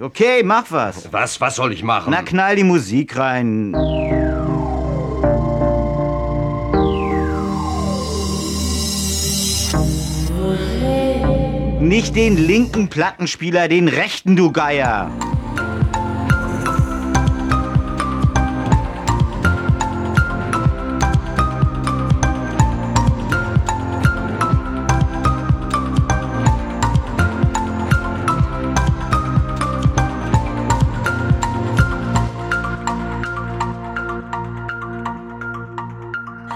Okay, 0.00 0.42
mach 0.42 0.72
was. 0.72 1.12
Was, 1.12 1.40
was 1.40 1.54
soll 1.54 1.72
ich 1.72 1.84
machen? 1.84 2.10
Na, 2.10 2.22
knall 2.22 2.56
die 2.56 2.64
Musik 2.64 3.16
rein. 3.16 3.70
Nicht 11.78 12.16
den 12.16 12.36
linken 12.36 12.88
Plattenspieler, 12.88 13.68
den 13.68 13.86
rechten, 13.86 14.34
du 14.34 14.50
Geier. 14.50 15.12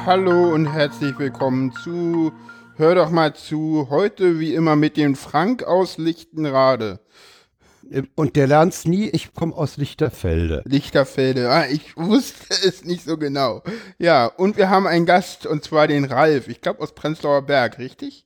Hallo 0.08 0.54
und 0.54 0.64
herzlich 0.72 1.18
willkommen 1.18 1.70
zu 1.84 2.32
Hör 2.76 2.94
doch 2.94 3.10
mal 3.10 3.34
zu. 3.34 3.88
Heute 3.90 4.40
wie 4.40 4.54
immer 4.54 4.74
mit 4.74 4.96
dem 4.96 5.14
Frank 5.14 5.64
aus 5.64 5.98
Lichtenrade. 5.98 7.00
Und 8.14 8.34
der 8.34 8.46
lernt's 8.46 8.86
nie, 8.86 9.10
ich 9.10 9.34
komme 9.34 9.54
aus 9.54 9.76
Lichterfelde. 9.76 10.62
Lichterfelde, 10.64 11.50
ah, 11.50 11.66
ich 11.66 11.94
wusste 11.98 12.54
es 12.66 12.86
nicht 12.86 13.04
so 13.04 13.18
genau. 13.18 13.62
Ja, 13.98 14.24
und 14.24 14.56
wir 14.56 14.70
haben 14.70 14.86
einen 14.86 15.04
Gast, 15.04 15.44
und 15.44 15.62
zwar 15.62 15.86
den 15.86 16.06
Ralf, 16.06 16.48
ich 16.48 16.62
glaube 16.62 16.80
aus 16.80 16.94
Prenzlauer 16.94 17.42
Berg, 17.42 17.78
richtig? 17.78 18.24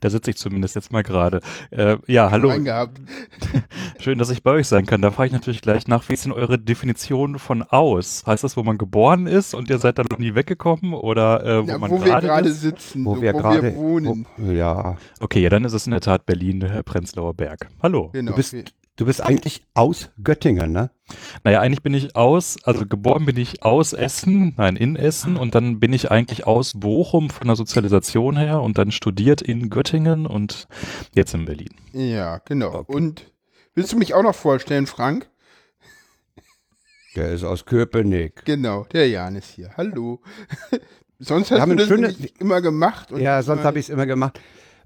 Da 0.00 0.10
sitze 0.10 0.30
ich 0.30 0.36
zumindest 0.36 0.74
jetzt 0.74 0.92
mal 0.92 1.02
gerade. 1.02 1.40
Äh, 1.70 1.96
ja, 2.06 2.30
hallo. 2.30 2.52
Schön, 3.98 4.18
dass 4.18 4.30
ich 4.30 4.42
bei 4.42 4.52
euch 4.52 4.68
sein 4.68 4.86
kann. 4.86 5.02
Da 5.02 5.10
frage 5.10 5.28
ich 5.28 5.32
natürlich 5.32 5.62
gleich 5.62 5.86
nach, 5.88 6.08
wie 6.08 6.14
ist 6.14 6.24
denn 6.24 6.32
eure 6.32 6.58
Definition 6.58 7.38
von 7.38 7.62
aus? 7.62 8.24
Heißt 8.26 8.44
das, 8.44 8.56
wo 8.56 8.62
man 8.62 8.78
geboren 8.78 9.26
ist 9.26 9.54
und 9.54 9.70
ihr 9.70 9.78
seid 9.78 9.98
da 9.98 10.02
noch 10.08 10.18
nie 10.18 10.34
weggekommen 10.34 10.94
oder 10.94 11.44
äh, 11.44 11.62
wo 11.64 11.70
ja, 11.70 11.78
man 11.78 12.00
gerade 12.00 12.52
sitzen, 12.52 13.04
wo, 13.04 13.16
so, 13.16 13.22
wir, 13.22 13.34
wo 13.34 13.38
grade, 13.38 13.62
wir 13.62 13.76
wohnen. 13.76 14.26
Wo, 14.36 14.50
ja. 14.50 14.96
Okay, 15.20 15.40
ja, 15.40 15.50
dann 15.50 15.64
ist 15.64 15.72
es 15.72 15.86
in 15.86 15.92
der 15.92 16.00
Tat 16.00 16.26
Berlin, 16.26 16.62
äh, 16.62 16.82
Prenzlauer 16.82 17.34
Berg. 17.34 17.68
Hallo. 17.82 18.10
Genau. 18.12 18.30
Du 18.30 18.36
bist, 18.36 18.54
Du 19.00 19.06
bist 19.06 19.22
eigentlich 19.22 19.62
aus 19.72 20.10
Göttingen, 20.22 20.72
ne? 20.72 20.90
Naja, 21.42 21.62
eigentlich 21.62 21.82
bin 21.82 21.94
ich 21.94 22.16
aus, 22.16 22.58
also 22.64 22.84
geboren 22.84 23.24
bin 23.24 23.38
ich 23.38 23.62
aus 23.62 23.94
Essen, 23.94 24.52
nein, 24.58 24.76
in 24.76 24.94
Essen 24.94 25.38
und 25.38 25.54
dann 25.54 25.80
bin 25.80 25.94
ich 25.94 26.10
eigentlich 26.10 26.46
aus 26.46 26.78
Bochum 26.78 27.30
von 27.30 27.46
der 27.46 27.56
Sozialisation 27.56 28.36
her 28.36 28.60
und 28.60 28.76
dann 28.76 28.92
studiert 28.92 29.40
in 29.40 29.70
Göttingen 29.70 30.26
und 30.26 30.68
jetzt 31.14 31.32
in 31.32 31.46
Berlin. 31.46 31.70
Ja, 31.94 32.42
genau. 32.44 32.74
Okay. 32.74 32.92
Und 32.94 33.32
willst 33.72 33.90
du 33.94 33.96
mich 33.96 34.12
auch 34.12 34.22
noch 34.22 34.34
vorstellen, 34.34 34.86
Frank? 34.86 35.30
Der 37.16 37.32
ist 37.32 37.42
aus 37.42 37.64
Köpenick. 37.64 38.44
Genau, 38.44 38.84
der 38.92 39.08
Jan 39.08 39.34
ist 39.34 39.48
hier. 39.52 39.70
Hallo. 39.78 40.20
sonst 41.18 41.50
hast 41.52 41.66
du 41.66 41.74
das 41.74 41.88
schönes, 41.88 42.18
immer 42.38 42.60
gemacht. 42.60 43.12
ja, 43.16 43.42
sonst 43.42 43.64
habe 43.64 43.78
ich 43.78 43.86
es 43.86 43.88
immer 43.88 44.04
gemacht. 44.04 44.38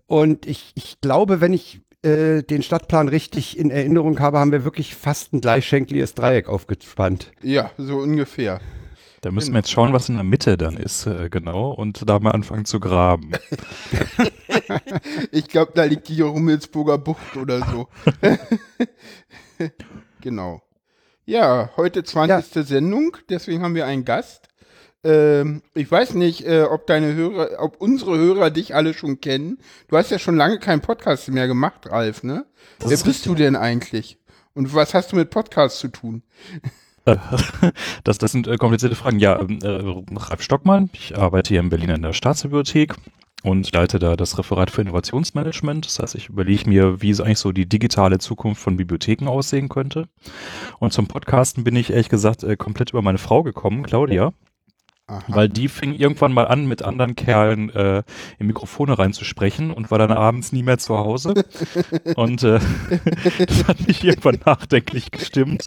Und 0.06 0.46
ich, 0.46 0.72
ich 0.74 1.00
glaube, 1.00 1.40
wenn 1.40 1.52
ich 1.52 1.80
äh, 2.04 2.42
den 2.42 2.62
Stadtplan 2.62 3.08
richtig 3.08 3.58
in 3.58 3.70
Erinnerung 3.70 4.20
habe, 4.20 4.38
haben 4.38 4.52
wir 4.52 4.64
wirklich 4.64 4.94
fast 4.94 5.32
ein 5.32 5.40
gleichschenkliges 5.40 6.14
Dreieck 6.14 6.48
aufgespannt. 6.48 7.32
Ja, 7.42 7.70
so 7.78 7.96
ungefähr. 7.96 8.60
Da 9.22 9.30
müssen 9.30 9.54
wir 9.54 9.60
jetzt 9.60 9.70
schauen, 9.70 9.94
was 9.94 10.10
in 10.10 10.16
der 10.16 10.24
Mitte 10.24 10.58
dann 10.58 10.76
ist, 10.76 11.06
äh, 11.06 11.30
genau, 11.30 11.70
und 11.70 12.06
da 12.06 12.18
mal 12.18 12.32
anfangen 12.32 12.66
zu 12.66 12.78
graben. 12.78 13.32
ich 15.32 15.48
glaube, 15.48 15.72
da 15.74 15.84
liegt 15.84 16.08
die 16.08 16.20
Rummelsburger 16.20 16.98
Bucht 16.98 17.36
oder 17.38 17.60
so. 17.60 17.88
genau. 20.20 20.60
Ja, 21.24 21.70
heute 21.78 22.04
20. 22.04 22.54
Ja. 22.54 22.62
Sendung, 22.64 23.16
deswegen 23.30 23.62
haben 23.62 23.74
wir 23.74 23.86
einen 23.86 24.04
Gast. 24.04 24.48
Ähm, 25.04 25.62
ich 25.74 25.90
weiß 25.90 26.14
nicht, 26.14 26.46
äh, 26.46 26.62
ob 26.62 26.86
deine 26.86 27.14
Hörer, 27.14 27.62
ob 27.62 27.80
unsere 27.80 28.16
Hörer 28.16 28.50
dich 28.50 28.74
alle 28.74 28.94
schon 28.94 29.20
kennen. 29.20 29.58
Du 29.88 29.96
hast 29.96 30.10
ja 30.10 30.18
schon 30.18 30.36
lange 30.36 30.58
keinen 30.58 30.80
Podcast 30.80 31.28
mehr 31.28 31.46
gemacht, 31.46 31.90
Ralf, 31.90 32.22
ne? 32.22 32.46
Das 32.78 32.90
Wer 32.90 32.96
bist 32.96 33.06
richtig. 33.06 33.24
du 33.24 33.34
denn 33.34 33.54
eigentlich? 33.54 34.18
Und 34.54 34.74
was 34.74 34.94
hast 34.94 35.12
du 35.12 35.16
mit 35.16 35.30
Podcasts 35.30 35.78
zu 35.78 35.88
tun? 35.88 36.22
das, 38.04 38.18
das 38.18 38.32
sind 38.32 38.46
äh, 38.46 38.56
komplizierte 38.56 38.96
Fragen. 38.96 39.18
Ja, 39.18 39.38
ähm, 39.40 39.58
äh, 39.62 40.18
Ralf 40.18 40.42
Stockmann, 40.42 40.88
ich 40.94 41.18
arbeite 41.18 41.48
hier 41.48 41.60
in 41.60 41.68
Berlin 41.68 41.90
in 41.90 42.02
der 42.02 42.14
Staatsbibliothek 42.14 42.94
und 43.42 43.70
leite 43.72 43.98
da 43.98 44.16
das 44.16 44.38
Referat 44.38 44.70
für 44.70 44.80
Innovationsmanagement. 44.80 45.84
Das 45.84 45.98
heißt, 45.98 46.14
ich 46.14 46.30
überlege 46.30 46.66
mir, 46.66 47.02
wie 47.02 47.12
eigentlich 47.20 47.38
so 47.38 47.52
die 47.52 47.68
digitale 47.68 48.18
Zukunft 48.18 48.62
von 48.62 48.78
Bibliotheken 48.78 49.28
aussehen 49.28 49.68
könnte. 49.68 50.08
Und 50.78 50.94
zum 50.94 51.08
Podcasten 51.08 51.62
bin 51.62 51.76
ich 51.76 51.90
ehrlich 51.90 52.08
gesagt 52.08 52.42
äh, 52.42 52.56
komplett 52.56 52.90
über 52.90 53.02
meine 53.02 53.18
Frau 53.18 53.42
gekommen, 53.42 53.82
Claudia. 53.82 54.32
Aha. 55.06 55.22
Weil 55.28 55.50
die 55.50 55.68
fing 55.68 55.92
irgendwann 55.92 56.32
mal 56.32 56.46
an, 56.46 56.64
mit 56.64 56.82
anderen 56.82 57.14
Kerlen 57.14 57.68
äh, 57.68 58.02
in 58.38 58.46
Mikrofone 58.46 58.98
reinzusprechen 58.98 59.70
und 59.70 59.90
war 59.90 59.98
dann 59.98 60.10
abends 60.10 60.50
nie 60.50 60.62
mehr 60.62 60.78
zu 60.78 60.96
Hause. 60.96 61.34
und 62.16 62.42
äh, 62.42 62.58
das 63.46 63.64
hat 63.68 63.86
mich 63.86 64.02
irgendwann 64.02 64.38
nachdenklich 64.46 65.10
gestimmt. 65.10 65.66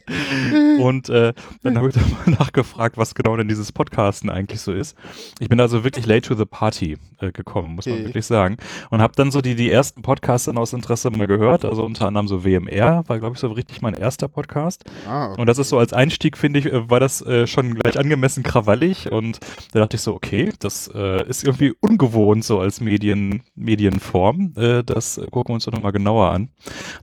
Und 0.79 1.09
äh, 1.09 1.33
dann 1.61 1.77
habe 1.77 1.89
ich 1.89 1.95
da 1.95 2.01
mal 2.01 2.35
nachgefragt, 2.39 2.97
was 2.97 3.13
genau 3.13 3.37
denn 3.37 3.47
dieses 3.47 3.71
Podcasten 3.71 4.31
eigentlich 4.31 4.61
so 4.61 4.73
ist. 4.73 4.97
Ich 5.39 5.49
bin 5.49 5.59
also 5.59 5.83
wirklich 5.83 6.07
late 6.07 6.27
to 6.27 6.33
the 6.33 6.45
party 6.45 6.97
äh, 7.19 7.31
gekommen, 7.31 7.75
muss 7.75 7.85
man 7.85 8.05
wirklich 8.05 8.25
sagen. 8.25 8.57
Und 8.89 9.01
habe 9.01 9.13
dann 9.15 9.29
so 9.29 9.41
die, 9.41 9.53
die 9.53 9.69
ersten 9.69 10.01
Podcasts 10.01 10.45
dann 10.45 10.57
aus 10.57 10.73
Interesse 10.73 11.11
mal 11.11 11.27
gehört. 11.27 11.63
Also 11.63 11.83
unter 11.83 12.07
anderem 12.07 12.27
so 12.27 12.43
WMR, 12.43 13.03
war 13.07 13.19
glaube 13.19 13.35
ich 13.35 13.39
so 13.39 13.49
richtig 13.49 13.83
mein 13.83 13.93
erster 13.93 14.27
Podcast. 14.27 14.83
Ah, 15.07 15.31
okay. 15.31 15.41
Und 15.41 15.47
das 15.47 15.59
ist 15.59 15.69
so 15.69 15.77
als 15.77 15.93
Einstieg, 15.93 16.37
finde 16.37 16.57
ich, 16.57 16.65
äh, 16.65 16.89
war 16.89 16.99
das 16.99 17.21
äh, 17.21 17.45
schon 17.45 17.75
gleich 17.75 17.99
angemessen 17.99 18.41
krawallig 18.41 19.11
und 19.11 19.26
und 19.27 19.39
da 19.73 19.79
dachte 19.79 19.97
ich 19.97 20.01
so, 20.01 20.13
okay, 20.13 20.51
das 20.59 20.89
äh, 20.93 21.27
ist 21.27 21.43
irgendwie 21.43 21.73
ungewohnt 21.79 22.43
so 22.43 22.59
als 22.59 22.81
Medien, 22.81 23.43
Medienform. 23.55 24.53
Äh, 24.55 24.83
das 24.83 25.19
gucken 25.31 25.49
wir 25.49 25.53
uns 25.55 25.65
doch 25.65 25.73
nochmal 25.73 25.91
genauer 25.91 26.31
an. 26.31 26.49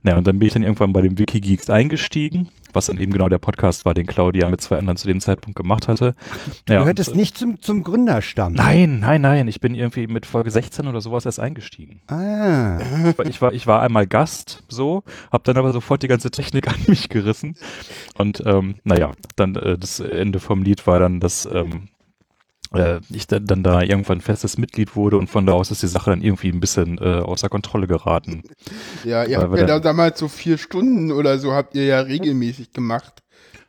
Naja, 0.03 0.17
und 0.17 0.27
dann 0.27 0.39
bin 0.39 0.47
ich 0.47 0.53
dann 0.53 0.63
irgendwann 0.63 0.93
bei 0.93 1.01
dem 1.01 1.17
Wikigeeks 1.17 1.69
eingestiegen, 1.69 2.49
was 2.73 2.87
dann 2.87 2.97
eben 2.99 3.11
genau 3.11 3.29
der 3.29 3.37
Podcast 3.37 3.85
war, 3.85 3.93
den 3.93 4.07
Claudia 4.07 4.49
mit 4.49 4.61
zwei 4.61 4.77
anderen 4.77 4.97
zu 4.97 5.07
dem 5.07 5.21
Zeitpunkt 5.21 5.55
gemacht 5.55 5.87
hatte. 5.87 6.15
Naja, 6.67 6.81
du 6.81 6.87
hättest 6.87 7.11
und, 7.11 7.17
nicht 7.17 7.37
zum, 7.37 7.61
zum 7.61 7.83
Gründerstamm. 7.83 8.53
Nein, 8.53 8.99
nein, 8.99 9.21
nein. 9.21 9.47
Ich 9.47 9.59
bin 9.59 9.75
irgendwie 9.75 10.07
mit 10.07 10.25
Folge 10.25 10.51
16 10.51 10.87
oder 10.87 11.01
sowas 11.01 11.25
erst 11.25 11.39
eingestiegen. 11.39 12.01
Ah. 12.07 12.79
Ich 13.29 13.41
war, 13.41 13.53
ich 13.53 13.67
war 13.67 13.81
einmal 13.81 14.07
Gast, 14.07 14.63
so, 14.67 15.03
hab 15.31 15.43
dann 15.43 15.57
aber 15.57 15.71
sofort 15.71 16.03
die 16.03 16.07
ganze 16.07 16.31
Technik 16.31 16.67
an 16.73 16.75
mich 16.87 17.09
gerissen. 17.09 17.55
Und 18.17 18.41
ähm, 18.45 18.75
naja, 18.83 19.11
dann 19.35 19.55
äh, 19.55 19.77
das 19.77 19.99
Ende 19.99 20.39
vom 20.39 20.63
Lied 20.63 20.87
war 20.87 20.99
dann, 20.99 21.19
dass 21.19 21.47
ähm, 21.51 21.89
äh, 22.73 22.99
ich 23.09 23.27
dann, 23.27 23.45
dann 23.45 23.63
da 23.63 23.81
irgendwann 23.81 24.21
festes 24.21 24.57
Mitglied 24.57 24.95
wurde 24.95 25.17
und 25.17 25.29
von 25.29 25.45
da 25.45 25.53
aus 25.53 25.71
ist 25.71 25.83
die 25.83 25.87
Sache 25.87 26.09
dann 26.11 26.21
irgendwie 26.21 26.49
ein 26.49 26.59
bisschen 26.59 26.97
äh, 26.97 27.21
außer 27.21 27.49
Kontrolle 27.49 27.87
geraten. 27.87 28.43
Ja, 29.03 29.23
ihr 29.23 29.39
habt 29.39 29.57
ja 29.57 29.65
da 29.65 29.79
damals 29.79 30.19
so 30.19 30.27
vier 30.27 30.57
Stunden 30.57 31.11
oder 31.11 31.39
so 31.39 31.53
habt 31.53 31.75
ihr 31.75 31.85
ja 31.85 31.99
regelmäßig 31.99 32.71
gemacht. 32.71 33.21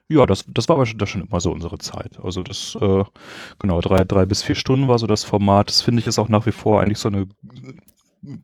Ja, 0.08 0.24
das, 0.24 0.44
das 0.46 0.68
war 0.68 0.76
aber 0.76 0.86
schon, 0.86 0.98
das 0.98 1.10
schon 1.10 1.22
immer 1.22 1.40
so 1.40 1.50
unsere 1.50 1.78
Zeit. 1.78 2.18
Also 2.22 2.42
das, 2.42 2.78
äh, 2.80 3.04
genau, 3.58 3.80
drei, 3.80 4.04
drei 4.04 4.24
bis 4.24 4.42
vier 4.42 4.54
Stunden 4.54 4.86
war 4.86 4.98
so 4.98 5.08
das 5.08 5.24
Format. 5.24 5.68
Das 5.68 5.82
finde 5.82 6.00
ich 6.00 6.06
ist 6.06 6.18
auch 6.18 6.28
nach 6.28 6.46
wie 6.46 6.52
vor 6.52 6.80
eigentlich 6.80 6.98
so 6.98 7.08
eine 7.08 7.26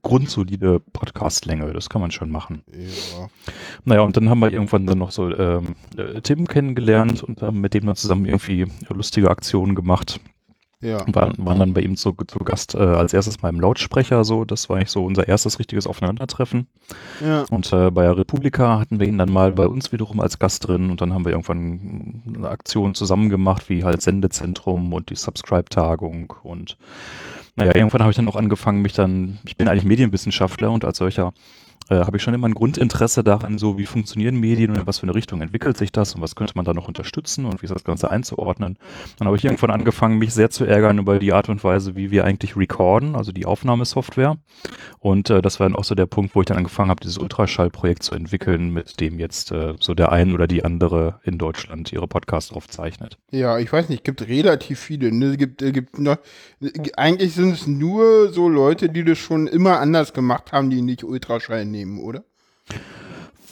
grundsolide 0.03 0.81
Podcastlänge. 0.93 1.73
Das 1.73 1.89
kann 1.89 2.01
man 2.01 2.11
schon 2.11 2.31
machen. 2.31 2.63
Ja. 2.73 3.29
Naja, 3.85 4.01
und 4.03 4.17
dann 4.17 4.29
haben 4.29 4.41
wir 4.41 4.53
irgendwann 4.53 4.87
dann 4.87 4.99
noch 4.99 5.13
so 5.13 5.31
ähm, 5.31 5.77
äh, 5.97 6.21
Tim 6.21 6.47
kennengelernt 6.47 7.23
und 7.23 7.43
haben 7.43 7.61
mit 7.61 7.75
dem 7.75 7.87
dann 7.87 7.97
zusammen 7.97 8.27
irgendwie 8.27 8.67
lustige 8.89 9.31
Aktionen 9.31 9.75
gemacht. 9.75 10.21
Ja. 10.83 11.05
War, 11.07 11.33
waren 11.39 11.59
dann 11.61 11.73
bei 11.75 11.81
ihm 11.81 11.97
zu, 11.97 12.13
zu 12.13 12.39
Gast 12.41 12.75
äh, 12.75 12.79
als 12.79 13.15
erstes 13.15 13.41
mal 13.41 13.49
im 13.49 13.61
Lautsprecher 13.61 14.25
so. 14.25 14.45
Das 14.45 14.69
war 14.69 14.77
eigentlich 14.77 14.91
so 14.91 15.05
unser 15.05 15.29
erstes 15.29 15.59
richtiges 15.59 15.87
Aufeinandertreffen. 15.87 16.67
Ja. 17.25 17.45
Und 17.51 17.73
äh, 17.73 17.91
bei 17.91 18.03
der 18.03 18.19
Republika 18.19 18.81
hatten 18.81 18.99
wir 18.99 19.07
ihn 19.07 19.17
dann 19.17 19.33
mal 19.33 19.53
bei 19.53 19.67
uns 19.67 19.93
wiederum 19.93 20.21
als 20.21 20.41
Gast 20.41 20.67
drin 20.67 20.91
und 20.91 21.01
dann 21.01 21.15
haben 21.15 21.25
wir 21.25 21.33
irgendwann 21.33 22.23
eine 22.37 22.49
Aktion 22.49 22.95
zusammen 22.95 23.29
gemacht, 23.29 23.69
wie 23.71 23.85
halt 23.85 24.03
Sendezentrum 24.03 24.93
und 24.93 25.11
die 25.11 25.17
Subscribe-Tagung 25.17 26.35
und 26.43 26.77
naja, 27.55 27.75
irgendwann 27.75 28.01
habe 28.01 28.11
ich 28.11 28.17
dann 28.17 28.29
auch 28.29 28.37
angefangen, 28.37 28.81
mich 28.81 28.95
dann, 28.95 29.39
ich 29.45 29.57
bin 29.57 29.69
eigentlich 29.69 29.85
Medienwissenschaftler 29.85 30.71
und 30.71 30.85
als 30.85 30.99
solcher 30.99 31.33
äh, 31.89 31.97
habe 31.97 32.17
ich 32.17 32.23
schon 32.23 32.35
immer 32.35 32.49
ein 32.49 32.55
Grundinteresse 32.55 33.25
daran, 33.25 33.59
so 33.59 33.79
wie 33.79 33.87
funktionieren 33.87 34.37
Medien 34.37 34.71
und 34.71 34.79
in 34.79 34.87
was 34.87 34.99
für 34.99 35.05
eine 35.05 35.15
Richtung 35.15 35.41
entwickelt 35.41 35.77
sich 35.77 35.93
das 35.93 36.15
und 36.15 36.23
was 36.23 36.35
könnte 36.35 36.55
man 36.57 36.65
da 36.65 36.75
noch 36.75 36.89
unterstützen 36.89 37.45
und 37.45 37.63
wie 37.63 37.67
ist 37.67 37.75
das 37.75 37.85
Ganze 37.85 38.11
einzuordnen. 38.11 38.79
Dann 39.19 39.27
habe 39.27 39.37
ich 39.37 39.45
irgendwann 39.45 39.71
angefangen, 39.71 40.19
mich 40.19 40.33
sehr 40.35 40.51
zu 40.51 40.65
ärgern 40.65 40.99
über 40.99 41.19
die 41.19 41.33
Art 41.33 41.49
und 41.49 41.63
Weise, 41.65 41.97
wie 41.97 42.11
wir 42.11 42.25
eigentlich 42.25 42.57
recorden, 42.57 43.17
also 43.17 43.33
die 43.33 43.47
Aufnahmesoftware. 43.47 44.37
Und 44.99 45.31
äh, 45.31 45.43
das 45.43 45.61
war 45.61 45.69
dann 45.69 45.77
auch 45.77 45.85
so 45.85 45.95
der 45.95 46.07
Punkt, 46.07 46.35
wo 46.35 46.41
ich 46.41 46.47
dann 46.47 46.57
angefangen 46.57 46.91
habe, 46.91 47.01
dieses 47.01 47.19
Ultraschallprojekt 47.19 48.03
zu 48.03 48.15
entwickeln, 48.15 48.71
mit 48.71 49.01
dem 49.01 49.19
jetzt 49.19 49.53
äh, 49.53 49.75
so 49.81 49.95
der 49.95 50.13
ein 50.13 50.33
oder 50.33 50.47
die 50.47 50.65
andere 50.65 51.21
in 51.25 51.39
Deutschland 51.39 51.93
ihre 51.93 52.07
Podcasts 52.07 52.53
aufzeichnet. 52.53 53.19
Ja, 53.31 53.59
ich 53.59 53.73
weiß 53.73 53.89
nicht, 53.89 54.05
gibt 54.05 54.23
relativ 54.29 54.79
viele. 54.79 55.13
Ne? 55.13 55.27
Es 55.33 55.39
gibt, 55.39 55.63
äh, 55.63 55.73
gibt 55.73 55.99
noch, 55.99 56.19
eigentlich 56.97 57.35
sind 57.35 57.53
es 57.53 57.67
nur 57.67 58.33
so 58.33 58.49
Leute, 58.49 58.89
die 58.89 59.05
das 59.05 59.19
schon 59.19 59.47
immer 59.47 59.81
anders 59.81 60.13
gemacht 60.13 60.53
haben, 60.53 60.71
die 60.71 60.83
nicht 60.83 61.05
Ultraschall 61.05 61.67
nehmen, 61.73 61.99
oder? 61.99 62.25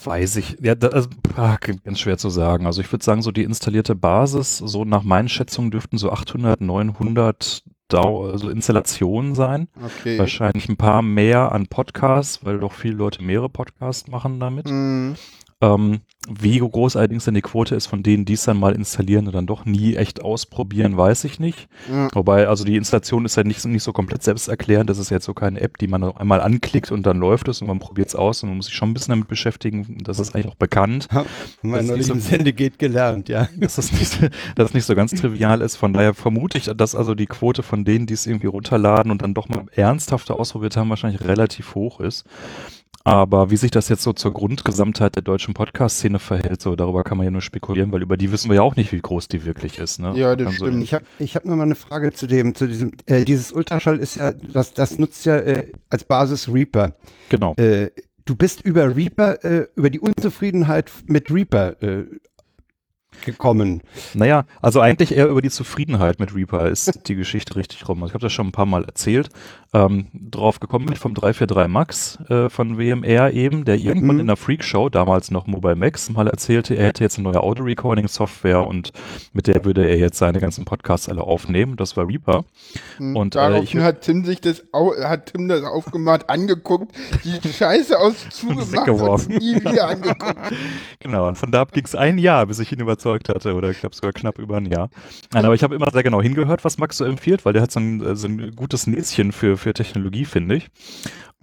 Weiß 0.03 0.37
ich. 0.37 0.57
Ja, 0.61 0.73
da, 0.75 0.87
also, 0.87 1.09
ah, 1.35 1.57
ganz 1.57 1.99
schwer 1.99 2.17
zu 2.17 2.29
sagen. 2.29 2.65
Also 2.65 2.81
ich 2.81 2.91
würde 2.91 3.03
sagen, 3.03 3.21
so 3.21 3.31
die 3.31 3.43
installierte 3.43 3.93
Basis, 3.93 4.57
so 4.57 4.85
nach 4.85 5.03
meinen 5.03 5.29
Schätzungen 5.29 5.69
dürften 5.69 5.97
so 5.97 6.11
800, 6.11 6.61
900 6.61 7.63
Dau 7.87 8.25
also 8.25 8.49
Installationen 8.49 9.35
sein. 9.35 9.67
Okay. 9.83 10.17
Wahrscheinlich 10.17 10.69
ein 10.69 10.77
paar 10.77 11.01
mehr 11.01 11.51
an 11.51 11.67
Podcasts, 11.67 12.43
weil 12.45 12.59
doch 12.59 12.71
viele 12.71 12.95
Leute 12.95 13.21
mehrere 13.21 13.49
Podcasts 13.49 14.07
machen 14.09 14.39
damit. 14.39 14.69
Mhm. 14.69 15.15
Ähm, 15.63 16.01
wie 16.29 16.59
groß 16.59 16.95
allerdings 16.95 17.25
dann 17.25 17.33
die 17.33 17.41
Quote 17.41 17.73
ist 17.75 17.87
von 17.87 18.03
denen, 18.03 18.25
die 18.25 18.33
es 18.33 18.43
dann 18.43 18.59
mal 18.59 18.73
installieren 18.75 19.25
und 19.27 19.33
dann 19.33 19.47
doch 19.47 19.65
nie 19.65 19.95
echt 19.95 20.21
ausprobieren, 20.21 20.95
weiß 20.95 21.23
ich 21.23 21.39
nicht. 21.39 21.67
Ja. 21.91 22.09
Wobei, 22.13 22.47
also 22.47 22.63
die 22.63 22.75
Installation 22.75 23.25
ist 23.25 23.35
ja 23.37 23.43
nicht, 23.43 23.59
so- 23.61 23.69
nicht 23.69 23.81
so 23.83 23.91
komplett 23.91 24.21
selbsterklärend. 24.23 24.89
Das 24.89 24.99
ist 24.99 25.09
jetzt 25.09 25.25
so 25.25 25.33
keine 25.33 25.59
App, 25.61 25.77
die 25.79 25.87
man 25.87 26.03
einmal 26.03 26.39
anklickt 26.41 26.91
und 26.91 27.03
dann 27.05 27.17
läuft 27.17 27.47
es 27.47 27.61
und 27.61 27.67
man 27.67 27.79
probiert 27.79 28.07
es 28.09 28.15
aus 28.15 28.43
und 28.43 28.49
man 28.49 28.57
muss 28.57 28.67
sich 28.67 28.75
schon 28.75 28.89
ein 28.91 28.93
bisschen 28.93 29.13
damit 29.13 29.27
beschäftigen. 29.27 29.97
Das 30.03 30.19
ist 30.19 30.35
eigentlich 30.35 30.47
auch 30.47 30.55
bekannt. 30.55 31.07
Das 31.11 31.25
ist 31.25 31.63
neulich 31.63 32.07
nicht 32.07 32.07
so- 32.07 32.15
Sende 32.29 32.53
geht 32.53 32.77
gelernt, 32.79 33.29
ja. 33.29 33.47
dass 33.57 33.75
das 33.75 33.91
nicht, 33.91 34.19
dass 34.55 34.69
es 34.69 34.73
nicht 34.73 34.85
so 34.85 34.95
ganz 34.95 35.11
trivial 35.13 35.61
ist. 35.61 35.75
Von 35.75 35.93
daher 35.93 36.13
vermute 36.13 36.57
ich, 36.57 36.65
dass 36.75 36.95
also 36.95 37.15
die 37.15 37.25
Quote 37.27 37.63
von 37.63 37.83
denen, 37.83 38.05
die 38.05 38.13
es 38.13 38.25
irgendwie 38.27 38.47
runterladen 38.47 39.11
und 39.11 39.21
dann 39.21 39.33
doch 39.33 39.49
mal 39.49 39.65
ernsthafter 39.73 40.39
ausprobiert 40.39 40.77
haben, 40.77 40.89
wahrscheinlich 40.89 41.21
relativ 41.27 41.73
hoch 41.75 41.99
ist. 41.99 42.25
Aber 43.03 43.49
wie 43.49 43.57
sich 43.57 43.71
das 43.71 43.89
jetzt 43.89 44.03
so 44.03 44.13
zur 44.13 44.33
Grundgesamtheit 44.33 45.15
der 45.15 45.23
deutschen 45.23 45.53
Podcast-Szene 45.53 46.19
verhält, 46.19 46.61
so 46.61 46.75
darüber 46.75 47.03
kann 47.03 47.17
man 47.17 47.25
ja 47.25 47.31
nur 47.31 47.41
spekulieren, 47.41 47.91
weil 47.91 48.01
über 48.01 48.17
die 48.17 48.31
wissen 48.31 48.49
wir 48.49 48.55
ja 48.57 48.61
auch 48.61 48.75
nicht, 48.75 48.91
wie 48.91 48.99
groß 49.01 49.27
die 49.27 49.43
wirklich 49.45 49.79
ist. 49.79 49.99
Ne? 49.99 50.13
Ja, 50.15 50.35
das 50.35 50.47
Also, 50.47 50.65
stimmt. 50.67 50.83
Ich 50.83 50.93
habe 50.93 51.05
ich 51.19 51.35
hab 51.35 51.45
noch 51.45 51.55
mal 51.55 51.63
eine 51.63 51.75
Frage 51.75 52.13
zu 52.13 52.27
dem, 52.27 52.53
zu 52.55 52.67
diesem, 52.67 52.91
äh, 53.07 53.25
dieses 53.25 53.51
Ultraschall 53.51 53.97
ist 53.97 54.15
ja, 54.15 54.31
das, 54.31 54.73
das 54.73 54.99
nutzt 54.99 55.25
ja 55.25 55.37
äh, 55.37 55.71
als 55.89 56.03
Basis 56.03 56.47
Reaper. 56.47 56.95
Genau. 57.29 57.55
Äh, 57.55 57.89
du 58.25 58.35
bist 58.35 58.61
über 58.61 58.95
Reaper, 58.95 59.43
äh, 59.43 59.67
über 59.75 59.89
die 59.89 59.99
Unzufriedenheit 59.99 60.91
mit 61.07 61.31
Reaper 61.31 61.81
äh, 61.81 62.05
gekommen. 63.25 63.81
Naja, 64.13 64.45
also 64.61 64.79
eigentlich 64.79 65.15
eher 65.15 65.27
über 65.27 65.41
die 65.41 65.49
Zufriedenheit 65.49 66.19
mit 66.19 66.33
Reaper 66.35 66.69
ist 66.69 67.07
die 67.07 67.15
Geschichte 67.15 67.55
richtig 67.55 67.87
rum. 67.87 68.01
Also 68.01 68.11
ich 68.11 68.13
habe 68.15 68.23
das 68.23 68.33
schon 68.33 68.47
ein 68.47 68.51
paar 68.51 68.65
Mal 68.65 68.83
erzählt. 68.85 69.29
Ähm, 69.73 70.07
drauf 70.13 70.59
gekommen 70.59 70.85
bin 70.85 70.93
ich 70.93 70.99
vom 70.99 71.13
343 71.13 71.67
Max 71.71 72.19
äh, 72.29 72.49
von 72.49 72.77
WMR 72.77 73.31
eben, 73.31 73.63
der 73.63 73.75
irgendwann 73.77 74.15
Mhm. 74.15 74.21
in 74.21 74.27
der 74.27 74.35
Freakshow, 74.37 74.89
damals 74.89 75.31
noch 75.31 75.47
Mobile 75.47 75.75
Max, 75.75 76.09
mal 76.09 76.27
erzählte, 76.27 76.75
er 76.75 76.87
hätte 76.87 77.03
jetzt 77.03 77.17
eine 77.17 77.29
neue 77.29 77.41
Audio-Recording-Software 77.41 78.65
und 78.67 78.91
mit 79.33 79.47
der 79.47 79.63
würde 79.63 79.87
er 79.87 79.97
jetzt 79.97 80.17
seine 80.17 80.39
ganzen 80.39 80.65
Podcasts 80.65 81.07
alle 81.07 81.21
aufnehmen. 81.21 81.77
Das 81.77 81.95
war 81.95 82.07
Reaper. 82.07 82.43
Und 82.99 83.15
Und, 83.15 83.35
äh, 83.35 83.39
daraufhin 83.39 83.79
ich- 83.79 83.85
hat 83.85 84.01
Tim 84.01 84.25
sich 84.25 84.41
das 84.41 84.63
hat 85.03 85.27
Tim 85.33 85.47
das 85.47 85.63
aufgemacht, 85.63 86.29
angeguckt, 86.29 86.93
die 87.23 87.47
Scheiße 87.53 87.97
aus 87.97 88.15
zugemacht 88.29 88.89
und 88.89 89.29
nie 89.29 89.55
wieder 89.55 89.87
angeguckt. 89.87 90.35
Genau, 90.99 91.27
und 91.27 91.35
von 91.37 91.51
da 91.51 91.61
ab 91.61 91.71
ging 91.71 91.83
es 91.85 91.95
ein 91.95 92.17
Jahr, 92.19 92.45
bis 92.45 92.59
ich 92.59 92.71
ihn 92.71 92.79
überzeugt 93.01 93.29
hatte, 93.29 93.53
oder 93.55 93.69
ich 93.71 93.79
glaube 93.79 93.95
sogar 93.95 94.13
knapp 94.13 94.37
über 94.39 94.57
ein 94.57 94.65
Jahr. 94.65 94.89
Nein, 95.33 95.45
aber 95.45 95.55
ich 95.55 95.63
habe 95.63 95.75
immer 95.75 95.89
sehr 95.91 96.03
genau 96.03 96.21
hingehört, 96.21 96.63
was 96.63 96.77
Max 96.77 96.97
so 96.97 97.05
empfiehlt, 97.05 97.45
weil 97.45 97.53
der 97.53 97.61
hat 97.63 97.71
so 97.71 97.79
ein, 97.79 98.01
äh, 98.03 98.15
so 98.15 98.27
ein 98.27 98.51
gutes 98.55 98.87
Näschen 98.87 99.31
für, 99.31 99.57
für 99.57 99.73
Technologie, 99.73 100.25
finde 100.25 100.55
ich. 100.55 100.69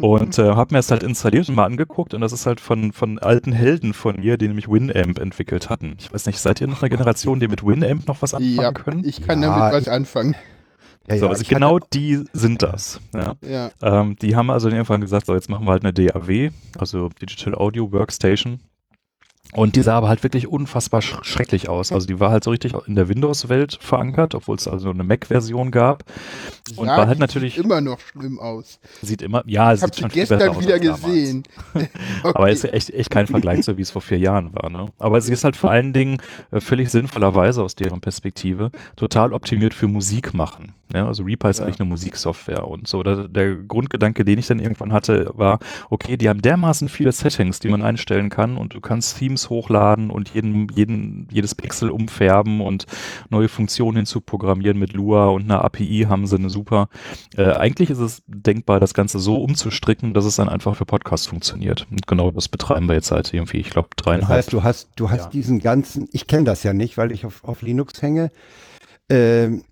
Und 0.01 0.39
äh, 0.39 0.51
habe 0.55 0.75
mir 0.75 0.79
es 0.79 0.91
halt 0.93 1.03
installiert 1.03 1.49
und 1.49 1.57
mal 1.57 1.65
angeguckt 1.65 2.15
und 2.15 2.21
das 2.21 2.33
ist 2.33 2.47
halt 2.47 2.61
von, 2.61 2.93
von 2.93 3.19
alten 3.19 3.51
Helden 3.53 3.93
von 3.95 4.21
mir, 4.21 4.37
die 4.39 4.47
nämlich 4.47 4.69
Winamp 4.69 5.19
entwickelt 5.19 5.69
hatten. 5.71 5.97
Ich 5.99 6.13
weiß 6.13 6.27
nicht, 6.27 6.39
seid 6.39 6.61
ihr 6.61 6.69
noch 6.69 6.83
eine 6.83 6.91
Generation, 6.91 7.41
die 7.41 7.49
mit 7.49 7.65
Winamp 7.67 8.07
noch 8.07 8.23
was 8.23 8.33
anfangen 8.35 8.55
Ja, 8.57 8.73
können? 8.73 9.03
ich 9.05 9.27
kann 9.27 9.43
Ja, 9.43 9.59
damit 9.59 9.73
was 9.87 9.89
anfangen. 9.89 10.37
Ja, 11.11 11.17
so, 11.19 11.25
ja, 11.25 11.31
also 11.33 11.45
genau 11.49 11.77
hatte- 11.77 11.89
die 11.95 12.23
sind 12.33 12.63
das. 12.63 13.01
Ja. 13.15 13.35
Ja. 13.43 13.71
Ähm, 13.83 14.15
die 14.23 14.37
haben 14.37 14.51
also 14.51 14.69
irgendwann 14.69 15.01
gesagt, 15.01 15.27
so 15.27 15.35
jetzt 15.35 15.49
machen 15.49 15.67
wir 15.67 15.73
halt 15.73 15.83
eine 15.83 15.93
DAW, 15.95 16.51
also 16.79 17.09
Digital 17.21 17.55
Audio 17.57 17.91
Workstation. 17.91 18.61
Und 19.53 19.77
die 19.77 19.83
sah 19.83 19.97
aber 19.97 20.09
halt 20.09 20.23
wirklich 20.23 20.47
unfassbar 20.47 21.01
sch 21.01 21.17
schrecklich 21.23 21.69
aus. 21.71 21.91
Also 21.91 22.07
die 22.07 22.21
war 22.21 22.31
halt 22.31 22.45
so 22.45 22.51
richtig 22.51 22.75
in 22.87 22.95
der 22.95 23.09
Windows-Welt 23.09 23.79
verankert, 23.81 24.35
obwohl 24.35 24.57
es 24.57 24.69
also 24.69 24.91
eine 24.91 25.05
Mac-Version 25.05 25.71
gab. 25.71 26.05
Und 26.77 26.87
Ja, 26.87 26.99
war 26.99 27.07
halt 27.07 27.17
die 27.17 27.21
natürlich, 27.21 27.55
Sieht 27.55 27.65
immer 27.65 27.81
noch 27.81 27.99
schlimm 27.99 28.39
aus. 28.39 28.79
sieht 29.01 29.23
immer, 29.23 29.43
ja, 29.47 29.67
habe 29.67 29.77
sieht 29.79 29.95
sie 29.95 30.01
schon 30.03 30.11
viel 30.11 30.23
besser 30.23 30.37
gestern 30.37 30.57
aus 30.57 30.63
wieder 30.63 30.79
gesehen. 30.79 31.43
Aber 32.23 32.51
ist 32.51 32.63
ja 32.65 32.71
echt, 32.71 32.91
echt 32.91 33.11
kein 33.11 33.27
Vergleich 33.27 33.65
so, 33.65 33.79
wie 33.79 33.83
es 33.83 33.91
vor 33.91 34.03
vier 34.03 34.19
Jahren 34.19 34.55
war. 34.55 34.69
Ne? 34.69 34.87
Aber 34.99 35.21
sie 35.23 35.33
ist 35.33 35.45
halt 35.45 35.57
vor 35.57 35.71
allen 35.71 35.95
Dingen 35.95 36.19
äh, 36.51 36.61
völlig 36.61 36.91
sinnvollerweise 36.91 37.63
aus 37.63 37.75
deren 37.75 38.01
Perspektive 38.03 38.71
total 38.97 39.33
optimiert 39.33 39.73
für 39.73 39.89
Musik 39.89 40.35
machen. 40.35 40.75
Ja? 40.93 41.07
Also 41.07 41.23
Reaper 41.23 41.49
ist 41.49 41.59
Ja. 41.61 41.65
eigentlich 41.65 41.81
eine 41.81 41.89
Musiksoftware 41.89 42.67
und 42.69 42.87
so. 42.87 43.03
Der, 43.03 43.29
der 43.29 43.55
Grundgedanke, 43.57 44.27
den 44.27 44.39
ich 44.39 44.47
dann 44.47 44.59
irgendwann 44.61 44.93
hatte, 44.93 45.31
war, 45.35 45.59
okay, 45.89 46.19
die 46.19 46.29
haben 46.29 46.43
dermaßen 46.43 46.89
viele 46.91 47.13
Settings, 47.13 47.61
die 47.61 47.69
man 47.69 47.83
einstellen 47.83 48.29
kann 48.29 48.59
und 48.59 48.75
du 48.75 48.81
kannst 48.83 49.19
Themes 49.19 49.38
hochladen 49.51 50.11
und 50.11 50.31
jeden, 50.35 50.69
jeden, 50.75 51.29
jedes 51.31 51.55
Pixel 51.55 51.91
umfärben 51.91 52.61
und 52.61 52.87
neue 53.31 53.49
Funktionen 53.49 53.97
hinzuprogrammieren 53.99 54.79
mit 54.79 54.93
Lua 54.93 55.27
und 55.29 55.43
einer 55.45 55.65
API 55.65 56.07
haben 56.09 56.27
sie 56.27 56.37
eine 56.37 56.51
super. 56.51 56.89
Äh, 57.37 57.53
eigentlich 57.53 57.91
ist 57.91 57.99
es 57.99 58.23
denkbar, 58.27 58.81
das 58.81 58.95
Ganze 58.95 59.19
so 59.19 59.37
umzustricken, 59.43 60.15
dass 60.15 60.25
es 60.25 60.37
dann 60.37 60.49
einfach 60.49 60.77
für 60.77 60.85
Podcasts 60.85 61.27
funktioniert. 61.27 61.87
Und 61.91 62.07
genau 62.07 62.31
das 62.31 62.49
betreiben 62.49 62.87
wir 62.89 62.95
jetzt 62.95 63.09
seit 63.09 63.33
irgendwie, 63.33 63.59
ich 63.59 63.71
glaube, 63.71 63.89
Das 63.97 64.05
dreieinhalb. 64.05 64.39
heißt, 64.39 64.53
du 64.53 64.63
hast, 64.63 64.89
du 64.97 65.11
hast 65.11 65.25
Ja. 65.25 65.31
diesen 65.31 65.61
ganzen, 65.61 66.09
ich 66.13 66.27
kenne 66.27 66.45
das 66.45 66.63
ja 66.63 66.73
nicht, 66.73 66.99
weil 66.99 67.13
ich 67.13 67.25
auf, 67.25 67.45
auf 67.45 67.63
Linux 67.63 68.03
hänge 68.03 68.31
ähm, 69.09 69.65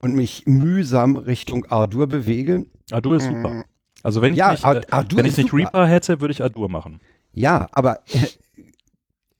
und 0.00 0.14
mich 0.14 0.44
mühsam 0.46 1.16
Richtung 1.16 1.66
Ardour 1.66 2.06
bewege. 2.06 2.66
Ardour 2.90 3.16
ist 3.16 3.24
super. 3.24 3.64
Also 4.02 4.22
wenn 4.22 4.32
ich 4.32 4.38
Ja, 4.38 4.52
nicht, 4.52 4.64
Ar- 4.64 4.76
äh, 4.76 4.82
Ardour 4.90 5.18
wenn 5.18 5.26
ich 5.26 5.36
nicht 5.36 5.50
super. 5.50 5.56
Reaper 5.62 5.86
hätte, 5.86 6.20
würde 6.20 6.32
ich 6.32 6.42
Ardour 6.42 6.68
machen. 6.68 7.00
Ja, 7.32 7.66
aber 7.72 7.98
äh, 8.12 8.26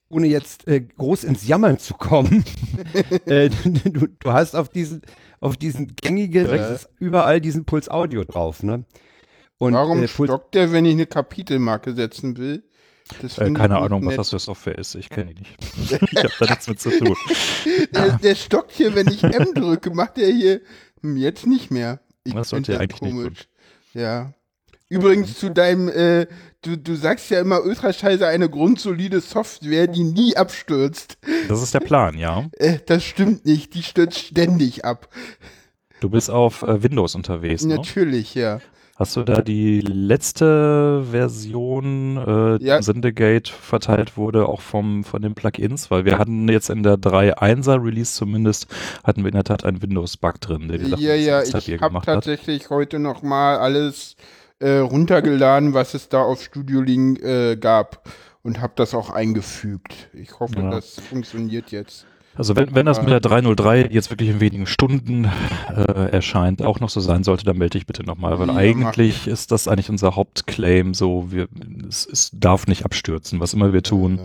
ohne 0.09 0.27
jetzt 0.27 0.67
äh, 0.67 0.81
groß 0.81 1.23
ins 1.23 1.47
Jammern 1.47 1.77
zu 1.79 1.93
kommen, 1.93 2.43
äh, 3.25 3.49
du, 3.49 4.07
du 4.07 4.31
hast 4.31 4.55
auf 4.55 4.69
diesen, 4.69 5.01
auf 5.39 5.55
diesen 5.57 5.95
gängigen, 5.95 6.47
Ja. 6.47 6.55
ist 6.67 6.89
überall 6.99 7.39
diesen 7.41 7.65
Puls 7.65 7.89
Audio 7.89 8.23
drauf, 8.23 8.63
ne? 8.63 8.85
Und 9.57 9.73
Warum 9.73 10.03
äh, 10.03 10.07
Puls, 10.07 10.29
stockt 10.29 10.55
der, 10.55 10.71
wenn 10.71 10.85
ich 10.85 10.93
eine 10.93 11.05
Kapitelmarke 11.05 11.93
setzen 11.93 12.37
will? 12.37 12.63
Das 13.21 13.37
Äh, 13.37 13.51
keine 13.51 13.77
Ahnung, 13.79 14.01
was 14.05 14.09
nett. 14.11 14.19
das 14.19 14.29
für 14.29 14.39
Software 14.39 14.77
ist. 14.77 14.95
Ich 14.95 15.09
kenne 15.09 15.33
die 15.33 15.41
nicht. 15.41 15.57
ich 16.11 16.17
habe 16.17 16.33
da 16.39 16.45
nichts 16.45 16.67
mit 16.67 16.79
zu 16.79 16.91
tun. 16.91 17.15
Der, 17.93 18.17
der 18.17 18.35
stockt 18.35 18.71
hier, 18.71 18.93
wenn 18.95 19.07
ich 19.07 19.23
M 19.23 19.53
drücke, 19.53 19.89
macht 19.91 20.17
er 20.17 20.31
hier 20.31 20.61
hm, 21.01 21.17
jetzt 21.17 21.45
nicht 21.47 21.71
mehr. 21.71 21.99
Ich 22.23 22.33
Das 22.33 22.49
sollte 22.49 22.71
er 22.73 22.77
das 22.77 22.83
eigentlich 22.83 23.01
nicht 23.01 23.13
komisch. 23.13 23.47
Ja. 23.93 24.33
Übrigens 24.89 25.37
zu 25.37 25.51
deinem, 25.51 25.87
äh, 25.87 26.25
du, 26.63 26.75
du 26.75 26.95
sagst 26.95 27.29
ja 27.29 27.39
immer, 27.41 27.63
Ultraschall 27.63 28.17
sei 28.17 28.27
eine 28.29 28.49
grundsolide 28.49 29.21
Software, 29.21 29.85
die 29.87 30.03
nie 30.03 30.35
abstürzt. 30.35 31.17
Das 31.47 31.61
ist 31.61 31.73
der 31.75 31.79
Plan, 31.81 32.17
ja. 32.17 32.47
Äh, 32.53 32.79
das 32.85 33.03
stimmt 33.03 33.45
nicht, 33.45 33.75
die 33.75 33.83
stürzt 33.83 34.17
ständig 34.17 34.85
ab. 34.85 35.07
Du 35.99 36.09
bist 36.09 36.31
auf 36.31 36.63
äh, 36.63 36.81
Windows 36.81 37.13
unterwegs. 37.13 37.63
Ne? 37.65 37.75
Natürlich, 37.75 38.33
ja. 38.33 38.61
Hast 38.95 39.15
du 39.15 39.23
da 39.23 39.41
die 39.41 39.79
letzte 39.79 41.05
Version, 41.09 42.17
äh, 42.17 42.59
die 42.59 42.65
Ja. 42.65 42.81
Syndicate 42.81 43.47
verteilt 43.47 44.17
wurde, 44.17 44.47
auch 44.49 44.59
vom, 44.59 45.03
von 45.05 45.21
den 45.21 45.35
Plugins? 45.35 45.89
Weil 45.89 46.03
wir 46.03 46.17
hatten 46.17 46.49
jetzt 46.49 46.69
in 46.69 46.83
der 46.83 46.95
3.1er 46.95 47.81
Release 47.81 48.13
zumindest, 48.13 48.67
hatten 49.03 49.21
wir 49.23 49.29
in 49.29 49.35
der 49.35 49.45
Tat 49.45 49.63
einen 49.63 49.81
Windows-Bug 49.81 50.41
drin, 50.41 50.67
der 50.67 50.81
wir 50.81 50.97
Ja, 50.97 51.15
ja, 51.15 51.43
ich 51.43 51.53
habe 51.53 51.77
gemacht 51.77 52.07
hat. 52.07 52.15
tatsächlich 52.15 52.69
heute 52.71 52.99
noch 52.99 53.21
mal 53.21 53.57
alles 53.59 54.15
äh, 54.59 54.77
runtergeladen, 54.77 55.73
was 55.73 55.93
es 55.93 56.09
da 56.09 56.21
auf 56.21 56.41
Studio 56.43 56.81
Link 56.81 57.21
äh, 57.21 57.55
gab 57.55 58.09
und 58.43 58.61
habe 58.61 58.73
das 58.75 58.93
auch 58.93 59.09
eingefügt. 59.09 60.09
Ich 60.13 60.39
hoffe, 60.39 60.59
Ja. 60.59 60.69
das 60.71 60.99
funktioniert 60.99 61.71
jetzt. 61.71 62.05
Also 62.35 62.55
wenn, 62.55 62.73
wenn 62.73 62.85
das 62.85 63.01
mit 63.01 63.09
der 63.09 63.19
303 63.19 63.89
jetzt 63.91 64.11
wirklich 64.11 64.29
in 64.29 64.39
wenigen 64.39 64.65
Stunden 64.65 65.29
äh, 65.75 66.09
erscheint, 66.11 66.61
auch 66.61 66.79
noch 66.79 66.89
so 66.89 67.01
sein 67.01 67.23
sollte, 67.25 67.43
dann 67.43 67.57
melde 67.57 67.77
ich 67.77 67.85
bitte 67.85 68.03
nochmal, 68.03 68.39
weil 68.39 68.47
Ja, 68.47 68.55
eigentlich 68.55 69.27
ist 69.27 69.51
das 69.51 69.67
eigentlich 69.67 69.89
unser 69.89 70.15
Hauptclaim, 70.15 70.93
so 70.93 71.31
wir, 71.31 71.47
es, 71.87 72.07
es 72.09 72.31
darf 72.33 72.67
nicht 72.67 72.85
abstürzen, 72.85 73.41
was 73.41 73.53
immer 73.53 73.73
wir 73.73 73.83
tun, 73.83 74.21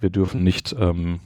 wir 0.00 0.10
dürfen 0.10 0.42
nicht 0.42 0.74
ähm, 0.76 1.20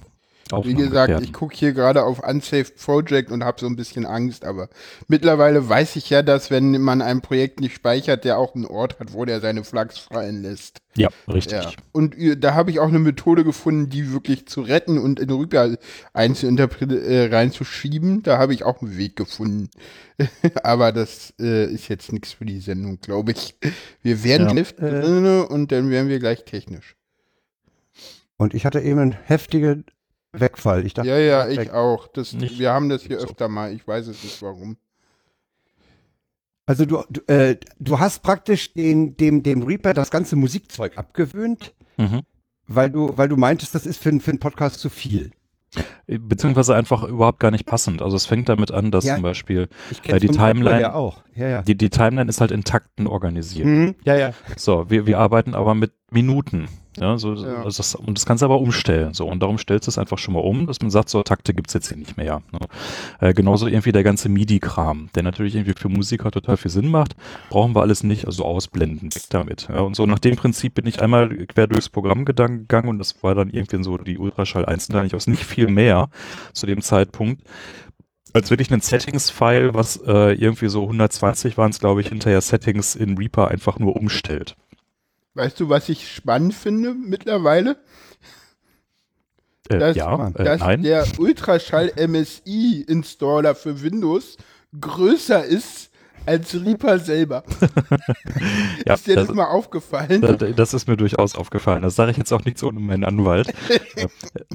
Wie 0.62 0.74
gesagt, 0.74 1.08
gefährden. 1.08 1.24
ich 1.24 1.32
gucke 1.32 1.56
hier 1.56 1.72
gerade 1.72 2.04
auf 2.04 2.20
Unsaved 2.20 2.76
Project 2.76 3.32
und 3.32 3.42
habe 3.42 3.58
so 3.60 3.66
ein 3.66 3.74
bisschen 3.74 4.06
Angst, 4.06 4.44
aber 4.44 4.68
mittlerweile 5.08 5.68
weiß 5.68 5.96
ich 5.96 6.08
ja, 6.08 6.22
dass 6.22 6.50
wenn 6.52 6.80
man 6.80 7.02
ein 7.02 7.20
Projekt 7.20 7.58
nicht 7.60 7.74
speichert, 7.74 8.24
der 8.24 8.38
auch 8.38 8.54
einen 8.54 8.64
Ort 8.64 9.00
hat, 9.00 9.12
wo 9.12 9.24
der 9.24 9.40
seine 9.40 9.64
Flux 9.64 9.98
fallen 9.98 10.42
lässt. 10.42 10.78
Ja, 10.96 11.08
richtig. 11.28 11.62
Ja. 11.62 11.70
Und 11.92 12.16
äh, 12.16 12.36
da 12.36 12.54
habe 12.54 12.70
ich 12.70 12.78
auch 12.80 12.88
eine 12.88 13.00
Methode 13.00 13.42
gefunden, 13.44 13.90
die 13.90 14.12
wirklich 14.12 14.46
zu 14.46 14.60
retten 14.62 14.98
und 14.98 15.18
in 15.20 15.30
einzuinterpre- 15.30 16.96
äh, 17.00 17.34
reinzuschieben. 17.34 18.22
Da 18.22 18.38
habe 18.38 18.54
ich 18.54 18.62
auch 18.64 18.80
einen 18.80 18.96
Weg 18.96 19.16
gefunden. 19.16 19.68
Aber 20.62 20.92
das 20.92 21.34
äh, 21.40 21.66
ist 21.66 21.88
jetzt 21.88 22.12
nichts 22.12 22.32
für 22.32 22.44
die 22.46 22.60
Sendung, 22.60 23.00
glaube 23.00 23.32
ich. 23.32 23.56
Wir 24.02 24.22
werden 24.24 24.46
Ja. 24.48 24.54
Lift 24.54 24.78
Äh. 24.78 25.00
drinne 25.02 25.46
und 25.48 25.72
dann 25.72 25.90
werden 25.90 26.08
wir 26.08 26.18
gleich 26.20 26.44
technisch. 26.44 26.94
und 28.38 28.54
ich 28.54 28.64
hatte 28.64 28.80
eben 28.80 29.00
einen 29.00 29.12
heftigen 29.24 29.84
Wegfall. 30.40 30.84
Ich 30.86 30.94
dachte, 30.94 31.08
Ja, 31.08 31.18
ja, 31.18 31.48
ich 31.48 31.58
weg. 31.58 31.72
auch. 31.72 32.08
Das, 32.08 32.32
Nicht- 32.32 32.58
wir 32.58 32.70
haben 32.72 32.88
das 32.88 33.02
hier 33.02 33.18
so. 33.20 33.26
öfter 33.26 33.48
mal. 33.48 33.72
Ich 33.72 33.86
weiß 33.86 34.06
es 34.08 34.22
nicht 34.22 34.40
warum. 34.42 34.76
Also 36.66 36.84
du, 36.84 37.04
du, 37.10 37.20
äh, 37.32 37.56
du 37.78 37.98
hast 38.00 38.22
praktisch 38.22 38.72
den, 38.74 39.16
dem, 39.16 39.42
dem 39.42 39.62
Reaper 39.62 39.94
das 39.94 40.10
ganze 40.10 40.36
Musikzeug 40.36 40.98
abgewöhnt. 40.98 41.74
Mhm. 41.98 42.22
weil 42.68 42.90
du, 42.90 43.16
weil 43.16 43.28
du 43.28 43.36
meintest, 43.38 43.74
das 43.74 43.86
ist 43.86 44.02
für, 44.02 44.10
für 44.20 44.30
einen 44.30 44.40
Podcast 44.40 44.80
zu 44.80 44.90
viel. 44.90 45.30
Beziehungsweise 46.06 46.74
einfach 46.74 47.04
überhaupt 47.04 47.38
gar 47.40 47.50
nicht 47.50 47.64
passend. 47.66 48.02
Also 48.02 48.16
es 48.16 48.26
fängt 48.26 48.48
damit 48.48 48.70
an, 48.70 48.90
dass 48.90 49.04
Ja. 49.04 49.14
zum 49.14 49.22
Beispiel 49.22 49.68
Ich 49.90 50.06
Äh, 50.08 50.18
die 50.18 50.28
Timeline- 50.28 50.80
Ja 50.80 50.94
auch. 50.94 51.22
Ja, 51.34 51.48
ja. 51.48 51.62
die, 51.62 51.76
die 51.76 51.90
Timeline 51.90 52.28
ist 52.28 52.40
halt 52.40 52.50
intakten 52.50 53.06
organisiert. 53.06 53.66
Mhm. 53.66 53.94
Ja, 54.04 54.16
ja. 54.16 54.32
So, 54.56 54.90
wir, 54.90 55.06
wir 55.06 55.18
arbeiten 55.18 55.54
aber 55.54 55.74
mit 55.74 55.92
Minuten. 56.10 56.68
Ja, 56.96 57.18
so, 57.18 57.34
Ja. 57.34 57.62
Also 57.62 57.78
das, 57.78 57.94
und 57.94 58.16
das 58.16 58.26
kannst 58.26 58.42
du 58.42 58.46
aber 58.46 58.60
umstellen. 58.60 59.14
So, 59.14 59.26
und 59.26 59.40
darum 59.40 59.58
stellst 59.58 59.86
du 59.86 59.90
es 59.90 59.98
einfach 59.98 60.18
schon 60.18 60.34
mal 60.34 60.40
um, 60.40 60.66
dass 60.66 60.80
man 60.80 60.90
sagt, 60.90 61.08
so 61.08 61.22
Takte 61.22 61.54
gibt's 61.54 61.74
jetzt 61.74 61.88
hier 61.88 61.96
nicht 61.96 62.16
mehr. 62.16 62.42
Ne? 62.52 62.58
Äh, 63.20 63.34
genauso 63.34 63.66
irgendwie 63.66 63.92
der 63.92 64.02
ganze 64.02 64.28
MIDI-Kram, 64.28 65.10
der 65.14 65.22
natürlich 65.22 65.54
irgendwie 65.54 65.74
für 65.78 65.88
Musiker 65.88 66.30
total 66.30 66.56
viel 66.56 66.70
Sinn 66.70 66.88
macht, 66.90 67.16
brauchen 67.50 67.74
wir 67.74 67.82
alles 67.82 68.02
nicht, 68.02 68.26
also 68.26 68.44
ausblenden, 68.44 69.14
weg 69.14 69.24
damit. 69.30 69.68
Ja, 69.68 69.80
und 69.80 69.96
so 69.96 70.06
nach 70.06 70.18
dem 70.18 70.36
Prinzip 70.36 70.74
bin 70.74 70.86
ich 70.86 71.00
einmal 71.02 71.28
quer 71.46 71.66
durchs 71.66 71.88
Programm 71.88 72.24
gegangen 72.24 72.88
und 72.88 72.98
das 72.98 73.22
war 73.22 73.34
dann 73.34 73.50
irgendwie 73.50 73.82
so 73.82 73.98
die 73.98 74.18
Ultraschall 74.18 74.64
1 74.64 74.88
da 74.88 75.02
nicht 75.02 75.14
aus 75.14 75.26
nicht 75.26 75.44
viel 75.44 75.68
mehr 75.68 76.08
zu 76.52 76.66
dem 76.66 76.80
Zeitpunkt. 76.80 77.42
Als 78.32 78.50
wirklich 78.50 78.70
ein 78.70 78.80
Settings-File, 78.80 79.72
was 79.72 79.96
äh, 80.06 80.32
irgendwie 80.32 80.68
so 80.68 80.82
120 80.82 81.56
waren 81.56 81.70
es, 81.70 81.80
glaube 81.80 82.02
ich, 82.02 82.08
hinterher 82.08 82.42
Settings 82.42 82.94
in 82.94 83.16
Reaper 83.16 83.48
einfach 83.48 83.78
nur 83.78 83.96
umstellt. 83.96 84.56
Weißt 85.36 85.60
du, 85.60 85.68
was 85.68 85.90
ich 85.90 86.10
spannend 86.12 86.54
finde 86.54 86.94
mittlerweile? 86.94 87.76
Äh, 89.68 89.78
Das- 89.78 89.96
ja, 89.96 90.28
äh, 90.28 90.44
Dass 90.44 90.60
nein. 90.60 90.82
der 90.82 91.06
Ultraschall 91.18 91.92
MSI 91.96 92.82
Installer 92.88 93.54
für 93.54 93.82
Windows 93.82 94.38
größer 94.80 95.44
ist 95.44 95.90
als 96.26 96.54
Reaper 96.54 96.98
selber. 96.98 97.44
ja, 98.86 98.94
ist 98.94 99.06
dir 99.06 99.16
das, 99.16 99.28
das, 99.28 99.36
mal 99.36 99.46
aufgefallen? 99.46 100.20
das, 100.56 100.74
ist 100.74 100.88
mir 100.88 100.96
durchaus 100.96 101.34
aufgefallen. 101.34 101.82
Das 101.82 101.96
sage 101.96 102.10
ich 102.10 102.16
jetzt 102.16 102.32
auch 102.32 102.44
nicht 102.44 102.58
so 102.58 102.68
ohne 102.68 102.80
meinen 102.80 103.04
Anwalt. 103.04 103.52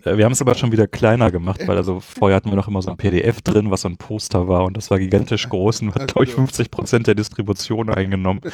Äh, 0.03 0.17
wir 0.17 0.25
haben 0.25 0.31
es 0.31 0.41
aber 0.41 0.55
schon 0.55 0.71
wieder 0.71 0.87
kleiner 0.87 1.31
gemacht, 1.31 1.61
weil 1.67 1.77
also 1.77 1.99
vorher 1.99 2.35
hatten 2.35 2.49
wir 2.49 2.55
noch 2.55 2.67
immer 2.67 2.81
so 2.81 2.89
ein 2.89 2.97
PDF 2.97 3.41
drin, 3.41 3.69
was 3.71 3.81
so 3.81 3.87
ein 3.89 3.97
Poster 3.97 4.47
war 4.47 4.63
und 4.65 4.75
das 4.77 4.89
war 4.89 4.99
gigantisch 4.99 5.47
groß 5.49 5.81
und 5.81 5.95
hat, 5.95 6.07
glaube 6.13 6.25
ich, 6.25 6.33
50 6.33 6.71
Prozent 6.71 7.07
der 7.07 7.15
Distribution 7.15 7.89
eingenommen. 7.89 8.41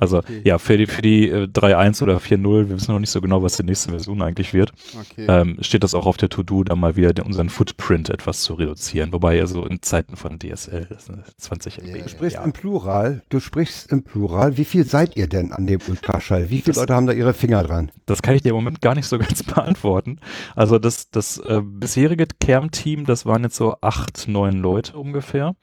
Also 0.00 0.18
Okay. 0.18 0.42
ja, 0.44 0.58
für 0.58 0.76
die, 0.78 0.86
für 0.86 1.02
die 1.02 1.28
äh, 1.28 1.44
3.1 1.44 2.02
oder 2.02 2.18
4.0, 2.18 2.68
wir 2.68 2.70
wissen 2.70 2.92
noch 2.92 3.00
nicht 3.00 3.10
so 3.10 3.20
genau, 3.20 3.42
was 3.42 3.56
die 3.56 3.64
nächste 3.64 3.90
Version 3.90 4.22
eigentlich 4.22 4.54
wird, 4.54 4.72
Okay. 4.98 5.26
ähm, 5.28 5.56
steht 5.60 5.82
das 5.82 5.94
auch 5.94 6.06
auf 6.06 6.16
der 6.16 6.28
To-Do, 6.28 6.62
da 6.64 6.76
mal 6.76 6.94
wieder 6.96 7.12
den, 7.12 7.24
unseren 7.24 7.48
Footprint 7.48 8.08
etwas 8.10 8.42
zu 8.42 8.54
reduzieren. 8.54 9.12
Wobei 9.12 9.36
ja 9.36 9.46
so 9.46 9.64
in 9.66 9.82
Zeiten 9.82 10.16
von 10.16 10.38
DSL, 10.38 10.86
das 10.88 11.06
sind 11.06 11.24
20 11.38 11.78
MB. 11.82 11.96
Ja, 11.96 12.02
Du 12.02 12.08
sprichst 12.08 12.36
ja. 12.36 12.44
im 12.44 12.52
Plural. 12.58 13.22
Du 13.28 13.40
sprichst 13.40 13.90
im 13.92 14.02
Plural. 14.02 14.56
Wie 14.56 14.64
viel 14.64 14.84
seid 14.84 15.16
ihr 15.16 15.28
denn 15.28 15.52
an 15.52 15.66
dem 15.66 15.80
Ultraschall? 15.88 16.50
Wie 16.50 16.56
viele 16.60 16.74
Das- 16.74 16.76
Leute 16.76 16.94
haben 16.94 17.06
da 17.06 17.12
ihre 17.12 17.32
Finger 17.34 17.62
dran? 17.62 17.90
Das 18.06 18.20
kann 18.22 18.34
ich 18.34 18.42
dir 18.42 18.50
im 18.50 18.56
Moment 18.56 18.80
gar 18.80 18.94
nicht 18.94 19.06
so 19.06 19.18
ganz 19.18 19.42
beantworten. 19.42 20.18
Also 20.56 20.78
das, 20.78 21.10
das 21.10 21.38
äh, 21.38 21.60
bisherige 21.62 22.26
Kernteam, 22.40 23.04
das 23.06 23.26
waren 23.26 23.42
jetzt 23.44 23.56
so 23.56 23.76
acht, 23.80 24.26
neun 24.28 24.58
Leute 24.60 24.96
ungefähr. 24.98 25.54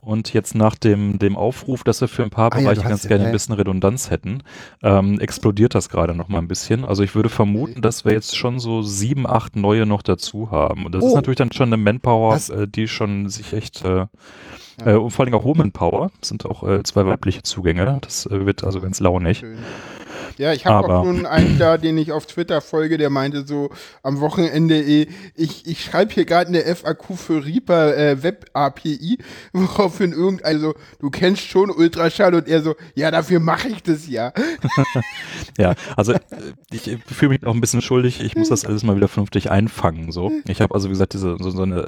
Und 0.00 0.34
jetzt 0.34 0.54
nach 0.54 0.74
dem, 0.74 1.18
dem 1.18 1.34
Aufruf, 1.34 1.82
dass 1.82 2.02
wir 2.02 2.08
für 2.08 2.24
ein 2.24 2.28
paar 2.30 2.52
Ah 2.52 2.58
ja, 2.58 2.64
Bereiche 2.64 2.82
hast- 2.84 2.88
ganz 2.90 3.08
gerne 3.08 3.22
ja, 3.22 3.28
ein 3.28 3.32
ja. 3.32 3.32
bisschen 3.32 3.54
Redundanz 3.54 4.10
hätten, 4.10 4.42
ähm, 4.82 5.18
explodiert 5.18 5.74
das 5.74 5.88
gerade 5.88 6.14
noch 6.14 6.28
mal 6.28 6.38
ein 6.40 6.48
bisschen. 6.48 6.84
Also 6.84 7.02
ich 7.02 7.14
würde 7.14 7.30
vermuten, 7.30 7.80
dass 7.80 8.04
wir 8.04 8.12
jetzt 8.12 8.36
schon 8.36 8.58
so 8.58 8.82
sieben, 8.82 9.26
acht 9.26 9.56
neue 9.56 9.86
noch 9.86 10.02
dazu 10.02 10.50
haben. 10.50 10.84
Und 10.84 10.94
das 10.94 11.02
ist 11.02 11.12
Oh. 11.12 11.14
natürlich 11.16 11.38
dann 11.38 11.52
schon 11.52 11.68
eine 11.72 11.78
Manpower, 11.78 12.34
Das- 12.34 12.50
äh, 12.50 12.68
die 12.68 12.86
schon 12.86 13.30
sich 13.30 13.54
echt 13.54 13.82
äh, 13.86 14.04
äh, 14.84 14.94
und 14.94 15.10
vor 15.10 15.24
allem 15.24 15.34
auch 15.34 15.44
Woman 15.44 15.72
Power. 15.72 16.10
Sind 16.20 16.46
auch 16.46 16.62
äh, 16.62 16.82
zwei 16.82 17.06
weibliche 17.06 17.42
Zugänge. 17.42 17.98
Das 18.00 18.26
äh, 18.26 18.46
wird 18.46 18.64
also 18.64 18.80
ganz 18.80 19.00
launig. 19.00 19.38
Schön. 19.38 19.58
Ja, 20.38 20.52
ich 20.52 20.66
habe 20.66 20.88
auch 20.88 21.04
schon 21.04 21.26
einen 21.26 21.58
da, 21.58 21.78
den 21.78 21.98
ich 21.98 22.12
auf 22.12 22.26
Twitter 22.26 22.60
folge, 22.60 22.98
der 22.98 23.10
meinte 23.10 23.46
so 23.46 23.70
am 24.02 24.20
Wochenende, 24.20 24.80
eh, 24.80 25.08
ich, 25.34 25.66
ich 25.66 25.84
schreibe 25.84 26.12
hier 26.12 26.24
gerade 26.24 26.48
eine 26.48 26.62
FAQ 26.62 27.16
für 27.16 27.44
Reaper 27.44 27.96
äh, 27.96 28.22
Web 28.22 28.46
API, 28.52 29.18
woraufhin 29.52 30.12
irgendein 30.12 30.60
so, 30.60 30.74
du 31.00 31.10
kennst 31.10 31.42
schon 31.42 31.70
Ultraschall 31.70 32.34
und 32.34 32.48
er 32.48 32.62
so, 32.62 32.74
ja, 32.94 33.10
dafür 33.10 33.40
mache 33.40 33.68
ich 33.68 33.82
das 33.82 34.08
ja. 34.08 34.32
Ja, 35.58 35.74
also 35.96 36.12
äh, 36.12 36.20
ich 36.72 36.88
äh, 36.88 36.98
fühle 37.06 37.30
mich 37.30 37.46
auch 37.46 37.54
ein 37.54 37.60
bisschen 37.60 37.82
schuldig. 37.82 38.20
Ich 38.20 38.34
muss 38.34 38.48
das 38.48 38.64
alles 38.64 38.82
mal 38.82 38.96
wieder 38.96 39.08
vernünftig 39.08 39.50
einfangen. 39.50 40.10
So, 40.10 40.32
ich 40.48 40.60
habe 40.60 40.74
also 40.74 40.88
wie 40.88 40.92
gesagt 40.92 41.14
diese 41.14 41.36
so, 41.38 41.50
so 41.50 41.62
eine 41.62 41.86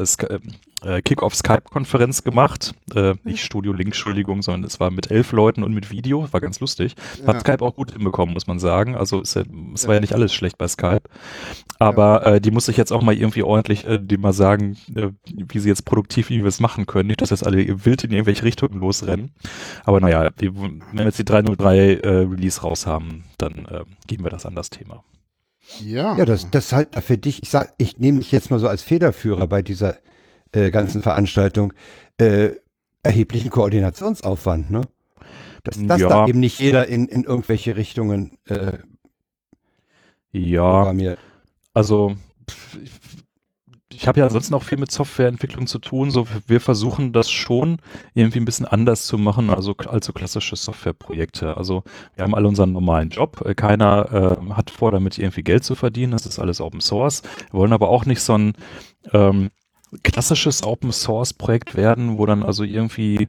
äh, 0.82 1.02
Kick-off 1.02 1.34
Skype-Konferenz 1.34 2.22
gemacht. 2.22 2.74
Äh, 2.94 3.14
nicht 3.24 3.44
Studio 3.44 3.72
Link, 3.72 3.88
Entschuldigung, 3.88 4.42
sondern 4.42 4.64
es 4.64 4.78
war 4.78 4.90
mit 4.90 5.10
elf 5.10 5.32
Leuten 5.32 5.64
und 5.64 5.72
mit 5.72 5.90
Video. 5.90 6.32
War 6.32 6.40
ganz 6.40 6.60
lustig. 6.60 6.94
Hat 7.26 7.34
Ja. 7.34 7.40
Skype 7.40 7.62
auch 7.64 7.74
gut 7.74 7.92
hinbekommen, 7.92 8.35
muss 8.36 8.46
man 8.46 8.58
sagen. 8.58 8.94
Also 8.94 9.22
ja, 9.22 9.42
es 9.74 9.88
war 9.88 9.94
ja 9.94 10.00
nicht 10.00 10.12
alles 10.12 10.34
schlecht 10.34 10.58
bei 10.58 10.68
Skype. 10.68 11.08
Aber 11.78 12.26
äh, 12.26 12.40
die 12.40 12.50
muss 12.50 12.68
ich 12.68 12.76
jetzt 12.76 12.92
auch 12.92 13.00
mal 13.00 13.14
irgendwie 13.14 13.42
ordentlich, 13.42 13.86
äh, 13.86 13.98
die 13.98 14.18
mal 14.18 14.34
sagen, 14.34 14.76
äh, 14.94 15.08
wie 15.24 15.58
sie 15.58 15.70
jetzt 15.70 15.86
produktiv 15.86 16.28
wie 16.28 16.40
wir 16.40 16.46
es 16.46 16.60
machen 16.60 16.84
können. 16.84 17.08
Nicht, 17.08 17.22
dass 17.22 17.30
jetzt 17.30 17.46
alle 17.46 17.84
wild 17.84 18.04
in 18.04 18.12
irgendwelche 18.12 18.44
Richtungen 18.44 18.78
losrennen. 18.78 19.32
Aber 19.84 20.00
naja, 20.00 20.28
die, 20.30 20.54
wenn 20.54 20.82
wir 20.92 21.04
jetzt 21.06 21.18
die 21.18 21.24
303 21.24 21.78
äh, 21.78 22.08
Release 22.08 22.60
raus 22.60 22.86
haben, 22.86 23.24
dann 23.38 23.64
äh, 23.64 23.84
geben 24.06 24.24
wir 24.24 24.30
das 24.30 24.44
an 24.44 24.54
das 24.54 24.68
Thema. 24.68 25.02
Ja. 25.80 26.16
Ja, 26.16 26.24
das, 26.26 26.50
das 26.50 26.72
halt 26.72 26.94
für 27.02 27.16
dich, 27.16 27.42
ich 27.42 27.50
sag, 27.50 27.72
ich 27.78 27.98
nehme 27.98 28.18
dich 28.18 28.32
jetzt 28.32 28.50
mal 28.50 28.60
so 28.60 28.68
als 28.68 28.82
Federführer 28.82 29.46
bei 29.46 29.62
dieser 29.62 29.96
äh, 30.52 30.70
ganzen 30.70 31.02
Veranstaltung, 31.02 31.72
äh, 32.18 32.50
erheblichen 33.02 33.50
Koordinationsaufwand, 33.50 34.70
ne? 34.70 34.82
Dass, 35.66 35.84
dass 35.86 36.00
Ja. 36.00 36.08
da 36.08 36.26
eben 36.26 36.40
nicht 36.40 36.60
jeder 36.60 36.86
in, 36.86 37.08
in 37.08 37.24
irgendwelche 37.24 37.76
Richtungen 37.76 38.38
äh, 38.46 38.78
Ja, 40.32 40.94
also 41.74 42.16
ich, 43.88 44.06
habe 44.06 44.20
ja 44.20 44.26
ansonsten 44.26 44.54
auch 44.54 44.62
viel 44.62 44.78
mit 44.78 44.90
Softwareentwicklung 44.92 45.66
zu 45.66 45.78
tun. 45.78 46.10
So, 46.10 46.26
wir 46.46 46.60
versuchen 46.60 47.12
das 47.12 47.30
schon 47.30 47.78
irgendwie 48.14 48.38
ein 48.38 48.44
bisschen 48.44 48.66
anders 48.66 49.06
zu 49.06 49.16
machen, 49.18 49.50
also 49.50 49.74
als 49.76 50.06
so 50.06 50.12
klassische 50.12 50.54
Softwareprojekte. 50.54 51.56
Also 51.56 51.82
wir 52.14 52.24
haben 52.24 52.34
alle 52.34 52.46
unseren 52.46 52.72
normalen 52.72 53.08
Job. 53.08 53.42
Äh, 53.44 53.54
Keiner 53.54 54.38
äh, 54.40 54.52
hat 54.52 54.70
vor, 54.70 54.92
damit 54.92 55.18
irgendwie 55.18 55.42
Geld 55.42 55.64
zu 55.64 55.74
verdienen. 55.74 56.12
Das 56.12 56.26
ist 56.26 56.38
alles 56.38 56.60
Open 56.60 56.80
Source. 56.80 57.22
Wir 57.50 57.58
wollen 57.58 57.72
aber 57.72 57.88
auch 57.88 58.04
nicht 58.04 58.20
so 58.20 58.36
ein 58.36 58.52
ähm, 59.12 59.50
klassisches 60.02 60.62
Open 60.62 60.92
Source 60.92 61.32
Projekt 61.32 61.74
werden, 61.74 62.18
wo 62.18 62.26
dann 62.26 62.42
also 62.42 62.64
irgendwie 62.64 63.28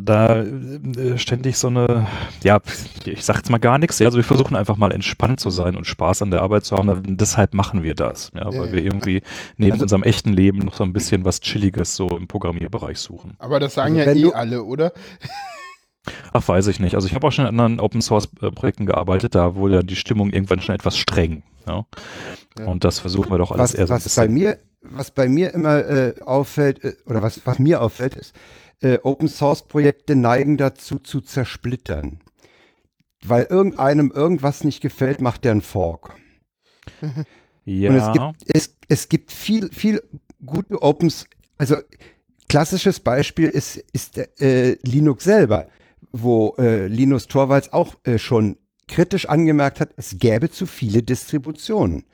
da 0.00 0.42
äh, 0.42 1.18
ständig 1.18 1.56
so 1.58 1.68
eine, 1.68 2.06
ja, 2.42 2.60
ich 3.04 3.24
sag 3.24 3.36
jetzt 3.36 3.50
mal 3.50 3.58
gar 3.58 3.78
nichts, 3.78 3.98
ja, 3.98 4.06
also 4.06 4.16
wir 4.16 4.24
versuchen 4.24 4.56
einfach 4.56 4.76
mal 4.76 4.92
entspannt 4.92 5.40
zu 5.40 5.50
sein 5.50 5.76
und 5.76 5.86
Spaß 5.86 6.22
an 6.22 6.30
der 6.30 6.42
Arbeit 6.42 6.64
zu 6.64 6.76
haben, 6.76 6.88
und 6.88 7.20
deshalb 7.20 7.54
machen 7.54 7.82
wir 7.82 7.94
das, 7.94 8.30
ja, 8.34 8.46
weil 8.46 8.66
Ja, 8.66 8.72
wir 8.72 8.78
ja. 8.80 8.84
irgendwie 8.86 9.22
neben 9.56 9.72
Also- 9.72 9.84
unserem 9.84 10.02
echten 10.02 10.32
Leben 10.32 10.58
noch 10.58 10.74
so 10.74 10.84
ein 10.84 10.92
bisschen 10.92 11.24
was 11.24 11.40
Chilliges 11.40 11.96
so 11.96 12.08
im 12.16 12.26
Programmierbereich 12.28 12.98
suchen. 12.98 13.34
Aber 13.38 13.60
das 13.60 13.74
sagen 13.74 13.96
Also 13.98 14.10
ja 14.10 14.16
eh 14.16 14.22
du- 14.22 14.32
alle, 14.32 14.62
oder? 14.62 14.92
Ach, 16.32 16.46
weiß 16.46 16.68
ich 16.68 16.78
nicht. 16.78 16.94
Also 16.94 17.08
ich 17.08 17.14
habe 17.14 17.26
auch 17.26 17.32
schon 17.32 17.44
in 17.46 17.48
anderen 17.48 17.80
Open 17.80 18.00
Source 18.00 18.28
äh, 18.40 18.50
Projekten 18.50 18.86
gearbeitet, 18.86 19.34
da 19.34 19.56
wurde 19.56 19.82
die 19.84 19.96
Stimmung 19.96 20.30
irgendwann 20.30 20.60
schon 20.60 20.74
etwas 20.74 20.96
streng, 20.96 21.42
ja. 21.66 21.84
Ja. 22.58 22.64
Und 22.66 22.84
das 22.84 23.00
versuchen 23.00 23.30
wir 23.30 23.38
doch 23.38 23.50
alles 23.50 23.72
Was, 23.72 23.74
eher 23.74 23.86
so 23.86 23.94
ein 23.94 24.00
was 24.04 24.14
bei 24.14 24.28
mir, 24.28 24.58
was 24.82 25.10
bei 25.10 25.28
mir 25.28 25.52
immer 25.52 25.78
äh, 25.84 26.14
auffällt, 26.24 26.84
äh, 26.84 26.94
oder 27.06 27.22
was, 27.22 27.40
was 27.44 27.58
mir 27.58 27.82
auffällt, 27.82 28.14
ist, 28.14 28.34
äh, 28.80 28.98
Open 29.02 29.28
Source 29.28 29.66
Projekte 29.66 30.16
neigen 30.16 30.56
dazu 30.56 30.98
zu 30.98 31.20
zersplittern. 31.20 32.20
Weil 33.24 33.44
irgendeinem 33.44 34.10
irgendwas 34.10 34.64
nicht 34.64 34.80
gefällt, 34.80 35.20
macht 35.20 35.44
der 35.44 35.52
einen 35.52 35.62
Fork. 35.62 36.14
ja. 37.64 37.90
Und 37.90 37.96
es 37.96 38.12
gibt, 38.12 38.56
es, 38.56 38.76
es 38.88 39.08
gibt 39.08 39.32
viel, 39.32 39.70
viel 39.72 40.02
gute 40.44 40.80
Opens, 40.82 41.26
also 41.58 41.76
klassisches 42.48 43.00
Beispiel 43.00 43.48
ist, 43.48 43.76
ist 43.92 44.18
äh, 44.40 44.76
Linux 44.82 45.24
selber, 45.24 45.68
wo 46.12 46.54
äh, 46.58 46.86
Linus 46.86 47.26
Torvalds 47.26 47.72
auch 47.72 47.96
äh, 48.04 48.18
schon 48.18 48.58
kritisch 48.88 49.26
angemerkt 49.28 49.80
hat, 49.80 49.90
es 49.96 50.18
gäbe 50.18 50.50
zu 50.50 50.66
viele 50.66 51.02
Distributionen. 51.02 52.04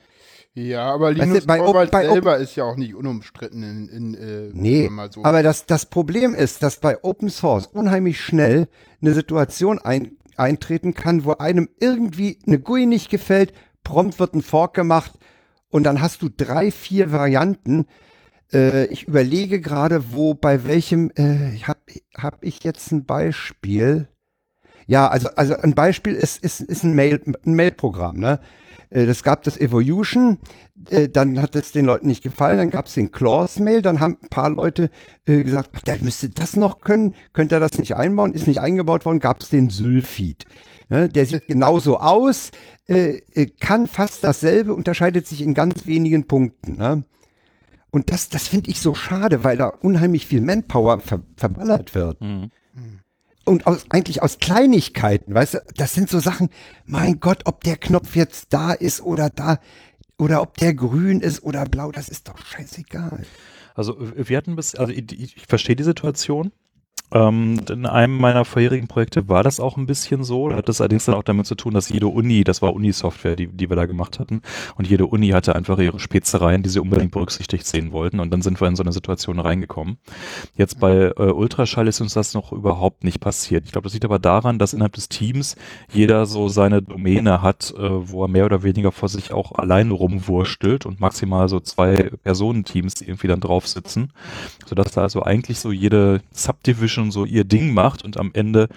Ja, 0.55 0.93
aber 0.93 1.09
Weißt 1.09 1.19
du, 1.19 1.23
Linus 1.23 1.45
bei 1.47 1.57
Torvalds 1.57 1.91
bei 1.91 2.07
selber 2.07 2.37
ist 2.37 2.55
ja 2.55 2.63
auch 2.63 2.75
nicht 2.75 2.93
unumstritten 2.93 3.63
in, 3.63 3.87
in 3.89 4.13
äh, 4.13 4.51
Nee, 4.53 4.89
so. 5.11 5.23
aber 5.23 5.41
das, 5.41 5.65
das 5.65 5.87
Problem 5.87 6.35
ist, 6.35 6.61
dass 6.61 6.79
bei 6.79 7.03
Open 7.03 7.29
Source 7.29 7.65
unheimlich 7.67 8.21
schnell 8.21 8.67
eine 9.01 9.13
Situation 9.13 9.79
ein, 9.79 10.17
eintreten 10.37 10.93
kann, 10.93 11.25
wo 11.25 11.31
einem 11.33 11.69
irgendwie 11.79 12.37
eine 12.45 12.59
GUI 12.59 12.85
nicht 12.85 13.09
gefällt, 13.09 13.51
prompt 13.83 14.19
wird 14.19 14.35
ein 14.35 14.43
Fork 14.43 14.75
gemacht 14.75 15.13
und 15.69 15.83
dann 15.83 16.01
hast 16.01 16.21
du 16.21 16.29
drei, 16.29 16.69
vier 16.69 17.11
Varianten. 17.11 17.87
Äh, 18.53 18.85
ich 18.85 19.07
überlege 19.07 19.59
gerade, 19.59 20.13
wo, 20.13 20.35
bei 20.35 20.65
welchem, 20.65 21.11
äh, 21.15 21.57
habe 21.63 21.79
hab 22.15 22.43
ich 22.43 22.63
jetzt 22.63 22.91
ein 22.91 23.05
Beispiel? 23.05 24.07
Ja, 24.87 25.07
also, 25.07 25.29
also 25.35 25.55
ein 25.55 25.73
Beispiel 25.73 26.13
ist, 26.13 26.43
ist, 26.43 26.61
ist 26.61 26.83
ein 26.83 26.93
Mail, 26.93 27.21
ein 27.45 27.53
Mail-Programm, 27.53 28.17
ne? 28.17 28.39
Äh, 28.89 29.05
Das 29.05 29.23
gab 29.23 29.43
das 29.43 29.57
Evolution, 29.57 30.37
äh, 30.89 31.09
dann 31.09 31.41
hat 31.41 31.55
es 31.55 31.71
den 31.71 31.85
Leuten 31.85 32.07
nicht 32.07 32.23
gefallen, 32.23 32.57
dann 32.57 32.69
gab 32.69 32.85
es 32.85 32.93
den 32.93 33.11
Clause-Mail, 33.11 33.81
dann 33.81 33.99
haben 33.99 34.17
ein 34.21 34.29
paar 34.29 34.49
Leute 34.49 34.89
äh, 35.25 35.43
gesagt, 35.43 35.71
ach, 35.73 35.81
der 35.81 35.97
müsste 36.01 36.29
das 36.29 36.55
noch 36.55 36.81
können, 36.81 37.15
könnte 37.33 37.55
er 37.55 37.61
das 37.61 37.77
nicht 37.77 37.95
einbauen, 37.95 38.33
ist 38.33 38.47
nicht 38.47 38.59
eingebaut 38.59 39.05
worden, 39.05 39.19
gab 39.19 39.41
es 39.41 39.49
den 39.49 39.69
Sylphid. 39.69 40.45
Ne? 40.89 41.09
Der 41.09 41.25
sieht 41.25 41.47
genauso 41.47 41.97
aus, 41.99 42.51
kann 43.61 43.87
fast 43.87 44.25
dasselbe, 44.25 44.73
unterscheidet 44.73 45.25
sich 45.25 45.41
in 45.41 45.53
ganz 45.53 45.87
wenigen 45.87 46.27
Punkten. 46.27 46.75
Ne? 46.77 47.05
Und 47.91 48.11
das, 48.11 48.27
das 48.27 48.49
finde 48.49 48.69
ich 48.69 48.81
so 48.81 48.93
schade, 48.93 49.45
weil 49.45 49.55
da 49.55 49.67
unheimlich 49.67 50.27
viel 50.27 50.41
Manpower 50.41 50.99
ver 50.99 51.21
verballert 51.37 51.95
wird. 51.95 52.19
Mhm. 52.19 52.51
Und 53.45 53.67
aus, 53.67 53.85
eigentlich 53.89 54.21
aus 54.21 54.39
Kleinigkeiten, 54.39 55.33
weißt 55.33 55.55
du, 55.55 55.59
das 55.75 55.93
sind 55.93 56.09
so 56.09 56.19
Sachen, 56.19 56.49
mein 56.85 57.19
Gott, 57.19 57.41
ob 57.45 57.63
der 57.63 57.75
Knopf 57.75 58.15
jetzt 58.15 58.47
da 58.51 58.71
ist 58.71 59.01
oder 59.01 59.29
da, 59.29 59.59
oder 60.17 60.41
ob 60.41 60.57
der 60.57 60.73
grün 60.73 61.19
ist 61.19 61.43
oder 61.43 61.65
blau, 61.65 61.91
das 61.91 62.07
ist 62.07 62.29
doch 62.29 62.37
scheißegal. 62.45 63.25
Also 63.75 63.97
wir 63.99 64.37
hatten 64.37 64.55
bis, 64.55 64.75
also 64.75 64.93
ich 64.93 65.11
ich 65.11 65.45
verstehe 65.47 65.75
die 65.75 65.83
Situation. 65.83 66.51
Ähm, 67.13 67.61
in 67.69 67.85
einem 67.85 68.17
meiner 68.17 68.43
vorherigen 68.43 68.87
Projekte 68.87 69.29
war 69.29 69.43
das 69.43 69.59
auch 69.59 69.77
ein 69.77 69.85
bisschen 69.85 70.23
so. 70.23 70.49
Da 70.49 70.55
hat 70.55 70.67
das 70.67 70.81
allerdings 70.81 71.05
dann 71.05 71.15
auch 71.15 71.23
damit 71.23 71.45
zu 71.45 71.53
tun, 71.55 71.73
dass 71.73 71.89
jede 71.89 72.07
Uni, 72.07 72.43
das 72.43 72.61
war 72.63 72.73
Uni-Software, 72.73 73.35
die, 73.35 73.47
die 73.47 73.69
wir 73.69 73.75
da 73.75 73.85
gemacht 73.85 74.19
hatten, 74.19 74.41
und 74.75 74.87
jede 74.87 75.05
Uni 75.05 75.29
hatte 75.29 75.55
einfach 75.55 75.77
ihre 75.77 75.99
Spezereien, 75.99 76.63
die 76.63 76.69
sie 76.69 76.79
unbedingt 76.79 77.11
berücksichtigt 77.11 77.67
sehen 77.67 77.91
wollten. 77.91 78.19
Und 78.19 78.31
dann 78.31 78.41
sind 78.41 78.59
wir 78.59 78.67
in 78.67 78.75
so 78.75 78.83
eine 78.83 78.91
Situation 78.91 79.39
reingekommen. 79.39 79.97
Jetzt 80.55 80.79
bei 80.79 81.11
äh, 81.15 81.31
Ultraschall 81.31 81.87
ist 81.87 82.01
uns 82.01 82.13
das 82.15 82.33
noch 82.33 82.51
überhaupt 82.51 83.03
nicht 83.03 83.19
passiert. 83.19 83.65
Ich 83.65 83.71
glaube, 83.71 83.85
das 83.85 83.93
liegt 83.93 84.05
aber 84.05 84.19
daran, 84.19 84.57
dass 84.57 84.73
innerhalb 84.73 84.93
des 84.93 85.07
Teams 85.07 85.55
jeder 85.91 86.25
so 86.25 86.47
seine 86.47 86.81
Domäne 86.81 87.43
hat, 87.43 87.73
äh, 87.77 88.09
wo 88.09 88.23
er 88.23 88.27
mehr 88.27 88.45
oder 88.45 88.63
weniger 88.63 88.91
vor 88.91 89.09
sich 89.09 89.31
auch 89.31 89.51
allein 89.51 89.91
rumwurstelt 89.91 90.87
und 90.87 90.99
maximal 90.99 91.47
so 91.47 91.59
zwei 91.59 92.09
Personenteams, 92.23 93.01
irgendwie 93.01 93.27
dann 93.27 93.39
drauf 93.39 93.67
sitzen, 93.67 94.11
sodass 94.65 94.93
da 94.93 95.01
also 95.01 95.21
eigentlich 95.21 95.59
so 95.59 95.71
jede 95.71 96.21
Subdivision 96.31 97.02
so 97.11 97.25
ihr 97.25 97.43
Ding 97.43 97.73
macht 97.73 98.03
und 98.03 98.17
am 98.17 98.31
Ende 98.33 98.67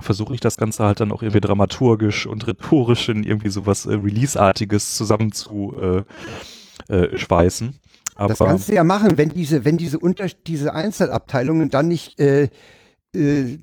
versuche 0.00 0.34
ich 0.34 0.40
das 0.40 0.56
Ganze 0.56 0.84
halt 0.84 1.00
dann 1.00 1.12
auch 1.12 1.22
irgendwie 1.22 1.40
dramaturgisch 1.40 2.26
und 2.26 2.46
rhetorisch 2.46 3.08
in 3.08 3.24
irgendwie 3.24 3.50
sowas 3.50 3.86
äh, 3.86 3.94
Release-artiges 3.94 4.96
zusammen 4.96 5.32
zu 5.32 5.74
äh, 6.88 6.94
äh, 6.94 7.16
schweißen. 7.16 7.78
Aber 8.14 8.28
Das 8.28 8.38
kannst 8.38 8.68
du 8.68 8.74
ja 8.74 8.84
machen, 8.84 9.16
wenn 9.16 9.30
diese, 9.30 9.64
wenn 9.64 9.78
diese 9.78 9.98
Unter 9.98 10.26
diese 10.46 10.74
Einzelabteilungen 10.74 11.70
dann 11.70 11.88
nicht 11.88 12.20
äh, 12.20 12.48
äh, 13.14 13.58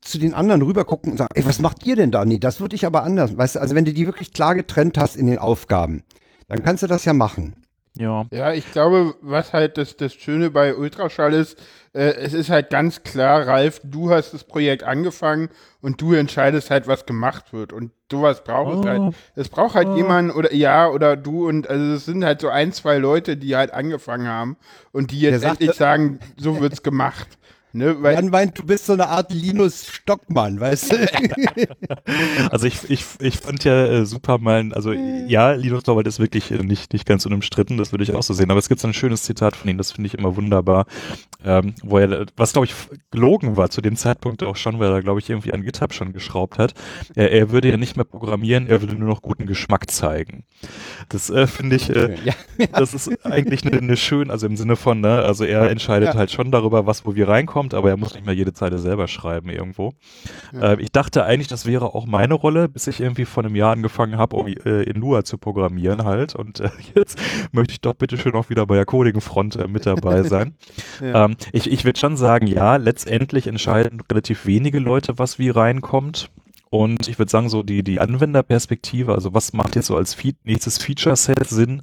zu 0.00 0.18
den 0.18 0.34
anderen 0.34 0.62
rübergucken 0.62 1.12
und 1.12 1.18
sagen, 1.18 1.34
ey, 1.34 1.44
was 1.44 1.60
macht 1.60 1.84
ihr 1.86 1.96
denn 1.96 2.10
da? 2.10 2.24
Nee, 2.24 2.38
das 2.38 2.60
würde 2.60 2.76
ich 2.76 2.86
aber 2.86 3.02
anders. 3.02 3.36
Weißt 3.36 3.56
du, 3.56 3.60
also 3.60 3.74
wenn 3.74 3.84
du 3.84 3.92
die 3.92 4.06
wirklich 4.06 4.32
klar 4.32 4.54
getrennt 4.54 4.98
hast 4.98 5.16
in 5.16 5.26
den 5.26 5.38
Aufgaben, 5.38 6.02
dann 6.48 6.62
kannst 6.62 6.82
du 6.82 6.86
das 6.86 7.04
ja 7.04 7.12
machen. 7.12 7.56
Ja, 7.98 8.24
Ja, 8.30 8.52
ich 8.52 8.70
glaube, 8.72 9.14
was 9.20 9.52
halt 9.52 9.78
das, 9.78 9.96
das 9.96 10.14
Schöne 10.14 10.50
bei 10.50 10.74
Ultraschall 10.74 11.32
ist, 11.34 11.58
äh, 11.92 12.14
es 12.16 12.34
ist 12.34 12.50
halt 12.50 12.70
ganz 12.70 13.02
klar, 13.02 13.46
Ralf, 13.46 13.80
du 13.84 14.10
hast 14.10 14.32
das 14.34 14.44
Projekt 14.44 14.82
angefangen 14.82 15.48
und 15.80 16.00
du 16.00 16.12
entscheidest 16.12 16.70
halt, 16.70 16.86
was 16.86 17.06
gemacht 17.06 17.52
wird. 17.52 17.72
Und 17.72 17.90
sowas 18.10 18.44
braucht 18.44 18.74
es 18.74 18.80
Oh. 18.80 18.88
halt. 18.88 19.14
Es 19.34 19.48
braucht 19.48 19.74
halt 19.74 19.94
jemanden 19.96 20.30
oder 20.30 20.52
ja, 20.52 20.88
oder 20.88 21.16
du 21.16 21.48
und 21.48 21.68
also 21.68 21.94
es 21.94 22.04
sind 22.04 22.24
halt 22.24 22.40
so 22.40 22.48
ein, 22.48 22.72
zwei 22.72 22.98
Leute, 22.98 23.36
die 23.36 23.56
halt 23.56 23.72
angefangen 23.72 24.28
haben 24.28 24.56
und 24.92 25.10
die 25.10 25.20
Der 25.20 25.30
jetzt 25.32 25.42
sagte- 25.42 25.60
endlich 25.64 25.76
sagen, 25.78 26.18
so 26.36 26.60
wird's 26.60 26.82
gemacht. 26.82 27.38
Ne? 27.76 27.96
Weil, 28.00 28.14
Jan 28.14 28.30
meint, 28.30 28.58
du 28.58 28.64
bist 28.64 28.86
so 28.86 28.94
eine 28.94 29.08
Art 29.08 29.32
Linus 29.32 29.86
Stockmann, 29.86 30.58
weißt 30.58 30.92
du? 30.92 30.96
Also 32.50 32.66
ich, 32.66 32.88
ich, 32.90 33.04
ich 33.20 33.36
fand 33.38 33.64
ja 33.64 33.86
äh, 33.86 34.06
Superman, 34.06 34.72
also 34.72 34.92
ja, 34.92 35.52
Linus 35.52 35.82
Torvald 35.82 36.06
ist 36.06 36.18
wirklich 36.18 36.50
äh, 36.50 36.62
nicht, 36.62 36.92
nicht 36.92 37.06
ganz 37.06 37.26
unumstritten, 37.26 37.76
das 37.76 37.92
würde 37.92 38.04
ich 38.04 38.14
auch 38.14 38.22
so 38.22 38.32
sehen, 38.34 38.50
aber 38.50 38.58
es 38.58 38.68
gibt 38.68 38.80
so 38.80 38.88
ein 38.88 38.94
schönes 38.94 39.22
Zitat 39.22 39.56
von 39.56 39.68
ihm, 39.70 39.78
das 39.78 39.92
finde 39.92 40.06
ich 40.06 40.14
immer 40.14 40.36
wunderbar, 40.36 40.86
ähm, 41.44 41.74
wo 41.82 41.98
er, 41.98 42.26
was 42.36 42.52
glaube 42.52 42.66
ich 42.66 42.74
gelogen 43.10 43.56
war 43.56 43.70
zu 43.70 43.80
dem 43.80 43.96
Zeitpunkt 43.96 44.42
auch 44.42 44.56
schon, 44.56 44.78
weil 44.78 44.90
er 44.90 45.02
glaube 45.02 45.20
ich 45.20 45.28
irgendwie 45.28 45.52
an 45.52 45.62
GitHub 45.62 45.92
schon 45.92 46.12
geschraubt 46.12 46.58
hat, 46.58 46.74
er, 47.14 47.32
er 47.32 47.50
würde 47.50 47.68
ja 47.70 47.76
nicht 47.76 47.96
mehr 47.96 48.04
programmieren, 48.04 48.66
er 48.68 48.80
würde 48.80 48.94
nur 48.94 49.08
noch 49.08 49.22
guten 49.22 49.46
Geschmack 49.46 49.90
zeigen. 49.90 50.44
Das 51.08 51.28
äh, 51.30 51.46
finde 51.46 51.76
ich, 51.76 51.90
äh, 51.90 52.16
ja. 52.24 52.34
das 52.72 52.94
ist 52.94 53.24
eigentlich 53.26 53.64
eine, 53.66 53.78
eine 53.78 53.96
schön, 53.96 54.30
also 54.30 54.46
im 54.46 54.56
Sinne 54.56 54.76
von, 54.76 55.00
ne, 55.00 55.22
also 55.22 55.44
er 55.44 55.70
entscheidet 55.70 56.08
Ja. 56.10 56.14
halt 56.14 56.30
schon 56.30 56.50
darüber, 56.50 56.86
was 56.86 57.04
wo 57.04 57.14
wir 57.14 57.28
reinkommt, 57.66 57.74
aber 57.74 57.90
er 57.90 57.96
muss 57.96 58.14
nicht 58.14 58.26
mehr 58.26 58.34
jede 58.34 58.52
Zeile 58.52 58.78
selber 58.78 59.08
schreiben 59.08 59.50
irgendwo. 59.50 59.92
Äh, 60.54 60.80
ich 60.80 60.92
dachte 60.92 61.24
eigentlich, 61.24 61.48
das 61.48 61.66
wäre 61.66 61.94
auch 61.94 62.06
meine 62.06 62.34
Rolle, 62.34 62.68
bis 62.68 62.86
ich 62.86 63.00
irgendwie 63.00 63.24
vor 63.24 63.44
einem 63.44 63.56
Jahr 63.56 63.72
angefangen 63.72 64.16
habe, 64.16 64.36
um 64.36 64.46
äh, 64.46 64.82
in 64.82 64.96
Lua 64.96 65.24
zu 65.24 65.38
programmieren 65.38 66.04
halt. 66.04 66.34
Und 66.34 66.60
äh, 66.60 66.70
jetzt 66.94 67.18
möchte 67.52 67.72
ich 67.72 67.80
doch 67.80 67.94
bitte 67.94 68.16
schön 68.18 68.34
auch 68.34 68.50
wieder 68.50 68.66
bei 68.66 68.76
der 68.76 68.86
Coding-Front 68.86 69.56
äh, 69.56 69.68
mit 69.68 69.86
dabei 69.86 70.22
sein. 70.22 70.54
Ja. 71.00 71.24
ähm, 71.24 71.36
ich 71.52 71.70
ich 71.70 71.84
würde 71.84 71.98
schon 71.98 72.16
sagen, 72.16 72.46
ja, 72.46 72.76
letztendlich 72.76 73.46
entscheiden 73.46 74.00
relativ 74.10 74.46
wenige 74.46 74.78
Leute, 74.78 75.18
was 75.18 75.38
wie 75.38 75.50
reinkommt. 75.50 76.30
Und 76.70 77.08
ich 77.08 77.18
würde 77.18 77.30
sagen, 77.30 77.48
so 77.48 77.62
die, 77.62 77.82
die 77.82 78.00
Anwenderperspektive, 78.00 79.14
also 79.14 79.34
was 79.34 79.52
macht 79.52 79.76
jetzt 79.76 79.86
so 79.86 79.96
als 79.96 80.14
Fe 80.14 80.32
nächstes 80.44 80.78
Feature-Set 80.78 81.46
Sinn, 81.46 81.82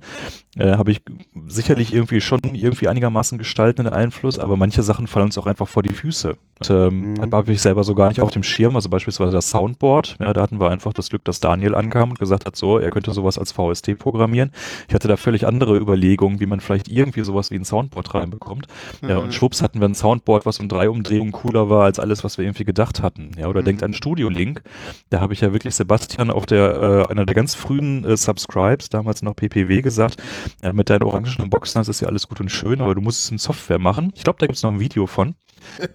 äh, 0.57 0.77
habe 0.77 0.91
ich 0.91 1.01
sicherlich 1.47 1.93
irgendwie 1.93 2.21
schon 2.21 2.39
irgendwie 2.53 2.87
einigermaßen 2.87 3.37
gestaltenden 3.37 3.93
Einfluss, 3.93 4.37
aber 4.39 4.55
manche 4.57 4.83
Sachen 4.83 5.07
fallen 5.07 5.25
uns 5.25 5.37
auch 5.37 5.47
einfach 5.47 5.67
vor 5.67 5.81
die 5.83 5.93
Füße. 5.93 6.35
Und, 6.59 6.69
ähm, 6.69 7.13
Mhm. 7.15 7.31
habe 7.33 7.51
ich 7.51 7.61
selber 7.61 7.83
so 7.83 7.95
gar 7.95 8.09
nicht 8.09 8.21
auf 8.21 8.29
dem 8.31 8.43
Schirm, 8.43 8.75
also 8.75 8.87
beispielsweise 8.89 9.31
das 9.31 9.49
Soundboard, 9.49 10.17
ja, 10.19 10.31
da 10.31 10.41
hatten 10.41 10.59
wir 10.59 10.69
einfach 10.69 10.93
das 10.93 11.09
Glück, 11.09 11.23
dass 11.25 11.39
Daniel 11.39 11.73
ankam 11.75 12.11
und 12.11 12.19
gesagt 12.19 12.45
hat, 12.45 12.55
so, 12.55 12.77
er 12.77 12.91
könnte 12.91 13.11
sowas 13.11 13.37
als 13.39 13.51
VST 13.51 13.95
programmieren. 13.95 14.51
Ich 14.87 14.93
hatte 14.93 15.07
da 15.07 15.17
völlig 15.17 15.47
andere 15.47 15.75
Überlegungen, 15.77 16.39
wie 16.39 16.45
man 16.45 16.59
vielleicht 16.59 16.87
irgendwie 16.87 17.23
sowas 17.23 17.49
wie 17.51 17.55
ein 17.55 17.65
Soundboard 17.65 18.13
reinbekommt. 18.13 18.67
Ja, 19.07 19.17
und 19.17 19.33
schwupps 19.33 19.61
hatten 19.63 19.79
wir 19.81 19.87
ein 19.89 19.95
Soundboard, 19.95 20.45
was 20.45 20.59
um 20.59 20.69
drei 20.69 20.89
Umdrehungen 20.89 21.31
cooler 21.31 21.69
war 21.69 21.85
als 21.85 21.99
alles, 21.99 22.23
was 22.23 22.37
wir 22.37 22.45
irgendwie 22.45 22.63
gedacht 22.65 23.01
hatten. 23.01 23.31
Ja, 23.37 23.47
oder 23.47 23.61
Mhm. 23.61 23.65
denkt 23.65 23.83
an 23.83 23.93
Studio 23.93 24.29
Link. 24.29 24.61
Da 25.09 25.19
habe 25.19 25.33
ich 25.33 25.41
ja 25.41 25.51
wirklich 25.51 25.73
Sebastian 25.75 26.29
auf 26.29 26.45
der, 26.45 27.05
äh, 27.07 27.11
einer 27.11 27.25
der 27.25 27.33
ganz 27.35 27.55
frühen 27.55 28.05
äh, 28.05 28.15
Subscribes, 28.15 28.89
damals 28.89 29.21
noch 29.23 29.35
PPW, 29.35 29.81
gesagt, 29.81 30.21
ja, 30.61 30.73
mit 30.73 30.89
deinen 30.89 31.03
orangen 31.03 31.49
Boxen, 31.49 31.79
das 31.79 31.87
ist 31.89 32.01
ja 32.01 32.07
alles 32.07 32.27
gut 32.27 32.39
und 32.39 32.49
schön, 32.49 32.81
aber 32.81 32.95
du 32.95 33.01
musst 33.01 33.23
es 33.25 33.31
in 33.31 33.37
Software 33.37 33.79
machen. 33.79 34.11
Ich 34.15 34.23
glaube, 34.23 34.39
da 34.39 34.45
gibt 34.45 34.57
es 34.57 34.63
noch 34.63 34.71
ein 34.71 34.79
Video 34.79 35.07
von, 35.07 35.35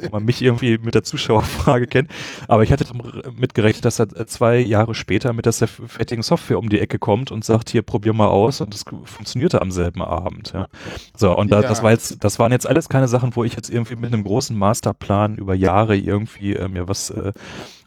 wo 0.00 0.08
man 0.10 0.24
mich 0.24 0.40
irgendwie 0.42 0.78
mit 0.78 0.94
der 0.94 1.02
Zuschauerfrage 1.04 1.86
kennt. 1.86 2.10
Aber 2.46 2.62
ich 2.62 2.72
hatte 2.72 2.86
damit 3.22 3.54
gerechnet, 3.54 3.84
dass 3.84 3.98
er 3.98 4.26
zwei 4.26 4.58
Jahre 4.58 4.94
später 4.94 5.32
mit 5.32 5.46
der 5.46 5.52
fertigen 5.52 6.22
Software 6.22 6.58
um 6.58 6.68
die 6.68 6.80
Ecke 6.80 6.98
kommt 6.98 7.30
und 7.30 7.44
sagt, 7.44 7.70
hier, 7.70 7.82
probier 7.82 8.12
mal 8.12 8.28
aus. 8.28 8.60
Und 8.60 8.72
das 8.72 8.84
funktionierte 9.04 9.60
am 9.60 9.70
selben 9.70 10.02
Abend. 10.02 10.52
Ja. 10.54 10.68
So, 11.16 11.36
und 11.36 11.52
da, 11.52 11.60
Ja. 11.60 11.68
das 11.68 11.82
war 11.82 11.90
jetzt, 11.90 12.24
das 12.24 12.38
waren 12.38 12.52
jetzt 12.52 12.66
alles 12.66 12.88
keine 12.88 13.08
Sachen, 13.08 13.36
wo 13.36 13.44
ich 13.44 13.54
jetzt 13.56 13.68
irgendwie 13.70 13.96
mit 13.96 14.12
einem 14.12 14.24
großen 14.24 14.56
Masterplan 14.56 15.36
über 15.36 15.54
Jahre 15.54 15.96
irgendwie 15.96 16.54
äh, 16.54 16.68
mir 16.68 16.88
was 16.88 17.10
äh, 17.10 17.32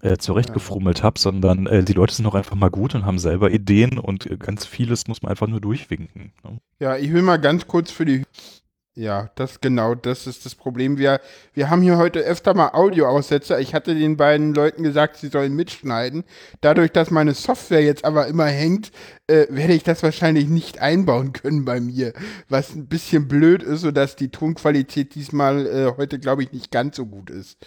äh, 0.01 0.17
zurechtgefrummelt 0.17 1.03
habe, 1.03 1.19
sondern 1.19 1.67
äh, 1.67 1.83
die 1.83 1.93
Leute 1.93 2.13
sind 2.13 2.25
auch 2.25 2.35
einfach 2.35 2.55
mal 2.55 2.69
gut 2.69 2.95
und 2.95 3.05
haben 3.05 3.19
selber 3.19 3.51
Ideen 3.51 3.97
und 3.99 4.29
äh, 4.29 4.37
ganz 4.37 4.65
vieles 4.65 5.07
muss 5.07 5.21
man 5.21 5.29
einfach 5.29 5.47
nur 5.47 5.61
durchwinken. 5.61 6.33
Ne? 6.43 6.57
Ja, 6.79 6.97
ich 6.97 7.13
will 7.13 7.21
mal 7.21 7.37
ganz 7.37 7.67
kurz 7.67 7.91
für 7.91 8.05
die. 8.05 8.23
Ja, 8.93 9.29
das 9.35 9.61
genau, 9.61 9.95
das 9.95 10.27
ist 10.27 10.45
das 10.45 10.53
Problem. 10.53 10.97
Wir, 10.97 11.21
wir 11.53 11.69
haben 11.69 11.81
hier 11.81 11.97
heute 11.97 12.19
öfter 12.19 12.53
mal 12.53 12.71
Audioaussetzer. 12.73 13.57
Ich 13.61 13.73
hatte 13.73 13.95
den 13.95 14.17
beiden 14.17 14.53
Leuten 14.53 14.83
gesagt, 14.83 15.15
sie 15.15 15.29
sollen 15.29 15.55
mitschneiden. 15.55 16.25
Dadurch, 16.59 16.91
dass 16.91 17.09
meine 17.09 17.33
Software 17.33 17.81
jetzt 17.81 18.03
aber 18.03 18.27
immer 18.27 18.47
hängt, 18.47 18.91
äh, 19.27 19.47
werde 19.49 19.73
ich 19.73 19.83
das 19.83 20.03
wahrscheinlich 20.03 20.49
nicht 20.49 20.81
einbauen 20.81 21.31
können 21.31 21.63
bei 21.63 21.79
mir. 21.79 22.11
Was 22.49 22.75
ein 22.75 22.87
bisschen 22.87 23.29
blöd 23.29 23.63
ist, 23.63 23.81
sodass 23.81 24.17
die 24.17 24.29
Tonqualität 24.29 25.15
diesmal 25.15 25.65
äh, 25.67 25.93
heute, 25.95 26.19
glaube 26.19 26.43
ich, 26.43 26.51
nicht 26.51 26.69
ganz 26.69 26.97
so 26.97 27.05
gut 27.05 27.29
ist. 27.29 27.57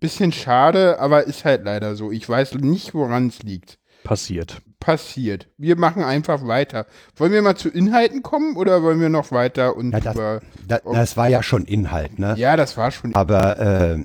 Bisschen 0.00 0.32
schade, 0.32 1.00
aber 1.00 1.24
ist 1.24 1.44
halt 1.44 1.64
leider 1.64 1.96
so. 1.96 2.12
Ich 2.12 2.28
weiß 2.28 2.54
nicht, 2.54 2.94
woran 2.94 3.28
es 3.28 3.42
liegt. 3.42 3.78
Passiert. 4.04 4.62
Passiert. 4.78 5.48
Wir 5.58 5.76
machen 5.76 6.04
einfach 6.04 6.46
weiter. 6.46 6.86
Wollen 7.16 7.32
wir 7.32 7.42
mal 7.42 7.56
zu 7.56 7.68
Inhalten 7.68 8.22
kommen 8.22 8.56
oder 8.56 8.82
wollen 8.82 9.00
wir 9.00 9.08
noch 9.08 9.32
weiter 9.32 9.76
und 9.76 9.90
Ja, 9.92 10.00
das- 10.00 10.14
über. 10.14 10.40
Da, 10.68 10.78
das 10.84 11.16
war 11.16 11.28
ja 11.28 11.42
schon 11.42 11.64
Inhalt, 11.64 12.18
ne? 12.18 12.34
Ja, 12.38 12.56
das 12.56 12.76
war 12.76 12.90
schon. 12.92 13.14
Aber 13.16 13.58
äh, 13.58 13.98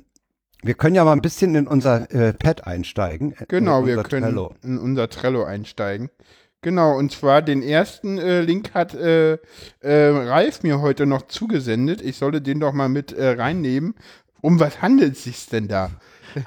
wir 0.63 0.73
können 0.73 0.95
ja 0.95 1.05
mal 1.05 1.11
ein 1.13 1.21
bisschen 1.21 1.53
in 1.53 1.67
unser 1.67 2.09
äh, 2.11 2.33
Pad 2.33 2.65
einsteigen. 2.65 3.33
äh, 3.33 3.45
Genau, 3.47 3.85
wir 3.85 4.01
können 4.01 4.23
Trello. 4.23 4.55
in 4.63 4.79
unser 4.79 5.09
Trello 5.09 5.43
einsteigen. 5.43 6.09
Genau, 6.61 6.97
und 6.97 7.11
zwar 7.11 7.41
den 7.41 7.61
ersten 7.61 8.17
äh, 8.17 8.39
Link 8.39 8.73
hat 8.73 8.93
äh, 8.95 9.33
äh, 9.33 10.07
Ralf 10.07 10.63
mir 10.63 10.79
heute 10.79 11.05
noch 11.05 11.23
zugesendet. 11.23 12.01
Ich 12.01 12.15
solle 12.17 12.41
den 12.41 12.61
doch 12.61 12.71
mal 12.71 12.87
mit 12.87 13.11
äh, 13.11 13.31
reinnehmen. 13.31 13.95
Um 14.43 14.59
was 14.59 14.81
handelt 14.81 15.13
es 15.13 15.23
sich 15.23 15.47
denn 15.47 15.67
da? 15.67 15.89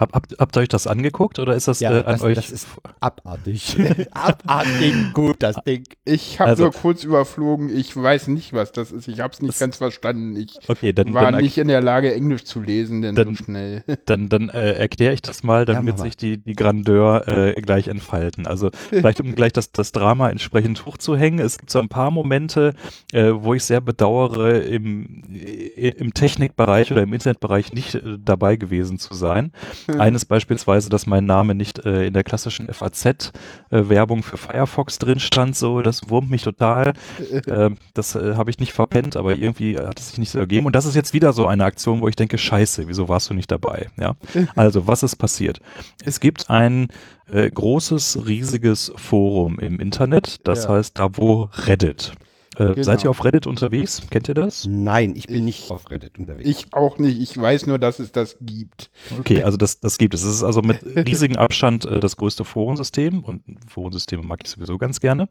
Hab, 0.00 0.12
habt, 0.14 0.34
habt 0.40 0.56
ihr 0.56 0.62
euch 0.62 0.68
das 0.68 0.88
angeguckt 0.88 1.38
oder 1.38 1.54
ist 1.54 1.68
das 1.68 1.78
Ja, 1.78 1.92
äh, 1.92 1.98
an 2.00 2.04
das, 2.14 2.22
euch? 2.22 2.34
das 2.34 2.50
ist 2.50 2.66
abartig. 2.98 3.76
abartig 4.10 4.94
gut, 5.14 5.36
das 5.44 5.54
Ding. 5.64 5.84
Ich 6.04 6.40
habe 6.40 6.50
Also- 6.50 6.64
nur 6.64 6.72
kurz 6.72 7.04
überflogen, 7.04 7.68
ich 7.68 7.96
weiß 7.96 8.26
nicht, 8.28 8.52
was 8.52 8.72
das 8.72 8.90
ist. 8.90 9.06
Ich 9.06 9.20
habe 9.20 9.32
es 9.32 9.40
nicht 9.40 9.50
Das- 9.52 9.60
ganz 9.60 9.76
verstanden. 9.76 10.34
Ich 10.34 10.58
okay, 10.68 10.92
dann, 10.92 11.14
war 11.14 11.30
dann, 11.30 11.40
nicht 11.40 11.56
in 11.58 11.68
der 11.68 11.80
Lage, 11.82 12.12
Englisch 12.12 12.42
zu 12.44 12.60
lesen, 12.60 13.00
denn 13.02 13.14
Dann- 13.14 13.36
so 13.36 13.44
schnell. 13.44 13.84
dann, 14.06 14.28
dann 14.28 14.48
äh, 14.48 14.72
erkläre 14.72 15.14
ich 15.14 15.22
das 15.22 15.44
mal, 15.44 15.60
Ja, 15.60 15.74
damit 15.74 15.98
mal. 15.98 16.02
sich 16.04 16.16
die, 16.16 16.38
die 16.38 16.54
Grandeur 16.56 17.28
äh, 17.28 17.60
gleich 17.60 17.86
entfalten. 17.86 18.48
Also 18.48 18.70
vielleicht 18.88 19.20
um 19.20 19.36
gleich 19.36 19.52
das, 19.52 19.70
das 19.70 19.92
Drama 19.92 20.30
entsprechend 20.30 20.84
hochzuhängen. 20.84 21.38
Es 21.38 21.58
gibt 21.58 21.70
so 21.70 21.78
ein 21.78 21.88
paar 21.88 22.10
Momente, 22.10 22.74
äh, 23.12 23.30
wo 23.32 23.54
ich 23.54 23.62
sehr 23.62 23.80
bedauere, 23.80 24.58
im, 24.62 25.22
i- 25.32 25.94
im 25.96 26.12
Technikbereich 26.12 26.90
oder 26.90 27.04
im 27.04 27.12
Internetbereich 27.12 27.72
nicht 27.72 27.85
äh, 27.94 28.18
dabei 28.18 28.56
gewesen 28.56 28.98
zu 28.98 29.14
sein. 29.14 29.52
Eines 29.98 30.24
beispielsweise, 30.24 30.90
dass 30.90 31.06
mein 31.06 31.24
Name 31.26 31.54
nicht 31.54 31.84
äh, 31.84 32.06
in 32.06 32.12
der 32.14 32.24
klassischen 32.24 32.68
FAZ-Werbung 32.72 34.22
für 34.22 34.36
Firefox 34.36 34.98
drin 34.98 35.20
stand, 35.20 35.56
so, 35.56 35.82
das 35.82 36.08
wurmt 36.10 36.30
mich 36.30 36.42
total. 36.42 36.94
äh, 37.46 37.70
das 37.94 38.14
äh, 38.14 38.34
habe 38.34 38.50
ich 38.50 38.58
nicht 38.58 38.72
verpennt, 38.72 39.16
aber 39.16 39.36
irgendwie 39.36 39.78
hat 39.78 39.98
es 40.00 40.10
sich 40.10 40.18
nicht 40.18 40.30
so 40.30 40.38
ergeben. 40.38 40.66
Und 40.66 40.74
das 40.76 40.86
ist 40.86 40.94
jetzt 40.94 41.12
wieder 41.14 41.32
so 41.32 41.46
eine 41.46 41.64
Aktion, 41.64 42.00
wo 42.00 42.08
ich 42.08 42.16
denke, 42.16 42.38
scheiße, 42.38 42.88
wieso 42.88 43.08
warst 43.08 43.30
du 43.30 43.34
nicht 43.34 43.50
dabei? 43.50 43.88
Ja. 43.98 44.14
Also, 44.56 44.86
was 44.86 45.02
ist 45.02 45.16
passiert? 45.16 45.60
Es 46.04 46.18
gibt 46.20 46.50
ein 46.50 46.88
äh, 47.30 47.50
großes, 47.50 48.26
riesiges 48.26 48.92
Forum 48.96 49.58
im 49.58 49.80
Internet, 49.80 50.46
das 50.46 50.64
Ja. 50.64 50.70
heißt 50.70 50.98
da, 50.98 51.08
wo 51.16 51.48
Reddit. 51.66 52.12
Äh, 52.58 52.66
Genau. 52.76 52.82
Seid 52.82 53.04
ihr 53.04 53.10
auf 53.10 53.24
Reddit 53.24 53.46
unterwegs? 53.46 54.02
Kennt 54.10 54.28
ihr 54.28 54.34
das? 54.34 54.66
Nein, 54.68 55.14
ich 55.16 55.26
bin 55.26 55.44
nicht 55.44 55.70
auf 55.70 55.90
Reddit 55.90 56.18
unterwegs. 56.18 56.48
Ich 56.48 56.66
auch 56.72 56.98
nicht. 56.98 57.20
Ich 57.20 57.36
weiß 57.40 57.66
nur, 57.66 57.78
dass 57.78 57.98
es 57.98 58.12
das 58.12 58.36
gibt. 58.40 58.90
Okay, 59.18 59.42
also 59.42 59.56
das, 59.56 59.80
das 59.80 59.98
gibt 59.98 60.14
es. 60.14 60.22
Es 60.24 60.36
ist 60.36 60.42
also 60.42 60.62
mit 60.62 60.80
riesigem 60.84 61.36
Abstand 61.36 61.84
äh, 61.84 62.00
das 62.00 62.16
größte 62.16 62.44
Forensystem 62.44 63.22
und 63.24 63.42
Forensysteme 63.68 64.22
mag 64.22 64.40
ich 64.44 64.50
sowieso 64.50 64.78
ganz 64.78 65.00
gerne. 65.00 65.28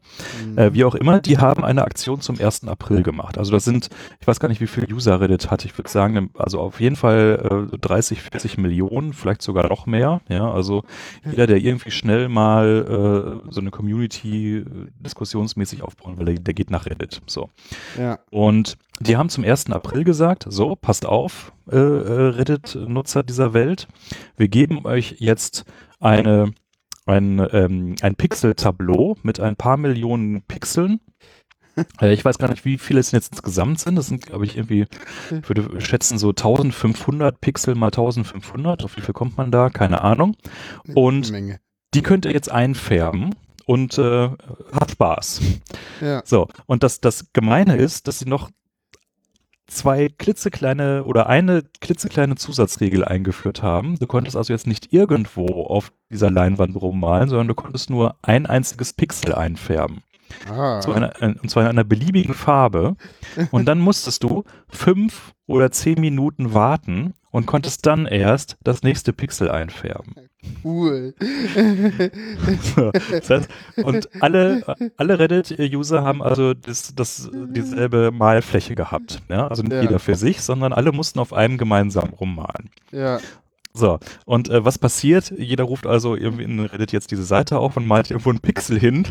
Äh, 0.56 0.72
wie 0.72 0.84
auch 0.84 0.94
immer, 0.94 1.20
die 1.20 1.38
haben 1.38 1.64
eine 1.64 1.84
Aktion 1.84 2.20
zum 2.20 2.40
1. 2.40 2.64
April 2.68 3.02
gemacht. 3.02 3.38
Also 3.38 3.52
das 3.52 3.64
sind, 3.64 3.88
ich 4.20 4.26
weiß 4.26 4.40
gar 4.40 4.48
nicht, 4.48 4.60
wie 4.60 4.66
viel 4.66 4.86
User 4.92 5.20
Reddit 5.20 5.50
hat. 5.50 5.64
Ich 5.64 5.76
würde 5.76 5.90
sagen, 5.90 6.30
also 6.34 6.60
auf 6.60 6.80
jeden 6.80 6.96
Fall 6.96 7.68
äh, 7.72 7.78
30, 7.78 8.22
40 8.22 8.58
Millionen, 8.58 9.12
vielleicht 9.12 9.42
sogar 9.42 9.68
noch 9.68 9.86
mehr. 9.86 10.20
Ja, 10.28 10.50
also 10.50 10.84
jeder, 11.24 11.46
der 11.46 11.58
irgendwie 11.58 11.90
schnell 11.90 12.28
mal 12.28 13.40
äh, 13.46 13.52
so 13.52 13.60
eine 13.60 13.70
Community 13.70 14.58
äh, 14.58 14.64
diskussionsmäßig 15.00 15.82
aufbauen 15.82 16.18
will, 16.18 16.26
der, 16.26 16.34
der 16.36 16.54
geht 16.54 16.70
nach 16.70 16.86
Reddit. 16.86 17.15
So. 17.26 17.50
Ja. 17.98 18.18
Und 18.30 18.76
die 19.00 19.16
haben 19.16 19.28
zum 19.28 19.44
1. 19.44 19.70
April 19.70 20.04
gesagt, 20.04 20.46
so, 20.48 20.74
passt 20.76 21.06
auf, 21.06 21.52
äh, 21.70 21.76
äh, 21.76 22.28
Reddit-Nutzer 22.28 23.22
dieser 23.22 23.52
Welt, 23.52 23.88
wir 24.36 24.48
geben 24.48 24.86
euch 24.86 25.16
jetzt 25.18 25.64
eine, 26.00 26.52
ein, 27.04 27.46
ähm, 27.52 27.94
ein 28.00 28.16
Pixel-Tableau 28.16 29.16
mit 29.22 29.40
ein 29.40 29.56
paar 29.56 29.76
Millionen 29.76 30.42
Pixeln. 30.42 31.00
Äh, 32.00 32.14
ich 32.14 32.24
weiß 32.24 32.38
gar 32.38 32.48
nicht, 32.48 32.64
wie 32.64 32.78
viele 32.78 33.00
es 33.00 33.10
jetzt 33.10 33.32
insgesamt 33.32 33.80
sind. 33.80 33.96
Das 33.96 34.06
sind, 34.06 34.24
glaube 34.24 34.46
ich, 34.46 34.56
irgendwie, 34.56 34.86
ich 35.30 35.46
würde 35.46 35.78
schätzen, 35.78 36.16
so 36.16 36.30
1500 36.30 37.38
Pixel 37.38 37.74
mal 37.74 37.88
1500. 37.88 38.82
Auf 38.82 38.96
wie 38.96 39.02
viel 39.02 39.12
kommt 39.12 39.36
man 39.36 39.50
da? 39.50 39.68
Keine 39.68 40.00
Ahnung. 40.00 40.38
Und 40.94 41.30
die 41.92 42.00
könnt 42.00 42.24
ihr 42.24 42.32
jetzt 42.32 42.50
einfärben 42.50 43.34
und 43.66 43.98
äh, 43.98 44.30
habt 44.72 44.92
Spaß. 44.92 45.40
Ja. 46.00 46.22
So, 46.24 46.48
und 46.66 46.82
das, 46.82 47.00
das 47.00 47.32
Gemeine 47.32 47.76
ist, 47.76 48.08
dass 48.08 48.20
sie 48.20 48.28
noch 48.28 48.50
zwei 49.66 50.08
klitzekleine 50.08 51.04
oder 51.04 51.26
eine 51.26 51.62
klitzekleine 51.80 52.36
Zusatzregel 52.36 53.04
eingeführt 53.04 53.62
haben. 53.62 53.98
Du 53.98 54.06
konntest 54.06 54.36
also 54.36 54.52
jetzt 54.52 54.66
nicht 54.66 54.92
irgendwo 54.92 55.64
auf 55.64 55.92
dieser 56.10 56.30
Leinwand 56.30 56.76
rummalen, 56.76 57.28
sondern 57.28 57.48
du 57.48 57.54
konntest 57.54 57.90
nur 57.90 58.16
ein 58.22 58.46
einziges 58.46 58.92
Pixel 58.92 59.34
einfärben. 59.34 60.02
Ah. 60.48 60.80
Zu 60.80 60.92
einer, 60.92 61.12
und 61.20 61.50
zwar 61.50 61.64
in 61.64 61.68
einer 61.68 61.84
beliebigen 61.84 62.34
Farbe. 62.34 62.96
Und 63.50 63.66
dann 63.66 63.78
musstest 63.78 64.22
du 64.22 64.44
fünf 64.68 65.34
oder 65.46 65.70
zehn 65.70 66.00
Minuten 66.00 66.54
warten 66.54 67.14
und 67.30 67.46
konntest 67.46 67.86
dann 67.86 68.06
erst 68.06 68.56
das 68.62 68.82
nächste 68.82 69.12
Pixel 69.12 69.50
einfärben. 69.50 70.14
Cool. 70.64 71.14
So, 72.74 72.90
das 73.10 73.30
heißt, 73.30 73.48
und 73.82 74.08
alle, 74.20 74.62
alle 74.96 75.18
Reddit-User 75.18 76.02
haben 76.02 76.22
also 76.22 76.54
das, 76.54 76.94
das, 76.94 77.30
dieselbe 77.32 78.10
Malfläche 78.12 78.74
gehabt. 78.74 79.22
Ja? 79.28 79.48
Also 79.48 79.62
nicht 79.62 79.72
Ja. 79.72 79.82
jeder 79.82 79.98
für 79.98 80.14
sich, 80.14 80.40
sondern 80.42 80.72
alle 80.72 80.92
mussten 80.92 81.18
auf 81.18 81.32
einem 81.32 81.58
gemeinsam 81.58 82.10
rummalen. 82.10 82.70
Ja. 82.90 83.20
So, 83.76 83.98
und 84.24 84.48
äh, 84.48 84.64
was 84.64 84.78
passiert? 84.78 85.32
Jeder 85.36 85.64
ruft 85.64 85.86
also 85.86 86.16
irgendwie 86.16 86.44
in 86.44 86.60
Reddit 86.60 86.92
jetzt 86.92 87.10
diese 87.10 87.24
Seite 87.24 87.58
auf 87.58 87.76
und 87.76 87.86
malt 87.86 88.10
irgendwo 88.10 88.30
einen 88.30 88.40
Pixel 88.40 88.78
hin 88.78 89.06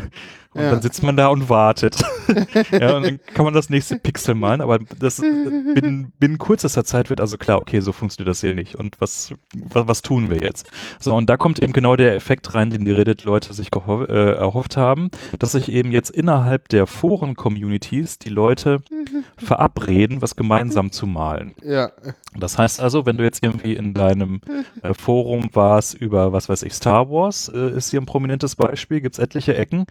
und 0.54 0.62
Ja. 0.62 0.70
dann 0.70 0.82
sitzt 0.82 1.02
man 1.04 1.16
da 1.16 1.28
und 1.28 1.48
wartet. 1.48 2.02
ja, 2.72 2.96
und 2.96 3.04
dann 3.06 3.20
kann 3.34 3.44
man 3.44 3.54
das 3.54 3.70
nächste 3.70 3.96
Pixel 3.96 4.34
malen, 4.34 4.60
aber 4.60 4.80
das 4.98 5.18
binnen, 5.18 6.12
binnen 6.18 6.38
kürzester 6.38 6.84
Zeit 6.84 7.10
wird 7.10 7.20
also 7.20 7.36
klar, 7.38 7.58
okay, 7.60 7.78
so 7.80 7.92
funktioniert 7.92 8.28
das 8.30 8.40
hier 8.40 8.54
nicht. 8.54 8.74
Und 8.74 9.00
was, 9.00 9.32
was, 9.54 9.86
was 9.86 10.02
tun 10.02 10.30
wir 10.30 10.38
jetzt? 10.38 10.68
So, 10.98 11.14
und 11.14 11.30
da 11.30 11.36
kommt 11.36 11.60
eben 11.62 11.72
genau 11.72 11.94
der 11.94 12.16
Effekt 12.16 12.54
rein, 12.54 12.70
den 12.70 12.84
die 12.84 12.90
Reddit-Leute 12.92 13.54
sich 13.54 13.68
äh, 13.74 14.32
erhofft 14.34 14.76
haben, 14.76 15.10
dass 15.38 15.52
sich 15.52 15.70
eben 15.70 15.92
jetzt 15.92 16.10
innerhalb 16.10 16.68
der 16.70 16.86
Foren-Communities 16.88 18.18
die 18.18 18.30
Leute 18.30 18.82
verabreden, 19.36 20.22
was 20.22 20.34
gemeinsam 20.36 20.90
zu 20.90 21.06
malen. 21.06 21.54
Ja. 21.62 21.92
Das 22.34 22.58
heißt 22.58 22.80
also, 22.80 23.06
wenn 23.06 23.16
du 23.16 23.24
jetzt 23.24 23.42
irgendwie 23.42 23.74
in 23.74 23.94
deinem 23.94 24.40
äh, 24.82 24.94
Forum 24.94 25.48
warst 25.52 25.94
über, 25.94 26.32
was 26.32 26.48
weiß 26.48 26.62
ich, 26.62 26.72
Star 26.74 27.10
Wars, 27.10 27.48
äh, 27.54 27.70
ist 27.76 27.90
hier 27.90 28.00
ein 28.00 28.06
prominentes 28.06 28.56
Beispiel, 28.56 29.00
gibt's 29.00 29.18
etliche 29.18 29.56
Ecken. 29.56 29.84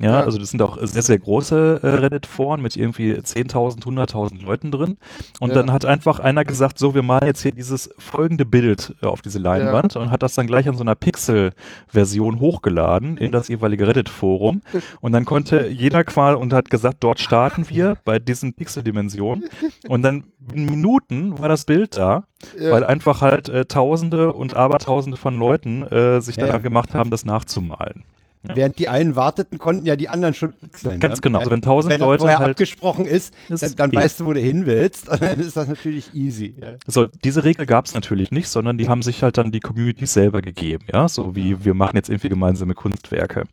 Ja, 0.00 0.20
Ja. 0.20 0.20
also 0.24 0.38
das 0.38 0.50
sind 0.50 0.62
auch 0.62 0.78
sehr, 0.82 1.02
sehr 1.02 1.18
große 1.18 1.80
äh, 1.82 1.86
Reddit-Foren 1.86 2.60
mit 2.62 2.76
irgendwie 2.76 3.12
10.000, 3.14 3.82
100.000 3.84 4.42
Leuten 4.44 4.70
drin. 4.70 4.96
Und 5.40 5.50
Ja. 5.50 5.54
dann 5.56 5.72
hat 5.72 5.84
einfach 5.84 6.18
einer 6.20 6.44
gesagt, 6.44 6.78
so, 6.78 6.94
wir 6.94 7.02
malen 7.02 7.26
jetzt 7.26 7.42
hier 7.42 7.52
dieses 7.52 7.90
folgende 7.98 8.44
Bild 8.44 8.94
äh, 9.02 9.06
auf 9.06 9.22
diese 9.22 9.38
Leinwand 9.38 9.96
und 9.96 10.10
hat 10.10 10.22
das 10.22 10.34
dann 10.34 10.46
gleich 10.46 10.68
an 10.68 10.76
so 10.76 10.82
einer 10.82 10.94
Pixel-Version 10.94 12.40
hochgeladen 12.40 13.16
in 13.16 13.32
das 13.32 13.48
jeweilige 13.48 13.86
Reddit-Forum. 13.86 14.62
Und 15.00 15.12
dann 15.12 15.24
konnte 15.24 15.68
jeder 15.68 16.04
quasi 16.04 16.36
und 16.36 16.52
hat 16.52 16.70
gesagt, 16.70 16.98
dort 17.00 17.18
starten 17.20 17.68
wir 17.68 17.96
bei 18.04 18.18
diesen 18.18 18.54
Pixel-Dimensionen. 18.54 19.44
Und 19.88 20.02
dann 20.02 20.24
in 20.52 20.66
Minuten 20.66 21.38
war 21.38 21.48
das 21.48 21.64
Bild 21.64 21.96
da, 21.96 22.24
Ja. 22.58 22.72
weil 22.72 22.84
einfach 22.84 23.20
halt 23.20 23.48
äh, 23.48 23.64
Tausende 23.64 24.32
und 24.32 24.54
Abertausende 24.56 25.16
von 25.16 25.38
Leuten 25.38 25.82
äh, 25.84 26.20
sich 26.20 26.36
Ja. 26.36 26.46
daran 26.46 26.62
gemacht 26.62 26.94
haben, 26.94 27.10
das 27.10 27.24
nachzumalen. 27.24 28.04
Während 28.42 28.78
die 28.78 28.88
einen 28.88 29.14
warteten, 29.14 29.58
konnten 29.58 29.86
ja 29.86 29.96
die 29.96 30.08
anderen 30.08 30.34
schon 30.34 30.52
wechseln. 30.60 30.98
Ganz 30.98 31.16
ne? 31.16 31.20
genau. 31.22 31.38
Also 31.38 31.50
wenn 31.50 31.62
tausend 31.62 31.92
Wenn 31.92 32.00
Leute 32.00 32.20
vorher 32.20 32.38
halt 32.38 32.50
abgesprochen 32.50 33.06
ist, 33.06 33.32
dann, 33.48 33.54
ist 33.56 33.78
dann 33.78 33.92
eh. 33.92 33.96
weißt 33.96 34.20
du, 34.20 34.26
wo 34.26 34.32
du 34.32 34.40
hin 34.40 34.66
willst. 34.66 35.08
Und 35.08 35.22
dann 35.22 35.38
ist 35.38 35.56
das 35.56 35.68
natürlich 35.68 36.14
easy. 36.14 36.54
Ja. 36.60 36.74
So, 36.86 37.06
diese 37.06 37.44
Regel 37.44 37.66
gab 37.66 37.86
es 37.86 37.94
natürlich 37.94 38.30
nicht, 38.30 38.48
sondern 38.48 38.78
die 38.78 38.88
haben 38.88 39.02
sich 39.02 39.22
halt 39.22 39.38
dann 39.38 39.52
die 39.52 39.60
Community 39.60 40.06
selber 40.06 40.42
gegeben, 40.42 40.84
ja, 40.92 41.08
so 41.08 41.36
wie 41.36 41.64
wir 41.64 41.74
machen 41.74 41.96
jetzt 41.96 42.08
irgendwie 42.08 42.28
gemeinsame 42.28 42.74
Kunstwerke. 42.74 43.44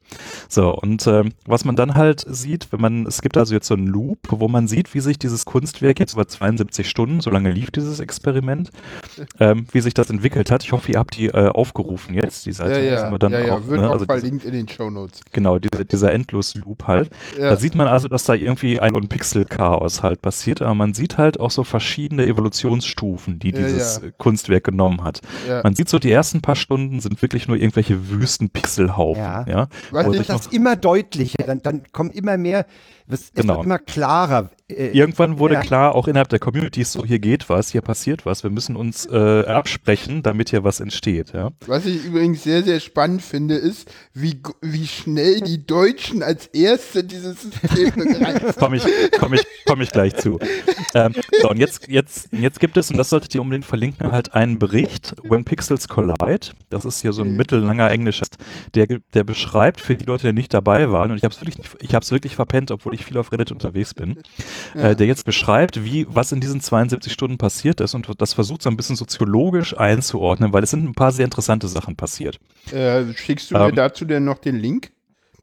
So, 0.48 0.74
und 0.74 1.06
ähm, 1.08 1.34
was 1.46 1.66
man 1.66 1.76
dann 1.76 1.96
halt 1.96 2.26
sieht, 2.28 2.72
wenn 2.72 2.82
man, 2.82 3.06
es 3.06 3.22
gibt 3.22 3.38
also 3.38 3.54
jetzt 3.54 3.68
so 3.68 3.76
einen 3.76 3.88
Loop, 3.88 4.20
wo 4.30 4.48
man 4.48 4.68
sieht, 4.68 4.94
wie 4.94 5.00
sich 5.00 5.20
dieses 5.20 5.46
Kunstwerk 5.46 6.00
jetzt 6.00 6.14
über 6.14 6.28
72 6.28 6.90
Stunden, 6.90 7.22
so 7.22 7.30
lange 7.30 7.52
lief 7.52 7.72
dieses 7.72 8.00
Experiment, 8.00 8.72
ähm, 9.40 9.66
wie 9.72 9.82
sich 9.82 9.94
das 9.94 10.10
entwickelt 10.10 10.50
hat. 10.52 10.64
Ich 10.64 10.72
hoffe, 10.72 10.92
ihr 10.92 11.00
habt 11.00 11.16
die 11.16 11.28
äh, 11.28 11.50
aufgerufen 11.50 12.16
jetzt, 12.16 12.46
die 12.46 12.54
Seite. 12.54 12.80
Ja, 12.84 13.10
ja, 13.10 13.18
dann 13.18 13.32
ja, 13.32 13.40
ja, 13.40 13.56
auch, 13.56 13.68
wird 13.68 13.82
ne? 13.82 13.90
auch 13.90 13.94
also 13.94 14.06
verlinkt 14.06 14.46
in 14.46 14.54
den 14.54 14.66
Shownotes. 14.80 15.22
genau, 15.32 15.60
diese, 15.60 15.86
dieser 15.86 16.14
Endlos-Loop 16.14 16.88
halt. 16.88 17.10
Ja. 17.38 17.50
Da 17.50 17.56
sieht 17.58 17.76
man 17.76 17.88
also, 17.88 18.08
dass 18.08 18.24
da 18.24 18.34
irgendwie 18.34 18.80
ein 18.80 18.94
Pixel-Chaos 19.08 20.04
halt 20.04 20.22
passiert, 20.22 20.62
aber 20.62 20.74
man 20.74 20.94
sieht 20.94 21.18
halt 21.18 21.40
auch 21.40 21.52
so 21.52 21.64
verschiedene 21.64 22.26
Evolutionsstufen, 22.26 23.40
die 23.40 23.52
dieses 23.52 24.02
ja. 24.02 24.10
Kunstwerk 24.18 24.64
genommen 24.64 25.04
hat. 25.04 25.22
ja. 25.48 25.62
Man 25.64 25.76
sieht 25.76 25.90
so, 25.90 26.00
die 26.00 26.12
ersten 26.12 26.42
paar 26.42 26.56
Stunden 26.56 27.00
sind 27.00 27.22
wirklich 27.22 27.48
nur 27.48 27.58
irgendwelche 27.58 28.10
wüsten 28.10 28.50
Pixelhaufen. 28.50 29.22
Ja. 29.22 29.46
Ja. 29.48 30.12
Sich 30.12 30.28
Das 30.28 30.48
immer 30.48 30.76
deutlicher, 30.76 31.44
dann, 31.46 31.62
dann 31.62 31.84
kommen 31.92 32.12
immer 32.12 32.38
mehr, 32.38 32.66
es, 33.10 33.34
Genau. 33.34 33.56
wird 33.58 33.66
immer 33.66 33.80
klarer. 33.80 34.50
Äh, 34.68 34.90
irgendwann 34.92 35.40
wurde 35.40 35.56
Ja. 35.56 35.62
klar, 35.62 35.96
auch 35.96 36.08
innerhalb 36.08 36.30
der 36.30 36.38
Communities, 36.38 36.92
so 36.92 37.04
hier 37.04 37.18
geht 37.18 37.50
was, 37.50 37.72
hier 37.72 37.82
passiert 37.82 38.26
was, 38.28 38.44
wir 38.44 38.52
müssen 38.52 38.76
uns 38.76 39.08
äh, 39.08 39.46
absprechen, 39.46 40.22
damit 40.22 40.50
hier 40.52 40.64
was 40.64 40.80
entsteht. 40.80 41.34
Ja. 41.34 41.50
Was 41.66 41.88
ich 41.88 42.06
übrigens 42.06 42.44
sehr, 42.44 42.62
sehr 42.64 42.80
spannend 42.80 43.24
finde, 43.24 43.56
ist, 43.56 43.92
wie, 44.14 44.40
wie 44.62 44.86
schnell 44.86 45.42
die 45.42 45.66
Deutschen 45.66 46.22
als 46.22 46.46
Erste 46.48 47.04
dieses 47.04 47.42
System 47.42 47.92
begreifen. 47.96 48.54
Komme 48.60 48.78
ich, 48.78 48.84
komm 49.20 49.34
ich, 49.34 49.44
komm 49.66 49.82
ich 49.82 49.90
gleich 49.92 50.16
zu. 50.18 50.38
Ähm, 50.94 51.14
so, 51.42 51.50
und 51.50 51.58
jetzt, 51.58 51.88
jetzt, 51.88 52.30
jetzt 52.32 52.60
gibt 52.60 52.78
es, 52.78 52.92
und 52.92 52.98
das 52.98 53.10
solltet 53.10 53.34
ihr 53.34 53.42
unbedingt 53.42 53.66
verlinken, 53.66 54.12
halt 54.12 54.36
einen 54.36 54.60
Bericht, 54.60 55.16
When 55.24 55.46
Pixels 55.46 55.88
Collide. 55.88 56.50
Das 56.70 56.86
ist 56.86 57.02
hier 57.02 57.14
so 57.14 57.24
ein 57.24 57.32
Mhm. 57.32 57.38
mittellanger 57.38 57.90
englischer, 57.90 58.28
der, 58.76 58.86
der 59.16 59.24
beschreibt 59.24 59.82
für 59.82 59.96
die 59.96 60.06
Leute, 60.06 60.28
die 60.28 60.34
nicht 60.34 60.54
dabei 60.54 60.92
waren, 60.92 61.10
und 61.10 61.18
ich 61.18 61.24
habe 61.24 61.34
es 61.34 61.42
wirklich, 61.42 61.58
nicht- 61.58 61.76
ich 61.80 61.96
habe 61.96 62.04
es 62.04 62.12
wirklich 62.12 62.36
verpennt, 62.36 62.70
obwohl 62.70 62.94
ich 62.94 62.99
ich 63.00 63.06
viel 63.06 63.18
auf 63.18 63.32
Reddit 63.32 63.52
unterwegs 63.52 63.94
bin, 63.94 64.18
äh, 64.76 64.96
der 64.96 65.08
jetzt 65.08 65.26
beschreibt, 65.26 65.84
wie, 65.84 66.06
was 66.10 66.32
in 66.32 66.40
diesen 66.42 66.62
72 66.62 67.12
Stunden 67.12 67.38
passiert 67.38 67.82
ist 67.82 67.94
und 67.96 68.08
das 68.22 68.34
versucht 68.34 68.62
so 68.62 68.70
ein 68.70 68.78
bisschen 68.78 68.96
soziologisch 68.96 69.78
einzuordnen, 69.78 70.54
weil 70.54 70.64
es 70.64 70.72
sind 70.72 70.84
ein 70.88 70.94
paar 70.94 71.12
sehr 71.12 71.26
interessante 71.26 71.68
Sachen 71.68 71.96
passiert. 71.96 72.40
Äh, 72.72 73.14
schickst 73.16 73.52
du 73.52 73.56
mir 73.58 73.70
Ähm, 73.70 73.76
dazu 73.76 74.06
denn 74.06 74.24
noch 74.26 74.38
den 74.40 74.56
Link? 74.58 74.92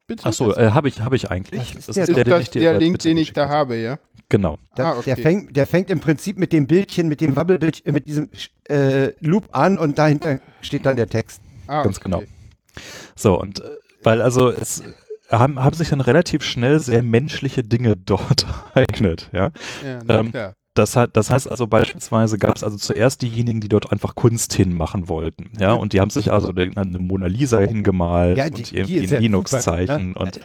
Bitte? 0.07 0.25
Achso, 0.27 0.53
äh, 0.55 0.71
habe 0.71 0.89
ich, 0.89 1.01
habe 1.01 1.17
ich 1.17 1.31
eigentlich. 1.33 1.73
Das 1.75 1.79
ist 1.81 1.89
Das 1.89 1.95
der- 1.97 2.09
ist 2.09 2.17
den 2.17 2.25
das 2.31 2.43
ich 2.43 2.51
dir 2.51 2.61
der 2.61 2.79
Link, 2.79 3.01
den 3.01 3.17
ich 3.17 3.33
da 3.33 3.49
habe. 3.49 3.77
ja? 3.77 3.99
Genau. 4.29 4.59
Der, 4.77 4.87
Ah, 4.87 4.93
okay. 4.99 5.03
der, 5.15 5.17
fängt, 5.17 5.57
der 5.57 5.67
fängt 5.67 5.91
im 5.91 5.99
Prinzip 6.01 6.39
mit 6.39 6.53
dem 6.53 6.67
Bildchen, 6.69 7.09
mit 7.09 7.21
dem 7.21 7.35
Wabbelbildchen, 7.37 7.93
mit 7.93 8.07
diesem 8.07 8.29
äh, 8.69 9.13
Loop 9.21 9.49
an 9.53 9.79
und 9.79 9.99
dahinter 9.99 10.41
steht 10.61 10.87
dann 10.87 10.97
der 10.97 11.09
Text. 11.09 11.41
Ah, 11.67 11.83
Ganz 11.83 11.97
okay. 11.99 12.05
genau. 12.05 12.23
So, 13.17 13.41
und 13.41 13.61
äh, 13.61 13.65
weil 14.05 14.23
also 14.23 14.51
es 14.51 14.83
haben, 15.31 15.63
haben 15.63 15.77
sich 15.77 15.91
dann 15.91 16.01
relativ 16.01 16.43
schnell 16.43 16.81
sehr 16.81 17.03
menschliche 17.03 17.63
Dinge 17.63 17.97
dort 18.05 18.47
ereignet, 18.75 19.31
ja. 19.33 19.51
Ja, 19.85 20.01
Ähm. 20.09 20.33
Das, 20.75 20.95
hat, 20.95 21.17
das 21.17 21.31
heißt 21.31 21.51
also 21.51 21.67
beispielsweise 21.67 22.37
gab 22.37 22.55
es 22.55 22.63
also 22.63 22.77
zuerst 22.77 23.23
diejenigen, 23.23 23.63
die 23.63 23.69
dort 23.71 23.93
einfach 23.93 24.15
Kunst 24.15 24.53
hinmachen 24.53 25.09
wollten, 25.09 25.51
ja, 25.59 25.73
und 25.73 25.95
die 25.95 26.03
haben 26.03 26.11
sich 26.11 26.31
also 26.31 26.53
eine 26.53 26.99
Mona 26.99 27.29
Lisa 27.29 27.61
hingemalt 27.61 28.37
Ja, 28.37 28.51
die- 28.51 28.57
und 28.57 28.73
irgendwie 28.75 29.15
ein 29.17 29.23
Linux-Zeichen 29.23 30.09
super, 30.09 30.21
und 30.21 30.41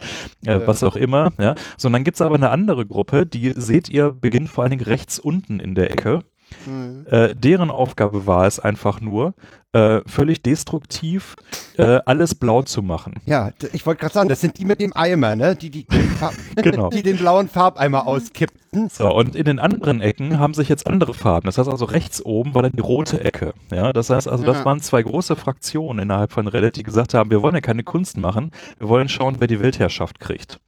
äh, 0.46 0.66
was 0.66 0.82
auch 0.84 0.96
immer, 0.96 1.32
ja. 1.38 1.54
So, 1.76 1.88
und 1.88 1.92
dann 1.92 2.04
gibt's 2.04 2.22
aber 2.22 2.36
eine 2.36 2.48
andere 2.48 2.86
Gruppe, 2.86 3.26
die 3.26 3.52
seht 3.54 3.90
ihr, 3.90 4.10
beginnt 4.10 4.48
vor 4.48 4.64
allen 4.64 4.70
Dingen 4.70 4.86
rechts 4.86 5.18
unten 5.18 5.60
in 5.60 5.74
der 5.74 5.90
Ecke. 5.90 6.24
Mhm. 6.66 7.06
Äh, 7.10 7.34
deren 7.34 7.70
Aufgabe 7.70 8.26
war 8.26 8.46
es 8.46 8.58
einfach 8.60 9.00
nur, 9.00 9.34
äh, 9.74 10.00
völlig 10.06 10.42
destruktiv 10.42 11.34
äh, 11.78 12.00
alles 12.04 12.34
blau 12.34 12.60
zu 12.62 12.82
machen. 12.82 13.14
Ja, 13.24 13.52
ich 13.72 13.86
wollte 13.86 14.00
gerade 14.00 14.12
sagen, 14.12 14.28
das 14.28 14.40
sind 14.42 14.58
die 14.58 14.66
mit 14.66 14.80
dem 14.80 14.92
Eimer, 14.94 15.34
ne? 15.34 15.56
Die, 15.56 15.70
die, 15.70 15.86
Genau. 16.56 16.90
die 16.90 17.02
den 17.02 17.16
blauen 17.16 17.48
Farbeimer 17.48 18.06
auskippten. 18.06 18.90
So, 18.90 19.10
und 19.14 19.34
in 19.34 19.44
den 19.44 19.58
anderen 19.58 20.02
Ecken 20.02 20.38
haben 20.38 20.52
sich 20.52 20.68
jetzt 20.68 20.86
andere 20.86 21.14
Farben. 21.14 21.46
Das 21.46 21.56
heißt 21.56 21.70
also 21.70 21.86
rechts 21.86 22.22
oben 22.24 22.54
war 22.54 22.62
dann 22.62 22.72
die 22.72 22.80
rote 22.80 23.24
Ecke. 23.24 23.54
Ja, 23.70 23.92
das 23.94 24.10
heißt 24.10 24.28
also, 24.28 24.44
das 24.44 24.58
Ja. 24.58 24.64
waren 24.66 24.80
zwei 24.80 25.02
große 25.02 25.36
Fraktionen 25.36 26.02
innerhalb 26.02 26.32
von 26.32 26.48
Reddit, 26.48 26.76
die 26.76 26.82
gesagt 26.82 27.14
haben, 27.14 27.30
wir 27.30 27.40
wollen 27.42 27.54
ja 27.54 27.60
keine 27.62 27.82
Kunst 27.82 28.18
machen, 28.18 28.50
wir 28.78 28.88
wollen 28.88 29.08
schauen, 29.08 29.36
wer 29.38 29.46
die 29.46 29.60
Weltherrschaft 29.60 30.20
kriegt. 30.20 30.58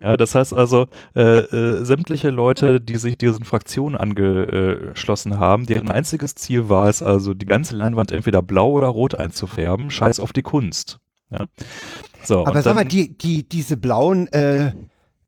Ja, 0.00 0.16
das 0.16 0.34
heißt 0.34 0.52
also, 0.54 0.86
äh, 1.14 1.38
äh, 1.38 1.84
sämtliche 1.84 2.30
Leute, 2.30 2.80
die 2.80 2.96
sich 2.96 3.18
diesen 3.18 3.44
Fraktionen 3.44 3.96
angeschlossen 3.96 5.38
haben, 5.38 5.66
deren 5.66 5.90
einziges 5.90 6.34
Ziel 6.34 6.68
war 6.68 6.88
es 6.88 7.02
also, 7.02 7.34
die 7.34 7.46
ganze 7.46 7.76
Leinwand 7.76 8.12
entweder 8.12 8.42
blau 8.42 8.70
oder 8.72 8.88
rot 8.88 9.14
einzufärben, 9.14 9.90
scheiß 9.90 10.20
auf 10.20 10.32
die 10.32 10.42
Kunst. 10.42 10.98
Ja. 11.30 11.46
So, 12.22 12.46
Aber 12.46 12.62
sag 12.62 12.74
mal, 12.74 12.84
die, 12.84 13.16
die, 13.16 13.48
diese 13.48 13.76
blauen 13.76 14.28
äh, 14.28 14.72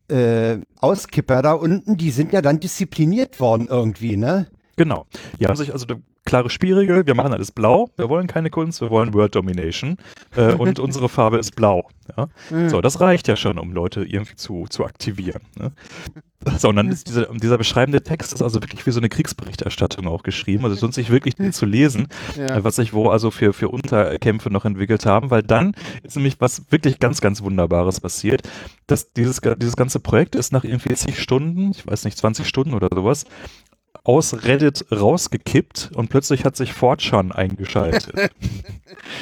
äh, 0.09 0.61
Auskipper 0.81 1.43
da 1.43 1.53
unten, 1.53 1.97
die 1.97 2.11
sind 2.11 2.33
ja 2.33 2.43
dann 2.43 2.61
diszipliniert 2.61 3.41
worden 3.41 3.69
irgendwie, 3.69 4.17
ne? 4.17 4.49
Genau. 4.77 5.07
Die 5.39 5.47
haben 5.47 5.57
sich 5.57 5.73
also 5.73 5.87
klare 6.29 6.51
Spielregel, 6.51 7.07
wir 7.07 7.15
machen 7.15 7.33
alles 7.33 7.51
blau, 7.51 7.91
wir 7.97 8.09
wollen 8.09 8.27
keine 8.27 8.51
Kunst, 8.51 8.81
wir 8.81 8.91
wollen 8.91 9.15
Word 9.15 9.35
Domination 9.35 9.97
äh, 10.37 10.53
und 10.53 10.79
unsere 10.79 11.09
Farbe 11.09 11.39
ist 11.39 11.57
blau. 11.57 11.89
Ja? 12.17 12.29
So, 12.69 12.81
das 12.81 13.01
reicht 13.01 13.29
ja 13.29 13.37
schon, 13.37 13.59
um 13.59 13.73
Leute 13.73 14.05
irgendwie 14.05 14.37
zu, 14.37 14.67
zu 14.69 14.85
aktivieren. 14.85 15.41
Ne? 15.59 15.73
So, 16.59 16.69
und 16.69 16.77
dann 16.77 16.89
ist 16.89 17.09
diese, 17.09 17.27
und 17.29 17.43
dieser 17.43 17.59
beschreibende 17.59 18.01
Text 18.03 18.33
ist 18.33 18.43
also 18.43 18.63
wirklich 18.63 18.87
wie 18.87 18.93
so 18.93 19.01
eine 19.01 19.09
Kriegsberichterstattung 19.09 20.07
auch 20.07 20.23
geschrieben. 20.23 20.65
Also 20.65 20.81
lohnt 20.81 20.95
sich 20.95 21.11
wirklich 21.11 21.35
zu 21.53 21.67
lesen, 21.67 22.07
Ja. 22.37 22.57
äh, 22.59 22.65
was 22.65 22.77
sich 22.77 22.93
wo 22.93 23.09
also 23.09 23.31
für, 23.31 23.53
für 23.53 23.69
Unterkämpfe 23.69 24.49
noch 24.51 24.65
entwickelt 24.65 25.05
haben, 25.05 25.31
weil 25.31 25.43
dann 25.43 25.75
ist 26.05 26.15
nämlich 26.17 26.41
was 26.41 26.63
wirklich 26.71 27.01
ganz, 27.01 27.21
ganz 27.21 27.43
Wunderbares 27.43 28.01
passiert. 28.01 28.43
dass 28.87 29.13
dieses, 29.13 29.41
dieses 29.59 29.77
ganze 29.77 29.99
Projekt 30.01 30.35
ist 30.37 30.53
nach 30.53 30.65
irgendwie 30.65 30.95
zig 30.95 31.21
Stunden, 31.21 31.73
ich 31.73 31.87
weiß 31.87 32.05
nicht, 32.05 32.17
20 32.17 32.47
Stunden 32.47 32.73
oder 32.75 32.89
sowas, 32.95 33.25
aus 34.09 34.45
Reddit 34.45 34.87
rausgekippt 34.91 35.91
und 35.95 36.09
plötzlich 36.09 36.47
hat 36.47 36.57
sich 36.57 36.73
4chan 36.73 37.31
eingeschaltet. 37.31 38.11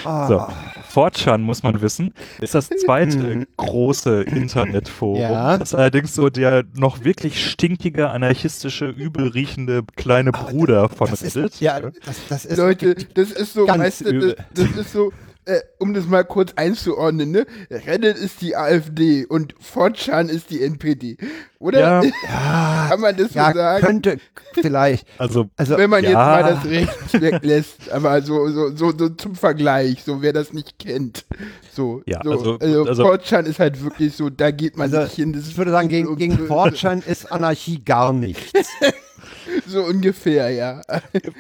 Ah, 0.04 0.28
So. 0.28 1.00
4chan, 1.00 1.38
muss 1.38 1.62
man 1.64 1.80
wissen, 1.82 2.14
ist 2.40 2.54
das 2.54 2.68
zweite 2.68 3.46
große 3.56 4.22
Internetforum. 4.22 5.20
Ja. 5.20 5.58
Das 5.58 5.70
ist 5.70 5.74
allerdings 5.74 6.14
so 6.14 6.30
der 6.30 6.64
noch 6.74 7.02
wirklich 7.04 7.44
stinkige, 7.44 8.10
anarchistische, 8.10 8.86
übelriechende 8.86 9.82
kleine 9.96 10.30
Bruder 10.32 10.88
von 10.88 11.10
das 11.10 11.22
ist, 11.22 11.36
Reddit. 11.36 11.60
ja, 11.60 11.80
das, 11.80 12.16
das 12.28 12.44
ist 12.44 12.56
Leute, 12.56 12.94
das 13.14 13.32
ist 13.32 13.52
so, 13.54 13.66
weißt 13.66 14.06
du, 14.06 14.34
das, 14.34 14.44
das 14.54 14.70
ist 14.76 14.92
so, 14.92 15.12
äh, 15.46 15.60
um 15.78 15.94
das 15.94 16.06
mal 16.06 16.24
kurz 16.24 16.52
einzuordnen, 16.56 17.30
ne? 17.30 17.46
Reddit 17.70 18.16
ist 18.16 18.40
die 18.42 18.56
AfD 18.56 19.24
und 19.26 19.54
4chan 19.56 20.28
ist 20.28 20.50
die 20.50 20.62
NPD. 20.62 21.16
Oder? 21.58 22.02
Ja. 22.28 22.86
Kann 22.90 23.00
man 23.00 23.16
das 23.16 23.32
ja, 23.34 23.50
so 23.52 23.58
sagen? 23.58 23.84
könnte 23.86 24.18
vielleicht. 24.52 25.06
Also, 25.18 25.46
Also, 25.56 25.76
Wenn 25.78 25.90
man 25.90 26.02
jetzt 26.02 26.12
Ja. 26.12 26.18
mal 26.18 26.42
das 26.42 26.64
rechts 26.66 27.12
weglässt, 27.20 27.90
aber 27.90 28.20
so, 28.22 28.48
so, 28.48 28.74
so, 28.76 28.92
so 28.96 29.08
zum 29.10 29.34
Vergleich, 29.34 30.02
so 30.04 30.20
wer 30.22 30.32
das 30.32 30.52
nicht 30.52 30.78
kennt. 30.78 31.24
So, 31.72 32.02
Ja, 32.06 32.20
so, 32.22 32.30
also- 32.30 32.58
also, 32.60 32.84
also- 32.86 33.04
4chan 33.12 33.44
ist 33.46 33.58
halt 33.58 33.82
wirklich 33.82 34.14
so, 34.14 34.28
da 34.30 34.50
geht 34.50 34.76
man 34.76 34.90
also 34.92 35.02
nicht 35.04 35.14
hin. 35.14 35.32
Das 35.32 35.48
ich 35.48 35.56
würde 35.56 35.70
sagen, 35.70 35.88
gegen, 35.88 36.14
gegen 36.16 36.34
4chan 36.46 37.04
ist 37.06 37.32
Anarchie 37.32 37.82
gar 37.84 38.12
nichts. 38.12 38.52
So 39.66 39.82
ungefähr, 39.84 40.50
ja. 40.50 40.80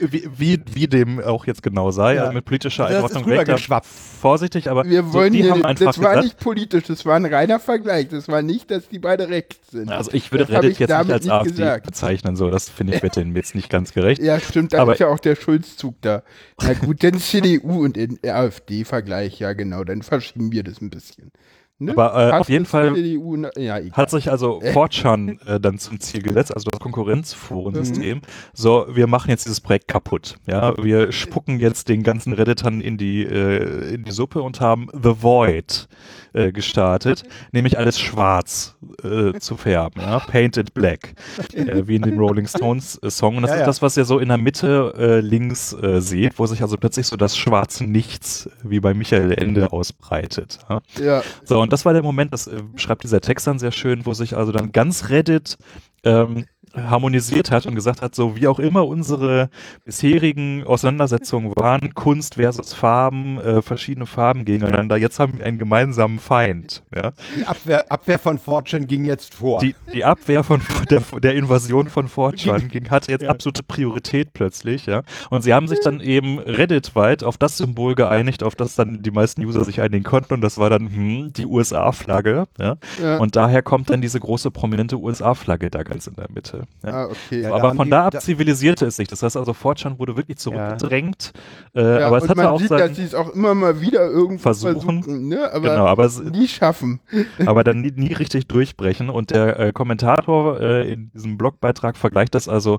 wie, 0.00 0.28
wie, 0.36 0.62
wie 0.72 0.86
dem 0.86 1.20
auch 1.20 1.46
jetzt 1.46 1.62
genau 1.62 1.90
sei, 1.90 2.14
Ja. 2.16 2.22
also 2.22 2.32
mit 2.32 2.44
politischer 2.44 2.86
Einordnung 2.86 3.24
rübergeschwappt. 3.24 3.86
vorsichtig, 3.86 4.70
aber 4.70 4.84
Wir 4.84 5.02
so, 5.04 5.12
wollen 5.14 5.32
die 5.32 5.42
hier, 5.42 5.52
haben 5.52 5.64
einfach 5.64 5.86
das 5.86 5.98
war 6.00 6.10
gesagt, 6.10 6.24
nicht 6.24 6.38
politisch, 6.40 6.84
das 6.84 7.04
war 7.06 7.16
ein 7.16 7.24
reiner 7.26 7.60
Vergleich. 7.60 8.08
Das 8.08 8.28
war 8.28 8.42
nicht, 8.42 8.70
dass 8.70 8.88
die 8.88 8.98
beide 8.98 9.28
rechts 9.28 9.70
sind. 9.70 9.90
also 9.90 10.10
ich 10.12 10.32
würde 10.32 10.46
Das 10.46 10.56
Reddit 10.56 10.72
ich 10.72 10.78
jetzt 10.80 10.90
nicht 10.90 11.12
als 11.12 11.24
nicht 11.24 11.32
AfD 11.32 11.50
gesagt. 11.50 11.86
bezeichnen, 11.86 12.36
so, 12.36 12.50
das 12.50 12.68
finde 12.68 12.94
ich 12.96 13.02
wird 13.02 13.16
denen 13.16 13.34
jetzt 13.36 13.54
nicht 13.54 13.70
ganz 13.70 13.92
gerecht. 13.92 14.20
Ja, 14.22 14.40
stimmt, 14.40 14.72
da 14.72 14.82
Aber- 14.82 14.92
ist 14.94 14.98
ja 14.98 15.08
auch 15.08 15.20
der 15.20 15.36
Schulzzug 15.36 15.94
da. 16.02 16.22
Na 16.62 16.72
gut, 16.74 17.02
dann 17.04 17.14
CDU 17.18 17.84
und 17.84 17.96
AfD-Vergleich, 18.24 19.38
ja 19.38 19.52
genau, 19.52 19.84
dann 19.84 20.02
verschieben 20.02 20.52
wir 20.52 20.62
das 20.62 20.80
ein 20.80 20.90
bisschen. 20.90 21.30
Ne? 21.78 21.92
Aber, 21.92 22.28
äh, 22.28 22.32
auf 22.32 22.48
jeden 22.48 22.64
Fall 22.64 22.92
na, 23.36 23.50
ja. 23.58 23.78
Hat 23.92 24.08
sich 24.10 24.30
also 24.30 24.60
4chan 24.62 25.46
äh, 25.46 25.60
dann 25.60 25.78
zum 25.78 26.00
Ziel 26.00 26.22
gesetzt, 26.22 26.54
also 26.54 26.70
das 26.70 26.80
Konkurrenzforensystem. 26.80 28.22
So, 28.54 28.86
wir 28.90 29.06
machen 29.06 29.30
jetzt 29.30 29.44
dieses 29.44 29.60
Projekt 29.60 29.86
kaputt. 29.88 30.36
Ja, 30.46 30.74
wir 30.82 31.12
spucken 31.12 31.60
jetzt 31.60 31.88
den 31.90 32.02
ganzen 32.02 32.32
Redditern 32.32 32.80
in 32.80 32.96
die 32.96 33.24
äh, 33.24 33.94
in 33.94 34.04
die 34.04 34.10
Suppe 34.10 34.40
und 34.40 34.60
haben 34.62 34.88
The 34.94 35.22
Void 35.22 35.86
äh, 36.32 36.50
gestartet, 36.50 37.24
nämlich 37.52 37.78
alles 37.78 38.00
schwarz 38.00 38.76
äh, 39.02 39.38
zu 39.38 39.56
färben, 39.58 40.00
ja, 40.00 40.20
painted 40.20 40.72
black, 40.72 41.14
äh, 41.52 41.86
wie 41.86 41.96
in 41.96 42.02
dem 42.02 42.18
Rolling 42.18 42.46
Stones 42.46 42.98
Song. 43.08 43.36
Und 43.36 43.42
das 43.42 43.50
Ja, 43.50 43.58
ist 43.58 43.66
das, 43.66 43.82
was 43.82 43.96
ihr 43.98 44.06
so 44.06 44.18
in 44.18 44.28
der 44.28 44.38
Mitte 44.38 45.20
links 45.22 45.76
seht, 45.98 46.38
wo 46.38 46.46
sich 46.46 46.62
also 46.62 46.76
plötzlich 46.78 47.06
so 47.06 47.16
das 47.16 47.36
schwarze 47.36 47.84
Nichts 47.84 48.48
wie 48.62 48.80
bei 48.80 48.94
Michael 48.94 49.32
Ende 49.32 49.72
ausbreitet. 49.72 50.58
Ja. 50.70 50.80
Ja, 50.98 51.22
So, 51.44 51.65
und 51.66 51.72
das 51.72 51.84
war 51.84 51.92
der 51.92 52.04
Moment, 52.04 52.32
das 52.32 52.46
äh, 52.46 52.62
schreibt 52.76 53.02
dieser 53.02 53.20
Text 53.20 53.44
dann 53.48 53.58
sehr 53.58 53.72
schön, 53.72 54.06
wo 54.06 54.14
sich 54.14 54.36
also 54.36 54.52
dann 54.52 54.70
ganz 54.70 55.08
Reddit 55.08 55.58
ähm, 56.04 56.46
harmonisiert 56.76 57.50
hat 57.50 57.66
und 57.66 57.74
gesagt 57.74 58.02
hat, 58.02 58.14
so 58.14 58.36
wie 58.36 58.46
auch 58.46 58.58
immer 58.58 58.86
unsere 58.86 59.50
bisherigen 59.84 60.64
Auseinandersetzungen 60.64 61.52
waren, 61.56 61.94
Kunst 61.94 62.34
versus 62.34 62.74
Farben, 62.74 63.40
äh, 63.40 63.62
verschiedene 63.62 64.06
Farben 64.06 64.44
gegeneinander, 64.44 64.96
jetzt 64.96 65.18
haben 65.18 65.38
wir 65.38 65.46
einen 65.46 65.58
gemeinsamen 65.58 66.18
Feind. 66.18 66.82
Ja? 66.94 67.12
Die 67.36 67.46
Abwehr, 67.46 67.90
Abwehr 67.90 68.18
von 68.18 68.38
4chan 68.38 68.86
ging 68.86 69.04
jetzt 69.04 69.34
vor. 69.34 69.60
Die, 69.60 69.74
die 69.92 70.04
Abwehr 70.04 70.44
von 70.44 70.60
der, 70.90 71.02
der 71.22 71.34
Invasion 71.34 71.88
von 71.88 72.08
4chan 72.08 72.68
ging, 72.68 72.90
hatte 72.90 73.12
jetzt 73.12 73.24
absolute 73.24 73.62
Priorität 73.62 74.32
plötzlich, 74.32 74.86
ja. 74.86 75.02
Und 75.30 75.42
sie 75.42 75.54
haben 75.54 75.68
sich 75.68 75.80
dann 75.80 76.00
eben 76.00 76.38
Reddit-weit 76.38 77.24
auf 77.24 77.38
das 77.38 77.56
Symbol 77.56 77.94
geeinigt, 77.94 78.42
auf 78.42 78.54
das 78.54 78.74
dann 78.74 79.02
die 79.02 79.10
meisten 79.10 79.44
User 79.44 79.64
sich 79.64 79.80
einigen 79.80 80.04
konnten 80.04 80.34
und 80.34 80.40
das 80.40 80.58
war 80.58 80.70
dann 80.70 80.88
hm, 80.88 81.32
die 81.32 81.46
USA-Flagge, 81.46 82.46
ja. 82.58 82.76
ja. 83.02 83.16
Und 83.18 83.36
daher 83.36 83.62
kommt 83.62 83.90
dann 83.90 84.00
diese 84.00 84.20
große 84.20 84.50
prominente 84.50 84.98
USA-Flagge 84.98 85.70
da 85.70 85.82
ganz 85.82 86.06
in 86.06 86.16
der 86.16 86.30
Mitte. 86.30 86.65
Ja. 86.84 86.90
ah, 86.92 87.04
okay. 87.06 87.16
Ja, 87.30 87.36
Ja, 87.36 87.48
da 87.50 87.54
aber 87.56 87.68
haben 87.70 87.76
von 87.76 87.86
die- 87.86 87.90
da 87.90 88.06
ab 88.06 88.12
da- 88.12 88.20
zivilisierte 88.20 88.86
es 88.86 88.96
sich. 88.96 89.08
Das 89.08 89.22
heißt 89.22 89.36
also, 89.36 89.52
4chan 89.52 89.98
wurde 89.98 90.16
wirklich 90.16 90.38
zurückgedrängt. 90.38 91.32
Äh, 91.74 91.80
aber 92.02 92.18
es 92.18 92.24
hatte 92.28 92.36
man 92.36 92.46
auch 92.46 92.60
sieht, 92.60 92.70
dass 92.70 92.94
sie 92.96 93.02
es 93.04 93.14
auch 93.14 93.30
immer 93.34 93.54
mal 93.54 93.80
wieder 93.80 94.06
irgendwo 94.06 94.42
Versuchen. 94.42 95.02
versuchen, 95.02 95.28
ne? 95.28 95.52
aber, 95.52 95.68
Genau, 95.70 95.86
aber 95.86 96.08
nie 96.30 96.46
schaffen. 96.48 97.00
aber 97.46 97.64
dann 97.64 97.80
nie, 97.80 97.92
nie 97.94 98.12
richtig 98.12 98.46
durchbrechen. 98.46 99.10
Und 99.10 99.30
der 99.30 99.58
äh, 99.58 99.72
Kommentator 99.72 100.60
äh, 100.60 100.92
in 100.92 101.10
diesem 101.12 101.36
Blogbeitrag 101.38 101.96
vergleicht 101.96 102.34
das 102.34 102.48
also, 102.48 102.78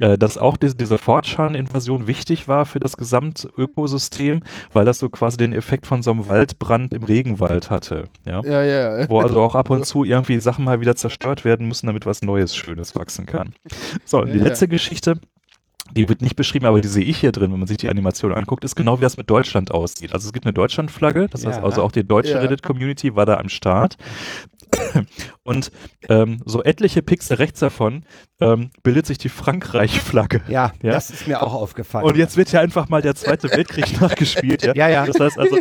äh, 0.00 0.18
dass 0.18 0.36
auch 0.38 0.56
diese, 0.56 0.74
diese 0.74 0.96
4chan-Invasion 0.96 2.06
wichtig 2.06 2.48
war 2.48 2.66
für 2.66 2.80
das 2.80 2.96
Gesamtökosystem, 2.96 4.40
weil 4.72 4.84
das 4.84 4.98
so 4.98 5.08
quasi 5.08 5.36
den 5.36 5.52
Effekt 5.52 5.86
von 5.86 6.02
so 6.02 6.10
einem 6.10 6.28
Waldbrand 6.28 6.92
im 6.92 7.04
Regenwald 7.04 7.70
hatte. 7.70 8.04
Ja. 8.24 8.42
Ja, 8.44 8.62
ja. 8.62 9.08
Wo 9.08 9.20
also 9.20 9.40
auch 9.40 9.54
ab 9.54 9.70
und 9.70 9.86
zu 9.86 10.04
irgendwie 10.04 10.38
Sachen 10.40 10.64
mal 10.64 10.80
wieder 10.80 10.96
zerstört 10.96 11.44
werden 11.44 11.68
müssen, 11.68 11.86
damit 11.86 12.06
was 12.06 12.22
Neues, 12.22 12.54
Schönes 12.56 12.94
wachsen 12.94 13.23
kann. 13.26 13.54
So, 14.04 14.20
und 14.22 14.32
die 14.32 14.38
Ja, 14.38 14.44
letzte 14.44 14.68
Geschichte, 14.68 15.18
die 15.92 16.08
wird 16.08 16.22
nicht 16.22 16.34
beschrieben, 16.36 16.66
aber 16.66 16.80
die 16.80 16.88
sehe 16.88 17.04
ich 17.04 17.18
hier 17.18 17.30
drin, 17.32 17.52
wenn 17.52 17.58
man 17.58 17.68
sich 17.68 17.76
die 17.76 17.88
Animation 17.88 18.32
anguckt, 18.32 18.64
ist 18.64 18.74
genau 18.74 18.98
wie 18.98 19.02
das 19.02 19.16
mit 19.16 19.28
Deutschland 19.30 19.70
aussieht. 19.70 20.12
Also 20.12 20.26
es 20.28 20.32
gibt 20.32 20.46
eine 20.46 20.52
Deutschland-Flagge, 20.52 21.28
das 21.28 21.44
heißt 21.46 21.58
Ja. 21.58 21.64
also 21.64 21.82
auch 21.82 21.92
die 21.92 22.04
deutsche 22.04 22.32
Ja. 22.32 22.40
Reddit-Community 22.40 23.14
war 23.14 23.26
da 23.26 23.36
am 23.38 23.48
Start. 23.48 23.96
Und 25.44 25.70
ähm, 26.08 26.40
so 26.46 26.62
etliche 26.64 27.02
Pixel 27.02 27.36
rechts 27.36 27.60
davon 27.60 28.04
ähm, 28.40 28.70
bildet 28.82 29.06
sich 29.06 29.18
die 29.18 29.28
Frankreich-Flagge. 29.28 30.40
Ja, 30.48 30.72
Ja. 30.82 30.92
das 30.92 31.10
ist 31.10 31.28
mir 31.28 31.42
auch 31.42 31.52
aufgefallen. 31.54 32.06
Und 32.06 32.16
jetzt 32.16 32.36
wird 32.38 32.50
ja 32.50 32.60
einfach 32.60 32.88
mal 32.88 33.02
der 33.02 33.14
Zweite 33.14 33.50
Weltkrieg 33.50 34.00
nachgespielt. 34.00 34.62
Ja? 34.64 34.74
Ja, 34.74 34.88
ja. 34.88 35.06
Das 35.06 35.20
heißt 35.20 35.38
also, 35.38 35.58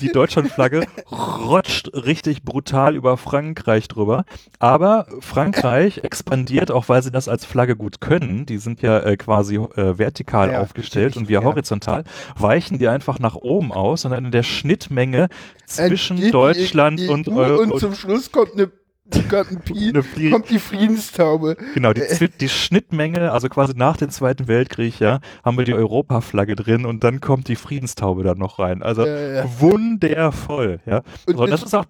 die 0.00 0.08
Deutschlandflagge 0.12 0.84
rutscht 1.12 1.90
richtig 1.94 2.42
brutal 2.42 2.96
über 2.96 3.16
Frankreich 3.16 3.86
drüber. 3.88 4.24
Aber 4.58 5.06
Frankreich 5.20 5.98
expandiert, 5.98 6.70
auch 6.70 6.88
weil 6.88 7.02
sie 7.02 7.10
das 7.12 7.28
als 7.28 7.44
Flagge 7.44 7.76
gut 7.76 8.00
können. 8.00 8.46
Die 8.46 8.58
sind 8.58 8.82
ja 8.82 8.98
äh, 8.98 9.16
quasi 9.16 9.56
äh, 9.56 9.96
vertikal 9.98 10.52
Ja, 10.52 10.60
aufgestellt 10.60 11.16
und 11.16 11.28
wir 11.28 11.42
horizontal, 11.44 12.02
weichen 12.36 12.78
die 12.78 12.88
einfach 12.88 13.18
nach 13.20 13.36
oben 13.36 13.72
aus 13.72 14.04
und 14.04 14.10
dann 14.10 14.24
in 14.24 14.30
der 14.32 14.42
Schnittmenge 14.42 15.28
zwischen 15.66 16.16
Entgeht 16.16 16.26
die 16.28 16.32
Deutschland 16.32 17.00
EU 17.00 17.12
und 17.12 17.28
Euro. 17.28 17.62
Und 17.62 17.78
zum 17.78 17.94
Schluss 17.94 18.32
kommt 18.32 18.54
eine, 18.54 18.70
ein 19.50 19.60
Pi, 19.60 20.30
kommt 20.30 20.50
die 20.50 20.58
Friedenstaube. 20.58 21.56
Genau, 21.74 21.92
die, 21.92 22.02
Zwi- 22.02 22.30
die 22.40 22.48
Schnittmenge, 22.48 23.32
also 23.32 23.48
quasi 23.48 23.74
nach 23.76 23.96
dem 23.96 24.10
Zweiten 24.10 24.48
Weltkrieg, 24.48 24.98
ja, 25.00 25.20
haben 25.44 25.56
wir 25.58 25.64
die 25.64 25.74
Europaflagge 25.74 26.54
drin 26.56 26.86
und 26.86 27.04
dann 27.04 27.20
kommt 27.20 27.48
die 27.48 27.56
Friedenstaube 27.56 28.22
da 28.22 28.34
noch 28.34 28.58
rein. 28.58 28.82
Also 28.82 29.04
Ja, 29.06 29.18
ja. 29.44 29.60
wundervoll, 29.60 30.80
ja. 30.86 31.02
Und 31.26 31.36
So, 31.36 31.46
das 31.46 31.60
das- 31.60 31.62
ist 31.68 31.74
auch, 31.74 31.84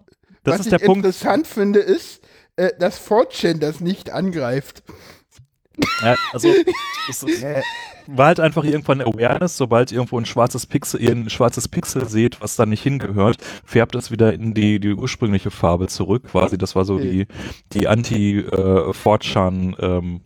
das 0.44 0.54
Was 0.54 0.60
ist 0.60 0.66
ich 0.72 0.78
der 0.78 0.86
Punkt. 0.86 1.04
interessant 1.04 1.46
finde, 1.46 1.80
ist, 1.80 2.22
äh, 2.56 2.70
dass 2.78 2.98
Fortune 2.98 3.58
das 3.58 3.80
nicht 3.80 4.10
angreift. 4.10 4.82
Ja, 6.02 6.16
also 6.32 6.48
es 7.08 7.22
Äh, 7.22 7.62
war 8.06 8.26
halt 8.26 8.40
einfach 8.40 8.64
irgendwann 8.64 9.00
Awareness, 9.00 9.56
sobald 9.56 9.92
ihr 9.92 9.98
irgendwo 9.98 10.18
ein 10.18 10.26
schwarzes 10.26 10.66
Pixel, 10.66 11.00
ihr 11.00 11.12
ein 11.12 11.30
schwarzes 11.30 11.68
Pixel 11.68 12.08
seht, 12.08 12.40
was 12.40 12.56
da 12.56 12.66
nicht 12.66 12.82
hingehört, 12.82 13.36
färbt 13.64 13.94
es 13.94 14.10
wieder 14.10 14.32
in 14.32 14.52
die, 14.54 14.80
die 14.80 14.94
ursprüngliche 14.94 15.50
Farbe 15.50 15.86
zurück. 15.86 16.24
Quasi, 16.24 16.58
das 16.58 16.74
war 16.74 16.84
so 16.84 16.98
die, 16.98 17.26
die 17.72 17.86
Anti-Fortran 17.86 19.76
ähm, 19.78 20.20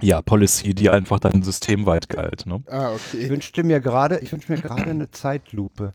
ja, 0.00 0.22
Policy, 0.22 0.74
die 0.74 0.90
einfach 0.90 1.20
dann 1.20 1.42
systemweit 1.42 2.08
galt. 2.08 2.46
Ne? 2.46 2.62
Ah, 2.68 2.92
ich 2.94 3.14
okay. 3.14 3.30
wünschte 3.30 3.64
mir 3.64 3.80
gerade, 3.80 4.18
ich 4.20 4.32
wünschte 4.32 4.52
mir 4.52 4.60
gerade 4.60 4.90
eine 4.90 5.10
Zeitlupe. 5.10 5.94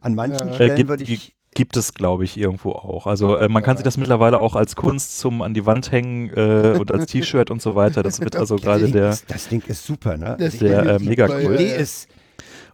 An 0.00 0.14
manchen 0.14 0.48
Ja. 0.48 0.52
Äh, 0.52 0.54
Stellen 0.54 0.76
gibt, 0.76 0.90
würde 0.90 1.04
ich. 1.04 1.34
Gibt 1.54 1.76
es, 1.76 1.94
glaube 1.94 2.24
ich, 2.24 2.36
irgendwo 2.38 2.72
auch. 2.72 3.06
Also 3.06 3.36
äh, 3.36 3.48
man 3.48 3.62
kann 3.62 3.76
sich 3.76 3.84
das 3.84 3.96
mittlerweile 3.96 4.40
auch 4.40 4.56
als 4.56 4.76
Kunst 4.76 5.18
zum 5.18 5.42
an 5.42 5.54
die 5.54 5.66
Wand 5.66 5.92
hängen 5.92 6.30
äh, 6.30 6.76
und 6.78 6.90
als 6.92 7.06
T-Shirt 7.12 7.50
und 7.50 7.60
so 7.60 7.74
weiter. 7.74 8.02
Das 8.02 8.20
wird 8.20 8.36
also 8.36 8.56
gerade 8.56 8.90
der 8.90 9.16
das 9.28 9.48
Ding 9.48 9.62
ist 9.66 9.84
super, 9.84 10.16
ne? 10.16 10.36
Das 10.38 10.58
der, 10.58 10.86
äh, 10.86 10.96
ist 10.96 11.04
mega 11.04 11.28
super, 11.28 11.40
Die 11.40 11.46
cool. 11.46 11.54
ja, 11.54 11.60
Idee 11.60 11.76
ist. 11.76 12.08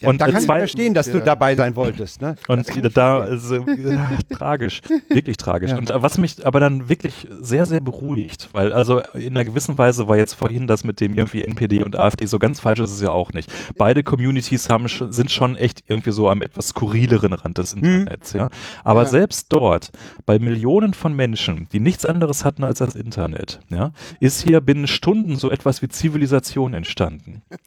Ja, 0.00 0.08
Und, 0.10 0.20
da 0.20 0.26
kann 0.30 0.40
ich 0.40 0.46
verstehen, 0.46 0.94
dass 0.94 1.10
du 1.10 1.20
dabei 1.20 1.56
sein 1.56 1.74
wolltest, 1.74 2.20
ne? 2.22 2.36
Und 2.46 2.96
da 2.96 3.24
ist 3.24 3.50
äh, 3.50 3.60
tragisch, 4.34 4.80
wirklich 5.08 5.36
tragisch. 5.36 5.70
Ja. 5.72 5.78
Und 5.78 5.92
was 5.94 6.18
mich 6.18 6.46
aber 6.46 6.60
dann 6.60 6.88
wirklich 6.88 7.26
sehr, 7.40 7.66
sehr 7.66 7.80
beruhigt, 7.80 8.48
weil 8.52 8.72
also 8.72 9.00
in 9.14 9.36
einer 9.36 9.44
gewissen 9.44 9.76
Weise 9.76 10.06
war 10.08 10.16
jetzt 10.16 10.34
vorhin 10.34 10.66
das 10.66 10.84
mit 10.84 11.00
dem 11.00 11.14
irgendwie 11.14 11.42
NPD 11.42 11.82
und 11.82 11.96
AfD 11.96 12.26
so 12.26 12.38
ganz 12.38 12.60
falsch 12.60 12.78
ist 12.80 12.92
es 12.92 13.00
ja 13.00 13.10
auch 13.10 13.32
nicht. 13.32 13.50
Beide 13.76 14.02
Communities 14.04 14.70
haben 14.70 14.86
sind 14.88 15.30
schon 15.30 15.56
echt 15.56 15.82
irgendwie 15.88 16.12
so 16.12 16.28
am 16.28 16.42
etwas 16.42 16.68
skurrileren 16.68 17.32
Rand 17.32 17.58
des 17.58 17.72
Internets, 17.72 18.32
ja. 18.34 18.50
Aber 18.84 19.02
Ja. 19.02 19.08
selbst 19.08 19.52
dort, 19.52 19.90
bei 20.26 20.38
Millionen 20.38 20.94
von 20.94 21.14
Menschen, 21.14 21.68
die 21.72 21.80
nichts 21.80 22.06
anderes 22.06 22.44
hatten 22.44 22.62
als 22.62 22.78
das 22.78 22.94
Internet, 22.94 23.60
ja, 23.68 23.90
ist 24.20 24.42
hier 24.42 24.60
binnen 24.60 24.86
Stunden 24.86 25.36
so 25.36 25.50
etwas 25.50 25.82
wie 25.82 25.88
Zivilisation 25.88 26.74
entstanden. 26.74 27.42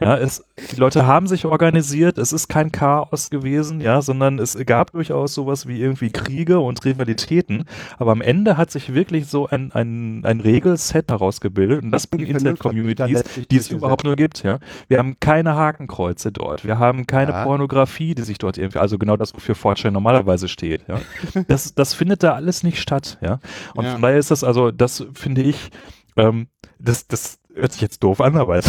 Ja, 0.00 0.16
es, 0.16 0.42
die 0.72 0.76
Leute 0.76 1.06
haben 1.06 1.26
sich 1.26 1.44
organisiert, 1.44 1.79
es 1.80 2.32
ist 2.32 2.48
kein 2.48 2.70
Chaos 2.72 3.30
gewesen, 3.30 3.80
ja, 3.80 4.02
sondern 4.02 4.38
es 4.38 4.56
gab 4.66 4.92
durchaus 4.92 5.34
sowas 5.34 5.66
wie 5.66 5.80
irgendwie 5.80 6.10
Kriege 6.10 6.60
und 6.60 6.84
Rivalitäten, 6.84 7.64
aber 7.98 8.12
am 8.12 8.20
Ende 8.20 8.56
hat 8.56 8.70
sich 8.70 8.94
wirklich 8.94 9.26
so 9.26 9.48
ein, 9.48 9.72
ein, 9.72 10.24
ein 10.24 10.40
Regelset 10.40 11.10
herausgebildet 11.10 11.82
und 11.82 11.90
das 11.90 12.04
sind 12.10 12.22
Internet-Communities, 12.22 13.24
die 13.50 13.56
es 13.56 13.70
überhaupt 13.70 14.04
nur 14.04 14.16
gibt, 14.16 14.42
ja. 14.42 14.58
Wir 14.88 14.98
haben 14.98 15.18
keine 15.20 15.54
Hakenkreuze 15.56 16.32
dort, 16.32 16.64
wir 16.64 16.78
haben 16.78 17.06
keine 17.06 17.32
Ja. 17.32 17.44
Pornografie, 17.44 18.14
die 18.14 18.22
sich 18.22 18.38
dort 18.38 18.58
irgendwie, 18.58 18.78
also 18.78 18.98
genau 18.98 19.16
das, 19.16 19.34
wofür 19.34 19.54
Fortune 19.54 19.92
normalerweise 19.92 20.48
steht, 20.48 20.82
ja. 20.88 21.00
Das, 21.48 21.74
das 21.74 21.94
findet 21.94 22.22
da 22.22 22.34
alles 22.34 22.62
nicht 22.62 22.80
statt, 22.80 23.18
ja. 23.20 23.40
Und 23.74 23.84
Ja. 23.84 23.92
von 23.92 24.02
daher 24.02 24.18
ist 24.18 24.30
das, 24.30 24.44
also, 24.44 24.70
das 24.70 25.04
finde 25.14 25.42
ich, 25.42 25.70
ähm, 26.16 26.48
das, 26.78 27.06
das 27.06 27.39
hört 27.54 27.72
sich 27.72 27.80
jetzt 27.80 28.02
doof 28.02 28.20
an, 28.20 28.36
aber 28.36 28.58
ich, 28.58 28.66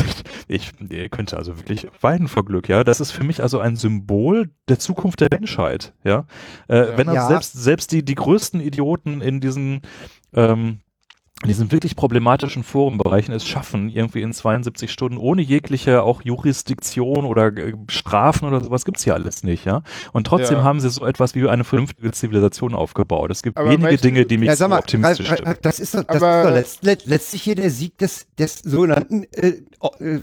ich 0.48 0.72
könnte 1.12 1.38
also 1.38 1.58
wirklich 1.58 1.88
weinen 2.02 2.28
vor 2.28 2.46
Glück, 2.46 2.67
ja. 2.70 2.84
Das 2.84 3.00
ist 3.00 3.12
für 3.12 3.24
mich 3.24 3.41
also 3.41 3.60
ein 3.60 3.76
Symbol 3.76 4.50
der 4.70 4.80
Zukunft 4.80 5.22
der 5.22 5.30
Menschheit, 5.32 5.94
ja. 6.04 6.26
Äh, 6.67 6.98
Wenn 6.98 7.12
Ja. 7.12 7.28
selbst, 7.28 7.54
selbst 7.54 7.91
die, 7.91 8.04
die 8.04 8.15
größten 8.15 8.60
Idioten 8.62 9.22
in 9.22 9.39
diesen, 9.39 9.82
ähm, 10.34 10.80
in 11.43 11.47
diesen 11.47 11.71
wirklich 11.71 11.95
problematischen 11.95 12.63
Forenbereichen 12.63 13.34
es 13.34 13.47
schaffen, 13.47 13.89
irgendwie 13.89 14.21
in 14.21 14.32
72 14.32 14.91
Stunden 14.91 15.17
ohne 15.17 15.41
jegliche 15.41 16.04
auch 16.04 16.21
Jurisdiktion 16.21 17.25
oder 17.25 17.47
äh, 17.58 17.73
Strafen 17.89 18.47
oder 18.47 18.63
sowas 18.63 18.86
gibt's 18.86 19.04
hier 19.04 19.15
alles 19.15 19.43
nicht, 19.43 19.65
ja. 19.65 19.82
Und 20.13 20.27
trotzdem 20.27 20.58
Ja. 20.60 20.63
haben 20.63 20.80
sie 20.80 20.89
so 20.91 21.06
etwas 21.06 21.34
wie 21.34 21.47
eine 21.47 21.63
vernünftige 21.63 22.12
Zivilisation 22.12 22.75
aufgebaut. 22.75 23.32
Es 23.32 23.41
gibt 23.41 23.58
Aber 23.58 23.69
wenige 23.71 23.93
weißt 23.93 24.04
Dinge, 24.04 24.25
die 24.25 24.38
mich 24.38 24.47
Ja, 24.49 24.56
sag 24.56 24.65
so 24.65 24.69
mal, 24.69 24.80
optimistisch 24.80 25.27
stimmen. 25.32 25.56
Das 25.63 25.80
ist 25.80 25.95
doch, 25.95 26.04
das 26.04 26.17
Aber- 26.21 26.41
ist 26.41 26.47
doch 26.47 26.54
letzt, 26.56 26.84
let, 26.84 27.06
letztlich 27.08 27.41
hier 27.41 27.56
der 27.56 27.71
Sieg 27.71 27.97
des, 27.97 28.27
des 28.38 28.60
sogenannten 28.60 29.23
äh, 29.34 29.54
äh, 29.99 30.19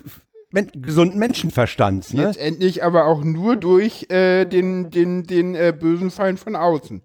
men 0.53 0.71
gesunden 0.75 1.19
Menschenverstands. 1.19 2.15
Ne? 2.15 2.27
Letztendlich 2.27 2.85
aber 2.85 3.07
auch 3.07 3.23
nur 3.25 3.57
durch 3.57 4.07
äh, 4.11 4.45
den, 4.47 4.91
den, 4.91 5.25
den 5.25 5.55
äh, 5.55 5.75
bösen 5.79 6.11
Feind 6.11 6.39
von 6.39 6.55
außen. 6.57 7.03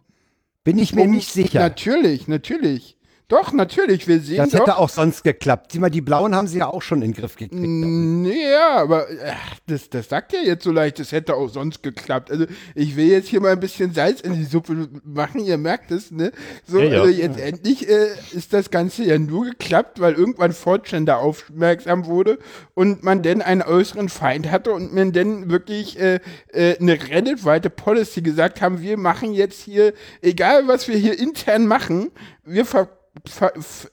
Bin 0.63 0.77
ich 0.77 0.93
mir 0.93 1.01
Um- 1.05 1.11
nicht 1.11 1.29
sicher. 1.31 1.59
Natürlich, 1.59 2.27
natürlich. 2.27 2.95
Doch, 3.27 3.51
natürlich. 3.53 4.07
Wir 4.07 4.19
sehen 4.19 4.37
Das 4.37 4.49
doch. 4.51 4.59
hätte 4.59 4.77
auch 4.77 4.89
sonst 4.89 5.23
geklappt. 5.23 5.71
Sieh 5.71 5.79
mal, 5.79 5.89
die 5.89 6.01
Blauen 6.01 6.35
haben 6.35 6.47
sie 6.47 6.59
ja 6.59 6.67
auch 6.67 6.81
schon 6.81 7.01
in 7.01 7.11
den 7.11 7.13
Griff 7.19 7.35
gekriegt. 7.35 7.53
Nee, 7.61 8.51
ja, 8.51 8.77
aber 8.77 9.07
ach, 9.25 9.59
das, 9.67 9.89
das 9.89 10.09
sagt 10.09 10.33
er 10.33 10.43
jetzt 10.43 10.63
so 10.63 10.71
leicht, 10.71 10.99
das 10.99 11.11
hätte 11.11 11.35
auch 11.35 11.47
sonst 11.49 11.81
geklappt. 11.83 12.29
Also 12.31 12.45
ich 12.75 12.95
will 12.95 13.07
jetzt 13.07 13.29
hier 13.29 13.41
mal 13.41 13.51
ein 13.53 13.59
bisschen 13.59 13.93
Salz 13.93 14.21
in 14.21 14.33
die 14.33 14.43
Suppe 14.43 14.89
machen, 15.03 15.43
ihr 15.43 15.57
merkt 15.57 15.91
es, 15.91 16.11
ne? 16.11 16.31
So, 16.67 16.79
Ja, 16.79 16.85
ja. 16.85 17.01
Also 17.01 17.13
jetzt 17.13 17.39
endlich 17.39 17.89
äh, 17.89 18.07
ist 18.33 18.53
das 18.53 18.69
Ganze 18.71 19.03
ja 19.03 19.17
nur 19.17 19.45
geklappt, 19.45 19.99
weil 19.99 20.13
irgendwann 20.13 20.51
Fortune 20.53 21.05
da 21.05 21.17
aufmerksam 21.17 22.05
wurde 22.05 22.39
und 22.73 23.03
man 23.03 23.21
denn 23.23 23.41
einen 23.41 23.61
äußeren 23.61 24.09
Feind 24.09 24.51
hatte 24.51 24.71
und 24.73 24.93
man 24.93 25.11
denn 25.11 25.49
wirklich 25.49 25.99
äh, 25.99 26.19
äh, 26.51 26.77
eine 26.79 26.93
Reddit-weite 26.93 27.69
Policy 27.69 28.21
gesagt 28.21 28.61
haben, 28.61 28.81
wir 28.81 28.97
machen 28.97 29.33
jetzt 29.33 29.61
hier, 29.61 29.93
egal 30.21 30.67
was 30.67 30.87
wir 30.87 30.97
hier 30.97 31.17
intern 31.17 31.65
machen, 31.67 32.11
wir 32.43 32.65
ver 32.65 32.89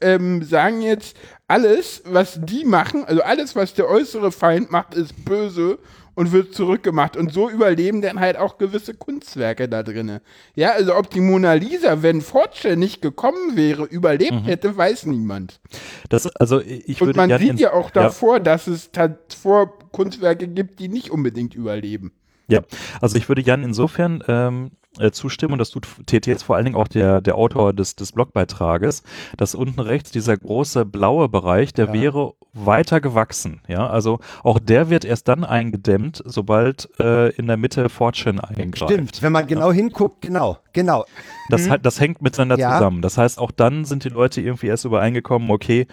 ähm, 0.01 0.43
sagen 0.43 0.83
jetzt, 0.83 1.17
alles, 1.47 2.03
was 2.05 2.41
die 2.43 2.65
machen, 2.65 3.05
also 3.05 3.23
alles, 3.23 3.55
was 3.57 3.75
der 3.75 3.89
äußere 3.89 4.33
Feind 4.33 4.71
macht, 4.71 4.95
ist 4.95 5.25
böse 5.25 5.79
und 6.15 6.33
wird 6.33 6.55
zurückgemacht. 6.55 7.17
Und 7.17 7.33
so 7.33 7.51
überleben 7.51 8.03
dann 8.03 8.21
halt 8.21 8.37
auch 8.37 8.59
gewisse 8.59 8.95
Kunstwerke 8.95 9.69
da 9.69 9.83
drinne. 9.83 10.23
Ja, 10.55 10.73
also 10.73 10.95
ob 10.97 11.11
die 11.11 11.21
Mona 11.21 11.55
Lisa, 11.55 12.03
wenn 12.03 12.21
Fortune 12.21 12.77
nicht 12.77 13.03
gekommen 13.03 13.57
wäre, 13.57 13.85
überlebt 13.85 14.47
hätte, 14.47 14.77
weiß 14.77 15.07
niemand. 15.07 15.61
Das, 16.09 16.27
also 16.37 16.61
ich 16.61 17.01
Und 17.01 17.09
würde 17.09 17.17
man 17.17 17.29
gerne 17.29 17.45
sieht 17.45 17.61
ja 17.61 17.73
auch 17.73 17.91
davor, 17.91 18.41
dass 18.41 18.67
es 18.67 18.91
davor 18.91 19.79
Kunstwerke 19.93 20.49
gibt, 20.49 20.79
die 20.79 20.89
nicht 20.89 21.11
unbedingt 21.11 21.55
überleben. 21.55 22.13
Ja, 22.49 22.63
also 23.01 23.17
ich 23.17 23.29
würde 23.29 23.43
Jan 23.43 23.63
insofern 23.63 24.25
ähm, 24.27 24.73
äh, 24.99 25.11
zustimmen, 25.11 25.53
und 25.53 25.59
das 25.59 25.71
tut 25.71 25.87
TT 26.07 26.27
jetzt 26.27 26.43
vor 26.43 26.57
allen 26.57 26.65
Dingen 26.65 26.77
auch 26.77 26.89
der, 26.89 27.21
der 27.21 27.37
Autor 27.37 27.73
des, 27.73 27.95
des 27.97 28.13
Blogbeitrages, 28.13 29.03
dass 29.37 29.55
unten 29.55 29.81
rechts 29.81 30.11
dieser 30.11 30.37
große 30.37 30.85
blaue 30.85 31.29
Bereich, 31.29 31.73
der 31.73 31.87
Ja. 31.87 31.93
wäre 31.93 32.33
weiter 32.53 33.01
gewachsen. 33.01 33.61
Ja, 33.69 33.87
also 33.89 34.19
auch 34.43 34.59
der 34.59 34.91
wird 34.91 35.05
erst 35.05 35.29
dann 35.29 35.45
eingedämmt, 35.45 36.21
sobald 36.27 36.89
äh, 36.99 37.29
in 37.37 37.47
der 37.47 37.57
Mitte 37.57 37.89
Fortune 37.89 38.43
eingreift. 38.43 38.91
Stimmt, 38.93 39.23
wenn 39.23 39.33
man 39.33 39.47
genau 39.47 39.71
hinguckt, 39.73 40.23
genau, 40.23 40.59
genau. 40.73 41.05
Das, 41.51 41.69
hat- 41.69 41.85
das 41.85 42.01
hängt 42.01 42.23
miteinander 42.23 42.57
Ja. 42.59 42.75
zusammen. 42.75 43.03
Das 43.03 43.19
heißt, 43.19 43.39
auch 43.39 43.51
dann 43.51 43.85
sind 43.85 44.05
die 44.05 44.09
Leute 44.09 44.41
irgendwie 44.41 44.69
erst 44.69 44.85
übereingekommen, 44.85 45.51
okay, 45.51 45.87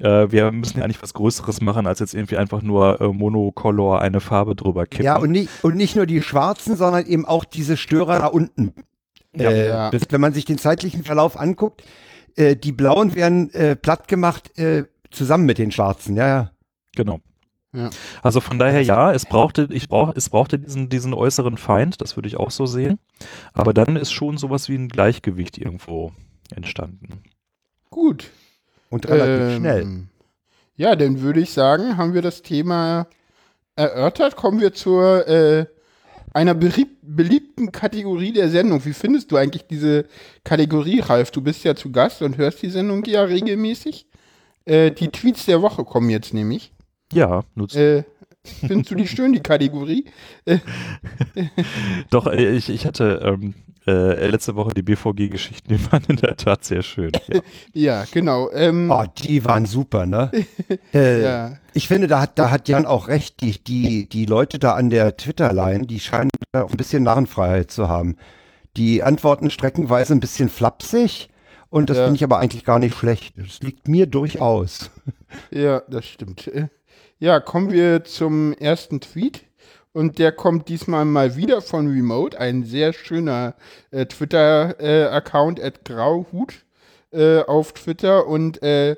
äh, 0.00 0.30
wir 0.30 0.50
müssen 0.52 0.78
ja 0.78 0.84
eigentlich 0.84 1.02
was 1.02 1.14
Größeres 1.14 1.60
machen, 1.60 1.86
als 1.86 2.00
jetzt 2.00 2.14
irgendwie 2.14 2.36
einfach 2.38 2.62
nur 2.62 3.00
äh, 3.00 3.08
monocolor 3.08 4.00
eine 4.00 4.20
Farbe 4.20 4.56
drüber 4.56 4.86
kippen. 4.86 5.04
Ja, 5.04 5.16
und 5.16 5.30
nicht, 5.30 5.48
und 5.62 5.76
nicht 5.76 5.94
nur 5.96 6.06
die 6.06 6.22
Schwarzen, 6.22 6.76
sondern 6.76 7.06
eben 7.06 7.24
auch 7.26 7.44
diese 7.44 7.76
Störer 7.76 8.18
da 8.18 8.26
unten. 8.26 8.72
Äh, 9.36 9.68
Ja. 9.68 9.90
das, 9.90 10.02
wenn 10.10 10.20
man 10.20 10.32
sich 10.34 10.44
den 10.44 10.58
zeitlichen 10.58 11.04
Verlauf 11.04 11.38
anguckt, 11.38 11.82
äh, 12.36 12.56
die 12.56 12.72
Blauen 12.72 13.14
werden 13.14 13.52
äh, 13.54 13.76
platt 13.76 14.08
gemacht 14.08 14.58
äh, 14.58 14.84
zusammen 15.10 15.44
mit 15.46 15.58
den 15.58 15.70
Schwarzen, 15.72 16.16
ja, 16.16 16.26
ja. 16.28 16.50
Genau. 16.96 17.20
Ja. 17.74 17.88
Also 18.22 18.40
von 18.40 18.58
daher 18.58 18.82
ja, 18.82 19.12
es 19.14 19.24
brauchte, 19.24 19.66
ich 19.70 19.88
brauch, 19.88 20.12
es 20.14 20.28
brauchte 20.28 20.58
diesen, 20.58 20.90
diesen 20.90 21.14
äußeren 21.14 21.56
Feind, 21.56 22.02
das 22.02 22.16
würde 22.16 22.28
ich 22.28 22.36
auch 22.36 22.50
so 22.50 22.66
sehen. 22.66 22.98
Aber 23.52 23.72
dann 23.74 23.96
ist 23.96 24.12
schon 24.12 24.38
sowas 24.38 24.68
wie 24.68 24.76
ein 24.76 24.88
Gleichgewicht 24.88 25.58
irgendwo 25.58 26.12
entstanden. 26.54 27.22
Gut. 27.90 28.30
Und 28.90 29.08
relativ 29.08 29.56
Ähm, 29.56 29.56
schnell. 29.58 30.02
Ja, 30.76 30.96
dann 30.96 31.20
würde 31.20 31.40
ich 31.40 31.50
sagen, 31.50 31.96
haben 31.96 32.14
wir 32.14 32.22
das 32.22 32.42
Thema 32.42 33.06
erörtert. 33.76 34.36
Kommen 34.36 34.60
wir 34.60 34.72
zur 34.72 35.26
äh, 35.28 35.66
einer 36.32 36.54
belieb 36.54 36.88
beliebten 37.02 37.72
Kategorie 37.72 38.32
der 38.32 38.48
Sendung. 38.48 38.84
Wie 38.84 38.94
findest 38.94 39.30
du 39.30 39.36
eigentlich 39.36 39.66
diese 39.66 40.06
Kategorie, 40.44 41.00
Ralf? 41.00 41.30
Du 41.30 41.42
bist 41.42 41.64
ja 41.64 41.74
zu 41.74 41.90
Gast 41.92 42.22
und 42.22 42.38
hörst 42.38 42.62
die 42.62 42.70
Sendung 42.70 43.04
ja 43.04 43.22
regelmäßig. 43.24 44.06
Äh, 44.64 44.92
die 44.92 45.08
Tweets 45.08 45.46
der 45.46 45.60
Woche 45.60 45.84
kommen 45.84 46.08
jetzt 46.08 46.32
nämlich. 46.32 46.72
Ja, 47.12 47.42
nutzt. 47.54 47.76
Äh, 47.76 48.04
findest 48.44 48.90
du 48.90 48.94
die 48.96 49.06
schön, 49.08 49.32
die 49.32 49.40
Kategorie? 49.40 50.04
Doch, 52.10 52.26
äh, 52.26 52.50
ich, 52.56 52.68
ich 52.68 52.86
hatte 52.86 53.20
ähm, 53.24 53.54
äh, 53.86 54.26
letzte 54.28 54.54
Woche 54.54 54.72
die 54.74 54.82
BVG-Geschichten, 54.82 55.68
die 55.76 55.92
waren 55.92 56.02
in 56.08 56.16
der 56.16 56.36
Tat 56.36 56.64
sehr 56.64 56.82
schön. 56.82 57.12
Ja. 57.28 57.40
Ja, 57.74 58.04
genau. 58.10 58.50
Ähm, 58.52 58.90
Oh, 58.90 59.04
die 59.24 59.44
waren 59.44 59.66
super, 59.66 60.06
ne? 60.06 60.30
äh, 60.92 61.22
Ja. 61.22 61.56
Ich 61.74 61.88
finde, 61.88 62.06
da 62.06 62.20
hat, 62.20 62.38
da 62.38 62.50
hat 62.50 62.68
Jan 62.68 62.84
auch 62.86 63.08
recht. 63.08 63.40
Die, 63.40 63.62
die, 63.62 64.08
die 64.08 64.26
Leute 64.26 64.58
da 64.58 64.74
an 64.74 64.90
der 64.90 65.16
Twitter-Line, 65.16 65.86
die 65.86 66.00
scheinen 66.00 66.30
da 66.52 66.62
auch 66.64 66.70
ein 66.70 66.76
bisschen 66.76 67.02
Narrenfreiheit 67.02 67.70
zu 67.70 67.88
haben. 67.88 68.16
Die 68.76 69.02
antworten 69.02 69.50
streckenweise 69.50 70.12
ein 70.12 70.20
bisschen 70.20 70.48
flapsig 70.50 71.28
und 71.70 71.88
das 71.88 71.96
Ja. 71.96 72.04
finde 72.04 72.16
ich 72.16 72.24
aber 72.24 72.38
eigentlich 72.38 72.64
gar 72.64 72.78
nicht 72.78 72.96
schlecht. 72.96 73.34
Das 73.38 73.60
liegt 73.60 73.88
mir 73.88 74.06
durchaus. 74.06 74.90
Ja, 75.50 75.80
das 75.88 76.04
stimmt. 76.06 76.50
Äh, 77.22 77.26
Ja, 77.26 77.40
kommen 77.40 77.70
wir 77.70 78.04
zum 78.04 78.52
ersten 78.52 79.00
Tweet. 79.00 79.44
Und 79.94 80.18
der 80.18 80.32
kommt 80.32 80.68
diesmal 80.68 81.04
mal 81.04 81.36
wieder 81.36 81.60
von 81.60 81.86
Remote, 81.86 82.40
ein 82.40 82.64
sehr 82.64 82.94
schöner 82.94 83.54
äh, 83.90 84.06
Twitter-Account 84.06 85.60
at 85.62 85.84
Grauhut 85.84 86.64
äh, 87.12 87.40
auf 87.40 87.74
Twitter. 87.74 88.26
Und 88.26 88.62
äh, 88.62 88.96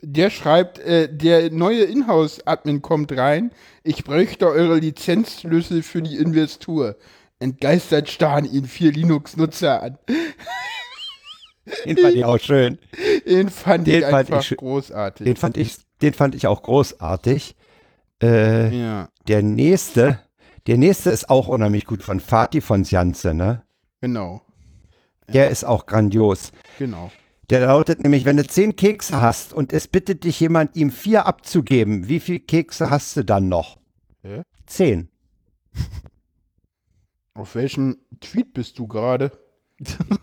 der 0.00 0.30
schreibt, 0.30 0.78
äh, 0.78 1.08
der 1.12 1.50
neue 1.50 1.82
Inhouse-Admin 1.82 2.80
kommt 2.80 3.10
rein. 3.16 3.50
Ich 3.82 4.04
bräuchte 4.04 4.46
eure 4.48 4.78
Lizenzschlüssel 4.78 5.82
für 5.82 6.00
die 6.00 6.16
Investur. 6.16 6.96
Entgeistert 7.40 8.08
starren 8.08 8.44
ihn 8.44 8.66
vier 8.66 8.92
Linux-Nutzer 8.92 9.82
an. 9.82 9.98
Den 11.84 11.96
fand 11.96 12.14
ich 12.14 12.24
auch 12.24 12.38
schön. 12.38 12.78
Den 13.26 13.50
fand 13.50 13.86
Den 13.88 13.94
ich 13.96 14.04
fand 14.04 14.14
einfach 14.14 14.50
ich 14.50 14.56
großartig. 14.56 15.24
Den 15.24 15.36
fand 15.36 15.56
ich, 15.56 15.76
den 16.00 16.14
fand 16.14 16.36
ich 16.36 16.46
auch 16.46 16.62
großartig. 16.62 17.56
Äh, 18.22 18.74
ja, 18.76 19.08
der 19.28 19.42
nächste, 19.42 20.20
der 20.66 20.78
nächste 20.78 21.10
ist 21.10 21.28
auch 21.28 21.48
unheimlich 21.48 21.84
gut 21.84 22.02
von 22.02 22.20
Fatih 22.20 22.60
von 22.62 22.82
Janze, 22.84 23.34
ne? 23.34 23.62
genau, 24.00 24.42
Der 25.32 25.50
ist 25.50 25.64
auch 25.64 25.86
grandios. 25.86 26.52
genau. 26.78 27.10
Der 27.50 27.60
lautet 27.66 28.02
nämlich, 28.02 28.24
wenn 28.24 28.36
du 28.38 28.44
zehn 28.46 28.74
Kekse 28.74 29.20
hast 29.20 29.52
und 29.52 29.72
es 29.72 29.86
bittet 29.86 30.24
dich 30.24 30.40
jemand, 30.40 30.74
ihm 30.74 30.90
vier 30.90 31.26
abzugeben, 31.26 32.08
wie 32.08 32.18
viele 32.18 32.40
Kekse 32.40 32.90
hast 32.90 33.16
du 33.16 33.24
dann 33.24 33.48
noch? 33.48 33.78
Hä? 34.22 34.42
Zehn. 34.66 35.08
Auf 37.34 37.54
welchem 37.54 37.98
Tweet 38.20 38.52
bist 38.54 38.78
du 38.78 38.88
gerade? 38.88 39.30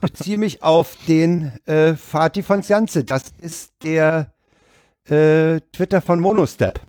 Beziehe 0.02 0.38
mich 0.40 0.64
auf 0.64 0.98
den 1.08 1.52
äh, 1.68 1.96
Fatih 1.96 2.42
von 2.42 2.62
Janze. 2.62 3.04
Das 3.04 3.26
ist 3.40 3.72
der 3.84 4.34
äh, 5.06 5.62
Twitter 5.72 6.02
von 6.02 6.20
Monostep. 6.20 6.82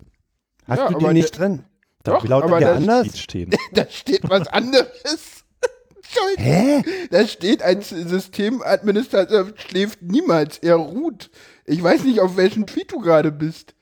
Hast 0.66 0.78
Ja, 0.78 0.88
du 0.90 0.98
den 0.98 1.12
nicht 1.12 1.32
der- 1.34 1.38
drin? 1.48 1.64
Doch, 2.04 2.22
Wie 2.24 2.28
lautet 2.28 2.50
aber 2.50 2.60
das- 2.60 2.76
anders? 2.76 3.18
Stehen. 3.18 3.50
Da 3.72 3.86
steht 3.88 4.28
was 4.28 4.46
anderes. 4.48 5.44
Entschuldigung. 5.96 6.44
Hä? 6.44 6.82
Da 7.10 7.26
steht, 7.26 7.62
ein 7.62 7.80
Systemadministrator 7.82 9.48
schläft 9.56 10.02
niemals, 10.02 10.58
er 10.58 10.76
ruht. 10.76 11.30
Ich 11.66 11.82
weiß 11.82 12.04
nicht, 12.04 12.20
auf 12.20 12.36
welchem 12.36 12.66
Tweet 12.66 12.92
du 12.92 13.00
gerade 13.00 13.32
bist. 13.32 13.74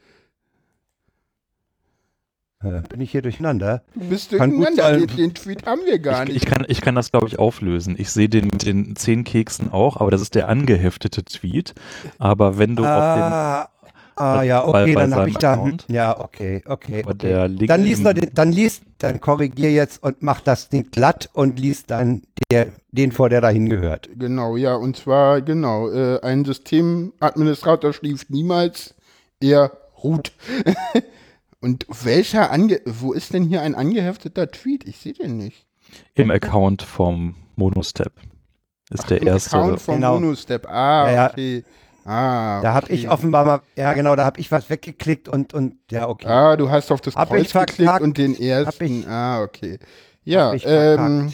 Bin 2.61 3.01
ich 3.01 3.11
hier 3.11 3.23
durcheinander? 3.23 3.83
Du 3.95 4.05
bist 4.09 4.31
Kann 4.31 4.53
gut 4.53 4.69
durcheinander. 4.69 5.01
sein. 5.01 5.07
Den, 5.09 5.17
den 5.17 5.35
Tweet 5.35 5.67
haben 5.67 5.81
wir 5.85 5.99
gar 5.99 6.23
Ich, 6.23 6.29
nicht. 6.29 6.37
ich, 6.45 6.47
kann, 6.49 6.65
ich 6.69 6.81
kann 6.81 6.95
das, 6.95 7.11
glaube 7.11 7.27
ich, 7.27 7.41
auflösen. 7.41 7.97
Ich 7.99 8.11
sehe 8.13 8.29
den 8.29 8.45
mit 8.47 8.65
den 8.65 8.95
zehn 8.95 9.25
Keksen 9.25 9.73
auch, 9.73 9.97
aber 9.97 10.13
das 10.13 10.21
ist 10.23 10.37
der 10.37 10.49
angeheftete 10.49 11.25
Tweet. 11.25 11.75
Aber 12.21 12.59
wenn 12.59 12.77
du 12.77 12.85
auf 12.85 12.89
Ah, 12.89 13.69
ah 14.17 14.43
ja, 14.43 14.61
bei- 14.67 14.83
okay, 14.83 14.95
bei 14.95 15.01
dann 15.03 15.15
habe 15.15 15.29
ich 15.31 15.37
da. 15.39 15.53
Account. 15.55 15.85
Ja, 15.89 16.19
okay, 16.21 16.63
okay. 16.67 17.03
Aber 17.03 17.13
okay. 17.15 17.29
der 17.29 17.49
Link 17.49 17.69
dann 17.69 17.83
liest 17.83 18.05
den, 18.05 18.31
dann 18.35 18.53
liest, 18.53 18.83
dann 18.99 19.21
korrigier 19.21 19.73
jetzt 19.73 20.03
und 20.03 20.23
mach 20.23 20.41
das 20.41 20.69
Ding 20.69 20.91
glatt 20.91 21.29
und 21.33 21.59
liest 21.59 21.91
dann 21.91 22.23
der, 22.51 22.69
den 22.91 23.13
vor, 23.13 23.29
der 23.29 23.41
dahin 23.41 23.69
gehört. 23.69 24.09
Genau, 24.17 24.57
ja, 24.57 24.75
und 24.75 24.97
zwar, 24.97 25.41
genau, 25.43 25.91
äh, 25.91 26.21
ein 26.23 26.45
Systemadministrator 26.45 27.93
schläft 27.93 28.31
niemals, 28.31 28.95
er 29.41 29.73
ruht. 30.03 30.33
und 31.61 31.87
welcher 32.05 32.51
ange... 32.51 32.81
Wo 32.85 33.13
ist 33.13 33.33
denn 33.33 33.45
hier 33.45 33.63
ein 33.63 33.75
angehefteter 33.75 34.51
Tweet? 34.51 34.87
Ich 34.87 34.99
sehe 34.99 35.13
den 35.15 35.37
nicht. 35.37 35.67
im 36.15 36.31
Account 36.31 36.83
vom 36.83 37.35
Monostep. 37.57 38.13
Ist 38.91 39.09
der 39.11 39.23
Im 39.23 39.29
erste. 39.29 39.57
Account 39.57 39.81
vom 39.81 39.95
Genau. 39.97 40.15
Monostep. 40.21 40.67
Ah, 40.69 41.07
Ja, 41.09 41.13
ja. 41.15 41.31
okay. 41.31 41.65
Ah, 42.05 42.61
Da 42.63 42.75
habe 42.75 42.87
okay. 42.87 42.95
ich 42.95 43.09
offenbar 43.09 43.45
mal, 43.45 43.61
ja 43.77 43.93
genau, 43.93 44.17
da 44.17 44.25
habe 44.25 44.41
ich 44.41 44.51
was 44.51 44.69
weggeklickt 44.71 45.29
und, 45.29 45.55
und 45.55 45.77
ja, 45.91 46.09
okay. 46.09 46.27
Ah, 46.27 46.57
du 46.57 46.71
hast 46.71 46.91
auf 46.91 47.01
das 47.01 47.15
Hab 47.15 47.29
Kreuz 47.29 47.53
geklickt 47.53 48.01
und 48.01 48.19
den 48.19 48.35
Hab 48.35 48.41
ersten. 48.41 49.01
ich- 49.01 49.09
ah, 49.09 49.43
okay. 49.43 49.79
Ja, 50.25 50.53
ähm, 50.65 51.33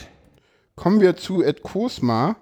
kommen 0.77 1.01
wir 1.01 1.16
zu 1.16 1.43
Ed 1.43 1.62
Kosma. 1.62 2.37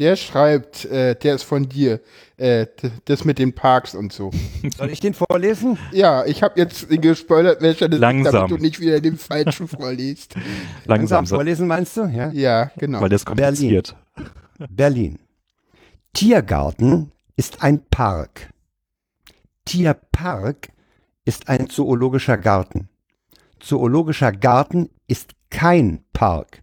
Der 0.00 0.16
schreibt, 0.16 0.86
äh, 0.86 1.14
der 1.14 1.36
ist 1.36 1.44
von 1.44 1.68
dir, 1.68 2.00
äh, 2.36 2.66
das 3.04 3.24
mit 3.24 3.38
den 3.38 3.52
Parks 3.54 3.94
und 3.94 4.12
so. 4.12 4.32
Soll 4.76 4.90
ich 4.90 4.98
den 4.98 5.14
vorlesen? 5.14 5.78
Ja, 5.92 6.24
ich 6.26 6.42
habe 6.42 6.58
jetzt 6.58 6.88
gespoilert, 6.90 7.62
welcher 7.62 7.88
das 7.88 7.98
ist, 7.98 8.00
Langsam. 8.00 8.32
damit 8.32 8.50
du 8.50 8.56
nicht 8.56 8.80
wieder 8.80 9.00
den 9.00 9.16
falschen 9.16 9.68
vorliest. 9.68 10.34
Langsam, 10.86 11.28
vorlesen 11.28 11.68
meinst 11.68 11.96
du? 11.96 12.06
Ja. 12.06 12.30
Ja, 12.32 12.72
genau. 12.76 13.00
weil 13.00 13.08
der 13.08 13.16
ist 13.16 13.24
kompliziert. 13.24 13.94
Berlin. 14.68 15.20
Tiergarten 16.12 17.12
ist 17.36 17.62
ein 17.62 17.84
Park. 17.86 18.50
Tierpark 19.64 20.68
ist 21.24 21.48
ein 21.48 21.68
zoologischer 21.70 22.36
Garten. 22.36 22.88
Zoologischer 23.60 24.32
Garten 24.32 24.90
ist 25.06 25.32
kein 25.50 26.04
Park. 26.12 26.62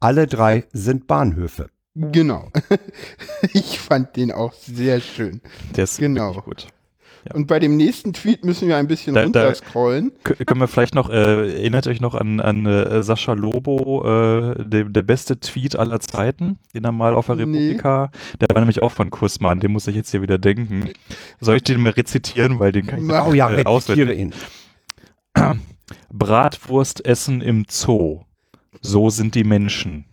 Alle 0.00 0.26
drei 0.26 0.64
sind 0.72 1.06
Bahnhöfe. 1.06 1.70
Genau. 1.94 2.50
ich 3.52 3.78
fand 3.78 4.16
den 4.16 4.32
auch 4.32 4.52
sehr 4.54 5.00
schön. 5.00 5.40
Der 5.76 5.84
ist 5.84 5.98
Genau. 5.98 6.32
gut. 6.40 6.66
Ja. 7.28 7.34
Und 7.36 7.46
bei 7.46 7.58
dem 7.60 7.76
nächsten 7.76 8.12
Tweet 8.12 8.44
müssen 8.44 8.66
wir 8.68 8.76
ein 8.76 8.88
bisschen 8.88 9.14
Da- 9.14 9.20
da- 9.20 9.26
runterscrollen. 9.44 10.10
K 10.24 10.34
können 10.44 10.60
wir 10.60 10.66
vielleicht 10.68 10.94
noch, 10.96 11.08
äh, 11.08 11.52
erinnert 11.52 11.86
euch 11.86 12.00
noch 12.00 12.14
an, 12.16 12.40
an 12.40 12.66
äh, 12.66 13.02
Sascha 13.02 13.34
Lobo, 13.34 14.02
äh, 14.04 14.64
der, 14.64 14.84
der 14.84 15.02
beste 15.02 15.38
Tweet 15.38 15.76
aller 15.76 16.00
Zeiten, 16.00 16.58
den 16.74 16.84
er 16.84 16.92
mal 16.92 17.14
auf 17.14 17.26
der 17.26 17.36
Nee. 17.36 17.42
Republika, 17.42 18.10
der 18.40 18.48
war 18.52 18.60
nämlich 18.60 18.82
auch 18.82 18.90
von 18.92 19.10
Kussmann, 19.10 19.60
den 19.60 19.70
muss 19.72 19.86
ich 19.86 19.94
jetzt 19.94 20.10
hier 20.10 20.22
wieder 20.22 20.38
denken. 20.38 20.90
Soll 21.40 21.56
ich 21.56 21.62
den 21.62 21.80
mal 21.80 21.90
rezitieren, 21.92 22.58
weil 22.58 22.72
den 22.72 22.86
kann 22.86 23.04
ich. 23.06 23.12
Oh 23.12 23.32
ja, 23.32 23.48
äh, 23.50 23.62
rezitiere 23.62 23.66
auswendig. 23.68 24.18
ihn. 24.18 24.34
Bratwurst 26.12 27.04
essen 27.04 27.40
im 27.40 27.66
Zoo. 27.68 28.22
So 28.80 29.10
sind 29.10 29.34
die 29.36 29.44
Menschen. 29.44 30.06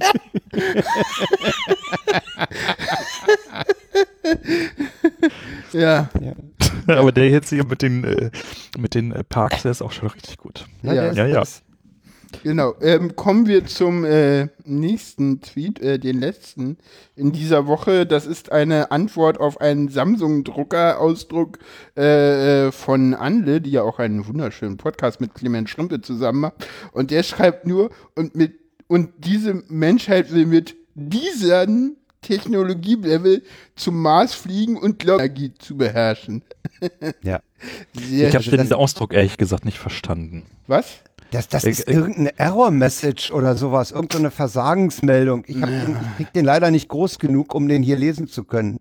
Ja, 5.72 6.08
Aber 6.86 7.12
der 7.12 7.28
jetzt 7.28 7.50
hier 7.50 7.64
mit 7.64 7.82
den, 7.82 8.04
äh, 8.04 8.30
mit 8.78 8.94
den 8.94 9.12
äh, 9.12 9.22
Parks, 9.24 9.62
der 9.62 9.70
ist 9.70 9.82
auch 9.82 9.92
schon 9.92 10.08
richtig 10.08 10.38
gut. 10.38 10.66
Ja. 10.82 11.12
Ja, 11.12 11.26
ja. 11.26 11.42
ist- 11.42 11.62
genau. 12.42 12.74
Ähm, 12.80 13.16
kommen 13.16 13.46
wir 13.46 13.66
zum 13.66 14.04
äh, 14.04 14.48
nächsten 14.64 15.40
Tweet, 15.42 15.80
äh, 15.80 15.98
den 15.98 16.20
letzten 16.20 16.78
in 17.16 17.32
dieser 17.32 17.66
Woche. 17.66 18.06
Das 18.06 18.26
ist 18.26 18.50
eine 18.50 18.90
Antwort 18.90 19.38
auf 19.38 19.60
einen 19.60 19.88
Samsung-Drucker-Ausdruck 19.88 21.58
äh, 21.96 22.68
äh, 22.68 22.72
von 22.72 23.14
Anle, 23.14 23.60
die 23.60 23.70
ja 23.72 23.82
auch 23.82 23.98
einen 23.98 24.26
wunderschönen 24.26 24.78
Podcast 24.78 25.20
mit 25.20 25.34
Clement 25.34 25.68
Schrimpe 25.68 26.00
zusammen 26.00 26.40
macht. 26.40 26.66
Und 26.92 27.10
der 27.10 27.22
schreibt 27.22 27.66
nur, 27.66 27.90
und 28.14 28.34
mit 28.34 28.54
und 28.86 29.10
diese 29.18 29.62
Menschheit 29.68 30.32
will 30.32 30.46
mit 30.46 30.74
diesen 30.94 31.97
Technologielevel 32.22 33.42
zum 33.76 34.00
Mars 34.02 34.34
fliegen 34.34 34.76
und 34.76 35.02
Energie 35.04 35.52
zu 35.58 35.76
beherrschen. 35.76 36.42
Ja. 37.22 37.40
Sehr 37.92 38.28
Ich 38.28 38.34
habe 38.36 38.44
den 38.56 38.72
Ausdruck 38.72 39.12
ehrlich 39.12 39.36
gesagt 39.36 39.64
nicht 39.64 39.78
verstanden. 39.78 40.44
Was? 40.68 40.98
Das, 41.32 41.48
das 41.48 41.64
Ich- 41.64 41.80
ist 41.80 41.88
irgendeine 41.88 42.38
Error-Message 42.38 43.32
oder 43.32 43.56
sowas, 43.56 43.90
irgendeine 43.90 44.30
Versagensmeldung. 44.30 45.44
Ich, 45.46 45.60
hab 45.60 45.68
den, 45.68 45.96
ich 46.10 46.16
krieg 46.16 46.32
den 46.34 46.44
leider 46.44 46.70
nicht 46.70 46.88
groß 46.88 47.18
genug, 47.18 47.54
um 47.54 47.66
den 47.68 47.82
hier 47.82 47.96
lesen 47.96 48.28
zu 48.28 48.44
können. 48.44 48.78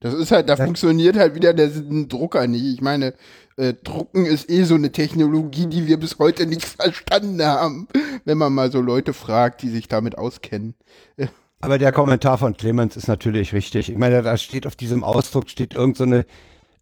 Das 0.00 0.14
ist 0.14 0.30
halt, 0.32 0.48
da 0.48 0.56
funktioniert 0.56 1.16
halt 1.16 1.34
wieder 1.34 1.54
der 1.54 1.68
Drucker 1.68 2.46
nicht. 2.46 2.64
Ich 2.64 2.80
meine, 2.82 3.14
äh, 3.56 3.72
Drucken 3.82 4.26
ist 4.26 4.48
eh 4.50 4.64
so 4.64 4.74
eine 4.76 4.92
Technologie, 4.92 5.66
die 5.66 5.86
wir 5.86 5.98
bis 5.98 6.18
heute 6.18 6.46
nicht 6.46 6.64
verstanden 6.64 7.42
haben, 7.42 7.88
wenn 8.24 8.38
man 8.38 8.52
mal 8.52 8.70
so 8.70 8.80
Leute 8.80 9.12
fragt, 9.12 9.62
die 9.62 9.70
sich 9.70 9.88
damit 9.88 10.16
auskennen. 10.18 10.74
Aber 11.64 11.78
der 11.78 11.92
Kommentar 11.92 12.38
von 12.38 12.56
Clemens 12.56 12.96
ist 12.96 13.08
natürlich 13.08 13.52
richtig. 13.52 13.90
Ich 13.90 13.98
meine, 13.98 14.22
da 14.22 14.36
steht 14.36 14.66
auf 14.66 14.76
diesem 14.76 15.02
Ausdruck 15.04 15.48
steht 15.50 15.74
irgendeine 15.74 16.26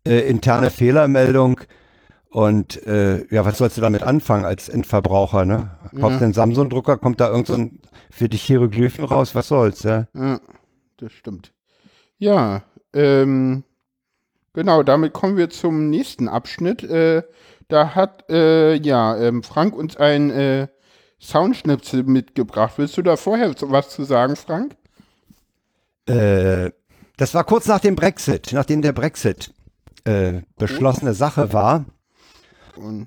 so 0.06 0.10
äh, 0.12 0.20
interne 0.28 0.70
Fehlermeldung 0.70 1.60
Und 2.30 2.84
äh, 2.86 3.26
ja, 3.32 3.44
was 3.44 3.58
sollst 3.58 3.76
du 3.76 3.82
damit 3.82 4.02
anfangen 4.02 4.46
als 4.46 4.68
Endverbraucher, 4.70 5.44
ne? 5.44 5.70
Kaufst 6.00 6.20
Ja. 6.20 6.24
einen 6.24 6.32
Samsung-Drucker, 6.32 6.96
kommt 6.96 7.20
da 7.20 7.28
irgend 7.28 7.46
so 7.46 7.54
ein 7.54 7.80
für 8.10 8.28
dich 8.28 8.42
Hieroglyphen 8.42 9.04
raus, 9.04 9.34
was 9.34 9.48
soll's, 9.48 9.82
ja? 9.82 10.06
Ja, 10.14 10.40
das 10.96 11.12
stimmt. 11.12 11.52
Ja, 12.18 12.62
ähm, 12.94 13.64
genau, 14.54 14.82
damit 14.82 15.12
kommen 15.12 15.36
wir 15.36 15.50
zum 15.50 15.90
nächsten 15.90 16.26
Abschnitt. 16.28 16.82
Äh, 16.84 17.22
da 17.68 17.94
hat, 17.94 18.24
äh, 18.30 18.74
ja, 18.76 19.16
ähm, 19.18 19.42
Frank 19.42 19.76
uns 19.76 19.96
ein 19.98 20.30
äh, 20.30 20.68
Soundschnipsel 21.22 22.02
mitgebracht. 22.02 22.74
Willst 22.76 22.96
du 22.96 23.02
da 23.02 23.16
vorher 23.16 23.54
was 23.60 23.90
zu 23.90 24.04
sagen, 24.04 24.36
Frank? 24.36 24.76
Äh, 26.06 26.70
das 27.16 27.34
war 27.34 27.44
kurz 27.44 27.66
nach 27.66 27.80
dem 27.80 27.94
Brexit, 27.94 28.50
nachdem 28.52 28.82
der 28.82 28.92
Brexit 28.92 29.54
äh, 30.04 30.42
beschlossene 30.58 31.14
Sache 31.14 31.52
war. 31.52 31.84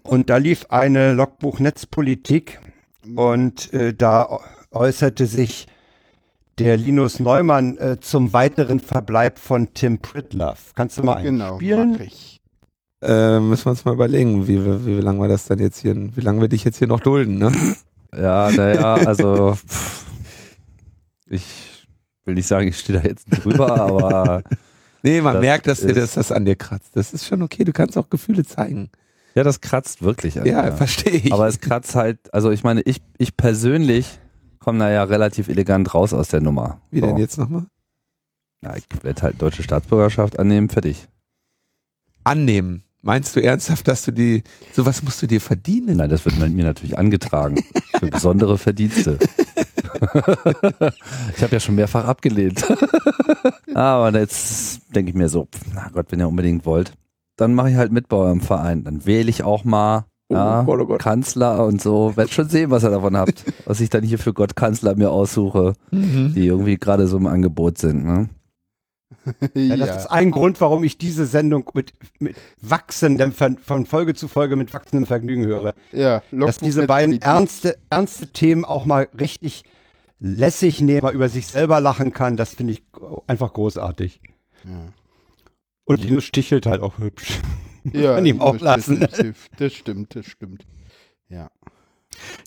Und, 0.04 0.30
da 0.30 0.38
lief 0.38 0.68
eine 0.70 1.14
Logbuch-Netzpolitik 1.14 2.62
und 3.16 3.74
äh, 3.74 3.94
da 3.94 4.40
äußerte 4.72 5.26
sich 5.26 5.68
der 6.60 6.78
Linus 6.78 7.20
Neumann 7.20 7.78
äh, 7.78 8.00
zum 8.00 8.32
weiteren 8.32 8.80
Verbleib 8.80 9.40
von 9.40 9.74
Tim 9.74 10.00
Pritlove. 10.00 10.74
Kannst 10.76 11.00
du 11.00 11.04
mal 11.04 11.22
genau, 11.22 11.60
ich. 11.60 12.40
Äh, 13.02 13.40
müssen 13.40 13.66
wir 13.66 13.72
uns 13.72 13.86
mal 13.86 13.94
überlegen, 13.94 14.48
wie, 14.48 14.64
wie, 14.64 14.86
wie 14.86 15.02
lange 15.02 15.20
wir 15.20 15.28
das 15.28 15.46
dann 15.48 15.60
jetzt 15.60 15.80
hier, 15.80 15.96
wie 15.96 16.22
lange 16.22 16.42
wir 16.42 16.48
dich 16.48 16.64
jetzt 16.64 16.78
hier 16.78 16.88
noch 16.88 17.02
dulden, 17.02 17.40
ne? 17.40 17.52
Ja, 18.14 18.52
naja, 18.52 18.94
also 18.96 19.56
pff, 19.56 20.06
ich 21.28 21.44
will 22.26 22.36
nicht 22.36 22.48
sagen, 22.48 22.68
ich 22.68 22.80
stehe 22.80 23.00
da 23.00 23.08
jetzt 23.08 23.26
drüber, 23.30 23.80
aber 23.80 24.44
Nee, 25.04 25.22
man 25.22 25.36
Das 25.36 25.42
merkt, 25.42 25.68
dass 25.68 25.82
dir 25.82 25.96
ist- 25.96 26.18
das, 26.18 26.32
an 26.32 26.46
dir 26.46 26.56
kratzt. 26.56 26.96
Das 26.96 27.14
ist 27.14 27.28
schon 27.28 27.44
okay, 27.44 27.64
du 27.64 27.72
kannst 27.74 27.96
auch 27.98 28.10
Gefühle 28.10 28.44
zeigen. 28.44 28.90
ja, 29.36 29.44
das 29.44 29.62
kratzt 29.62 30.02
wirklich. 30.02 30.40
an 30.40 30.48
Ja, 30.48 30.72
verstehe 30.72 31.14
ich. 31.14 31.32
Aber 31.32 31.48
es 31.48 31.60
kratzt 31.60 31.94
halt, 31.96 32.34
also 32.34 32.50
ich 32.52 32.64
meine, 32.64 32.82
ich, 32.82 33.02
ich 33.20 33.38
persönlich 33.38 34.20
komme 34.60 34.80
da 34.80 34.90
ja 34.90 35.04
relativ 35.04 35.48
elegant 35.48 35.94
raus 35.94 36.12
aus 36.14 36.30
der 36.30 36.42
Nummer. 36.42 36.82
wie 36.90 37.02
So. 37.02 37.06
denn 37.06 37.18
jetzt 37.18 37.38
nochmal? 37.38 37.68
Ja, 38.64 38.76
ich 38.76 38.86
werde 39.04 39.22
halt 39.22 39.40
deutsche 39.40 39.62
Staatsbürgerschaft 39.62 40.40
annehmen, 40.40 40.70
fertig. 40.70 41.08
Annehmen. 42.24 42.84
Meinst 43.06 43.36
du 43.36 43.40
ernsthaft, 43.44 43.88
dass 43.88 44.04
du 44.04 44.12
die, 44.12 44.42
sowas 44.74 45.04
musst 45.04 45.22
du 45.22 45.28
dir 45.28 45.40
verdienen? 45.40 45.98
Nein, 45.98 46.10
das 46.10 46.26
wird 46.26 46.40
mir 46.40 46.64
natürlich 46.64 46.98
angetragen. 46.98 47.64
Für 48.00 48.08
besondere 48.08 48.58
Verdienste. 48.58 49.20
ich 51.36 51.44
habe 51.44 51.52
ja 51.52 51.60
schon 51.60 51.76
mehrfach 51.76 52.06
abgelehnt. 52.06 52.66
Aber 53.76 54.12
jetzt 54.18 54.82
denke 54.96 55.12
ich 55.12 55.16
mir 55.16 55.30
so, 55.30 55.48
na 55.76 55.90
Gott, 55.94 56.08
wenn 56.10 56.20
ihr 56.20 56.28
unbedingt 56.28 56.66
wollt, 56.66 56.94
dann 57.38 57.54
mache 57.54 57.70
ich 57.70 57.76
halt 57.76 57.92
mit 57.92 58.08
bei 58.08 58.18
eurem 58.18 58.42
Verein. 58.42 58.84
Dann 58.84 59.06
wähle 59.06 59.30
ich 59.30 59.44
auch 59.44 59.64
mal 59.66 60.06
ja, 60.32 60.64
Gott, 60.64 60.80
oh 60.82 60.86
Gott. 60.88 61.00
Kanzler 61.02 61.64
und 61.64 61.80
so. 61.84 62.18
Werd 62.18 62.32
schon 62.32 62.50
sehen, 62.50 62.72
was 62.72 62.84
ihr 62.84 62.90
davon 62.90 63.16
habt. 63.16 63.44
Was 63.66 63.80
ich 63.82 63.92
dann 63.92 64.04
hier 64.04 64.18
für 64.18 64.34
Gott 64.34 64.56
Kanzler 64.56 64.96
mir 64.96 65.12
aussuche, 65.12 65.74
Mhm. 65.92 66.34
die 66.34 66.48
irgendwie 66.48 66.78
gerade 66.78 67.06
so 67.06 67.18
im 67.18 67.28
Angebot 67.28 67.78
sind. 67.78 68.04
Ne? 68.04 68.30
Ja, 69.54 69.76
das 69.78 70.04
ist 70.04 70.08
ein 70.12 70.32
Grund, 70.32 70.62
warum 70.62 70.84
ich 70.84 70.98
diese 70.98 71.26
Sendung 71.26 71.70
mit, 71.74 71.94
mit 72.20 72.36
wachsendem, 72.62 73.32
Ver- 73.32 73.56
von 73.64 73.86
Folge 73.86 74.14
zu 74.14 74.28
Folge 74.28 74.56
mit 74.56 74.74
wachsendem 74.74 75.06
Vergnügen 75.08 75.46
höre. 75.46 75.74
ja, 75.92 76.22
Dass 76.32 76.58
diese 76.60 76.86
beiden 76.88 77.22
ernste, 77.22 77.78
ernste 77.90 78.28
Themen 78.28 78.66
auch 78.66 78.86
mal 78.86 79.08
richtig 79.20 79.64
lässig 80.20 80.82
nehmen, 80.82 81.02
mal 81.02 81.14
über 81.14 81.30
sich 81.30 81.48
selber 81.48 81.80
lachen 81.82 82.14
kann, 82.14 82.38
das 82.38 82.54
finde 82.54 82.74
ich 82.74 82.84
einfach 83.28 83.54
großartig. 83.54 84.22
Ja. 84.64 84.88
Und 85.86 86.04
Linus 86.04 86.24
stichelt 86.24 86.66
halt 86.66 86.82
auch 86.82 86.98
hübsch. 87.00 87.40
Ja, 87.94 88.14
kann 88.16 88.26
ihm 88.26 88.42
auch 88.42 88.54
das- 88.54 88.62
lassen. 88.62 89.00
Das, 89.02 89.12
das, 89.12 89.36
das 89.58 89.74
stimmt, 89.74 90.16
das 90.16 90.26
stimmt. 90.26 90.66
Ja. 91.30 91.50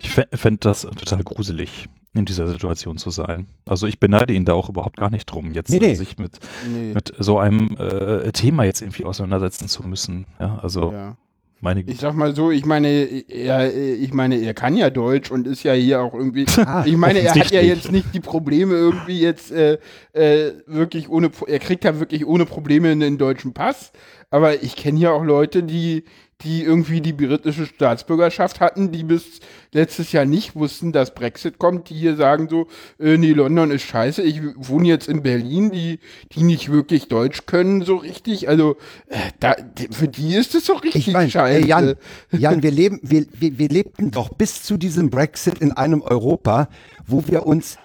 Ich 0.01 0.11
fände 0.11 0.59
das 0.61 0.83
total 0.83 1.23
gruselig, 1.25 1.89
in 2.19 2.25
dieser 2.25 2.47
Situation 2.49 2.99
zu 2.99 3.11
sein. 3.11 3.47
Also 3.67 3.87
ich 3.87 3.99
beneide 4.01 4.33
ihn 4.35 4.45
da 4.45 4.53
auch 4.53 4.69
überhaupt 4.69 4.97
gar 4.97 5.11
nicht 5.11 5.27
drum, 5.27 5.53
jetzt 5.53 5.71
Nee, 5.71 5.79
nee. 5.81 5.95
sich 5.95 6.19
mit, 6.19 6.39
Nee. 6.71 6.93
mit 6.95 7.13
so 7.19 7.39
einem 7.39 7.77
äh, 7.79 8.31
Thema 8.33 8.65
jetzt 8.65 8.83
irgendwie 8.83 9.05
auseinandersetzen 9.05 9.69
zu 9.69 9.83
müssen. 9.87 10.27
Ja, 10.41 10.59
also 10.63 10.93
ja. 10.93 11.17
meine 11.61 11.81
Ich 11.81 11.87
Güte. 11.87 11.99
sag 12.01 12.15
mal 12.15 12.35
so, 12.35 12.51
ich 12.51 12.65
meine, 12.67 12.89
er, 12.89 13.75
ich 13.75 14.13
meine, 14.13 14.37
er 14.37 14.55
kann 14.55 14.77
ja 14.77 14.91
Deutsch 14.91 15.31
und 15.31 15.47
ist 15.47 15.63
ja 15.63 15.73
hier 15.73 16.01
auch 16.03 16.15
irgendwie. 16.15 16.47
ich 16.85 16.97
meine, 16.97 17.21
er 17.21 17.35
hat 17.35 17.51
ja 17.51 17.61
jetzt 17.63 17.91
nicht 17.93 18.15
die 18.15 18.21
Probleme 18.21 18.75
irgendwie 18.75 19.21
jetzt 19.21 19.51
äh, 19.53 19.79
äh, 20.13 20.53
wirklich 20.67 21.09
ohne, 21.09 21.31
er 21.47 21.59
kriegt 21.59 21.85
ja 21.85 21.99
wirklich 22.01 22.27
ohne 22.27 22.45
Probleme 22.47 22.91
einen 22.91 23.19
deutschen 23.19 23.55
Pass. 23.55 23.93
Aber 24.31 24.63
ich 24.63 24.77
kenne 24.77 24.99
ja 25.01 25.11
auch 25.13 25.25
Leute, 25.25 25.63
die, 25.63 26.05
die 26.43 26.63
irgendwie 26.63 27.01
die 27.01 27.13
britische 27.13 27.67
Staatsbürgerschaft 27.67 28.61
hatten, 28.61 28.93
die 28.93 29.03
bis 29.03 29.41
letztes 29.73 30.13
Jahr 30.13 30.25
nicht 30.25 30.55
wussten, 30.55 30.93
dass 30.93 31.13
Brexit 31.13 31.59
kommt, 31.59 31.91
die 31.91 31.95
hier 31.95 32.15
sagen 32.15 32.49
so, 32.49 32.69
äh, 33.01 33.17
nee, 33.17 33.33
London 33.33 33.73
ist 33.73 33.83
scheiße, 33.83 34.23
ich 34.23 34.41
wohne 34.57 34.87
jetzt 34.87 35.09
in 35.09 35.23
Berlin, 35.23 35.73
die, 35.73 35.99
die 36.33 36.45
nicht 36.45 36.71
wirklich 36.71 37.09
Deutsch 37.09 37.47
können 37.47 37.83
so 37.83 37.97
richtig. 37.97 38.49
Also 38.49 38.77
äh, 39.09 39.17
da, 39.41 39.57
für 39.91 40.07
die 40.07 40.37
ist 40.37 40.55
es 40.55 40.67
so 40.67 40.75
richtig 40.75 41.09
Ich 41.09 41.13
meine, 41.13 41.29
scheiße. 41.29 41.61
ey, 41.61 41.67
Jan, 41.67 41.95
Jan, 42.31 42.63
wir 42.63 42.71
leben, 42.71 43.01
wir, 43.03 43.27
wir, 43.33 43.59
wir 43.59 43.69
lebten 43.69 44.13
doch 44.13 44.29
bis 44.29 44.63
zu 44.63 44.77
diesem 44.77 45.11
Brexit 45.11 45.59
in 45.59 45.73
einem 45.73 46.03
Europa, 46.03 46.69
wo 47.05 47.27
wir 47.27 47.47
uns 47.47 47.79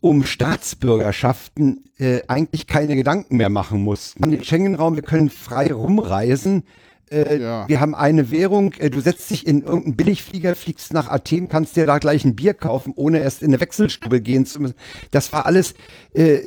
um 0.00 0.24
Staatsbürgerschaften 0.24 1.84
äh, 1.98 2.20
eigentlich 2.28 2.66
keine 2.66 2.96
Gedanken 2.96 3.36
mehr 3.36 3.50
machen 3.50 3.82
mussten. 3.82 4.30
Den 4.30 4.44
Schengen-Raum, 4.44 4.94
wir 4.94 5.02
können 5.02 5.28
frei 5.28 5.72
rumreisen. 5.72 6.64
Äh, 7.10 7.38
Ja. 7.40 7.68
Wir 7.68 7.80
haben 7.80 7.94
eine 7.94 8.30
Währung, 8.30 8.72
äh, 8.74 8.90
du 8.90 9.00
setzt 9.00 9.30
dich 9.30 9.46
in 9.46 9.62
irgendeinen 9.62 9.96
Billigflieger, 9.96 10.54
fliegst 10.54 10.92
nach 10.92 11.08
Athen, 11.08 11.48
kannst 11.48 11.76
dir 11.76 11.86
da 11.86 11.98
gleich 11.98 12.24
ein 12.24 12.34
Bier 12.36 12.54
kaufen, 12.54 12.92
ohne 12.96 13.20
erst 13.20 13.42
in 13.42 13.48
eine 13.48 13.60
Wechselstube 13.60 14.20
gehen 14.20 14.46
zu 14.46 14.60
müssen. 14.60 14.74
Das 15.10 15.32
war 15.32 15.46
alles 15.46 15.74
äh, 16.14 16.40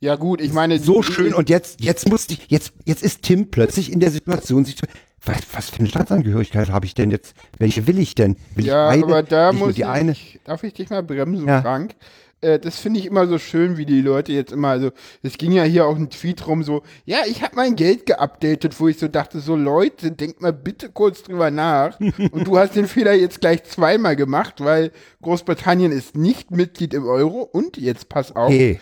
Ja 0.00 0.16
gut, 0.16 0.40
ich 0.40 0.52
meine 0.52 0.78
so 0.78 1.02
schön 1.02 1.34
und 1.34 1.48
jetzt, 1.50 1.80
jetzt 1.80 2.08
musste 2.08 2.34
ich, 2.34 2.46
jetzt, 2.48 2.72
jetzt 2.84 3.02
ist 3.02 3.22
Tim 3.22 3.50
plötzlich 3.50 3.92
in 3.92 4.00
der 4.00 4.10
Situation, 4.10 4.64
sich 4.64 4.76
zu, 4.76 4.86
was, 5.24 5.38
was 5.52 5.70
für 5.70 5.80
eine 5.80 5.88
Staatsangehörigkeit 5.88 6.70
habe 6.70 6.86
ich 6.86 6.94
denn 6.94 7.10
jetzt? 7.10 7.34
Welche 7.58 7.86
will 7.88 7.98
ich 7.98 8.14
denn? 8.14 8.36
Will 8.54 8.66
ja, 8.66 8.94
ich 8.94 9.00
beide? 9.00 9.12
aber 9.12 9.22
da 9.24 9.52
muss 9.52 9.74
die 9.74 9.80
ich, 9.80 9.86
eine. 9.86 10.14
darf 10.44 10.62
ich 10.62 10.74
dich 10.74 10.90
mal 10.90 11.02
bremsen, 11.02 11.48
Ja. 11.48 11.60
Frank? 11.62 11.94
Äh, 12.40 12.58
das 12.58 12.78
finde 12.78 13.00
ich 13.00 13.06
immer 13.06 13.26
so 13.26 13.38
schön, 13.38 13.76
wie 13.76 13.86
die 13.86 14.00
Leute 14.00 14.32
jetzt 14.32 14.52
immer, 14.52 14.68
also 14.68 14.90
es 15.22 15.38
ging 15.38 15.52
ja 15.52 15.64
hier 15.64 15.86
auch 15.86 15.96
ein 15.96 16.10
Tweet 16.10 16.46
rum, 16.46 16.62
so, 16.62 16.82
ja, 17.04 17.18
ich 17.26 17.42
habe 17.42 17.56
mein 17.56 17.74
Geld 17.74 18.06
geupdatet, 18.06 18.78
wo 18.78 18.88
ich 18.88 18.98
so 18.98 19.08
dachte, 19.08 19.40
so 19.40 19.56
Leute, 19.56 20.12
denkt 20.12 20.40
mal 20.40 20.52
bitte 20.52 20.90
kurz 20.90 21.22
drüber 21.22 21.50
nach. 21.50 21.98
und 22.00 22.46
du 22.46 22.58
hast 22.58 22.76
den 22.76 22.86
Fehler 22.86 23.14
jetzt 23.14 23.40
gleich 23.40 23.64
zweimal 23.64 24.16
gemacht, 24.16 24.62
weil 24.64 24.92
Großbritannien 25.22 25.92
ist 25.92 26.16
nicht 26.16 26.50
Mitglied 26.50 26.94
im 26.94 27.06
Euro 27.06 27.42
und 27.42 27.76
jetzt 27.76 28.08
pass 28.08 28.34
auf, 28.34 28.48
Okay, 28.48 28.80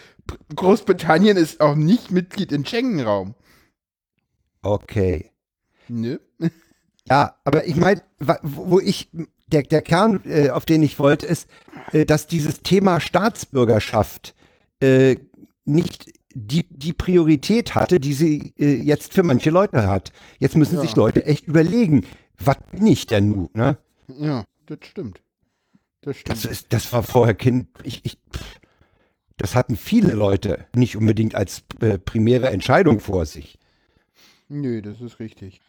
Großbritannien 0.54 1.36
ist 1.36 1.60
auch 1.60 1.76
nicht 1.76 2.10
Mitglied 2.10 2.52
im 2.52 2.64
Schengen-Raum. 2.64 3.34
okay. 4.62 5.30
Ne? 5.88 6.20
Ja, 7.08 7.36
aber 7.44 7.66
ich 7.66 7.76
meine, 7.76 8.02
wo 8.42 8.80
ich, 8.80 9.10
der, 9.48 9.62
der 9.62 9.82
Kern, 9.82 10.20
äh, 10.24 10.50
auf 10.50 10.64
den 10.64 10.82
ich 10.82 10.98
wollte, 10.98 11.26
ist, 11.26 11.48
äh, 11.92 12.04
dass 12.04 12.26
dieses 12.26 12.62
Thema 12.62 13.00
Staatsbürgerschaft 13.00 14.34
äh, 14.80 15.16
nicht 15.64 16.12
die, 16.34 16.66
die 16.68 16.92
Priorität 16.92 17.74
hatte, 17.74 17.98
die 17.98 18.12
sie 18.12 18.52
äh, 18.58 18.74
jetzt 18.74 19.14
für 19.14 19.22
manche 19.22 19.50
Leute 19.50 19.86
hat. 19.88 20.12
Jetzt 20.38 20.56
müssen 20.56 20.76
Ja. 20.76 20.82
sich 20.82 20.94
Leute 20.96 21.24
echt 21.24 21.46
überlegen, 21.46 22.04
was 22.38 22.56
bin 22.72 22.86
ich 22.86 23.06
denn 23.06 23.30
nun, 23.30 23.48
ne? 23.54 23.78
Ja, 24.08 24.44
das 24.66 24.78
stimmt. 24.82 25.22
Das 26.02 26.16
stimmt. 26.18 26.36
Das, 26.36 26.44
ist, 26.44 26.72
das 26.72 26.92
war 26.92 27.02
vorher 27.02 27.34
Kind. 27.34 27.68
Ich, 27.82 28.04
ich, 28.04 28.18
das 29.38 29.54
hatten 29.54 29.76
viele 29.76 30.12
Leute 30.12 30.66
nicht 30.74 30.96
unbedingt 30.96 31.34
als 31.34 31.62
äh, 31.80 31.98
primäre 31.98 32.50
Entscheidung 32.50 33.00
vor 33.00 33.24
sich. 33.26 33.58
Nö, 34.48 34.82
das 34.82 35.00
ist 35.00 35.18
richtig. 35.18 35.60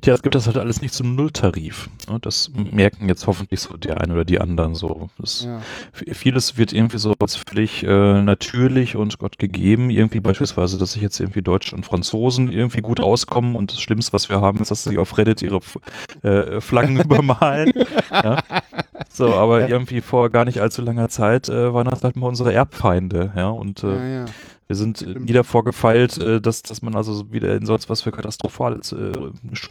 Tja, 0.00 0.14
es 0.14 0.22
gibt 0.22 0.34
das 0.34 0.46
halt 0.46 0.56
alles 0.56 0.80
nicht 0.82 0.94
zum 0.94 1.14
Nulltarif. 1.14 1.88
Das 2.20 2.50
merken 2.54 3.08
jetzt 3.08 3.26
hoffentlich 3.26 3.60
so 3.60 3.76
der 3.76 4.00
eine 4.00 4.12
oder 4.14 4.24
die 4.24 4.40
anderen 4.40 4.74
so. 4.74 5.10
Ja. 5.40 5.60
Vieles 5.92 6.58
wird 6.58 6.72
irgendwie 6.72 6.98
so 6.98 7.14
als 7.18 7.36
völlig 7.36 7.82
äh, 7.82 8.22
natürlich 8.22 8.96
und 8.96 9.18
Gott 9.18 9.38
gegeben. 9.38 9.90
Irgendwie 9.90 10.20
beispielsweise, 10.20 10.78
dass 10.78 10.92
sich 10.92 11.02
jetzt 11.02 11.20
irgendwie 11.20 11.42
Deutsche 11.42 11.74
und 11.74 11.84
Franzosen 11.86 12.50
irgendwie 12.50 12.80
gut 12.80 13.00
auskommen 13.00 13.56
und 13.56 13.72
das 13.72 13.80
Schlimmste, 13.80 14.12
was 14.12 14.28
wir 14.28 14.40
haben, 14.40 14.58
ist, 14.60 14.70
dass 14.70 14.84
sie 14.84 14.98
auf 14.98 15.16
Reddit 15.18 15.42
ihre 15.42 15.60
äh, 16.22 16.60
Flaggen 16.60 17.00
übermalen. 17.00 17.72
ja? 18.10 18.42
So, 19.12 19.34
aber 19.34 19.68
irgendwie 19.68 20.00
vor 20.00 20.30
gar 20.30 20.44
nicht 20.44 20.60
allzu 20.60 20.82
langer 20.82 21.08
Zeit 21.08 21.48
äh, 21.48 21.72
waren 21.74 21.88
das 21.88 22.02
halt 22.02 22.16
mal 22.16 22.28
unsere 22.28 22.52
Erbfeinde, 22.52 23.32
ja. 23.36 23.48
Und 23.48 23.82
äh, 23.84 23.88
Ja, 23.88 24.06
ja. 24.20 24.24
Wir 24.68 24.76
sind 24.76 25.02
äh, 25.02 25.26
wieder 25.28 25.44
vorgefeilt, 25.44 26.18
äh, 26.18 26.40
dass, 26.40 26.62
dass 26.62 26.82
man 26.82 26.94
also 26.96 27.12
so 27.14 27.32
wieder 27.32 27.54
in 27.56 27.66
sonst 27.66 27.90
was 27.90 28.02
für 28.02 28.12
katastrophale 28.12 28.76
äh, 28.76 29.12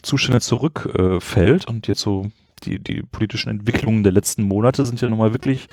Zustände 0.02 0.42
zurückfällt 0.42 1.24
fällt 1.24 1.68
und 1.68 1.88
jetzt 1.88 2.02
so 2.02 2.28
die, 2.64 2.78
die 2.78 3.02
politischen 3.02 3.50
Entwicklungen 3.50 4.04
der 4.04 4.12
letzten 4.12 4.44
Monate 4.44 4.86
sind 4.86 5.02
ja 5.02 5.10
nun 5.10 5.18
mal 5.18 5.34
wirklich 5.34 5.68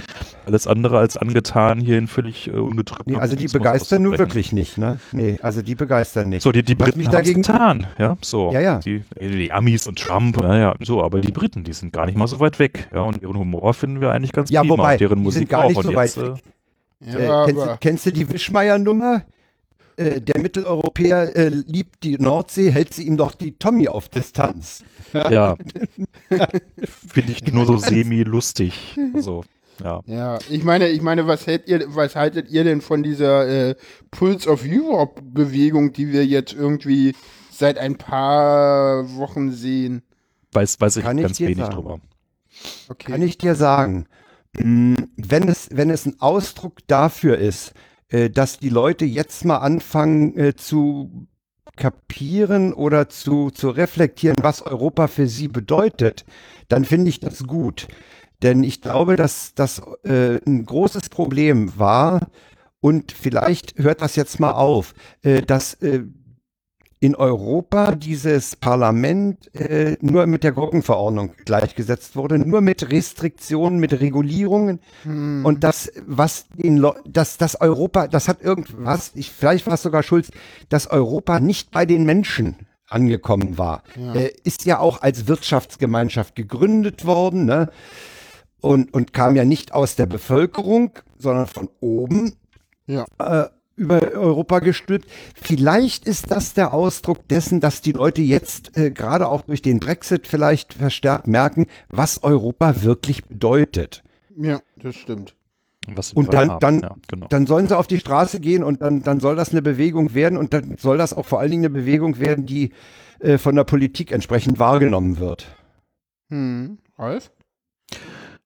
alles 0.46 0.66
andere 0.66 0.98
als 0.98 1.18
angetan, 1.18 1.80
hier 1.80 1.98
in 1.98 2.06
völlig 2.06 2.48
äh, 2.48 2.52
ungetrübten 2.52 3.12
Nee, 3.12 3.18
also 3.20 3.36
die 3.36 3.46
begeistern 3.46 4.02
nur 4.02 4.12
auszubrechen. 4.12 4.34
wirklich 4.34 4.52
nicht, 4.52 4.78
ne? 4.78 4.98
Nee, 5.12 5.38
also 5.42 5.60
die 5.60 5.74
begeistern 5.74 6.30
nicht. 6.30 6.42
So, 6.42 6.50
die, 6.50 6.62
die 6.62 6.74
Briten 6.74 7.04
haben 7.04 7.12
dagegen- 7.12 7.42
getan, 7.42 7.86
ja, 7.98 8.16
so. 8.22 8.50
Ja, 8.52 8.60
ja. 8.60 8.78
Die, 8.78 9.02
die 9.20 9.52
Amis 9.52 9.86
und 9.86 9.98
Trump, 9.98 10.38
naja, 10.40 10.74
so, 10.80 11.02
aber 11.02 11.20
die 11.20 11.30
Briten, 11.32 11.62
die 11.62 11.74
sind 11.74 11.92
gar 11.92 12.06
nicht 12.06 12.16
mal 12.16 12.26
so 12.26 12.40
weit 12.40 12.58
weg, 12.58 12.88
ja, 12.94 13.02
und 13.02 13.20
ihren 13.20 13.36
Humor 13.36 13.74
finden 13.74 14.00
wir 14.00 14.10
eigentlich 14.12 14.32
ganz 14.32 14.48
Ja, 14.48 14.62
prima, 14.62 14.78
wobei, 14.78 14.96
deren 14.96 15.18
die 15.18 15.24
Musik 15.24 15.40
sind 15.40 15.50
gar 15.50 15.64
auch, 15.64 15.68
nicht 15.68 15.76
und 15.76 15.84
so 15.84 15.90
jetzt, 15.92 16.16
weit 16.16 16.24
äh, 16.24 16.32
weg. 16.36 16.42
Ja, 17.01 17.46
äh, 17.46 17.53
kennst, 17.53 17.80
kennst 17.80 18.07
du 18.07 18.12
die 18.12 18.28
Wischmeier-Nummer? 18.32 19.24
Äh, 19.96 20.20
der 20.20 20.40
Mitteleuropäer 20.40 21.36
äh, 21.36 21.49
liebt 21.49 22.05
die 22.05 22.18
Nordsee, 22.18 22.70
hält 22.70 22.94
sie 22.94 23.05
ihm 23.05 23.16
doch 23.16 23.34
die 23.34 23.59
Tommy 23.59 23.88
auf 23.88 24.09
Distanz. 24.09 24.84
ja, 25.12 25.57
finde 27.09 27.32
ich 27.32 27.53
nur 27.53 27.66
so 27.66 27.76
semi-lustig, 27.76 28.96
so, 29.16 29.44
ja. 29.82 30.01
ja, 30.07 30.38
ich 30.49 30.64
meine, 30.64 30.88
ich 30.88 31.03
meine, 31.03 31.26
was 31.26 31.46
hält 31.46 31.68
ihr, 31.68 31.84
was 31.88 32.16
haltet 32.16 32.51
ihr 32.51 32.64
denn 32.64 32.80
von 32.80 33.03
dieser 33.03 33.49
äh, 33.49 33.74
Pulse 34.11 34.49
of 34.49 34.64
Europe 34.64 35.20
Bewegung, 35.22 35.92
die 35.92 36.12
wir 36.12 36.24
jetzt 36.26 36.53
irgendwie 36.53 37.14
seit 37.51 37.78
ein 37.78 37.96
paar 37.96 39.16
Wochen 39.16 39.53
sehen? 39.53 40.03
Weiß, 40.53 40.80
weiß 40.80 40.96
ich 40.99 41.05
Kann 41.05 41.18
ich 41.18 41.24
ganz 41.24 41.36
dir 41.36 41.49
wenig 41.49 41.64
sagen. 41.64 41.74
drüber. 41.74 42.01
Okay. 42.88 43.12
Kann 43.12 43.22
ich 43.22 43.38
dir 43.38 43.55
sagen, 43.55 44.07
wenn 44.55 45.49
es, 45.49 45.68
wenn 45.72 45.90
es 45.90 46.07
ein 46.07 46.20
Ausdruck 46.20 46.86
dafür 46.86 47.38
ist, 47.38 47.74
äh, 48.09 48.30
dass 48.30 48.59
die 48.59 48.70
Leute 48.70 49.05
jetzt 49.05 49.44
mal 49.44 49.59
anfangen 49.59 50.36
äh, 50.36 50.55
zu 50.55 51.28
kapieren 51.76 52.72
oder 52.72 53.09
zu, 53.09 53.51
zu 53.51 53.70
reflektieren, 53.70 54.36
was 54.42 54.62
Europa 54.62 55.07
für 55.07 55.28
sie 55.28 55.49
bedeutet, 55.49 56.24
dann 56.68 56.84
finde 56.84 57.09
ich 57.11 57.20
das 57.20 57.44
gut. 57.44 57.86
Denn 58.42 58.62
ich 58.62 58.80
glaube, 58.80 59.16
dass 59.16 59.55
das 59.55 59.80
äh, 60.05 60.40
ein 60.46 60.64
großes 60.64 61.09
Problem 61.09 61.78
war 61.78 62.28
und 62.80 63.12
vielleicht 63.12 63.78
hört 63.78 64.03
das 64.03 64.16
jetzt 64.16 64.38
mal 64.38 64.53
auf, 64.53 64.94
äh, 65.22 65.42
dass 65.42 65.74
äh, 65.74 66.05
in 67.01 67.14
Europa 67.14 67.94
dieses 67.94 68.57
Parlament 68.57 69.55
äh, 69.55 69.96
nur 70.01 70.26
mit 70.26 70.42
der 70.42 70.53
Gruppenverordnung 70.53 71.32
gleichgesetzt 71.44 72.16
wurde, 72.16 72.38
nur 72.38 72.61
mit 72.61 72.90
Restriktionen, 72.90 73.78
mit 73.78 74.01
Regulierungen 74.01 74.80
Hm. 75.05 75.44
und 75.44 75.62
das, 75.64 75.92
was 76.07 76.46
den 76.55 76.84
das, 77.07 77.36
das 77.38 77.61
Europa, 77.61 78.09
das 78.09 78.26
hat 78.28 78.42
irgendwas, 78.42 79.12
ich, 79.14 79.30
vielleicht 79.30 79.66
war 79.66 79.74
es 79.74 79.82
sogar 79.82 80.03
Schulz, 80.03 80.30
dass 80.68 80.88
Europa 80.88 81.38
nicht 81.40 81.70
bei 81.70 81.86
den 81.86 82.05
Menschen 82.05 82.57
angekommen 82.88 83.59
war. 83.59 83.82
Äh, 84.14 84.30
ist 84.44 84.64
ja 84.64 84.78
auch 84.78 85.03
als 85.03 85.28
Wirtschaftsgemeinschaft 85.28 86.34
gegründet 86.34 87.05
worden, 87.05 87.44
ne? 87.44 87.70
Und, 88.61 88.92
und 88.92 89.12
kam 89.12 89.36
ja 89.36 89.44
nicht 89.44 89.72
aus 89.72 89.94
der 89.94 90.07
Bevölkerung, 90.07 90.90
sondern 91.16 91.46
von 91.46 91.68
oben 91.80 92.32
Ja. 92.86 93.05
äh, 93.18 93.49
über 93.78 94.12
Europa 94.12 94.58
gestülpt. 94.58 95.08
Vielleicht 95.40 96.06
ist 96.06 96.30
das 96.30 96.52
der 96.52 96.74
Ausdruck 96.74 97.26
dessen, 97.28 97.60
dass 97.60 97.80
die 97.80 97.92
Leute 97.92 98.20
jetzt 98.20 98.76
äh, 98.76 98.90
gerade 98.90 99.28
auch 99.28 99.42
durch 99.42 99.62
den 99.62 99.80
Brexit 99.80 100.26
vielleicht 100.26 100.74
verstärkt 100.74 101.26
merken, 101.26 101.66
was 101.88 102.22
Europa 102.22 102.82
wirklich 102.82 103.24
bedeutet. 103.24 104.02
Ja, 104.36 104.60
das 104.76 104.96
stimmt. 104.96 105.34
Was 105.94 106.12
Und 106.12 106.26
wir 106.26 106.32
dann, 106.32 106.50
haben, 106.50 106.60
dann, 106.60 106.80
ja, 106.80 106.96
genau. 107.08 107.26
dann 107.28 107.46
sollen 107.46 107.66
sie 107.66 107.76
auf 107.76 107.86
die 107.86 107.98
Straße 107.98 108.40
gehen 108.40 108.62
und 108.62 108.82
dann, 108.82 109.02
dann 109.02 109.20
soll 109.20 109.36
das 109.36 109.52
eine 109.52 109.62
Bewegung 109.62 110.12
werden 110.12 110.36
und 110.36 110.52
dann 110.52 110.76
soll 110.76 110.98
das 110.98 111.14
auch 111.14 111.24
vor 111.24 111.40
allen 111.40 111.50
Dingen 111.50 111.64
eine 111.64 111.74
Bewegung 111.74 112.18
werden, 112.18 112.44
die 112.44 112.72
äh, 113.20 113.38
von 113.38 113.56
der 113.56 113.64
Politik 113.64 114.12
entsprechend 114.12 114.58
wahrgenommen 114.58 115.18
wird. 115.18 115.46
Hm. 116.28 116.78
Ralf? 116.98 117.30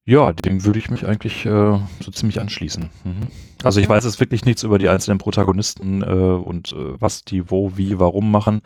Ja, 0.05 0.32
dem 0.32 0.64
würde 0.64 0.80
ich 0.80 0.90
mich 0.90 1.07
eigentlich 1.07 1.46
äh, 1.46 1.78
so 2.00 2.11
ziemlich 2.11 2.40
anschließen. 2.40 2.90
Mhm. 3.05 3.28
Also 3.62 3.78
ich 3.78 3.88
weiß 3.88 4.05
jetzt 4.05 4.18
wirklich 4.18 4.44
nichts 4.44 4.64
über 4.64 4.78
die 4.78 4.88
einzelnen 4.88 5.18
Protagonisten 5.18 6.03
äh, 6.03 6.07
und 6.07 6.72
äh, 6.72 7.00
was 7.00 7.22
die 7.24 7.50
wo, 7.50 7.76
wie, 7.76 8.00
warum 8.00 8.32
machen. 8.32 8.62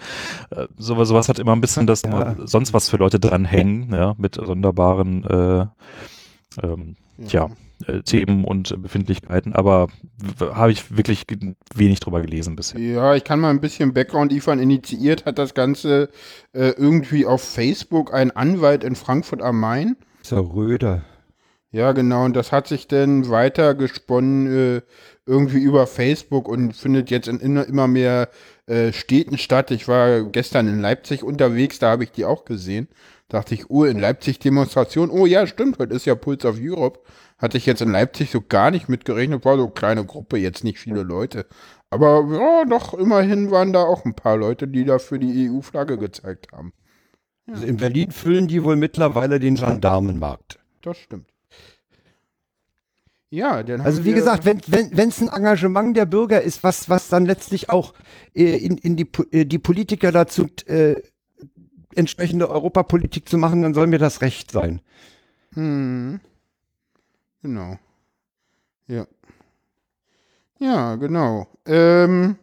Äh, 0.51 0.67
sowas, 0.79 1.09
sowas 1.09 1.29
hat 1.29 1.39
immer 1.39 1.53
ein 1.53 1.61
bisschen 1.61 1.87
das 1.87 2.03
Ja. 2.07 2.37
sonst 2.45 2.73
was 2.73 2.89
für 2.89 2.97
Leute 2.97 3.21
dranhängen, 3.21 3.93
ja, 3.93 4.15
mit 4.17 4.37
sonderbaren 4.37 5.25
äh, 5.25 5.67
ähm, 6.63 6.97
tja, 7.27 7.51
äh, 7.87 8.01
Themen 8.01 8.45
und 8.45 8.81
Befindlichkeiten, 8.83 9.53
aber 9.53 9.89
habe 10.41 10.73
ich 10.73 10.97
wirklich 10.97 11.25
wenig 11.75 12.01
drüber 12.01 12.23
gelesen 12.23 12.57
bisher. 12.57 12.81
Ja, 12.81 13.15
ich 13.15 13.25
kann 13.25 13.41
mal 13.41 13.51
ein 13.51 13.61
bisschen 13.61 13.93
Background 13.93 14.33
liefern. 14.33 14.59
Initiiert 14.59 15.27
hat 15.27 15.39
das 15.39 15.53
Ganze 15.53 16.09
äh, 16.55 16.71
irgendwie 16.71 17.27
auf 17.27 17.43
Facebook 17.43 18.15
ein 18.15 18.31
Anwalt 18.31 18.85
in 18.85 18.97
Frankfurt 18.97 19.43
am 19.43 19.61
Main. 19.61 19.97
So 20.23 20.41
Röder. 20.41 21.03
Ja, 21.77 21.93
genau. 21.93 22.25
Und 22.25 22.35
das 22.35 22.53
hat 22.53 22.69
sich 22.69 22.89
dann 22.89 23.29
weiter 23.29 23.75
gesponnen 23.75 24.47
äh, 24.47 24.83
irgendwie 25.27 25.59
über 25.59 25.87
Facebook 25.87 26.49
und 26.49 26.75
findet 26.75 27.11
jetzt 27.11 27.29
in, 27.29 27.59
immer 27.59 27.87
mehr 27.87 28.31
äh, 28.67 28.95
Städten 28.95 29.37
statt. 29.37 29.71
Ich 29.71 29.87
war 29.87 30.23
gestern 30.23 30.69
in 30.69 30.81
Leipzig 30.81 31.23
unterwegs, 31.23 31.79
da 31.79 31.91
habe 31.91 32.05
ich 32.05 32.13
die 32.13 32.25
auch 32.25 32.47
gesehen. 32.47 32.89
Dachte 33.29 33.53
ich, 33.53 33.69
oh, 33.69 33.85
in 33.85 33.99
Leipzig 33.99 34.39
Demonstration. 34.39 35.11
Oh 35.11 35.27
ja, 35.27 35.47
stimmt, 35.47 35.79
heute 35.79 35.95
ist 35.95 36.07
ja 36.07 36.15
Pulse 36.15 36.49
of 36.49 36.57
Europe. 36.59 37.01
Hatte 37.37 37.59
ich 37.59 37.67
jetzt 37.67 37.83
in 37.83 37.93
Leipzig 37.93 38.31
so 38.31 38.41
gar 38.41 38.71
nicht 38.71 38.89
mitgerechnet. 38.89 39.45
War 39.45 39.59
so 39.59 39.65
eine 39.65 39.73
kleine 39.73 40.07
Gruppe, 40.07 40.39
jetzt 40.39 40.65
nicht 40.65 40.79
viele 40.79 41.03
Leute. 41.03 41.45
Aber 41.91 42.27
ja, 42.33 42.65
doch, 42.65 42.95
immerhin 42.95 43.51
waren 43.51 43.75
da 43.75 43.83
auch 43.83 44.07
ein 44.07 44.15
paar 44.15 44.39
Leute, 44.39 44.67
die 44.67 44.87
da 44.87 44.99
für 44.99 45.19
die 45.19 45.51
EU-Flagge 45.51 45.99
gezeigt 45.99 46.53
haben. 46.53 46.73
Also 47.47 47.67
in 47.67 47.77
Berlin 47.77 48.13
füllen 48.13 48.49
die 48.49 48.65
wohl 48.65 48.77
mittlerweile 48.77 49.39
den 49.39 49.57
Gendarmenmarkt. 49.57 50.59
Das 50.81 50.97
stimmt. 50.97 51.36
Ja, 53.31 53.63
dann 53.63 53.81
Also 53.81 54.05
wie 54.05 54.13
gesagt, 54.13 54.45
wenn 54.45 54.61
wenn 54.67 54.97
wenn, 54.97 55.09
es 55.09 55.21
ein 55.21 55.29
Engagement 55.29 55.97
der 55.97 56.07
Bürger 56.07 56.43
ist, 56.43 56.63
was 56.63 56.89
was 56.89 57.09
dann 57.09 57.27
letztlich 57.27 57.71
auch 57.71 57.93
äh, 58.35 58.57
in, 58.57 58.79
in 58.79 58.97
die, 58.97 59.09
äh, 59.33 59.45
die 59.45 59.59
Politiker 59.59 60.13
dazu 60.13 60.47
äh, 60.67 61.03
entsprechende 61.95 62.49
Europapolitik 62.49 63.29
zu 63.29 63.39
machen, 63.39 63.63
dann 63.63 63.75
soll 63.75 63.89
mir 63.89 63.99
das 63.99 64.21
recht 64.21 64.53
sein. 64.53 64.81
Hm. 65.55 66.21
Genau. 67.43 67.79
Ja. 68.87 69.07
Ja, 70.59 70.95
genau. 70.97 71.49
Ähm, 71.67 72.37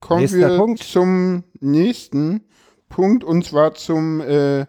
kommen 0.00 0.22
Nächster 0.22 0.50
wir 0.50 0.56
Punkt. 0.58 0.82
zum 0.82 1.44
nächsten 1.60 2.42
Punkt 2.88 3.24
und 3.24 3.44
zwar 3.44 3.74
zum 3.74 4.20
äh, 4.20 4.66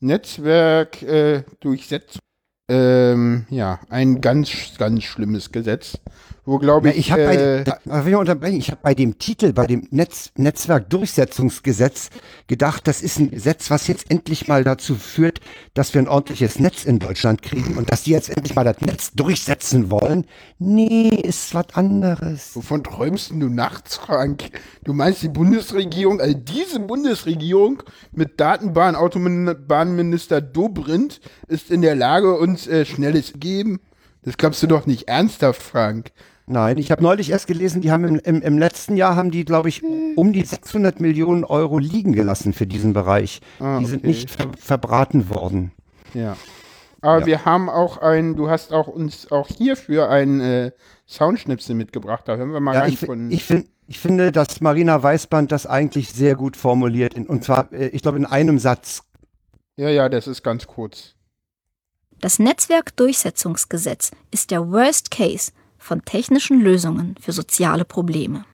Netzwerk 0.00 1.02
äh, 1.02 1.42
Durchsetzung. 1.60 2.20
Ähm, 2.68 3.46
ja, 3.48 3.78
ein 3.90 4.20
ganz, 4.20 4.76
ganz 4.76 5.04
schlimmes 5.04 5.52
Gesetz, 5.52 5.98
wo 6.46 6.58
glaube 6.58 6.88
Na, 6.88 6.94
ich, 6.94 7.00
ich 7.00 7.12
habe 7.12 7.24
bei, 7.24 7.34
äh, 7.34 7.64
da, 7.64 7.78
ich 7.84 7.90
mal 7.90 8.14
unterbrechen? 8.14 8.56
Ich 8.56 8.70
habe 8.70 8.80
bei 8.82 8.94
dem 8.94 9.18
Titel, 9.18 9.52
bei 9.52 9.66
dem 9.66 9.88
Netz, 9.90 10.30
Netzwerkdurchsetzungsgesetz 10.36 12.10
gedacht, 12.46 12.86
das 12.86 13.02
ist 13.02 13.18
ein 13.18 13.32
Gesetz, 13.32 13.68
was 13.68 13.88
jetzt 13.88 14.10
endlich 14.10 14.46
mal 14.46 14.62
dazu 14.62 14.94
führt, 14.94 15.40
dass 15.74 15.92
wir 15.92 16.00
ein 16.00 16.08
ordentliches 16.08 16.60
Netz 16.60 16.84
in 16.84 17.00
Deutschland 17.00 17.42
kriegen 17.42 17.76
und 17.76 17.90
dass 17.90 18.04
die 18.04 18.12
jetzt 18.12 18.30
endlich 18.30 18.54
mal 18.54 18.64
das 18.64 18.80
Netz 18.80 19.10
durchsetzen 19.12 19.90
wollen. 19.90 20.24
Nee, 20.58 21.08
ist 21.08 21.52
was 21.52 21.74
anderes. 21.74 22.54
Wovon 22.54 22.84
träumst 22.84 23.32
du 23.32 23.48
nachts, 23.48 23.96
Frank? 23.96 24.44
Du 24.84 24.92
meinst 24.92 25.22
die 25.22 25.28
Bundesregierung, 25.28 26.20
also 26.20 26.34
diese 26.34 26.78
Bundesregierung 26.78 27.82
mit 28.12 28.38
Datenbahn-Autobahnminister 28.38 30.40
Dobrindt 30.40 31.20
ist 31.48 31.72
in 31.72 31.82
der 31.82 31.96
Lage, 31.96 32.38
uns 32.38 32.68
äh, 32.68 32.84
Schnelles 32.84 33.32
zu 33.32 33.38
geben? 33.38 33.80
Das 34.22 34.36
glaubst 34.36 34.62
du 34.62 34.66
doch 34.66 34.86
nicht 34.86 35.08
ernsthaft, 35.08 35.62
Frank. 35.62 36.12
Nein, 36.48 36.78
ich 36.78 36.92
habe 36.92 37.02
neulich 37.02 37.30
erst 37.30 37.48
gelesen, 37.48 37.80
die 37.82 37.90
haben 37.90 38.04
im, 38.04 38.18
im, 38.20 38.40
im 38.40 38.58
letzten 38.58 38.96
Jahr 38.96 39.16
haben 39.16 39.32
die, 39.32 39.44
glaube 39.44 39.68
ich, 39.68 39.82
um 39.82 40.32
die 40.32 40.44
600 40.44 41.00
Millionen 41.00 41.44
Euro 41.44 41.78
liegen 41.78 42.12
gelassen 42.12 42.52
für 42.52 42.66
diesen 42.68 42.92
Bereich. 42.92 43.40
Ah, 43.58 43.80
die 43.80 43.86
sind 43.86 43.98
okay. 43.98 44.06
nicht 44.08 44.30
ver 44.30 44.46
verbraten 44.56 45.28
worden. 45.28 45.72
Ja. 46.14 46.36
Aber 47.00 47.20
Ja. 47.20 47.26
wir 47.26 47.44
haben 47.44 47.68
auch 47.68 47.98
ein, 47.98 48.36
du 48.36 48.48
hast 48.48 48.72
auch 48.72 48.86
uns 48.86 49.30
auch 49.32 49.48
hierfür 49.48 50.08
ein 50.08 50.40
äh, 50.40 50.70
Soundschnipsel 51.08 51.74
mitgebracht. 51.74 52.22
Da 52.26 52.36
hören 52.36 52.52
wir 52.52 52.60
mal 52.60 52.74
Ja, 52.74 52.80
rein 52.82 52.92
ich, 52.92 53.00
von. 53.00 53.30
ich, 53.30 53.44
find, 53.44 53.66
ich 53.88 53.98
finde, 53.98 54.30
dass 54.30 54.60
Marina 54.60 55.02
Weißband 55.02 55.50
das 55.50 55.66
eigentlich 55.66 56.10
sehr 56.10 56.36
gut 56.36 56.56
formuliert. 56.56 57.14
In, 57.14 57.26
und 57.26 57.42
zwar, 57.44 57.72
äh, 57.72 57.88
ich 57.88 58.02
glaube, 58.02 58.18
in 58.18 58.24
einem 58.26 58.60
Satz. 58.60 59.02
ja, 59.76 59.88
ja, 59.88 60.08
das 60.08 60.28
ist 60.28 60.44
ganz 60.44 60.66
kurz. 60.68 61.14
Das 62.20 62.38
Netzwerkdurchsetzungsgesetz 62.38 64.12
ist 64.30 64.50
der 64.50 64.70
Worst 64.70 65.10
Case 65.10 65.52
von 65.86 66.04
technischen 66.04 66.60
Lösungen 66.60 67.14
für 67.20 67.32
soziale 67.32 67.84
Probleme. 67.84 68.44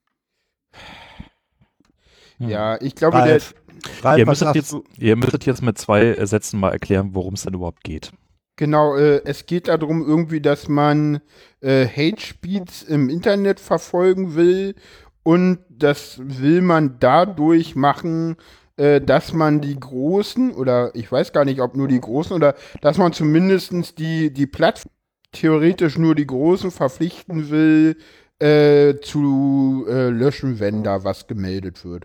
Ja, 2.39 2.81
ich 2.81 2.95
glaube, 2.95 3.17
der, 3.19 3.27
Ralf, 3.27 3.55
Ralf 4.03 4.19
Ihr 4.19 4.27
müsstet, 4.27 4.55
jetzt, 4.55 4.77
ihr 4.99 5.17
müsstet 5.17 5.47
jetzt 5.47 5.63
mit 5.63 5.79
zwei 5.79 6.25
Sätzen 6.27 6.61
mal 6.61 6.71
erklären, 6.73 7.11
worum 7.15 7.35
es 7.35 7.43
denn 7.43 7.55
überhaupt 7.55 7.85
geht. 7.85 8.13
Genau, 8.57 8.97
äh, 8.97 9.23
es 9.25 9.47
geht 9.47 9.69
darum 9.69 10.07
irgendwie, 10.07 10.41
dass 10.41 10.69
man 10.69 11.21
äh, 11.61 11.87
Hate 11.87 12.21
Speeds 12.21 12.83
im 12.83 13.09
Internet 13.09 13.61
verfolgen 13.61 14.35
will 14.35 14.75
und 15.23 15.61
das 15.71 16.21
will 16.23 16.61
man 16.61 16.97
dadurch 17.01 17.77
machen, 17.77 18.37
äh, 18.77 19.01
dass 19.01 19.33
man 19.33 19.61
die 19.63 19.79
Großen 19.79 20.53
oder 20.53 20.95
ich 20.95 21.11
weiß 21.11 21.33
gar 21.33 21.47
nicht, 21.47 21.61
ob 21.61 21.77
nur 21.77 21.89
die 21.89 22.01
Großen 22.01 22.37
oder 22.37 22.55
dass 22.83 22.99
man 22.99 23.13
zumindestens 23.15 23.95
die, 23.95 24.33
die 24.33 24.47
Plattform 24.47 24.93
theoretisch 25.33 25.99
nur 25.99 26.15
die 26.15 26.27
Großen 26.27 26.71
verpflichten 26.71 27.51
will, 27.51 27.97
äh, 28.39 29.01
zu 29.01 29.87
äh, 29.89 30.09
löschen, 30.09 30.61
wenn 30.61 30.83
da 30.83 31.05
was 31.05 31.27
gemeldet 31.27 31.85
wird. 31.85 32.05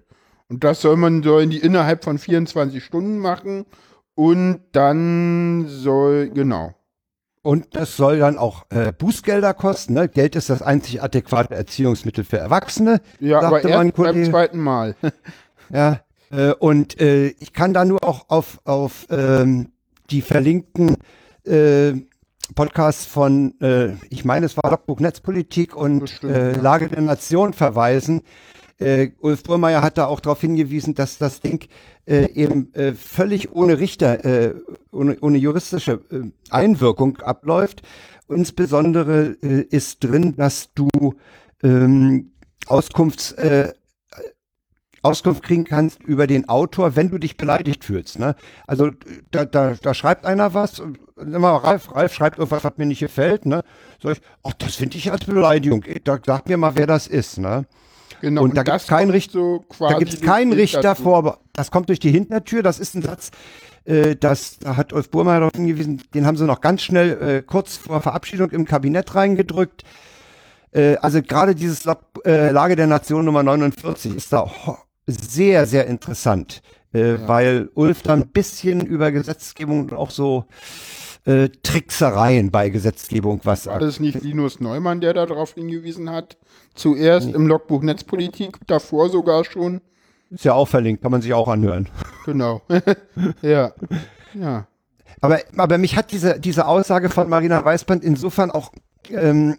Und 0.50 0.64
das 0.64 0.82
soll 0.82 0.96
man 0.96 1.24
sollen 1.24 1.50
die 1.50 1.60
innerhalb 1.60 2.04
von 2.04 2.18
24 2.18 2.84
Stunden 2.84 3.18
machen 3.18 3.66
und 4.16 4.62
dann 4.72 5.66
soll, 5.68 6.30
genau. 6.30 6.74
Und 7.42 7.76
das 7.76 7.96
soll 7.96 8.20
dann 8.20 8.38
auch 8.38 8.66
äh, 8.70 8.92
Bußgelder 8.92 9.54
kosten. 9.54 9.94
Ne? 9.94 10.10
Geld 10.10 10.36
ist 10.36 10.50
das 10.50 10.62
einzig 10.62 11.02
adäquate 11.02 11.56
Erziehungsmittel 11.56 12.24
für 12.24 12.38
Erwachsene. 12.38 13.02
Ja, 13.20 13.42
aber 13.42 13.64
erst 13.64 13.96
beim 13.96 14.26
zweiten 14.26 14.60
Mal. 14.60 14.96
Ja, 15.70 16.00
äh, 16.32 16.54
und 16.54 17.00
äh, 17.02 17.28
ich 17.40 17.52
kann 17.52 17.74
da 17.74 17.84
nur 17.84 18.04
auch 18.04 18.30
auf, 18.30 18.60
auf 18.64 19.06
ähm, 19.10 19.72
die 20.10 20.22
verlinkten 20.22 20.96
Podcasts 22.56 23.06
von, 23.06 23.60
äh, 23.62 23.93
ich 24.10 24.26
meine, 24.26 24.45
es 24.45 24.58
war 24.58 24.72
Logbuch 24.72 25.00
Netzpolitik 25.00 25.76
und 25.76 26.00
Bestimmt, 26.00 26.34
äh. 26.34 26.52
Lage 26.54 26.88
der 26.88 27.02
Nation 27.02 27.54
verweisen. 27.54 28.22
Äh, 28.80 29.12
Ulf 29.20 29.43
Burmeier 29.43 29.82
hat 29.82 29.98
da 29.98 30.06
auch 30.06 30.20
darauf 30.20 30.41
hingewiesen, 30.41 30.93
dass 30.93 31.18
das 31.18 31.41
Ding 31.41 31.68
äh, 32.06 32.32
eben 32.32 32.74
äh, 32.74 32.93
völlig 32.93 33.52
ohne 33.52 33.80
Richter, 33.80 34.24
äh, 34.24 34.54
ohne, 34.91 35.18
ohne 35.22 35.38
juristische 35.38 36.04
äh, 36.12 36.32
Einwirkung 36.52 37.18
abläuft. 37.18 37.82
Insbesondere 38.30 39.38
äh, 39.41 39.62
ist 39.62 40.04
drin, 40.04 40.36
dass 40.36 40.74
du 40.74 40.89
ähm, 41.64 42.34
Auskunfts, 42.68 43.32
äh, 43.34 43.74
Auskunft 45.02 45.43
kriegen 45.43 45.64
kannst 45.64 46.04
über 46.04 46.28
den 46.28 46.48
Autor, 46.48 46.95
wenn 46.95 47.10
du 47.10 47.18
dich 47.18 47.38
beleidigt 47.38 47.84
fühlst. 47.84 48.20
Ne? 48.20 48.36
Also 48.68 48.91
da, 49.32 49.45
da, 49.45 49.74
da 49.74 49.93
schreibt 49.93 50.26
einer 50.26 50.54
was, 50.54 50.82
immer 51.20 51.51
Ralf, 51.51 51.93
Ralf 51.95 52.13
schreibt 52.13 52.38
irgendwas, 52.38 52.63
was 52.63 52.74
mir 52.78 52.86
nicht 52.86 52.99
gefällt. 52.99 53.45
Ne? 53.45 53.63
Sag 54.01 54.13
ich, 54.13 54.22
ach, 54.43 54.53
das 54.53 54.76
finde 54.76 54.97
ich 54.97 55.11
als 55.11 55.26
Beleidigung. 55.26 55.84
Da, 56.03 56.20
sag 56.26 56.47
mir 56.47 56.57
mal, 56.57 56.76
wer 56.76 56.88
das 56.88 57.07
ist. 57.07 57.38
Ne? 57.38 57.65
Genau. 58.22 58.43
Und 58.43 58.55
da 58.57 58.63
gibt's 58.63 58.88
keinen 58.88 59.07
kommt 59.07 59.15
Richt- 59.15 59.32
so 59.32 59.65
Da 59.80 59.97
gibt 59.99 60.13
es 60.13 60.20
durch 60.20 60.28
keinen 60.30 60.53
Richter 60.53 60.95
vor, 60.95 61.18
aber 61.18 61.39
das 61.53 61.72
kommt 61.72 61.89
durch 61.89 61.99
die 61.99 62.11
Hintertür. 62.11 62.63
Das 62.63 62.80
ist 62.80 62.95
ein 62.95 63.01
Satz, 63.01 63.32
äh, 63.86 64.15
das, 64.15 64.59
da 64.59 64.76
hat 64.76 64.93
Ulf 64.93 65.09
Burmeier 65.09 65.39
darauf 65.39 65.53
hingewiesen, 65.55 66.01
den 66.13 66.26
haben 66.26 66.38
sie 66.38 66.45
noch 66.45 66.61
ganz 66.61 66.82
schnell 66.82 67.22
äh, 67.22 67.41
kurz 67.41 67.78
vor 67.78 68.01
Verabschiedung 68.01 68.49
im 68.51 68.65
Kabinett 68.65 69.13
reingedrückt. 69.15 69.84
Äh, 70.72 70.95
also 70.97 71.22
gerade 71.22 71.55
dieses 71.55 71.86
äh, 72.26 72.49
Lage 72.51 72.76
der 72.76 72.88
Nation 72.88 73.26
Nummer 73.26 73.43
49 73.43 74.15
ist 74.15 74.34
da 74.34 74.51
sehr, 75.05 75.65
sehr 75.65 75.88
interessant, 75.88 76.61
äh, 76.94 77.16
weil 77.26 77.70
Ulf 77.74 78.02
da 78.04 78.14
ein 78.14 78.28
bisschen 78.28 78.86
über 78.86 79.12
Gesetzgebung 79.12 79.82
und 79.82 79.94
auch 79.94 80.12
so 80.12 80.46
äh, 81.26 81.50
Tricksereien 81.62 82.52
bei 82.52 82.70
Gesetzgebung 82.70 83.42
was 83.44 83.68
War 83.68 83.80
das 83.80 84.00
nicht 84.00 84.24
Linus 84.24 84.60
Neumann, 84.60 85.02
der 85.02 85.14
darauf 85.14 85.54
hingewiesen 85.54 86.10
hat? 86.10 86.38
Zuerst 86.74 87.34
im 87.34 87.48
Logbuch 87.48 87.82
Netzpolitik, 87.82 88.58
davor 88.68 89.10
sogar 89.10 89.44
schon. 89.44 89.82
ist 90.30 90.46
ja 90.46 90.54
auch 90.54 90.68
verlinkt, 90.68 91.02
kann 91.02 91.12
man 91.12 91.22
sich 91.22 91.34
auch 91.34 91.48
anhören. 91.48 91.90
Genau. 92.26 92.62
ja. 93.42 93.74
Ja. 94.34 94.68
Aber, 95.22 95.40
aber 95.56 95.78
mich 95.78 95.96
hat 95.98 96.12
diese, 96.12 96.40
diese 96.40 96.68
Aussage 96.68 97.10
von 97.10 97.28
Marina 97.30 97.64
Weißband 97.64 98.04
insofern 98.04 98.52
auch 98.52 98.72
ähm, 99.10 99.58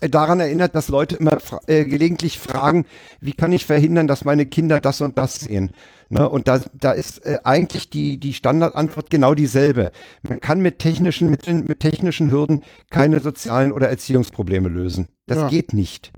daran 0.00 0.40
erinnert, 0.40 0.74
dass 0.74 0.88
Leute 0.88 1.16
immer 1.16 1.40
fra 1.40 1.60
äh, 1.66 1.84
gelegentlich 1.84 2.38
fragen, 2.38 2.84
wie 3.20 3.32
kann 3.32 3.52
ich 3.52 3.64
verhindern, 3.66 4.06
dass 4.06 4.24
meine 4.24 4.46
Kinder 4.46 4.80
das 4.80 5.00
und 5.00 5.16
das 5.18 5.36
sehen? 5.36 5.70
Ne? 6.08 6.28
Und 6.28 6.48
da, 6.48 6.60
da 6.74 6.92
ist 6.92 7.24
äh, 7.24 7.38
eigentlich 7.44 7.90
die, 7.90 8.18
die 8.18 8.34
Standardantwort 8.34 9.10
genau 9.10 9.34
dieselbe. 9.34 9.90
Man 10.22 10.40
kann 10.40 10.60
mit 10.60 10.78
technischen 10.78 11.30
Mitteln, 11.30 11.64
mit 11.66 11.80
technischen 11.80 12.30
Hürden 12.30 12.62
keine 12.90 13.20
sozialen 13.20 13.72
oder 13.72 13.88
Erziehungsprobleme 13.88 14.68
lösen. 14.68 15.08
Das 15.26 15.38
Ja. 15.38 15.48
geht 15.48 15.72
nicht. 15.72 16.12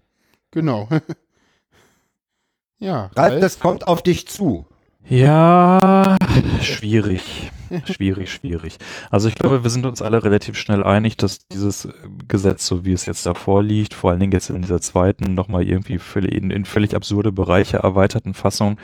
Genau. 0.50 0.88
ja. 2.78 3.10
Ralf, 3.14 3.40
das 3.40 3.60
kommt 3.60 3.86
auf 3.86 4.02
dich 4.02 4.26
zu. 4.28 4.66
Ja, 5.08 6.16
schwierig. 6.60 7.50
Schwierig, 7.84 8.32
schwierig. 8.32 8.78
Also 9.10 9.28
ich 9.28 9.34
glaube, 9.34 9.62
wir 9.62 9.70
sind 9.70 9.86
uns 9.86 10.02
alle 10.02 10.22
relativ 10.22 10.56
schnell 10.56 10.82
einig, 10.82 11.16
dass 11.16 11.46
dieses 11.48 11.86
äh, 11.86 11.92
Gesetz, 12.26 12.66
so 12.66 12.84
wie 12.84 12.92
es 12.92 13.06
jetzt 13.06 13.26
davor 13.26 13.62
liegt, 13.62 13.94
vor 13.94 14.10
allen 14.10 14.20
Dingen 14.20 14.32
jetzt 14.32 14.50
in 14.50 14.62
dieser 14.62 14.80
zweiten, 14.80 15.34
nochmal 15.34 15.66
irgendwie 15.66 15.98
völlig, 15.98 16.32
in, 16.32 16.50
in 16.50 16.64
völlig 16.64 16.94
absurde 16.94 17.32
Bereiche 17.32 17.78
erweiterten 17.78 18.34
Fassung, 18.34 18.78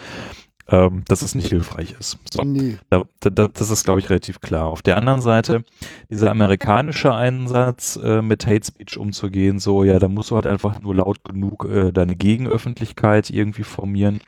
ähm, 0.69 1.03
dass 1.07 1.23
es 1.23 1.35
nicht 1.35 1.49
hilfreich 1.49 1.95
ist. 1.99 2.19
So. 2.33 2.43
nee. 2.43 2.79
Da, 2.89 3.05
da, 3.21 3.49
das 3.49 3.71
ist, 3.71 3.85
glaube 3.85 4.01
ich, 4.01 4.09
relativ 4.09 4.41
klar. 4.41 4.67
Auf 4.67 4.83
der 4.83 4.97
anderen 4.97 5.21
Seite, 5.21 5.65
dieser 6.09 6.31
amerikanische 6.31 7.15
Einsatz, 7.15 7.99
äh, 8.03 8.23
mit 8.23 8.47
Hate 8.47 8.65
Speech 8.65 8.97
umzugehen, 8.97 9.59
so, 9.59 9.85
ja, 9.85 9.99
da 9.99 10.09
musst 10.09 10.31
du 10.31 10.37
halt 10.37 10.47
einfach 10.47 10.81
nur 10.81 10.95
laut 10.95 11.23
genug 11.25 11.67
äh, 11.67 11.93
deine 11.93 12.17
Gegenöffentlichkeit 12.17 13.31
irgendwie 13.31 13.65
formieren, 13.65 14.21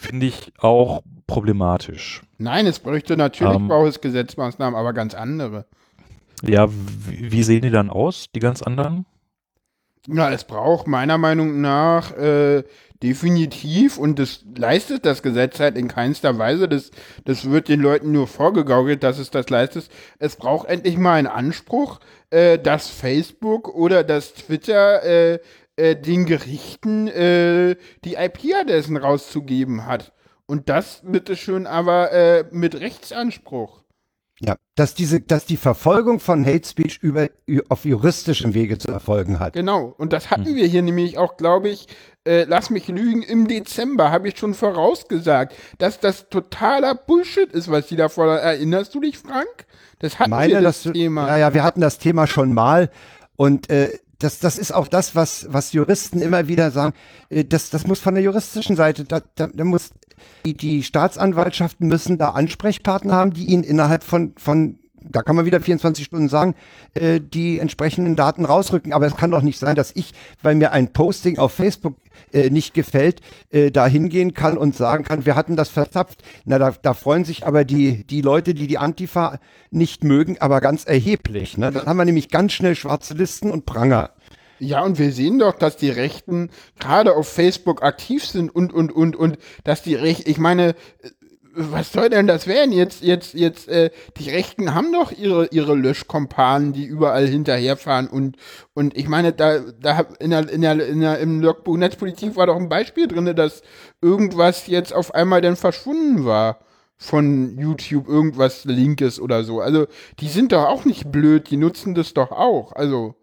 finde 0.00 0.26
ich 0.26 0.52
auch 0.58 1.02
problematisch. 1.26 2.22
Nein, 2.38 2.66
es 2.66 2.78
bräuchte 2.78 3.16
natürlich 3.16 3.56
Ähm. 3.56 3.68
braucht 3.68 3.88
es 3.88 4.00
Gesetzmaßnahmen, 4.00 4.78
aber 4.78 4.92
ganz 4.92 5.14
andere. 5.14 5.66
Ja, 6.42 6.68
wie, 6.70 7.32
wie 7.32 7.42
sehen 7.42 7.62
die 7.62 7.70
dann 7.70 7.90
aus, 7.90 8.26
die 8.34 8.40
ganz 8.40 8.62
anderen? 8.62 9.06
Na, 10.06 10.30
es 10.32 10.44
braucht 10.44 10.86
meiner 10.86 11.18
Meinung 11.18 11.60
nach 11.60 12.16
äh, 12.16 12.64
definitiv, 13.02 13.98
und 13.98 14.18
das 14.18 14.44
leistet 14.56 15.04
das 15.04 15.22
Gesetz 15.22 15.60
halt 15.60 15.76
in 15.76 15.88
keinster 15.88 16.38
Weise, 16.38 16.68
das, 16.68 16.90
das 17.24 17.50
wird 17.50 17.68
den 17.68 17.80
Leuten 17.80 18.10
nur 18.12 18.26
vorgegaukelt, 18.26 19.02
dass 19.02 19.18
es 19.18 19.30
das 19.30 19.50
leistet. 19.50 19.88
Es 20.18 20.36
braucht 20.36 20.68
endlich 20.68 20.96
mal 20.96 21.14
einen 21.14 21.26
Anspruch, 21.26 22.00
äh, 22.30 22.58
dass 22.58 22.88
Facebook 22.88 23.68
oder 23.74 24.02
dass 24.02 24.32
Twitter 24.34 25.02
äh, 25.02 25.38
äh, 25.80 25.96
den 25.96 26.26
Gerichten 26.26 27.08
äh, 27.08 27.76
die 28.04 28.14
IP-Adressen 28.14 28.96
rauszugeben 28.96 29.86
hat. 29.86 30.12
Und 30.46 30.68
das 30.68 31.02
bitteschön 31.04 31.66
aber 31.66 32.12
äh, 32.12 32.44
mit 32.50 32.80
Rechtsanspruch. 32.80 33.80
Ja, 34.42 34.56
dass 34.74 34.94
diese, 34.94 35.20
dass 35.20 35.44
die 35.44 35.58
Verfolgung 35.58 36.18
von 36.18 36.46
Hate 36.46 36.66
Speech 36.66 36.98
über, 37.02 37.28
auf 37.68 37.84
juristischem 37.84 38.54
Wege 38.54 38.78
zu 38.78 38.90
erfolgen 38.90 39.38
hat. 39.38 39.52
Genau, 39.52 39.94
und 39.98 40.14
das 40.14 40.30
hatten 40.30 40.56
wir 40.56 40.66
hier 40.66 40.80
nämlich 40.80 41.18
auch, 41.18 41.36
glaube 41.36 41.68
ich, 41.68 41.88
äh, 42.26 42.44
lass 42.44 42.70
mich 42.70 42.88
lügen, 42.88 43.22
im 43.22 43.48
Dezember 43.48 44.10
habe 44.10 44.28
ich 44.28 44.38
schon 44.38 44.54
vorausgesagt, 44.54 45.54
dass 45.76 46.00
das 46.00 46.30
totaler 46.30 46.94
Bullshit 46.94 47.52
ist, 47.52 47.70
was 47.70 47.88
die 47.88 47.96
da 47.96 48.08
fordern. 48.08 48.38
Erinnerst 48.38 48.94
du 48.94 49.00
dich, 49.00 49.18
Frank? 49.18 49.66
Das 49.98 50.18
hatten 50.18 50.30
meine, 50.30 50.54
wir 50.54 50.60
das 50.62 50.84
du, 50.84 50.92
Thema. 50.92 51.28
Ja, 51.28 51.36
ja, 51.36 51.54
wir 51.54 51.62
hatten 51.62 51.82
das 51.82 51.98
Thema 51.98 52.26
schon 52.26 52.54
mal 52.54 52.90
und 53.36 53.68
äh, 53.68 53.98
das, 54.20 54.38
das 54.38 54.58
ist 54.58 54.72
auch 54.72 54.88
das, 54.88 55.14
was, 55.14 55.46
was 55.50 55.72
Juristen 55.72 56.20
immer 56.20 56.48
wieder 56.48 56.70
sagen. 56.70 56.94
Äh, 57.28 57.44
das, 57.44 57.70
das 57.70 57.86
muss 57.86 58.00
von 58.00 58.14
der 58.14 58.22
juristischen 58.22 58.76
Seite, 58.76 59.04
da, 59.04 59.20
da, 59.34 59.48
da 59.48 59.64
muss 59.64 59.90
die, 60.44 60.56
die 60.56 60.82
Staatsanwaltschaften 60.82 61.88
müssen 61.88 62.18
da 62.18 62.30
Ansprechpartner 62.30 63.14
haben, 63.14 63.32
die 63.32 63.46
ihnen 63.46 63.64
innerhalb 63.64 64.04
von, 64.04 64.34
von 64.36 64.79
da 65.02 65.22
kann 65.22 65.36
man 65.36 65.44
wieder 65.44 65.60
24 65.60 66.04
Stunden 66.04 66.28
sagen, 66.28 66.54
äh, 66.94 67.20
die 67.20 67.58
entsprechenden 67.58 68.16
Daten 68.16 68.44
rausrücken. 68.44 68.92
Aber 68.92 69.06
es 69.06 69.16
kann 69.16 69.30
doch 69.30 69.42
nicht 69.42 69.58
sein, 69.58 69.76
dass 69.76 69.92
ich, 69.94 70.12
weil 70.42 70.54
mir 70.54 70.72
ein 70.72 70.92
Posting 70.92 71.38
auf 71.38 71.52
Facebook 71.52 71.96
äh, 72.32 72.50
nicht 72.50 72.74
gefällt, 72.74 73.20
äh, 73.50 73.70
da 73.70 73.86
hingehen 73.86 74.34
kann 74.34 74.58
und 74.58 74.76
sagen 74.76 75.04
kann, 75.04 75.26
wir 75.26 75.36
hatten 75.36 75.56
das 75.56 75.68
verzapft. 75.68 76.22
Na, 76.44 76.58
da, 76.58 76.72
da 76.82 76.94
freuen 76.94 77.24
sich 77.24 77.46
aber 77.46 77.64
die, 77.64 78.04
die 78.04 78.20
Leute, 78.20 78.54
die 78.54 78.66
die 78.66 78.78
Antifa 78.78 79.38
nicht 79.70 80.04
mögen, 80.04 80.36
aber 80.40 80.60
ganz 80.60 80.84
erheblich. 80.84 81.58
Ne? 81.58 81.72
Dann 81.72 81.86
haben 81.86 81.96
wir 81.96 82.04
nämlich 82.04 82.28
ganz 82.28 82.52
schnell 82.52 82.74
schwarze 82.74 83.14
Listen 83.14 83.50
und 83.50 83.66
Pranger. 83.66 84.10
Ja, 84.60 84.82
und 84.84 84.98
wir 84.98 85.10
sehen 85.12 85.38
doch, 85.38 85.54
dass 85.54 85.78
die 85.78 85.88
Rechten 85.88 86.50
gerade 86.78 87.16
auf 87.16 87.26
Facebook 87.26 87.82
aktiv 87.82 88.26
sind 88.26 88.54
und, 88.54 88.74
und, 88.74 88.92
und, 88.92 89.16
und, 89.16 89.38
dass 89.64 89.82
die 89.82 89.94
Rechten, 89.94 90.30
ich 90.30 90.36
meine, 90.36 90.74
was 91.54 91.92
soll 91.92 92.08
denn 92.10 92.26
das 92.26 92.46
werden? 92.46 92.72
Jetzt, 92.72 93.02
jetzt, 93.02 93.34
jetzt, 93.34 93.68
äh, 93.68 93.90
die 94.18 94.30
Rechten 94.30 94.74
haben 94.74 94.92
doch 94.92 95.12
ihre, 95.12 95.46
ihre 95.48 95.74
Löschkompanen, 95.74 96.72
die 96.72 96.84
überall 96.84 97.26
hinterherfahren 97.26 98.06
und, 98.08 98.36
und 98.74 98.96
ich 98.96 99.08
meine, 99.08 99.32
da, 99.32 99.58
da 99.80 100.06
in 100.18 100.30
der, 100.30 100.48
in 100.48 100.60
der, 100.62 100.86
in 100.86 101.00
der, 101.00 101.18
im 101.18 101.40
Logbuch 101.40 101.76
Netzpolitik 101.76 102.36
war 102.36 102.46
doch 102.46 102.56
ein 102.56 102.68
Beispiel 102.68 103.08
drin, 103.08 103.34
dass 103.36 103.62
irgendwas 104.00 104.66
jetzt 104.66 104.92
auf 104.94 105.14
einmal 105.14 105.40
dann 105.40 105.56
verschwunden 105.56 106.24
war 106.24 106.60
von 106.96 107.56
YouTube, 107.58 108.08
irgendwas 108.08 108.64
Linkes 108.66 109.18
oder 109.20 109.42
so. 109.42 109.60
Also, 109.60 109.86
die 110.20 110.28
sind 110.28 110.52
doch 110.52 110.66
auch 110.66 110.84
nicht 110.84 111.10
blöd, 111.10 111.50
die 111.50 111.56
nutzen 111.56 111.94
das 111.94 112.12
doch 112.12 112.30
auch. 112.30 112.72
Also, 112.72 113.14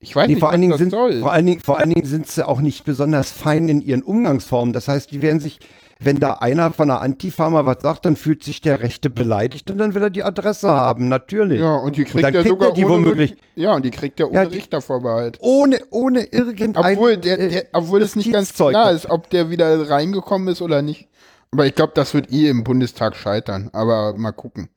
ich 0.00 0.16
weiß 0.16 0.28
Nee, 0.28 0.34
nicht, 0.34 0.40
vor, 0.40 0.50
allen 0.50 0.60
was 0.60 0.60
Dingen 0.60 0.70
das 0.70 0.78
sind, 0.78 0.90
soll. 0.90 1.20
vor, 1.20 1.32
allen 1.32 1.46
Dingen, 1.46 1.60
vor 1.60 1.78
allen 1.78 1.90
Dingen 1.90 2.06
sind 2.06 2.26
sie 2.26 2.46
auch 2.46 2.60
nicht 2.60 2.84
besonders 2.84 3.30
fein 3.30 3.68
in 3.68 3.82
ihren 3.82 4.02
Umgangsformen. 4.02 4.72
Das 4.72 4.88
heißt, 4.88 5.10
die 5.10 5.20
werden 5.22 5.40
sich, 5.40 5.58
wenn 6.00 6.20
da 6.20 6.34
einer 6.34 6.72
von 6.72 6.88
der 6.88 7.00
Antifa 7.00 7.50
mal 7.50 7.66
was 7.66 7.78
sagt, 7.82 8.04
dann 8.04 8.14
fühlt 8.16 8.44
sich 8.44 8.60
der 8.60 8.80
Rechte 8.80 9.10
beleidigt 9.10 9.70
und 9.70 9.78
dann 9.78 9.94
will 9.94 10.02
er 10.02 10.10
die 10.10 10.22
Adresse 10.22 10.68
haben, 10.68 11.08
natürlich. 11.08 11.60
Ja, 11.60 11.74
und 11.76 11.96
die 11.96 12.04
kriegt 12.04 12.24
dann 12.24 12.34
er 12.34 12.44
sogar 12.44 12.68
er 12.68 12.74
die 12.74 12.84
ohne 12.84 12.94
womöglich- 12.94 13.36
Ja, 13.56 13.74
und 13.74 13.84
die 13.84 13.90
kriegt 13.90 14.20
er 14.20 14.28
ohne 14.28 14.36
Ja, 14.36 14.44
die- 14.46 14.56
Richtervorbehalt. 14.56 15.38
Ohne, 15.40 15.80
ohne 15.90 16.22
irgendein 16.24 16.76
Obwohl, 16.94 17.16
der, 17.16 17.38
äh, 17.40 17.48
der, 17.48 17.64
obwohl 17.72 18.00
es 18.02 18.14
nicht 18.14 18.32
ganz 18.32 18.54
klar 18.54 18.92
ist, 18.92 19.10
ob 19.10 19.28
der 19.30 19.50
wieder 19.50 19.90
reingekommen 19.90 20.48
ist 20.48 20.62
oder 20.62 20.82
nicht. 20.82 21.08
Aber 21.50 21.66
ich 21.66 21.74
glaube, 21.74 21.92
das 21.96 22.14
wird 22.14 22.30
eh 22.30 22.48
im 22.48 22.62
Bundestag 22.62 23.16
scheitern. 23.16 23.70
Aber 23.72 24.14
mal 24.16 24.32
gucken. 24.32 24.68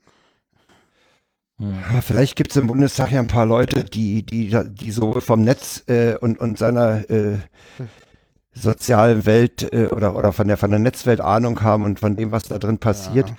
Aber 1.60 2.02
vielleicht 2.02 2.36
gibt 2.36 2.50
es 2.52 2.58
im 2.58 2.66
Bundestag 2.66 3.12
ja 3.12 3.20
ein 3.20 3.28
paar 3.28 3.46
Leute, 3.46 3.84
die, 3.84 4.24
die, 4.26 4.52
die 4.72 4.92
so 4.92 5.20
vom 5.20 5.44
Netz 5.44 5.84
äh, 5.88 6.16
und, 6.16 6.40
und 6.40 6.58
seiner 6.58 7.08
äh, 7.12 7.38
sozialen 8.54 9.26
Welt 9.26 9.72
äh, 9.74 9.88
oder, 9.88 10.16
oder 10.16 10.34
von 10.34 10.48
der, 10.48 10.58
von 10.58 10.70
der 10.72 10.80
Netzwelt 10.80 11.22
Ahnung 11.22 11.62
haben 11.62 11.84
und 11.84 12.00
von 12.00 12.16
dem, 12.16 12.32
was 12.32 12.44
da 12.44 12.60
drin 12.60 12.78
passiert. 12.78 13.30
Ja. 13.30 13.36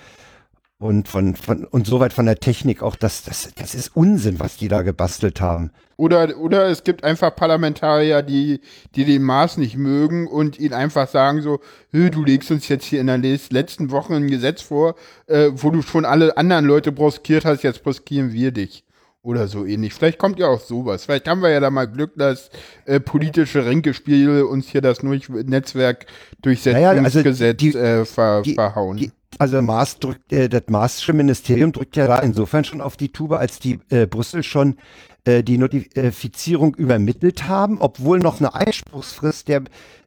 Und 0.79 1.07
von, 1.07 1.35
von, 1.35 1.63
und 1.63 1.87
soweit 1.87 2.11
von 2.11 2.25
der 2.25 2.39
Technik 2.39 2.83
auch, 2.83 2.97
das, 2.97 3.23
das, 3.23 3.53
das 3.55 3.73
ist 3.73 3.95
Unsinn, 3.95 4.41
was 4.41 4.57
die 4.57 4.67
da 4.67 4.81
gebastelt 4.81 5.39
haben. 5.39 5.71
Oder, 5.95 6.37
oder 6.37 6.65
es 6.67 6.83
gibt 6.83 7.05
einfach 7.05 7.33
Parlamentarier, 7.33 8.21
die, 8.21 8.59
die 8.95 9.05
den 9.05 9.23
Maß 9.23 9.57
nicht 9.57 9.77
mögen 9.77 10.27
und 10.27 10.59
ihn 10.59 10.73
einfach 10.73 11.07
sagen 11.07 11.41
so, 11.41 11.61
"Hö, 11.91 12.09
du 12.09 12.25
legst 12.25 12.51
uns 12.51 12.67
jetzt 12.67 12.83
hier 12.83 12.99
in 12.99 13.07
der 13.07 13.17
letzten 13.17 13.91
Woche 13.91 14.13
ein 14.13 14.27
Gesetz 14.27 14.61
vor, 14.61 14.95
äh, 15.27 15.51
wo 15.53 15.69
du 15.69 15.81
schon 15.83 16.03
alle 16.03 16.35
anderen 16.35 16.65
Leute 16.65 16.91
broskiert 16.91 17.45
hast, 17.45 17.63
jetzt 17.63 17.83
broskieren 17.83 18.33
wir 18.33 18.51
dich. 18.51 18.83
Oder 19.25 19.47
so 19.47 19.65
ähnlich. 19.65 19.93
Vielleicht 19.93 20.17
kommt 20.19 20.37
ja 20.37 20.47
auch 20.49 20.59
sowas. 20.59 21.05
Vielleicht 21.05 21.29
haben 21.29 21.41
wir 21.41 21.49
ja 21.49 21.61
da 21.61 21.69
mal 21.69 21.85
Glück, 21.87 22.11
dass 22.17 22.49
äh, 22.83 22.99
politische 22.99 23.65
Ränkespiele 23.65 24.45
uns 24.45 24.67
hier 24.67 24.81
das 24.81 25.01
Netzwerk 25.01 26.05
Naja, 26.43 26.89
also 26.89 27.23
Durchsetzungsgesetz 27.23 27.57
die- 27.57 27.73
äh, 27.73 28.03
ver 28.03 28.41
die- 28.41 28.53
verhauen. 28.55 28.97
Die, 28.97 29.11
also 29.39 29.61
Maas 29.61 29.97
drückt, 29.99 30.33
äh, 30.33 30.49
das 30.49 30.63
Maasche 30.67 31.13
Ministerium 31.13 31.71
drückt 31.71 31.95
ja 31.95 32.05
da 32.05 32.19
insofern 32.19 32.65
schon 32.65 32.81
auf 32.81 32.97
die 32.97 33.13
Tube, 33.13 33.31
als 33.31 33.59
die 33.59 33.79
äh, 33.89 34.05
Brüssel 34.07 34.43
schon 34.43 34.75
äh, 35.23 35.41
die 35.41 35.57
Notifizierung 35.57 36.75
übermittelt 36.75 37.47
haben, 37.47 37.79
obwohl 37.79 38.19
noch 38.19 38.41
eine 38.41 38.53
Einspruchsfrist 38.53 39.47
der 39.47 39.63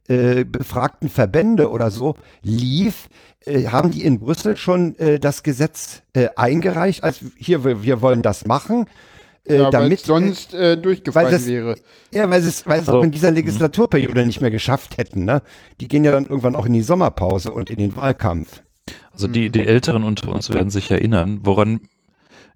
äh, 0.08 0.44
befragten 0.44 1.08
Verbände 1.08 1.70
oder 1.70 1.90
so 1.90 2.14
lief, 2.42 3.08
äh, 3.44 3.66
haben 3.66 3.90
die 3.90 4.04
in 4.04 4.18
Brüssel 4.20 4.56
schon 4.56 4.96
äh, 4.98 5.18
das 5.18 5.42
Gesetz 5.42 6.02
äh, 6.12 6.28
eingereicht, 6.36 7.02
als 7.04 7.20
hier, 7.36 7.64
wir, 7.64 7.82
wir 7.82 8.00
wollen 8.02 8.22
das 8.22 8.46
machen. 8.46 8.86
Äh, 9.44 9.58
ja, 9.58 9.70
damit 9.70 10.00
es 10.00 10.06
sonst 10.06 10.54
äh, 10.54 10.76
durchgefallen 10.76 11.26
weil 11.26 11.32
das- 11.38 11.46
wäre. 11.46 11.76
ja, 12.12 12.28
weil 12.28 12.42
sie 12.42 12.48
es, 12.48 12.66
weil 12.66 12.80
es 12.80 12.88
Also, 12.88 12.98
auch 12.98 13.04
in 13.04 13.12
dieser 13.12 13.30
Legislaturperiode 13.30 14.26
nicht 14.26 14.40
mehr 14.40 14.50
geschafft 14.50 14.98
hätten. 14.98 15.24
Ne? 15.24 15.40
Die 15.80 15.86
gehen 15.86 16.02
ja 16.02 16.10
dann 16.10 16.24
irgendwann 16.26 16.56
auch 16.56 16.66
in 16.66 16.72
die 16.72 16.82
Sommerpause 16.82 17.52
und 17.52 17.70
in 17.70 17.76
den 17.78 17.94
Wahlkampf. 17.94 18.62
Also 19.12 19.28
die, 19.28 19.50
die 19.50 19.64
Älteren 19.66 20.02
unter 20.02 20.30
uns 20.32 20.50
werden 20.50 20.70
sich 20.70 20.90
erinnern, 20.90 21.40
woran 21.44 21.80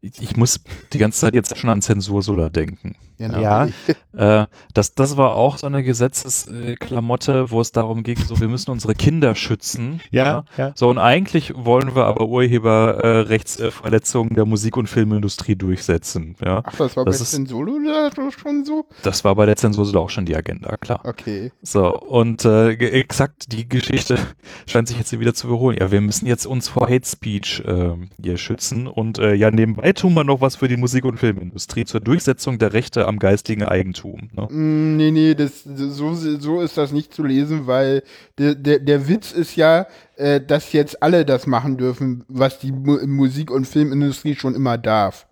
ich, 0.00 0.20
ich 0.20 0.36
muss 0.36 0.60
die 0.92 0.98
ganze 0.98 1.20
Zeit 1.20 1.34
jetzt 1.34 1.56
schon 1.56 1.70
an 1.70 1.80
Zensur 1.80 2.22
Solar 2.22 2.50
denken. 2.50 2.96
Genau. 3.20 3.38
Ja. 3.38 3.68
Äh, 4.16 4.46
das, 4.74 4.94
das 4.94 5.16
war 5.18 5.34
auch 5.36 5.58
so 5.58 5.66
eine 5.66 5.82
Gesetzesklamotte, 5.84 7.50
wo 7.50 7.60
es 7.60 7.70
darum 7.70 8.02
ging, 8.02 8.16
so 8.16 8.40
wir 8.40 8.48
müssen 8.48 8.70
unsere 8.70 8.94
Kinder 8.94 9.34
schützen. 9.34 10.00
ja. 10.10 10.44
So, 10.74 10.88
und 10.88 10.98
eigentlich 10.98 11.52
wollen 11.54 11.94
wir 11.94 12.06
aber 12.06 12.26
Urheberrechtsverletzungen 12.26 14.34
der 14.34 14.46
Musik- 14.46 14.76
und 14.76 14.88
Filmindustrie 14.88 15.56
durchsetzen. 15.56 16.36
Ja, 16.44 16.62
Ach, 16.64 16.76
das 16.76 16.96
war 16.96 17.04
Das 17.04 17.18
bei 17.18 17.22
ist- 17.24 17.52
oder 17.52 18.30
schon 18.32 18.64
so? 18.64 18.86
das 19.02 19.24
war 19.24 19.34
bei 19.34 19.46
der 19.46 19.56
Zensur 19.56 19.80
auch 20.00 20.10
schon 20.10 20.24
die 20.24 20.36
Agenda, 20.36 20.76
klar. 20.76 21.00
Okay. 21.04 21.52
So, 21.62 21.96
und 21.98 22.44
äh, 22.44 22.70
exakt 22.72 23.52
die 23.52 23.68
Geschichte 23.68 24.18
scheint 24.66 24.88
sich 24.88 24.98
jetzt 24.98 25.18
wieder 25.18 25.34
zu 25.34 25.48
wiederholen. 25.48 25.76
Ja, 25.78 25.90
wir 25.90 26.00
müssen 26.00 26.26
jetzt 26.26 26.46
uns 26.46 26.68
vor 26.68 26.88
Hate 26.88 27.06
Speech 27.06 27.62
ähm, 27.66 28.10
hier 28.22 28.38
schützen 28.38 28.86
und 28.86 29.18
äh, 29.18 29.34
ja, 29.34 29.50
nebenbei 29.50 29.92
tun 29.92 30.14
wir 30.14 30.24
noch 30.24 30.40
was 30.40 30.56
für 30.56 30.68
die 30.68 30.76
Musik- 30.76 31.04
und 31.04 31.18
Filmindustrie 31.18 31.84
zur 31.84 32.00
Durchsetzung 32.00 32.58
der 32.58 32.72
Rechte 32.72 33.06
am 33.10 33.18
geistigen 33.18 33.62
Eigentum. 33.62 34.30
Ne? 34.32 34.48
Mm, 34.50 34.96
Nee, 34.96 35.10
nee, 35.10 35.34
das, 35.34 35.62
so, 35.64 36.14
so 36.14 36.60
ist 36.62 36.78
das 36.78 36.92
nicht 36.92 37.12
zu 37.12 37.22
lesen, 37.22 37.66
weil 37.66 38.02
der, 38.38 38.54
der, 38.54 38.78
der 38.78 39.06
Witz 39.08 39.32
ist 39.32 39.56
ja, 39.56 39.86
äh, 40.16 40.40
dass 40.40 40.72
jetzt 40.72 41.02
alle 41.02 41.26
das 41.26 41.46
machen 41.46 41.76
dürfen, 41.76 42.24
was 42.28 42.58
die 42.58 42.72
Mu 42.72 42.98
Musik- 43.06 43.50
und 43.50 43.66
Filmindustrie 43.66 44.34
schon 44.34 44.54
immer 44.54 44.78
darf. 44.78 45.26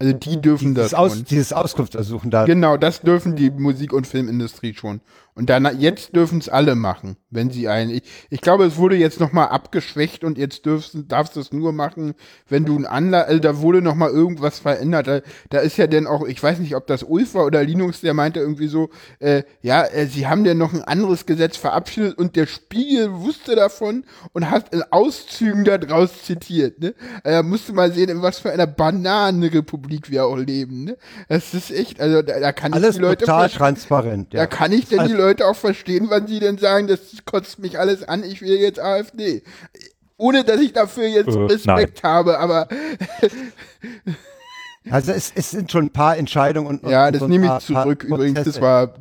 Also 0.00 0.12
die 0.12 0.40
dürfen 0.40 0.74
Dieses, 0.76 0.90
das 0.90 0.94
Aus, 0.94 1.24
dieses 1.24 1.52
Auskunftsersuchen 1.52 2.30
da. 2.30 2.44
Genau, 2.44 2.76
das 2.76 3.00
dürfen 3.00 3.34
die 3.34 3.50
Musik- 3.50 3.92
und 3.92 4.06
Filmindustrie 4.06 4.72
schon. 4.74 5.00
Und 5.38 5.48
dann 5.50 5.78
jetzt 5.80 6.16
dürfen 6.16 6.40
es 6.40 6.48
alle 6.48 6.74
machen, 6.74 7.16
wenn 7.30 7.50
sie 7.52 7.68
ein. 7.68 7.90
Ich, 7.90 8.02
ich 8.28 8.40
glaube, 8.40 8.64
es 8.64 8.76
wurde 8.76 8.96
jetzt 8.96 9.20
noch 9.20 9.30
mal 9.32 9.44
abgeschwächt 9.44 10.24
und 10.24 10.36
jetzt 10.36 10.66
dürfst, 10.66 10.96
darfst 11.06 11.36
du 11.36 11.40
es 11.40 11.52
nur 11.52 11.72
machen, 11.72 12.14
wenn 12.48 12.64
du 12.64 12.76
ein 12.76 12.86
Anla 12.86 13.20
also 13.20 13.38
da 13.38 13.58
wurde 13.58 13.80
noch 13.80 13.94
mal 13.94 14.10
irgendwas 14.10 14.58
verändert. 14.58 15.06
Da, 15.06 15.20
da 15.50 15.58
ist 15.60 15.76
ja 15.76 15.86
denn 15.86 16.08
auch, 16.08 16.26
ich 16.26 16.42
weiß 16.42 16.58
nicht, 16.58 16.74
ob 16.74 16.88
das 16.88 17.04
Ulf 17.04 17.34
war 17.34 17.46
oder 17.46 17.62
Linux, 17.62 18.00
der 18.00 18.14
meinte 18.14 18.40
irgendwie 18.40 18.66
so, 18.66 18.90
äh, 19.20 19.44
ja, 19.62 19.84
äh, 19.84 20.06
sie 20.06 20.26
haben 20.26 20.42
denn 20.42 20.58
noch 20.58 20.74
ein 20.74 20.82
anderes 20.82 21.24
Gesetz 21.24 21.56
verabschiedet 21.56 22.18
und 22.18 22.34
der 22.34 22.46
Spiegel 22.46 23.12
wusste 23.20 23.54
davon 23.54 24.04
und 24.32 24.50
hat 24.50 24.74
in 24.74 24.82
Auszügen 24.90 25.64
daraus 25.64 26.24
zitiert. 26.24 26.80
Ne? 26.80 26.94
Äh, 27.22 27.30
Da 27.30 27.42
musst 27.44 27.68
du 27.68 27.74
mal 27.74 27.92
sehen, 27.92 28.08
in 28.08 28.22
was 28.22 28.40
für 28.40 28.50
einer 28.50 28.66
Bananenrepublik 28.66 30.10
wir 30.10 30.24
auch 30.26 30.36
leben. 30.36 30.82
Ne? 30.84 30.96
Das 31.28 31.54
ist 31.54 31.70
echt, 31.70 32.00
also 32.00 32.22
da, 32.22 32.40
da 32.40 32.50
kann 32.50 32.72
Alles 32.72 32.90
ich 32.90 32.96
die 32.96 33.02
Leute 33.02 33.24
total 33.24 33.48
transparent. 33.50 34.34
Da 34.34 34.38
Ja. 34.38 34.46
kann 34.48 34.72
ich 34.72 34.86
denn 34.88 34.98
Also- 34.98 35.12
die 35.14 35.16
Leute 35.16 35.27
auch 35.42 35.56
verstehen, 35.56 36.06
wann 36.10 36.26
sie 36.26 36.40
denn 36.40 36.58
sagen, 36.58 36.86
das 36.88 37.00
kotzt 37.24 37.58
mich 37.58 37.78
alles 37.78 38.02
an, 38.06 38.24
ich 38.24 38.42
will 38.42 38.56
jetzt 38.58 38.80
AfD. 38.80 39.42
Ohne 40.16 40.42
dass 40.44 40.60
ich 40.60 40.72
dafür 40.72 41.06
jetzt 41.06 41.34
Äh, 41.36 41.38
Respekt 41.40 42.02
habe, 42.02 42.38
aber 42.40 42.68
Also 44.90 45.12
es, 45.12 45.32
es 45.34 45.50
sind 45.50 45.70
schon 45.70 45.86
ein 45.86 45.90
paar 45.90 46.16
Entscheidungen 46.16 46.66
und 46.66 46.82
und- 46.84 46.90
ja, 46.90 47.06
und 47.06 47.12
das 47.12 47.20
so 47.20 47.26
ein 47.26 47.30
nehme 47.30 47.46
paar- 47.46 47.58
ich 47.58 47.64
zurück. 47.66 48.06
paar 48.08 48.18
Übrigens, 48.18 48.42
das 48.44 48.60
war 48.60 48.94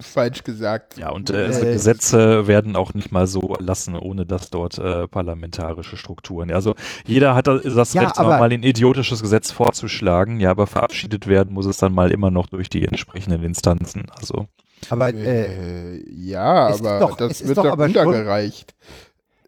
falsch 0.00 0.42
gesagt. 0.44 0.96
Ja, 0.96 1.10
und 1.10 1.28
äh, 1.30 1.48
Äh, 1.48 1.72
Gesetze 1.72 2.46
werden 2.46 2.76
auch 2.76 2.94
nicht 2.94 3.10
mal 3.12 3.26
so 3.26 3.40
erlassen, 3.58 3.94
ohne 3.96 4.24
dass 4.24 4.48
dort 4.48 4.78
äh, 4.78 5.06
parlamentarische 5.08 5.96
Strukturen. 5.96 6.50
Also 6.52 6.76
jeder 7.04 7.34
hat 7.34 7.46
das 7.48 7.62
das 7.64 7.92
Ja, 7.94 8.02
Recht, 8.02 8.18
aber- 8.18 8.38
mal 8.38 8.50
ein 8.50 8.62
idiotisches 8.62 9.20
Gesetz 9.20 9.50
vorzuschlagen, 9.50 10.40
ja, 10.40 10.50
aber 10.50 10.66
verabschiedet 10.66 11.26
werden 11.26 11.52
muss 11.52 11.66
es 11.66 11.76
dann 11.78 11.92
mal 11.92 12.10
immer 12.10 12.30
noch 12.30 12.46
durch 12.46 12.70
die 12.70 12.84
entsprechenden 12.86 13.42
Instanzen. 13.42 14.06
Also 14.18 14.46
Aber 14.90 15.12
äh, 15.14 15.96
Äh, 15.96 16.04
ja, 16.10 16.68
aber 16.68 16.98
doch- 17.00 17.16
das 17.16 17.46
wird 17.46 17.58
doch 17.58 17.64
doch 17.64 17.78
untergereicht. 17.78 18.74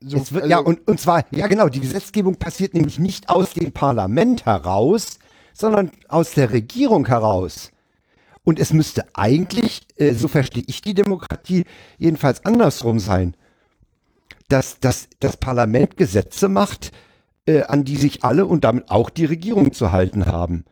So, 0.03 0.17
wird, 0.33 0.45
also- 0.45 0.47
ja, 0.51 0.59
und, 0.59 0.87
und 0.89 0.99
zwar, 1.01 1.25
ja 1.31 1.47
genau, 1.47 1.69
die 1.69 1.81
Gesetzgebung 1.81 2.37
passiert 2.37 2.75
nämlich 2.75 2.99
nicht 2.99 3.29
aus 3.29 3.53
dem 3.53 3.73
Parlament 3.73 4.47
heraus, 4.47 5.19
sondern 5.53 5.91
aus 6.09 6.33
der 6.33 6.53
Regierung 6.53 7.07
heraus. 7.07 7.71
Und 8.45 8.59
es 8.59 8.73
müsste 8.73 9.05
eigentlich, 9.15 9.83
äh, 9.97 10.15
so 10.15 10.27
verstehe 10.27 10.65
ich 10.67 10.81
die 10.81 10.95
Demokratie, 10.95 11.65
jedenfalls 11.99 12.45
andersrum 12.47 12.99
sein, 12.99 13.37
dass, 14.49 14.81
dass 14.81 15.09
das 15.21 15.37
Parlament 15.37 15.97
Gesetze 15.99 16.49
macht, 16.49 16.91
äh, 17.47 17.63
an 17.63 17.85
die 17.85 17.97
sich 17.97 18.25
alle 18.25 18.47
und 18.47 18.65
damit 18.65 18.91
auch 18.91 19.11
die 19.11 19.27
Regierung 19.27 19.73
zu 19.73 19.93
halten 19.93 20.27
haben. 20.27 20.65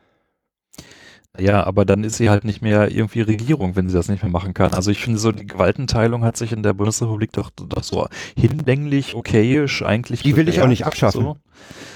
Ja, 1.39 1.65
aber 1.65 1.85
dann 1.85 2.05
ist 2.05 2.17
sie 2.17 2.31
halt 2.31 2.45
nicht 2.45 2.63
mehr 2.63 2.91
irgendwie 2.91 3.21
Regierung, 3.21 3.77
wenn 3.77 3.89
sie 3.89 3.95
das 3.95 4.09
nicht 4.09 4.23
mehr 4.23 4.33
machen 4.33 4.55
kann. 4.55 4.73
Also 4.73 4.91
ich 4.91 5.01
finde 5.03 5.19
so, 5.19 5.33
die 5.33 5.47
Gewaltenteilung 5.47 6.25
hat 6.25 6.37
sich 6.37 6.53
in 6.53 6.63
der 6.63 6.73
Bundesrepublik 6.73 7.33
doch, 7.33 7.51
doch 7.51 7.83
so 7.83 8.07
hinlänglich, 8.37 9.15
okayisch 9.15 9.83
eigentlich. 9.83 10.23
Die 10.23 10.37
will 10.37 10.49
ich 10.49 10.57
auch 10.57 10.63
bewährt. 10.63 10.69
nicht 10.71 10.87
abschaffen. 10.87 11.23
So. 11.23 11.37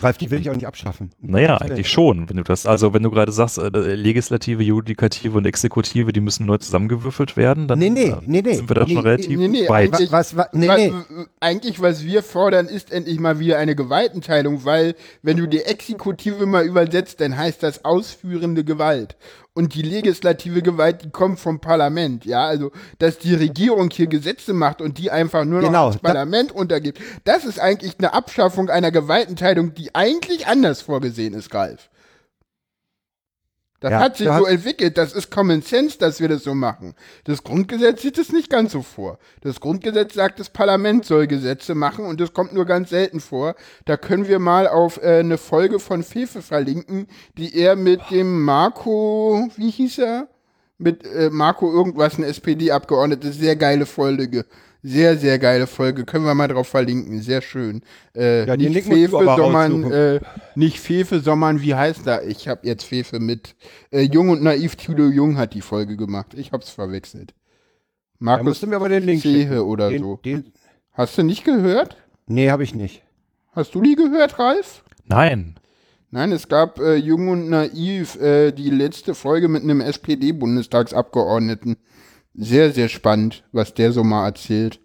Ralf, 0.02 0.18
die 0.18 0.28
will 0.32 0.40
ich 0.40 0.50
auch 0.50 0.54
nicht 0.54 0.66
abschaffen. 0.66 1.10
Naja, 1.20 1.56
eigentlich 1.58 1.88
schon, 1.88 2.28
wenn 2.28 2.36
du 2.36 2.42
das, 2.42 2.66
also 2.66 2.92
wenn 2.94 3.02
du 3.04 3.10
gerade 3.12 3.30
sagst, 3.30 3.58
äh, 3.58 3.68
Legislative, 3.94 4.60
Judikative 4.64 5.38
und 5.38 5.46
Exekutive, 5.46 6.12
die 6.12 6.20
müssen 6.20 6.46
neu 6.46 6.58
zusammengewürfelt 6.58 7.36
werden, 7.36 7.68
dann 7.68 7.78
Nee, 7.78 7.90
nee, 7.90 8.06
äh, 8.06 8.16
nee, 8.26 8.42
nee. 8.42 8.54
sind 8.54 8.68
wir 8.68 8.74
da 8.74 8.84
Nee, 8.84 8.94
schon 8.94 9.02
relativ 9.04 9.38
nee, 9.38 9.46
nee, 9.48 9.68
weit. 9.68 9.94
eigentlich- 9.94 10.10
Was, 10.10 10.36
was, 10.36 10.48
nee, 10.52 10.66
nee. 10.66 10.92
Eigentlich, 11.38 11.80
was 11.80 12.02
wir 12.04 12.24
fordern, 12.24 12.66
ist 12.66 12.90
endlich 12.90 13.20
mal 13.20 13.38
wieder 13.38 13.58
eine 13.58 13.76
Gewaltenteilung, 13.76 14.64
weil 14.64 14.96
wenn 15.22 15.36
du 15.36 15.46
die 15.46 15.60
Exekutive 15.60 16.44
mal 16.46 16.64
übersetzt, 16.66 17.20
dann 17.20 17.36
heißt 17.36 17.62
das 17.62 17.84
ausführende 17.84 18.64
Gewalt. 18.64 19.16
Und 19.54 19.74
die 19.74 19.82
legislative 19.82 20.62
Gewalt, 20.62 21.04
die 21.04 21.10
kommt 21.10 21.38
vom 21.38 21.60
Parlament, 21.60 22.24
ja, 22.24 22.46
also, 22.46 22.70
dass 22.98 23.18
die 23.18 23.34
Regierung 23.34 23.90
hier 23.90 24.06
Gesetze 24.06 24.54
macht 24.54 24.80
und 24.80 24.96
die 24.96 25.10
einfach 25.10 25.44
nur 25.44 25.60
noch 25.60 25.68
Genau, 25.68 25.82
ans 25.88 25.96
da- 26.00 26.08
Parlament 26.08 26.52
untergibt, 26.52 26.98
das 27.24 27.44
ist 27.44 27.60
eigentlich 27.60 27.96
eine 27.98 28.14
Abschaffung 28.14 28.70
einer 28.70 28.90
Gewaltenteilung, 28.90 29.74
die 29.74 29.94
eigentlich 29.94 30.46
anders 30.46 30.80
vorgesehen 30.80 31.34
ist, 31.34 31.52
Ralf. 31.52 31.90
Das 33.82 33.90
Ja, 33.90 33.98
hat 33.98 34.16
sich 34.16 34.28
so 34.28 34.46
entwickelt. 34.46 34.96
Das 34.96 35.12
ist 35.12 35.30
Common 35.32 35.60
Sense, 35.60 35.98
dass 35.98 36.20
wir 36.20 36.28
das 36.28 36.44
so 36.44 36.54
machen. 36.54 36.94
Das 37.24 37.42
Grundgesetz 37.42 38.00
sieht 38.00 38.16
es 38.16 38.32
nicht 38.32 38.48
ganz 38.48 38.72
so 38.72 38.82
vor. 38.82 39.18
Das 39.40 39.58
Grundgesetz 39.58 40.14
sagt, 40.14 40.38
das 40.38 40.50
Parlament 40.50 41.04
soll 41.04 41.26
Gesetze 41.26 41.74
machen 41.74 42.04
und 42.04 42.20
das 42.20 42.32
kommt 42.32 42.54
nur 42.54 42.64
ganz 42.64 42.90
selten 42.90 43.18
vor. 43.18 43.56
Da 43.84 43.96
können 43.96 44.28
wir 44.28 44.38
mal 44.38 44.68
auf 44.68 45.02
äh, 45.02 45.18
eine 45.18 45.36
Folge 45.36 45.80
von 45.80 46.04
Fefe 46.04 46.42
verlinken, 46.42 47.08
die 47.36 47.58
er 47.58 47.74
mit 47.74 48.00
dem 48.10 48.44
Marco, 48.44 49.50
wie 49.56 49.70
hieß 49.70 49.98
er? 49.98 50.28
Mit 50.78 51.04
äh, 51.04 51.28
Marco 51.30 51.72
irgendwas, 51.72 52.18
ein 52.18 52.24
SPD-Abgeordnete. 52.24 53.32
Sehr 53.32 53.56
geile 53.56 53.84
Folge. 53.86 54.46
Sehr, 54.84 55.16
sehr 55.16 55.38
geile 55.38 55.68
Folge. 55.68 56.04
Können 56.04 56.24
wir 56.24 56.34
mal 56.34 56.48
drauf 56.48 56.66
verlinken. 56.66 57.22
Sehr 57.22 57.40
schön. 57.40 57.82
Äh, 58.16 58.46
Ja, 58.46 58.56
nicht 58.56 58.84
Fefe, 58.84 59.10
sondern 59.10 59.92
äh, 59.92 60.20
nicht 60.56 60.80
Fefe, 60.80 61.20
sondern 61.20 61.60
wie 61.62 61.74
heißt 61.74 62.06
er? 62.08 62.26
Ich 62.26 62.48
habe 62.48 62.66
jetzt 62.66 62.84
Fefe 62.84 63.20
mit 63.20 63.54
äh, 63.92 64.00
Jung 64.00 64.30
und 64.30 64.42
Naiv 64.42 64.74
Thilo 64.74 65.08
Jung 65.08 65.38
hat 65.38 65.54
die 65.54 65.60
Folge 65.60 65.96
gemacht. 65.96 66.34
Ich 66.34 66.50
hab's 66.50 66.70
verwechselt. 66.70 67.30
Da 67.30 67.36
Markus 68.18 68.46
musst 68.46 68.62
du 68.64 68.66
mir 68.66 68.76
aber 68.76 68.88
den 68.88 69.04
Link 69.04 69.22
Zehe 69.22 69.64
oder 69.64 69.90
den, 69.90 70.02
so. 70.02 70.16
Den, 70.24 70.52
Hast 70.92 71.16
du 71.16 71.22
nicht 71.22 71.44
gehört? 71.44 71.96
Nee, 72.26 72.50
habe 72.50 72.64
ich 72.64 72.74
nicht. 72.74 73.02
Hast 73.52 73.74
du 73.74 73.82
die 73.82 73.94
gehört, 73.94 74.38
Ralf? 74.38 74.82
Nein. 75.06 75.56
Nein, 76.10 76.30
es 76.32 76.48
gab 76.48 76.78
äh, 76.78 76.96
Jung 76.96 77.28
und 77.28 77.48
Naiv, 77.48 78.20
äh, 78.20 78.52
die 78.52 78.68
letzte 78.70 79.14
Folge 79.14 79.48
mit 79.48 79.62
einem 79.62 79.80
SPD-Bundestagsabgeordneten. 79.80 81.76
Sehr, 82.34 82.72
sehr 82.72 82.88
spannend, 82.88 83.44
was 83.52 83.74
der 83.74 83.92
so 83.92 84.02
mal 84.04 84.24
erzählt. 84.26 84.80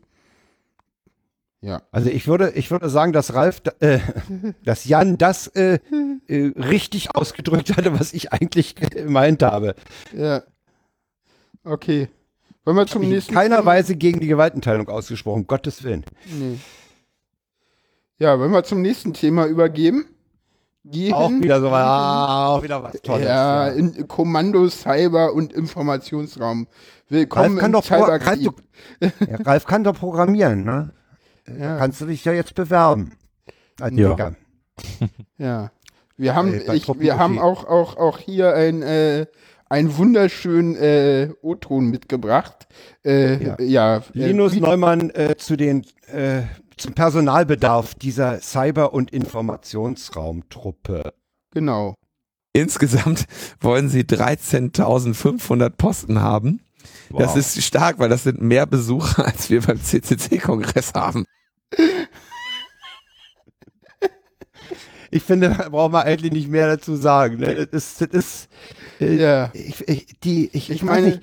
Ja. 1.61 1.81
Also 1.91 2.09
ich 2.09 2.27
würde, 2.27 2.51
ich 2.51 2.69
würde 2.71 2.89
sagen, 2.89 3.13
dass 3.13 3.33
Ralf, 3.33 3.61
äh, 3.79 3.99
dass 4.63 4.85
Jan 4.85 5.17
das 5.17 5.47
äh, 5.47 5.79
äh, 6.27 6.51
richtig 6.59 7.15
ausgedrückt 7.15 7.75
hatte, 7.75 7.99
was 7.99 8.13
ich 8.13 8.31
eigentlich 8.31 8.75
gemeint 8.75 9.41
habe. 9.43 9.75
Ja. 10.15 10.43
Okay. 11.63 12.09
Wollen 12.63 12.77
wir 12.77 12.85
zum 12.87 13.01
In 13.03 13.09
nächsten 13.09 13.33
keiner 13.33 13.57
Thema- 13.57 13.65
Weise 13.65 13.95
gegen 13.95 14.19
die 14.19 14.27
Gewaltenteilung 14.27 14.87
ausgesprochen, 14.89 15.41
um 15.41 15.47
Gottes 15.47 15.83
Willen. 15.83 16.03
Nee. 16.25 16.59
Ja, 18.19 18.37
wollen 18.39 18.51
wir 18.51 18.63
zum 18.63 18.81
nächsten 18.81 19.13
Thema 19.13 19.45
übergeben? 19.47 20.05
Gehen, 20.91 21.13
Auch 21.13 21.31
wieder 21.31 21.59
so, 21.59 21.69
ah, 21.69 22.47
auch 22.55 22.63
wieder 22.63 22.81
was 22.81 23.01
Tolles. 23.01 23.25
Ja, 23.25 23.67
in 23.67 24.07
Kommando, 24.07 24.69
Cyber 24.69 25.33
und 25.33 25.51
Informationsraum. 25.51 26.67
Willkommen 27.09 27.57
Ralf 27.57 27.59
kann, 27.59 27.73
im 27.73 27.81
Cyberkrieg. 27.81 28.49
du, 29.01 29.07
ja, 29.29 29.35
Ralf 29.43 29.65
kann 29.65 29.83
doch 29.83 29.95
programmieren, 29.95 30.63
ne? 30.63 30.93
Ja. 31.59 31.77
Kannst 31.77 31.99
du 31.99 32.05
dich 32.05 32.23
ja 32.23 32.31
jetzt 32.31 32.55
bewerben. 32.55 33.13
Als 33.81 33.95
Ja. 33.95 34.31
Ja. 35.38 35.71
Wir 36.15 36.35
haben, 36.35 36.53
Äh, 36.53 36.75
ich, 36.75 36.88
wir 36.88 37.17
haben 37.17 37.38
auch, 37.39 37.65
auch, 37.65 37.97
auch 37.97 38.17
hier 38.19 38.53
ein, 38.53 38.81
äh, 38.81 39.25
einen 39.69 39.97
wunderschönen 39.97 40.75
äh, 40.75 41.29
O-Ton 41.41 41.89
mitgebracht. 41.89 42.67
Äh, 43.05 43.43
ja. 43.43 43.55
Ja. 43.59 43.97
äh, 43.97 44.01
Linus 44.13 44.55
Neumann 44.55 45.09
äh, 45.09 45.35
zu 45.38 45.57
den, 45.57 45.85
äh, 46.11 46.43
zum 46.78 46.93
Personalbedarf 46.93 47.95
dieser 47.95 48.39
Cyber- 48.41 48.93
und 48.93 49.11
Informationsraumtruppe. 49.11 51.13
Genau. 51.51 51.95
Insgesamt 52.53 53.25
wollen 53.59 53.89
sie 53.89 54.03
13.500 54.03 55.69
Posten 55.71 56.21
haben. 56.21 56.61
Das 57.09 57.32
Wow. 57.32 57.38
ist 57.38 57.63
stark, 57.63 57.99
weil 57.99 58.09
das 58.09 58.23
sind 58.23 58.41
mehr 58.41 58.65
Besucher, 58.65 59.25
als 59.25 59.49
wir 59.49 59.61
beim 59.61 59.82
CCC-Kongress 59.82 60.93
haben. 60.93 61.25
Ich 65.09 65.23
finde, 65.23 65.55
da 65.57 65.69
braucht 65.69 65.93
man 65.93 66.05
eigentlich 66.05 66.34
nicht 66.34 66.49
mehr 66.49 66.67
dazu 66.67 66.95
sagen. 66.95 67.38
Ne? 67.38 67.55
Das 67.67 67.71
ist, 67.71 68.01
das 68.01 68.09
ist 68.09 68.49
äh, 68.99 69.15
Ja. 69.15 69.49
ich, 69.53 69.88
ich, 69.88 70.07
die, 70.23 70.49
ich, 70.51 70.69
Ich 70.69 70.84
meine, 70.84 71.07
nicht, 71.07 71.21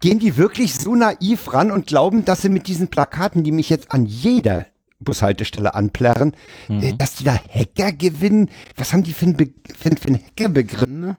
gehen 0.00 0.18
die 0.18 0.36
wirklich 0.36 0.74
so 0.74 0.94
naiv 0.96 1.52
ran 1.52 1.70
und 1.70 1.86
glauben, 1.86 2.24
dass 2.24 2.42
sie 2.42 2.48
mit 2.48 2.66
diesen 2.66 2.88
Plakaten, 2.88 3.44
die 3.44 3.52
mich 3.52 3.70
jetzt 3.70 3.92
an 3.92 4.06
jeder 4.06 4.66
Bushaltestelle 5.02 5.74
anplärren, 5.74 6.34
äh, 6.68 6.94
dass 6.94 7.16
die 7.16 7.24
da 7.24 7.34
Hacker 7.34 7.92
gewinnen? 7.92 8.50
Was 8.76 8.92
haben 8.92 9.02
die 9.02 9.12
für 9.12 9.26
einen, 9.26 9.36
Be 9.36 9.48
für, 9.78 9.90
einen- 10.08 10.20
Hackerbegriff? 10.24 10.88
Ne? 10.88 11.16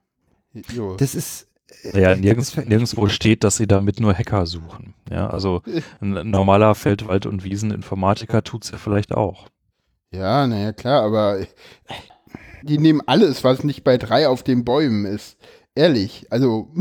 Das 0.98 1.16
ist 1.16 1.48
Ja, 1.94 2.16
nirgends, 2.16 2.56
nirgendwo 2.56 3.08
steht, 3.10 3.44
dass 3.44 3.58
sie 3.58 3.68
damit 3.68 4.00
nur 4.00 4.14
Hacker 4.14 4.46
suchen. 4.46 4.94
Ja, 5.10 5.28
also 5.30 5.62
ein 6.02 6.30
normaler 6.30 6.76
Feld-, 6.76 7.08
Wald- 7.08 7.26
und 7.26 7.44
Wieseninformatiker 7.44 8.44
tut's 8.44 8.72
ja 8.72 8.78
vielleicht 8.78 9.14
auch. 9.14 9.48
Ja, 10.12 10.46
naja, 10.48 10.74
klar, 10.74 11.02
aber 11.04 11.40
die 12.62 12.78
nehmen 12.78 13.02
alles, 13.08 13.44
was 13.44 13.64
nicht 13.64 13.84
bei 13.84 13.98
drei 13.98 14.28
auf 14.28 14.44
den 14.44 14.64
Bäumen 14.64 15.06
ist. 15.06 15.38
Ehrlich, 15.76 16.28
also 16.30 16.72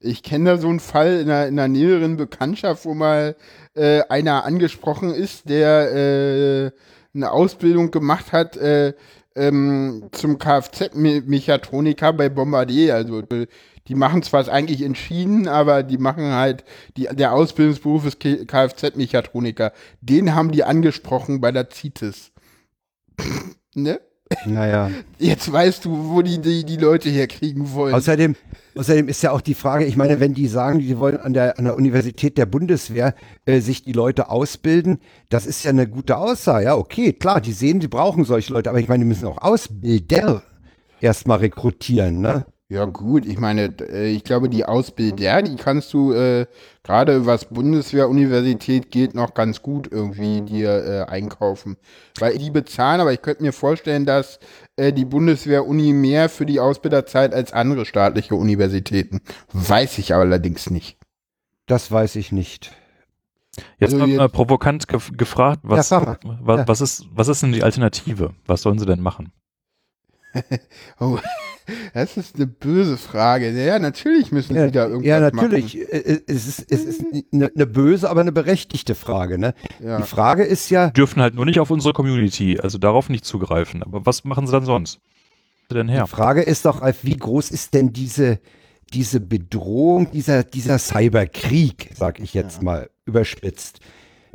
ich 0.00 0.22
kenne 0.22 0.50
da 0.50 0.58
so 0.58 0.68
einen 0.68 0.80
Fall 0.80 1.20
in 1.20 1.30
einer, 1.30 1.46
in 1.46 1.58
einer 1.58 1.68
näheren 1.68 2.16
Bekanntschaft, 2.16 2.84
wo 2.84 2.94
mal 2.94 3.36
äh, 3.74 4.02
einer 4.08 4.44
angesprochen 4.44 5.12
ist, 5.12 5.48
der 5.48 5.94
äh, 5.94 6.70
eine 7.14 7.30
Ausbildung 7.30 7.90
gemacht 7.90 8.32
hat 8.32 8.56
äh, 8.56 8.94
ähm, 9.34 10.08
zum 10.12 10.38
Kfz-Mechatroniker 10.38 12.12
bei 12.12 12.28
Bombardier. 12.28 12.94
Also 12.94 13.20
äh, 13.20 13.46
die 13.88 13.94
machen 13.94 14.22
zwar 14.22 14.40
es 14.40 14.48
eigentlich 14.48 14.82
entschieden, 14.82 15.48
aber 15.48 15.82
die 15.82 15.98
machen 15.98 16.32
halt, 16.32 16.64
die, 16.96 17.08
der 17.12 17.32
Ausbildungsberuf 17.32 18.06
ist 18.06 18.20
Kfz-Mechatroniker. 18.20 19.72
Den 20.00 20.34
haben 20.34 20.50
die 20.50 20.64
angesprochen 20.64 21.40
bei 21.40 21.52
der 21.52 21.70
CITES. 21.70 22.32
ne? 23.74 24.00
Naja. 24.44 24.90
Jetzt 25.18 25.50
weißt 25.52 25.84
du, 25.84 26.10
wo 26.10 26.22
die, 26.22 26.40
die, 26.40 26.64
die 26.64 26.76
Leute 26.76 27.08
herkriegen 27.08 27.72
wollen. 27.72 27.94
Außerdem, 27.94 28.34
außerdem 28.74 29.08
ist 29.08 29.22
ja 29.22 29.30
auch 29.30 29.40
die 29.40 29.54
Frage, 29.54 29.84
ich 29.84 29.96
meine, 29.96 30.18
wenn 30.18 30.34
die 30.34 30.48
sagen, 30.48 30.80
die 30.80 30.98
wollen 30.98 31.18
an 31.18 31.32
der, 31.32 31.58
an 31.58 31.64
der 31.64 31.76
Universität 31.76 32.36
der 32.36 32.46
Bundeswehr 32.46 33.14
äh, 33.44 33.60
sich 33.60 33.84
die 33.84 33.92
Leute 33.92 34.28
ausbilden, 34.28 34.98
das 35.28 35.46
ist 35.46 35.64
ja 35.64 35.70
eine 35.70 35.86
gute 35.86 36.16
Aussage. 36.16 36.64
Ja, 36.64 36.76
okay, 36.76 37.12
klar, 37.12 37.40
die 37.40 37.52
sehen, 37.52 37.78
die 37.78 37.88
brauchen 37.88 38.24
solche 38.24 38.52
Leute, 38.52 38.68
aber 38.70 38.80
ich 38.80 38.88
meine, 38.88 39.04
die 39.04 39.08
müssen 39.08 39.26
auch 39.26 39.38
Ausbilder 39.38 40.42
erstmal 41.00 41.38
rekrutieren, 41.38 42.20
ne? 42.20 42.46
Ja 42.68 42.84
gut, 42.84 43.26
ich 43.26 43.38
meine, 43.38 43.72
äh, 43.80 44.10
ich 44.10 44.24
glaube, 44.24 44.48
die 44.48 44.64
Ausbilder, 44.64 45.40
die 45.42 45.54
kannst 45.54 45.92
du 45.92 46.12
äh, 46.12 46.46
gerade 46.82 47.24
was 47.24 47.44
Bundeswehr-Universität 47.44 48.90
geht, 48.90 49.14
noch 49.14 49.34
ganz 49.34 49.62
gut 49.62 49.88
irgendwie 49.92 50.40
dir 50.40 50.84
äh, 50.84 51.02
einkaufen. 51.10 51.76
Weil 52.18 52.38
die 52.38 52.50
bezahlen, 52.50 53.00
aber 53.00 53.12
ich 53.12 53.22
könnte 53.22 53.44
mir 53.44 53.52
vorstellen, 53.52 54.04
dass 54.04 54.40
äh, 54.74 54.92
die 54.92 55.04
Bundeswehr-Uni 55.04 55.92
mehr 55.92 56.28
für 56.28 56.44
die 56.44 56.58
Ausbilderzeit 56.58 57.34
als 57.34 57.52
andere 57.52 57.86
staatliche 57.86 58.34
Universitäten. 58.34 59.20
Weiß 59.52 59.98
ich 59.98 60.12
allerdings 60.12 60.68
nicht. 60.68 60.98
Das 61.66 61.92
weiß 61.92 62.16
ich 62.16 62.32
nicht. 62.32 62.72
Jetzt 63.78 63.94
Also 63.94 64.06
mal 64.08 64.28
provokant 64.28 64.88
gef 64.88 65.12
gefragt, 65.16 65.60
was, 65.62 65.90
Ja, 65.90 66.00
frag 66.00 66.24
wa 66.24 66.56
Ja. 66.56 66.68
was, 66.68 66.80
ist, 66.80 67.06
was 67.12 67.28
ist 67.28 67.42
denn 67.44 67.52
die 67.52 67.62
Alternative? 67.62 68.34
Was 68.44 68.62
sollen 68.62 68.80
sie 68.80 68.86
denn 68.86 69.00
machen? 69.00 69.32
Oh, 71.00 71.18
das 71.94 72.16
ist 72.16 72.36
eine 72.36 72.46
böse 72.46 72.96
Frage. 72.96 73.50
Ja, 73.50 73.78
natürlich 73.78 74.32
müssen 74.32 74.54
Ja, 74.56 74.66
sie 74.66 74.72
da 74.72 74.84
irgendwas 74.86 75.06
ja 75.06 75.20
machen. 75.20 75.36
natürlich. 75.36 75.78
Äh, 75.78 75.96
äh, 75.98 76.20
Es 76.26 76.46
ist, 76.46 76.70
es 76.70 76.84
ist 76.84 77.04
eine, 77.32 77.50
eine 77.54 77.66
böse, 77.66 78.08
aber 78.10 78.20
eine 78.20 78.32
berechtigte 78.32 78.94
Frage, 78.94 79.38
ne? 79.38 79.54
Ja. 79.82 79.98
Die 79.98 80.02
Frage 80.04 80.44
ist 80.44 80.70
ja, 80.70 80.90
Dürfen 80.90 81.20
halt 81.22 81.34
nur 81.34 81.44
nicht 81.44 81.60
auf 81.60 81.70
unsere 81.70 81.92
Community, 81.92 82.58
also 82.60 82.78
darauf 82.78 83.08
nicht 83.08 83.24
zugreifen. 83.24 83.82
Aber 83.82 84.06
was 84.06 84.24
machen 84.24 84.46
sie 84.46 84.52
dann 84.52 84.64
sonst? 84.64 85.00
Denn 85.70 85.88
her? 85.88 86.04
Die 86.04 86.10
Frage 86.10 86.42
ist 86.42 86.64
doch, 86.64 86.80
wie 87.02 87.16
groß 87.16 87.50
ist 87.50 87.74
denn 87.74 87.92
diese, 87.92 88.38
diese 88.94 89.18
Bedrohung, 89.20 90.10
dieser, 90.12 90.44
dieser 90.44 90.78
Cyberkrieg, 90.78 91.90
sag 91.94 92.20
ich 92.20 92.34
jetzt 92.34 92.62
mal, 92.62 92.88
überspitzt? 93.04 93.80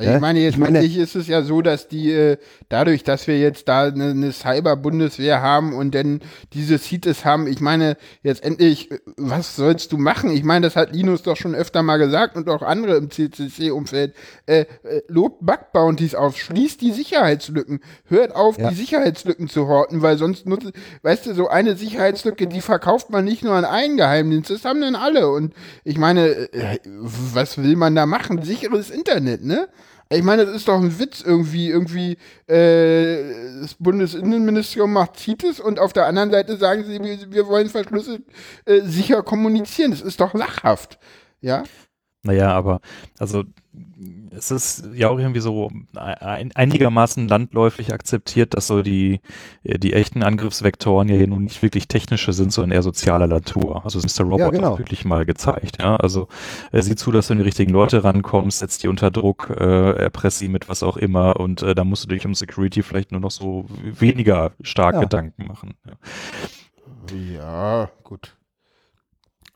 Also 0.01 0.15
ich 0.15 0.21
meine, 0.21 0.39
jetzt 0.39 0.53
ich 0.53 0.59
meine- 0.59 0.79
wirklich 0.79 0.97
ist 0.97 1.15
es 1.15 1.27
ja 1.27 1.41
so, 1.43 1.61
dass 1.61 1.87
die, 1.87 2.11
äh, 2.11 2.37
dadurch, 2.69 3.03
dass 3.03 3.27
wir 3.27 3.37
jetzt 3.39 3.67
da 3.67 3.83
eine, 3.85 4.09
eine 4.11 4.31
Cyber-Bundeswehr 4.31 5.41
haben 5.41 5.73
und 5.73 5.93
dann 5.95 6.21
diese 6.53 6.77
CITES 6.77 7.25
haben, 7.25 7.47
ich 7.47 7.59
meine, 7.61 7.97
jetzt 8.23 8.43
endlich, 8.43 8.91
äh, 8.91 8.99
was 9.17 9.55
sollst 9.55 9.91
du 9.91 9.97
machen? 9.97 10.31
Ich 10.31 10.43
meine, 10.43 10.65
das 10.65 10.75
hat 10.75 10.93
Linus 10.93 11.23
doch 11.23 11.37
schon 11.37 11.55
öfter 11.55 11.83
mal 11.83 11.97
gesagt 11.97 12.35
und 12.35 12.49
auch 12.49 12.61
andere 12.61 12.95
im 12.97 13.09
CCC-Umfeld. 13.09 14.13
Äh, 14.45 14.61
äh, 14.83 15.01
lobt 15.07 15.45
Bug-Bounties 15.45 16.15
auf, 16.15 16.37
schließt 16.37 16.81
die 16.81 16.91
Sicherheitslücken, 16.91 17.79
hört 18.07 18.35
auf, 18.35 18.57
Ja. 18.57 18.69
die 18.69 18.75
Sicherheitslücken 18.75 19.47
zu 19.49 19.67
horten, 19.67 20.01
weil 20.01 20.17
sonst 20.17 20.45
nutzt, 20.47 20.71
weißt 21.03 21.25
du, 21.27 21.33
so 21.33 21.47
eine 21.47 21.75
Sicherheitslücke, 21.75 22.47
die 22.47 22.61
verkauft 22.61 23.09
man 23.09 23.25
nicht 23.25 23.43
nur 23.43 23.53
an 23.53 23.65
einen 23.65 23.97
Geheimdienst, 23.97 24.49
das 24.49 24.65
haben 24.65 24.81
dann 24.81 24.95
alle. 24.95 25.29
Und 25.29 25.53
ich 25.83 25.97
meine, 25.97 26.27
äh, 26.27 26.79
was 26.85 27.57
will 27.61 27.75
man 27.75 27.95
da 27.95 28.05
machen? 28.05 28.41
Sicheres 28.43 28.89
Internet, 28.89 29.43
ne? 29.43 29.67
Ich 30.13 30.23
meine, 30.23 30.45
das 30.45 30.55
ist 30.55 30.67
doch 30.67 30.81
ein 30.81 30.99
Witz 30.99 31.21
irgendwie, 31.21 31.69
irgendwie, 31.69 32.17
äh, 32.47 33.61
das 33.61 33.75
Bundesinnenministerium 33.75 34.91
macht 34.91 35.17
CITES 35.17 35.61
und 35.61 35.79
auf 35.79 35.93
der 35.93 36.05
anderen 36.05 36.31
Seite 36.31 36.57
sagen 36.57 36.83
sie, 36.83 37.01
wir, 37.01 37.31
wir 37.31 37.47
wollen 37.47 37.69
verschlüsselt 37.69 38.23
äh, 38.65 38.81
sicher 38.81 39.23
kommunizieren. 39.23 39.91
Das 39.91 40.01
ist 40.01 40.19
doch 40.19 40.33
lachhaft. 40.33 40.99
Ja? 41.39 41.63
Naja, 42.23 42.51
aber 42.51 42.81
also 43.19 43.43
es 44.31 44.51
ist 44.51 44.89
ja 44.93 45.09
auch 45.09 45.19
irgendwie 45.19 45.39
so 45.39 45.69
ein, 45.95 46.51
einigermaßen 46.53 47.27
landläufig 47.27 47.93
akzeptiert, 47.93 48.53
dass 48.53 48.67
so 48.67 48.81
die, 48.81 49.21
äh, 49.63 49.77
die 49.79 49.93
echten 49.93 50.23
Angriffsvektoren 50.23 51.07
ja 51.09 51.15
hier 51.15 51.27
nun 51.27 51.43
nicht 51.43 51.61
wirklich 51.61 51.87
technische 51.87 52.33
sind, 52.33 52.51
sondern 52.51 52.71
eher 52.71 52.83
sozialer 52.83 53.27
Natur. 53.27 53.83
Also 53.85 53.99
das 53.99 54.11
ist 54.11 54.19
Mr. 54.19 54.25
Robot 54.25 54.39
Ja, 54.39 54.49
genau. 54.49 54.73
auch 54.73 54.79
wirklich 54.79 55.05
mal 55.05 55.25
gezeigt. 55.25 55.81
Ja? 55.81 55.95
Also 55.97 56.27
äh, 56.71 56.81
sieh 56.81 56.95
zu, 56.95 57.11
dass 57.11 57.27
du 57.27 57.33
an 57.33 57.39
die 57.39 57.45
richtigen 57.45 57.71
Leute 57.71 58.03
rankommst, 58.03 58.59
setzt 58.59 58.83
die 58.83 58.87
unter 58.87 59.11
Druck, 59.11 59.49
äh, 59.49 59.91
erpresst 59.93 60.39
sie 60.39 60.49
mit 60.49 60.67
was 60.69 60.83
auch 60.83 60.97
immer 60.97 61.39
und 61.39 61.61
äh, 61.61 61.75
da 61.75 61.83
musst 61.83 62.05
du 62.05 62.09
dich 62.09 62.25
um 62.25 62.33
Security 62.33 62.83
vielleicht 62.83 63.11
nur 63.11 63.21
noch 63.21 63.31
so 63.31 63.65
weniger 63.83 64.51
stark 64.61 64.95
Ja. 64.95 65.01
Gedanken 65.01 65.47
machen. 65.47 65.75
Ja. 65.85 65.93
Ja, 67.33 67.89
gut. 68.03 68.35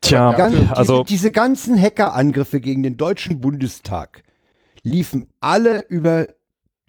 Tja, 0.06 0.32
Ja, 0.32 0.38
Ganz, 0.38 0.72
also 0.72 1.03
diese, 1.03 1.16
diese 1.16 1.32
ganzen 1.32 1.82
Hackerangriffe 1.82 2.60
gegen 2.62 2.84
den 2.84 2.97
Deutschen 2.97 3.41
Bundestag 3.41 4.24
liefen 4.84 5.28
alle 5.39 5.84
über 5.89 6.28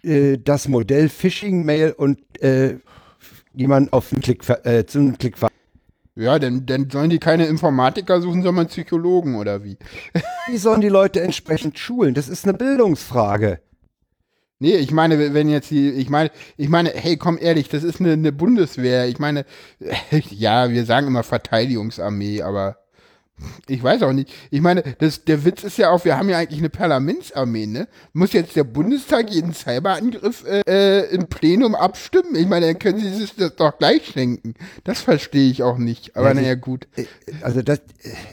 äh, 0.03 0.37
das 0.37 0.67
Modell 0.67 1.09
Phishing-Mail 1.09 1.93
und 1.97 2.19
äh, 2.41 2.77
jemand 3.53 3.91
auf 3.93 4.09
den 4.09 4.21
Klick, 4.21 4.47
äh, 4.63 4.85
zu 4.85 4.99
einem 4.99 5.17
Klick 5.17 5.37
ver- 5.37 5.49
Ja, 6.15 6.37
denn, 6.37 6.65
denn 6.67 6.89
sollen 6.91 7.09
die 7.09 7.17
keine 7.19 7.47
Informatiker 7.47 8.21
suchen, 8.21 8.43
sondern 8.43 8.67
Psychologen 8.67 9.35
oder 9.35 9.63
wie? 9.63 9.77
Wie 10.47 10.57
sollen 10.57 10.81
die 10.81 10.89
Leute 10.89 11.21
entsprechend 11.21 11.79
schulen? 11.79 12.13
Das 12.13 12.29
ist 12.29 12.45
eine 12.45 12.53
Bildungsfrage. 12.55 13.61
Nee, 14.59 14.75
ich 14.75 14.91
meine, 14.91 15.33
wenn 15.35 15.49
jetzt 15.49 15.69
die, 15.69 15.89
ich 15.91 16.09
meine, 16.09 16.31
ich 16.55 16.69
meine, 16.69 16.89
hey, 16.89 17.17
komm 17.17 17.37
ehrlich, 17.39 17.69
das 17.69 17.83
ist 17.83 17.99
eine, 17.99 18.13
eine 18.13 18.31
Bundeswehr. 18.31 19.07
Ich 19.07 19.19
meine, 19.19 19.45
ja, 20.31 20.69
wir 20.71 20.85
sagen 20.85 21.07
immer 21.07 21.23
Verteidigungsarmee, 21.23 22.41
aber 22.41 22.77
ich 23.67 23.83
weiß 23.83 24.01
auch 24.03 24.13
nicht. 24.13 24.33
Ich 24.49 24.61
meine, 24.61 24.83
das, 24.99 25.23
der 25.23 25.45
Witz 25.45 25.63
ist 25.63 25.77
ja 25.77 25.91
auch, 25.91 26.05
wir 26.05 26.17
haben 26.17 26.29
ja 26.29 26.37
eigentlich 26.37 26.59
eine 26.59 26.69
Parlamentsarmee, 26.69 27.67
ne? 27.67 27.87
Muss 28.13 28.33
jetzt 28.33 28.55
der 28.55 28.63
Bundestag 28.63 29.29
jeden 29.29 29.53
Cyberangriff 29.53 30.43
äh, 30.45 30.61
äh, 30.67 31.13
im 31.13 31.27
Plenum 31.27 31.75
abstimmen? 31.75 32.35
Ich 32.35 32.47
meine, 32.47 32.67
dann 32.67 32.79
können 32.79 32.99
sie 32.99 33.13
sich 33.13 33.35
das 33.35 33.55
doch 33.55 33.77
gleich 33.77 34.07
schenken. 34.07 34.55
Das 34.83 35.01
verstehe 35.01 35.49
ich 35.51 35.63
auch 35.63 35.77
nicht. 35.77 36.15
Aber 36.15 36.29
Ja, 36.29 36.33
naja, 36.33 36.55
gut. 36.55 36.87
Also 37.41 37.61
das 37.61 37.81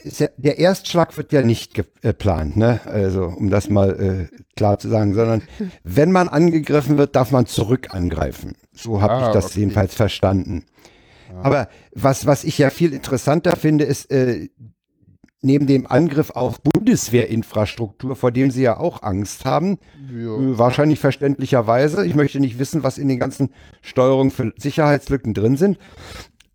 ist 0.04 0.20
ja, 0.20 0.28
der 0.36 0.58
Erstschlag 0.58 1.16
wird 1.16 1.32
ja 1.32 1.42
nicht 1.42 1.74
geplant, 1.74 2.56
ne? 2.56 2.80
Also 2.86 3.24
um 3.24 3.50
das 3.50 3.68
mal 3.68 4.28
äh, 4.32 4.36
klar 4.56 4.78
zu 4.78 4.88
sagen, 4.88 5.14
sondern 5.14 5.42
wenn 5.84 6.12
man 6.12 6.28
angegriffen 6.28 6.96
wird, 6.96 7.14
darf 7.16 7.30
man 7.30 7.46
zurück 7.46 7.88
angreifen. 7.90 8.56
So 8.72 9.02
habe 9.02 9.12
Ah, 9.14 9.26
ich 9.28 9.34
das 9.34 9.46
okay. 9.46 9.60
jedenfalls 9.60 9.94
verstanden. 9.94 10.64
Aber 11.42 11.68
was, 11.92 12.26
was 12.26 12.44
ich 12.44 12.58
ja 12.58 12.70
viel 12.70 12.92
interessanter 12.92 13.56
finde, 13.56 13.84
ist 13.84 14.10
äh, 14.12 14.48
neben 15.44 15.66
dem 15.66 15.86
Angriff 15.86 16.30
auf 16.30 16.60
Bundeswehrinfrastruktur, 16.62 18.16
vor 18.16 18.32
dem 18.32 18.50
Sie 18.50 18.62
ja 18.62 18.78
auch 18.78 19.02
Angst 19.02 19.44
haben, 19.44 19.78
Ja. 20.10 20.36
äh, 20.36 20.58
wahrscheinlich 20.58 20.98
verständlicherweise. 20.98 22.04
Ich 22.06 22.14
möchte 22.14 22.40
nicht 22.40 22.58
wissen, 22.58 22.82
was 22.82 22.98
in 22.98 23.08
den 23.08 23.18
ganzen 23.18 23.50
Steuerungen 23.82 24.30
für 24.30 24.52
Sicherheitslücken 24.56 25.34
drin 25.34 25.56
sind. 25.56 25.78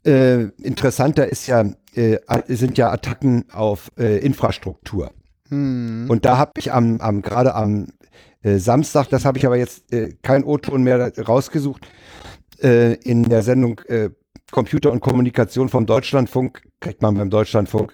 Äh, 0.06 0.46
interessanter 0.62 1.28
ist 1.28 1.48
ja, 1.48 1.66
äh, 1.94 2.18
sind 2.48 2.78
ja 2.78 2.92
Attacken 2.92 3.46
auf 3.52 3.92
äh, 3.98 4.18
Infrastruktur. 4.20 5.12
Hm. 5.50 6.08
Und 6.10 6.26
da 6.26 6.38
habe 6.38 6.54
ich 6.58 6.72
am, 6.74 7.00
am 7.00 7.22
gerade 7.22 7.54
am 7.54 7.88
äh, 8.42 8.58
Samstag, 8.58 9.10
das 9.10 9.26
habe 9.26 9.38
ich 9.38 9.46
aber 9.46 9.58
jetzt 9.58 9.92
äh, 9.94 10.14
kein 10.22 10.44
O-Ton 10.44 10.84
mehr 10.84 11.12
rausgesucht, 11.18 11.88
in 12.62 13.24
der 13.24 13.42
Sendung 13.42 13.80
Computer 14.52 14.92
und 14.92 15.00
Kommunikation 15.00 15.70
vom 15.70 15.86
Deutschlandfunk, 15.86 16.62
kriegt 16.82 17.02
man 17.02 17.16
beim 17.16 17.30
Deutschlandfunk, 17.30 17.94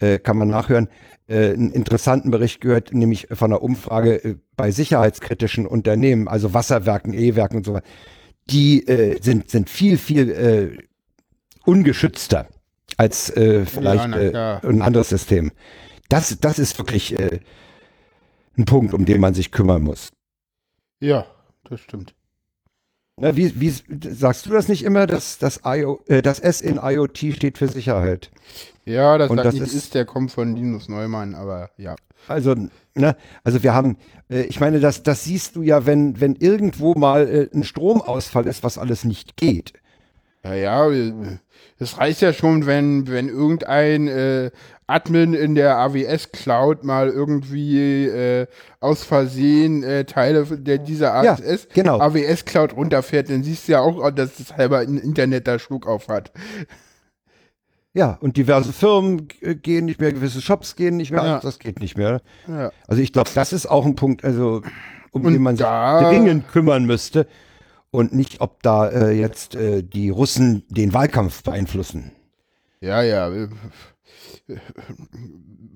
äh, 0.00 0.18
kann 0.18 0.36
man 0.36 0.48
nachhören, 0.48 0.88
äh, 1.26 1.52
einen 1.52 1.72
interessanten 1.72 2.30
Bericht 2.30 2.60
gehört, 2.60 2.92
nämlich 2.92 3.28
von 3.30 3.52
einer 3.52 3.62
Umfrage 3.62 4.24
äh, 4.24 4.36
bei 4.56 4.70
sicherheitskritischen 4.70 5.66
Unternehmen, 5.66 6.28
also 6.28 6.54
Wasserwerken, 6.54 7.14
E-Werken 7.14 7.58
und 7.58 7.66
so 7.66 7.74
weiter. 7.74 7.86
Die 8.50 8.86
äh, 8.86 9.22
sind, 9.22 9.50
sind 9.50 9.70
viel, 9.70 9.96
viel 9.98 10.30
äh, 10.30 10.78
ungeschützter 11.64 12.48
als 12.96 13.32
vielleicht 13.34 14.08
na 14.08 14.28
klar. 14.28 14.64
ein 14.64 14.80
anderes 14.80 15.08
System. 15.08 15.50
Das, 16.08 16.38
das 16.38 16.60
ist 16.60 16.78
wirklich 16.78 17.16
ein 17.18 18.64
Punkt, 18.66 18.94
um 18.94 19.04
den 19.04 19.20
man 19.20 19.34
sich 19.34 19.50
kümmern 19.50 19.82
muss. 19.82 20.12
Ja, 21.00 21.26
das 21.64 21.80
stimmt. 21.80 22.14
Ne, 23.16 23.36
wie, 23.36 23.60
wie 23.60 23.72
sagst 24.10 24.46
du 24.46 24.50
das 24.50 24.68
nicht 24.68 24.82
immer, 24.82 25.06
dass 25.06 25.38
das, 25.38 25.60
IO, 25.64 26.02
äh, 26.06 26.20
das 26.20 26.40
S 26.40 26.60
in 26.60 26.80
IoT 26.82 27.18
steht 27.34 27.58
für 27.58 27.68
Sicherheit? 27.68 28.30
Ja, 28.86 29.16
das, 29.18 29.30
Und 29.30 29.38
das 29.38 29.54
nicht 29.54 29.62
ist- 29.64 29.74
ist, 29.74 29.94
der 29.94 30.04
kommt 30.04 30.30
von 30.30 30.54
Linus 30.54 30.88
Neumann, 30.88 31.34
aber 31.34 31.70
ja. 31.78 31.94
Also, 32.28 32.54
ne, 32.94 33.16
also 33.42 33.62
wir 33.62 33.74
haben, 33.74 33.96
äh, 34.30 34.42
ich 34.42 34.60
meine, 34.60 34.80
das, 34.80 35.02
das 35.02 35.24
siehst 35.24 35.56
du 35.56 35.62
ja, 35.62 35.86
wenn, 35.86 36.20
wenn 36.20 36.34
irgendwo 36.36 36.94
mal 36.94 37.28
äh, 37.28 37.48
ein 37.56 37.64
Stromausfall 37.64 38.46
ist, 38.46 38.62
was 38.62 38.78
alles 38.78 39.04
nicht 39.04 39.36
geht. 39.36 39.72
Ja, 40.44 40.54
ja, 40.54 40.90
äh, 40.90 41.12
es 41.78 41.96
reicht 41.98 42.20
ja 42.20 42.32
schon, 42.34 42.66
wenn, 42.66 43.08
wenn 43.08 43.28
irgendein 43.28 44.06
äh, 44.08 44.50
Admin 44.86 45.32
in 45.32 45.54
der 45.54 45.78
AWS 45.78 46.32
Cloud 46.32 46.84
mal 46.84 47.08
irgendwie 47.08 48.04
äh, 48.06 48.46
aus 48.80 49.02
Versehen 49.04 49.82
äh, 49.82 50.04
Teile 50.04 50.44
der, 50.44 50.76
dieser 50.78 51.24
Ja, 51.24 51.32
AWS, 51.34 51.68
genau. 51.72 51.98
AWS 52.00 52.44
Cloud 52.44 52.76
runterfährt, 52.76 53.30
dann 53.30 53.42
siehst 53.42 53.66
du 53.68 53.72
ja 53.72 53.80
auch, 53.80 54.10
dass 54.10 54.36
das 54.36 54.54
halber 54.58 54.82
in- 54.82 54.98
Internet 54.98 55.46
da 55.48 55.58
Schluck 55.58 55.86
auf 55.86 56.08
hat. 56.08 56.32
Ja, 57.94 58.18
und 58.20 58.36
diverse 58.36 58.72
Firmen 58.72 59.28
gehen 59.62 59.84
nicht 59.84 60.00
mehr, 60.00 60.12
gewisse 60.12 60.42
Shops 60.42 60.74
gehen 60.74 60.96
nicht 60.96 61.12
mehr, 61.12 61.24
Ja. 61.24 61.40
das 61.40 61.60
geht 61.60 61.78
nicht 61.78 61.96
mehr. 61.96 62.20
Ja. 62.48 62.72
Also 62.88 63.00
ich 63.00 63.12
glaube, 63.12 63.30
das 63.34 63.52
ist 63.52 63.66
auch 63.66 63.86
ein 63.86 63.94
Punkt, 63.94 64.24
also 64.24 64.62
um 65.12 65.24
Und 65.24 65.32
den 65.32 65.42
man 65.42 65.56
sich 65.56 65.64
dringend 65.64 66.48
kümmern 66.48 66.84
müsste 66.86 67.28
und 67.92 68.12
nicht, 68.12 68.40
ob 68.40 68.62
da 68.64 68.88
äh, 68.88 69.12
jetzt 69.12 69.54
äh, 69.54 69.82
die 69.84 70.10
Russen 70.10 70.64
den 70.68 70.92
Wahlkampf 70.92 71.44
beeinflussen. 71.44 72.10
Ja, 72.80 73.00
ja. 73.02 73.30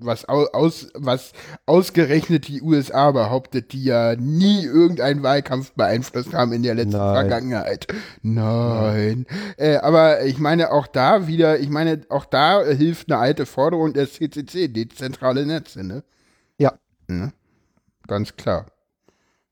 Was, 0.01 0.29
au, 0.29 0.45
aus, 0.53 0.87
was 0.93 1.33
ausgerechnet 1.65 2.47
die 2.47 2.61
USA 2.61 3.11
behauptet, 3.11 3.73
die 3.73 3.83
ja 3.83 4.15
nie 4.15 4.63
irgendeinen 4.63 5.23
Wahlkampf 5.23 5.73
beeinflusst 5.73 6.33
haben 6.33 6.53
in 6.53 6.63
der 6.63 6.75
letzten 6.75 6.97
Nein. 6.97 7.15
Vergangenheit. 7.15 7.87
Nein. 8.21 9.25
Äh, 9.57 9.77
aber 9.77 10.23
ich 10.23 10.37
meine, 10.37 10.71
auch 10.71 10.87
da 10.87 11.27
wieder, 11.27 11.59
ich 11.59 11.69
meine, 11.69 12.01
auch 12.09 12.25
da 12.25 12.63
hilft 12.63 13.11
eine 13.11 13.19
alte 13.19 13.45
Forderung 13.45 13.93
des 13.93 14.13
CCC, 14.13 14.69
dezentrale 14.69 15.45
Netze, 15.45 15.83
ne? 15.83 16.03
Ja. 16.57 16.73
Ne? 17.07 17.33
Ganz 18.07 18.35
klar. 18.35 18.67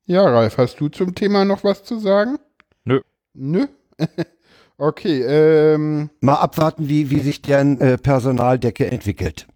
Ja, 0.06 0.24
Ralf, 0.24 0.58
hast 0.58 0.80
du 0.80 0.88
zum 0.88 1.16
Thema 1.16 1.44
noch 1.44 1.66
was 1.66 1.84
zu 1.84 2.00
sagen? 2.00 2.38
Nö. 2.86 3.02
Nö? 3.34 3.68
okay, 4.78 5.22
ähm. 5.22 6.10
Mal 6.22 6.36
abwarten, 6.36 6.90
wie, 6.90 7.10
wie 7.10 7.20
sich 7.20 7.42
deren 7.42 7.80
äh, 7.80 7.98
Personaldecke 7.98 8.90
entwickelt. 8.90 9.48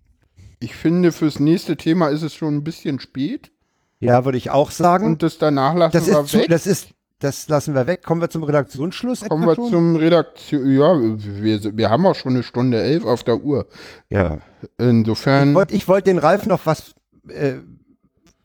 Ich 0.59 0.75
finde, 0.75 1.11
fürs 1.11 1.39
nächste 1.39 1.75
Thema 1.77 2.09
ist 2.09 2.21
es 2.21 2.35
schon 2.35 2.55
ein 2.55 2.63
bisschen 2.63 2.99
spät. 2.99 3.51
Ja, 3.99 4.25
würde 4.25 4.37
ich 4.37 4.49
auch 4.49 4.71
sagen. 4.71 5.05
Und 5.05 5.23
das 5.23 5.37
danach 5.37 5.75
lassen 5.75 5.93
das 5.93 6.07
wir 6.07 6.19
ist, 6.21 6.27
zu, 6.29 6.37
weg. 6.39 6.47
das 6.49 6.67
ist, 6.67 6.89
das 7.19 7.47
lassen 7.49 7.75
wir 7.75 7.87
weg. 7.87 8.03
Kommen 8.03 8.21
wir 8.21 8.29
zum 8.29 8.43
Redaktionsschluss. 8.43 9.21
Kommen 9.21 9.45
wir 9.47 9.55
zum 9.55 9.95
Redaktion. 9.95 10.71
Ja, 10.71 10.93
wir, 10.95 11.77
wir 11.77 11.89
haben 11.89 12.05
auch 12.05 12.15
schon 12.15 12.33
eine 12.33 12.43
Stunde 12.43 12.81
elf 12.81 13.05
auf 13.05 13.23
der 13.23 13.43
Uhr. 13.43 13.67
Ja. 14.09 14.39
Insofern. 14.77 15.49
Ich 15.49 15.55
wollte 15.55 15.87
wollt 15.87 16.07
den 16.07 16.17
Ralf 16.17 16.45
noch 16.47 16.65
was 16.65 16.93
äh, 17.27 17.55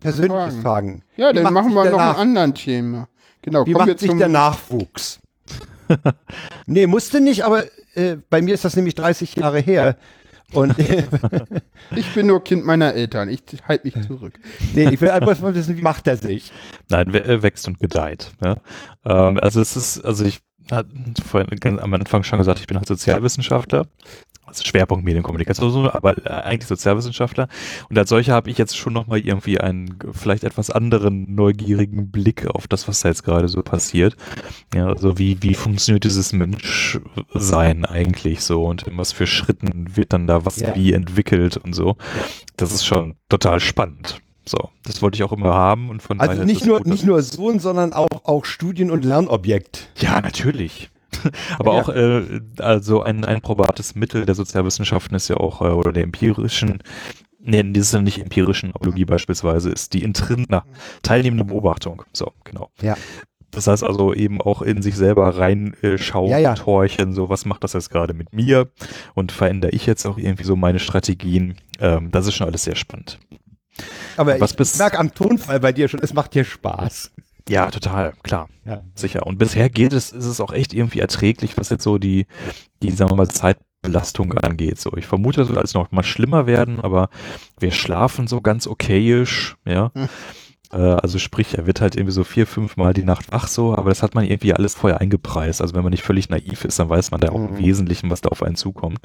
Persönliches 0.01 0.55
Fragen. 0.57 0.63
fragen. 0.63 1.03
ja, 1.17 1.31
Wie 1.31 1.43
dann 1.43 1.53
machen 1.53 1.75
wir 1.75 1.91
noch 1.91 1.99
ein 1.99 2.17
anderen 2.17 2.55
Thema. 2.55 3.09
Genau, 3.43 3.67
Wie 3.67 3.73
kommen 3.73 3.87
wir 3.87 3.93
macht 3.93 4.01
sich 4.01 4.11
zum. 4.11 4.19
der 4.19 4.29
Nachwuchs? 4.29 5.21
nee, 6.67 6.87
musste 6.87 7.21
nicht, 7.21 7.45
aber 7.45 7.65
äh, 7.95 8.17
bei 8.31 8.43
mir 8.43 8.55
ist 8.55 8.65
das 8.65 8.77
nämlich 8.77 8.95
30 8.95 9.37
Jahre 9.37 9.61
her. 9.61 9.97
Und 10.53 10.75
ich 11.97 12.15
bin 12.15 12.29
nur 12.29 12.43
Kind 12.45 12.65
meiner 12.65 12.95
Eltern. 12.95 13.29
Ich 13.29 13.43
halte 13.67 13.87
mich 13.87 14.07
zurück. 14.07 14.39
nee, 14.75 14.89
ich 14.91 15.01
will 15.01 15.11
einfach 15.11 15.39
mal 15.41 15.55
wissen, 15.55 15.77
wie 15.77 15.83
macht 15.83 16.07
er 16.07 16.17
sich? 16.17 16.53
Nein, 16.89 17.13
we- 17.13 17.25
äh, 17.25 17.43
wächst 17.43 17.67
und 17.67 17.81
gedeiht. 17.81 18.31
Ja. 18.45 18.57
Ähm, 19.05 19.39
also 19.41 19.61
es 19.61 19.77
ist, 19.77 20.05
also 20.05 20.25
ich 20.25 20.41
hatte 20.71 20.89
vorhin 21.25 21.59
ganz 21.59 21.81
am 21.81 21.93
Anfang 21.95 22.23
schon 22.23 22.39
gesagt, 22.39 22.61
ich 22.61 22.67
bin 22.67 22.77
halt 22.77 22.87
Sozialwissenschaftler. 22.87 23.87
Also 24.47 24.65
Schwerpunkt 24.65 25.05
Medienkommunikation, 25.05 25.89
aber 25.89 26.17
äh, 26.25 26.31
eigentlich 26.31 26.69
Sozialwissenschaftler. 26.69 27.49
Und 27.91 27.99
als 27.99 28.09
solcher 28.09 28.33
habe 28.35 28.49
ich 28.49 28.59
jetzt 28.59 28.77
schon 28.77 28.93
nochmal 28.93 29.19
irgendwie 29.19 29.61
einen 29.61 29.99
vielleicht 30.13 30.45
etwas 30.45 30.71
anderen 30.71 31.35
neugierigen 31.35 32.11
Blick 32.11 32.47
auf 32.47 32.69
das, 32.69 32.87
was 32.89 33.01
da 33.01 33.09
jetzt 33.09 33.25
gerade 33.25 33.49
so 33.49 33.63
passiert. 33.63 34.17
Ja, 34.75 34.87
also 34.87 35.19
wie, 35.19 35.43
wie 35.43 35.55
funktioniert 35.55 36.05
dieses 36.05 36.33
Menschsein 36.33 37.85
eigentlich 37.85 38.43
so 38.43 38.65
und 38.65 38.85
in 38.85 38.97
was 38.97 39.13
für 39.13 39.27
Schritten 39.27 39.97
wird 39.97 40.13
dann 40.13 40.27
da 40.27 40.45
was 40.45 40.61
Ja. 40.61 40.75
wie 40.75 40.93
entwickelt 40.93 41.57
und 41.57 41.75
so. 41.75 41.97
Das 42.57 42.73
ist 42.73 42.87
schon 42.87 43.17
total 43.29 43.61
spannend. 43.61 44.21
So, 44.49 44.71
das 44.85 45.03
wollte 45.03 45.17
ich 45.17 45.25
auch 45.25 45.33
immer 45.33 45.55
haben 45.55 45.91
und 45.91 46.03
von 46.03 46.21
Also 46.21 46.45
nicht 46.45 46.65
nur, 46.65 46.79
gut, 46.79 46.87
nicht 46.87 47.05
nur 47.05 47.21
Sohn, 47.21 47.59
sondern 47.59 47.93
auch, 47.93 48.09
auch 48.25 48.45
Studien- 48.45 48.93
und 48.93 49.05
Lernobjekt. 49.05 49.89
ja, 49.99 50.21
natürlich. 50.21 50.91
Aber 51.59 51.75
Ja. 51.75 51.81
auch 51.83 51.89
äh, 51.89 52.41
also 52.59 53.03
ein, 53.03 53.25
ein 53.25 53.41
probates 53.41 53.95
Mittel 53.95 54.27
der 54.27 54.35
Sozialwissenschaften 54.35 55.15
ist 55.17 55.29
ja 55.29 55.37
auch, 55.37 55.61
äh, 55.63 55.67
oder 55.67 55.93
der 55.93 56.03
empirischen, 56.05 56.83
nee, 57.41 57.63
das 57.73 57.87
ist 57.89 57.95
ja 57.95 58.01
nicht 58.03 58.19
empirischen 58.19 58.75
Apologie 58.75 59.05
beispielsweise, 59.05 59.71
ist 59.71 59.93
die 59.95 60.03
intrin, 60.03 60.47
na, 60.49 60.65
teilnehmende 61.03 61.45
Beobachtung. 61.45 62.03
So, 62.13 62.33
genau. 62.45 62.71
Ja. 62.81 62.97
Das 63.53 63.67
heißt 63.69 63.85
also 63.85 64.13
eben 64.13 64.43
auch 64.43 64.61
in 64.61 64.83
sich 64.83 64.97
selber 64.97 65.39
reinschauen, 65.39 66.31
Ja, 66.31 66.39
ja. 66.39 66.55
torchen, 66.55 67.15
so 67.15 67.31
was 67.31 67.47
macht 67.47 67.65
das 67.65 67.73
jetzt 67.73 67.89
gerade 67.91 68.13
mit 68.13 68.35
mir 68.35 68.69
und 69.15 69.33
verändere 69.33 69.71
ich 69.71 69.87
jetzt 69.87 70.05
auch 70.05 70.19
irgendwie 70.19 70.45
so 70.45 70.57
meine 70.57 70.79
Strategien. 70.79 71.57
Ähm, 71.81 72.11
das 72.11 72.27
ist 72.27 72.35
schon 72.35 72.47
alles 72.49 72.65
sehr 72.65 72.75
spannend. 72.77 73.19
Aber 74.17 74.39
Was 74.41 74.55
ich 74.59 74.79
merke 74.79 74.99
am 74.99 75.15
Tonfall 75.15 75.61
bei 75.61 75.73
dir 75.73 75.89
schon, 75.89 76.01
es 76.03 76.13
macht 76.15 76.35
dir 76.35 76.45
Spaß. 76.45 77.13
Ja, 77.49 77.71
total, 77.71 78.13
klar. 78.23 78.49
Ja. 78.65 78.83
Sicher. 78.95 79.27
Und 79.27 79.39
bisher 79.39 79.69
geht 79.71 79.93
es, 79.93 80.11
ist 80.11 80.25
es 80.27 80.41
auch 80.41 80.53
echt 80.53 80.75
irgendwie 80.75 81.01
erträglich, 81.01 81.57
was 81.57 81.71
jetzt 81.71 81.85
so 81.85 81.99
die, 81.99 82.27
die, 82.83 82.91
sagen 82.91 83.11
wir 83.13 83.17
mal, 83.17 83.29
Zeitbelastung 83.29 84.33
angeht. 84.39 84.81
So, 84.81 84.93
ich 84.97 85.07
vermute, 85.07 85.43
es 85.43 85.49
wird 85.49 85.59
alles 85.59 85.75
noch 85.75 85.93
mal 85.93 86.03
schlimmer 86.03 86.47
werden, 86.47 86.81
aber 86.81 87.09
wir 87.61 87.71
schlafen 87.71 88.27
so 88.27 88.41
ganz 88.41 88.67
okayisch, 88.67 89.57
ja. 89.65 89.93
Hm. 89.95 90.09
Äh, 90.73 90.77
Also 90.79 91.21
sprich, 91.21 91.57
er 91.57 91.67
wird 91.69 91.81
halt 91.81 91.95
irgendwie 91.95 92.13
so 92.13 92.25
vier, 92.25 92.49
fünf 92.49 92.77
Mal 92.77 92.93
die 92.93 93.05
Nacht 93.05 93.31
wach 93.31 93.47
so, 93.47 93.77
aber 93.77 93.91
das 93.91 94.03
hat 94.03 94.17
man 94.17 94.25
irgendwie 94.25 94.53
alles 94.53 94.75
vorher 94.75 95.01
eingepreist. 95.01 95.61
Also 95.63 95.77
wenn 95.77 95.85
man 95.85 95.93
nicht 95.93 96.03
völlig 96.03 96.29
naiv 96.29 96.65
ist, 96.65 96.81
dann 96.81 96.89
weiß 96.89 97.13
man 97.13 97.21
da 97.21 97.29
auch 97.29 97.37
im 97.37 97.53
Mhm. 97.53 97.59
Wesentlichen, 97.59 98.11
was 98.11 98.23
da 98.23 98.31
auf 98.31 98.43
einen 98.43 98.57
zukommt. 98.57 98.99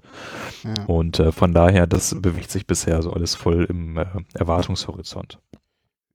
Ja. 0.63 0.85
Und 0.85 1.19
äh, 1.19 1.31
von 1.31 1.53
daher, 1.53 1.85
das 1.85 2.19
bewegt 2.19 2.49
sich 2.49 2.65
bisher 2.65 3.03
so 3.03 3.13
alles 3.13 3.35
voll 3.35 3.65
im 3.69 3.97
äh, 3.97 4.05
Erwartungshorizont. 4.33 5.37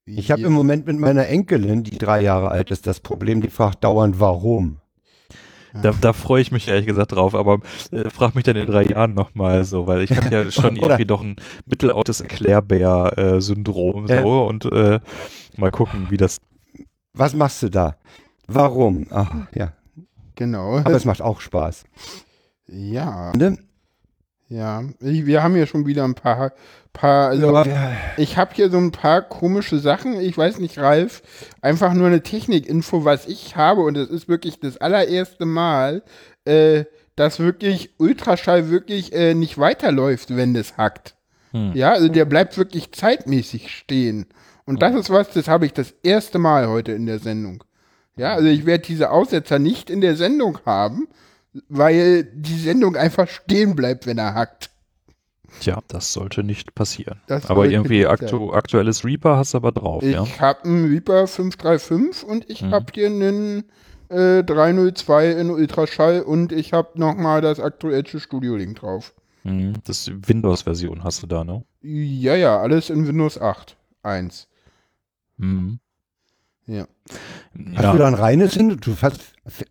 Ich 0.06 0.30
habe 0.30 0.42
im 0.42 0.52
Moment 0.52 0.86
mit 0.86 0.98
meiner 0.98 1.26
Enkelin, 1.26 1.82
die 1.82 1.98
drei 1.98 2.20
Jahre 2.22 2.50
alt 2.50 2.70
ist, 2.70 2.86
das 2.86 3.00
Problem, 3.00 3.40
die 3.40 3.50
fragt 3.50 3.82
dauernd, 3.82 4.20
warum. 4.20 4.78
Da, 5.82 5.92
da 6.00 6.12
freue 6.14 6.40
ich 6.40 6.52
mich 6.52 6.68
ehrlich 6.68 6.86
gesagt 6.86 7.12
drauf, 7.12 7.34
aber 7.34 7.58
äh, 7.90 8.08
frag 8.08 8.34
mich 8.34 8.44
dann 8.44 8.56
in 8.56 8.66
drei 8.66 8.84
Jahren 8.84 9.12
nochmal 9.14 9.64
so, 9.64 9.86
weil 9.86 10.00
ich 10.02 10.16
habe 10.16 10.28
ja 10.34 10.50
schon 10.50 10.76
irgendwie 10.76 11.04
doch 11.04 11.22
ein 11.22 11.36
mittelautes 11.66 12.20
Erklärbär-Syndrom 12.22 14.06
Ja. 14.06 14.22
so 14.22 14.46
und 14.46 14.64
äh, 14.66 15.00
mal 15.56 15.70
gucken, 15.70 16.06
wie 16.08 16.16
das. 16.16 16.38
Was 17.12 17.34
machst 17.34 17.62
du 17.62 17.68
da? 17.68 17.96
Warum? 18.46 19.06
Ach, 19.10 19.30
ja. 19.54 19.72
Genau. 20.36 20.78
Aber 20.78 20.92
es 20.92 21.04
macht 21.04 21.20
auch 21.20 21.40
Spaß. 21.40 21.84
Ja, 22.68 23.32
Ne? 23.36 23.58
Ja. 24.48 24.82
Ich, 25.00 25.26
wir 25.26 25.42
haben 25.42 25.54
hier 25.54 25.66
schon 25.66 25.86
wieder 25.86 26.04
ein 26.04 26.14
paar, 26.14 26.52
paar 26.92 27.28
also 27.28 27.52
Ja. 27.52 27.92
ich 28.16 28.36
habe 28.36 28.54
hier 28.54 28.70
so 28.70 28.78
ein 28.78 28.92
paar 28.92 29.22
komische 29.22 29.78
Sachen. 29.78 30.20
Ich 30.20 30.36
weiß 30.36 30.58
nicht, 30.58 30.78
Ralf, 30.78 31.22
einfach 31.60 31.92
nur 31.94 32.06
eine 32.06 32.22
Technikinfo, 32.22 33.04
was 33.04 33.26
ich 33.26 33.56
habe 33.56 33.82
und 33.82 33.96
es 33.96 34.08
ist 34.08 34.28
wirklich 34.28 34.60
das 34.60 34.76
allererste 34.78 35.44
Mal, 35.44 36.02
äh, 36.44 36.84
dass 37.16 37.40
wirklich 37.40 37.90
Ultraschall 37.98 38.70
wirklich 38.70 39.12
äh, 39.12 39.34
nicht 39.34 39.58
weiterläuft, 39.58 40.36
wenn 40.36 40.54
es 40.54 40.76
hackt. 40.76 41.16
Hm. 41.52 41.72
Ja, 41.74 41.92
also 41.92 42.08
der 42.08 42.24
bleibt 42.24 42.58
wirklich 42.58 42.92
zeitmäßig 42.92 43.70
stehen. 43.70 44.26
Und 44.66 44.82
das 44.82 44.94
ist 44.94 45.10
was, 45.10 45.30
das 45.30 45.48
habe 45.48 45.64
ich 45.64 45.72
das 45.72 45.94
erste 46.02 46.38
Mal 46.38 46.68
heute 46.68 46.92
in 46.92 47.06
der 47.06 47.18
Sendung. 47.20 47.64
Ja, 48.16 48.34
also 48.34 48.48
ich 48.48 48.66
werde 48.66 48.84
diese 48.84 49.10
Aussetzer 49.10 49.58
nicht 49.58 49.90
in 49.90 50.00
der 50.00 50.16
Sendung 50.16 50.58
haben, 50.66 51.06
weil 51.68 52.24
die 52.24 52.58
Sendung 52.58 52.96
einfach 52.96 53.28
stehen 53.28 53.74
bleibt, 53.76 54.06
wenn 54.06 54.18
er 54.18 54.34
hackt. 54.34 54.70
Tja, 55.60 55.80
das 55.88 56.12
sollte 56.12 56.42
nicht 56.42 56.74
passieren. 56.74 57.20
Das 57.28 57.46
aber 57.48 57.66
irgendwie 57.66 58.06
aktu 58.06 58.52
aktuelles 58.52 59.04
Reaper 59.04 59.36
hast 59.38 59.54
du 59.54 59.58
aber 59.58 59.72
drauf, 59.72 60.02
Ich 60.02 60.12
ja. 60.14 60.26
habe 60.40 60.64
einen 60.64 60.86
Reaper 60.88 61.26
535 61.26 62.28
und 62.28 62.50
ich 62.50 62.62
Mhm. 62.62 62.70
habe 62.72 62.86
hier 62.92 63.06
einen 63.06 63.64
äh, 64.08 64.44
302 64.44 65.30
in 65.32 65.50
Ultraschall 65.50 66.20
und 66.22 66.52
ich 66.52 66.72
habe 66.72 66.90
nochmal 67.00 67.40
das 67.40 67.58
aktuelle 67.58 68.20
Studio 68.20 68.54
Link 68.56 68.78
drauf. 68.80 69.14
Hm, 69.42 69.74
Das 69.84 70.10
Windows-Version 70.12 71.02
hast 71.04 71.22
du 71.22 71.26
da, 71.26 71.42
ne? 71.44 71.64
Ja, 71.82 72.34
ja, 72.34 72.60
alles 72.60 72.90
in 72.90 73.06
Windows 73.06 73.40
8. 73.40 73.76
1. 74.02 74.46
Hm. 75.38 75.78
Ja. 76.66 76.86
Hast 77.74 77.82
Ja. 77.84 77.92
du 77.92 77.98
da 77.98 78.06
ein 78.08 78.14
reines 78.14 78.54
hin? 78.54 78.76
Du 78.80 78.94
fährst, 78.94 79.20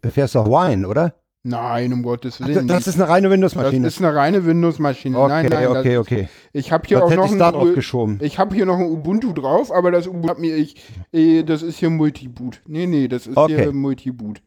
fährst 0.03 0.35
doch 0.35 0.47
Wine, 0.47 0.87
oder? 0.87 1.13
Nein, 1.47 1.93
um 1.93 2.01
Gottes 2.01 2.39
Willen. 2.39 2.67
das 2.67 2.87
ist 2.87 2.95
eine 2.95 3.07
reine 3.07 3.27
das 3.27 3.33
Windows-Maschine. 3.33 3.87
ist 3.87 4.01
eine 4.03 4.15
reine 4.15 4.45
Windows-Maschine. 4.47 5.15
Okay, 5.19 5.29
nein, 5.29 5.45
nein, 5.51 5.67
okay, 5.67 5.93
das, 5.93 5.99
okay. 5.99 6.29
Ich 6.53 6.71
habe 6.71 6.87
hier 6.87 6.97
Was 6.97 7.03
auch 7.03 7.15
noch 7.15 7.25
ich 7.31 7.39
ein, 7.69 7.75
geschoben? 7.75 8.17
ich 8.21 8.39
habe 8.39 8.55
hier 8.55 8.65
noch 8.65 8.79
ein 8.79 8.87
Ubuntu 8.87 9.31
drauf, 9.31 9.71
aber 9.71 9.91
das 9.91 10.07
Ubuntu 10.07 10.29
hat 10.29 10.39
mir 10.39 10.55
ich, 10.55 10.75
äh, 11.13 11.43
das 11.43 11.61
ist 11.61 11.77
hier 11.77 11.91
Multiboot. 11.91 12.61
Nee, 12.65 12.87
nee, 12.87 13.07
das 13.07 13.27
ist 13.27 13.37
Okay. 13.37 13.61
hier 13.61 13.73
Multiboot. 13.73 14.41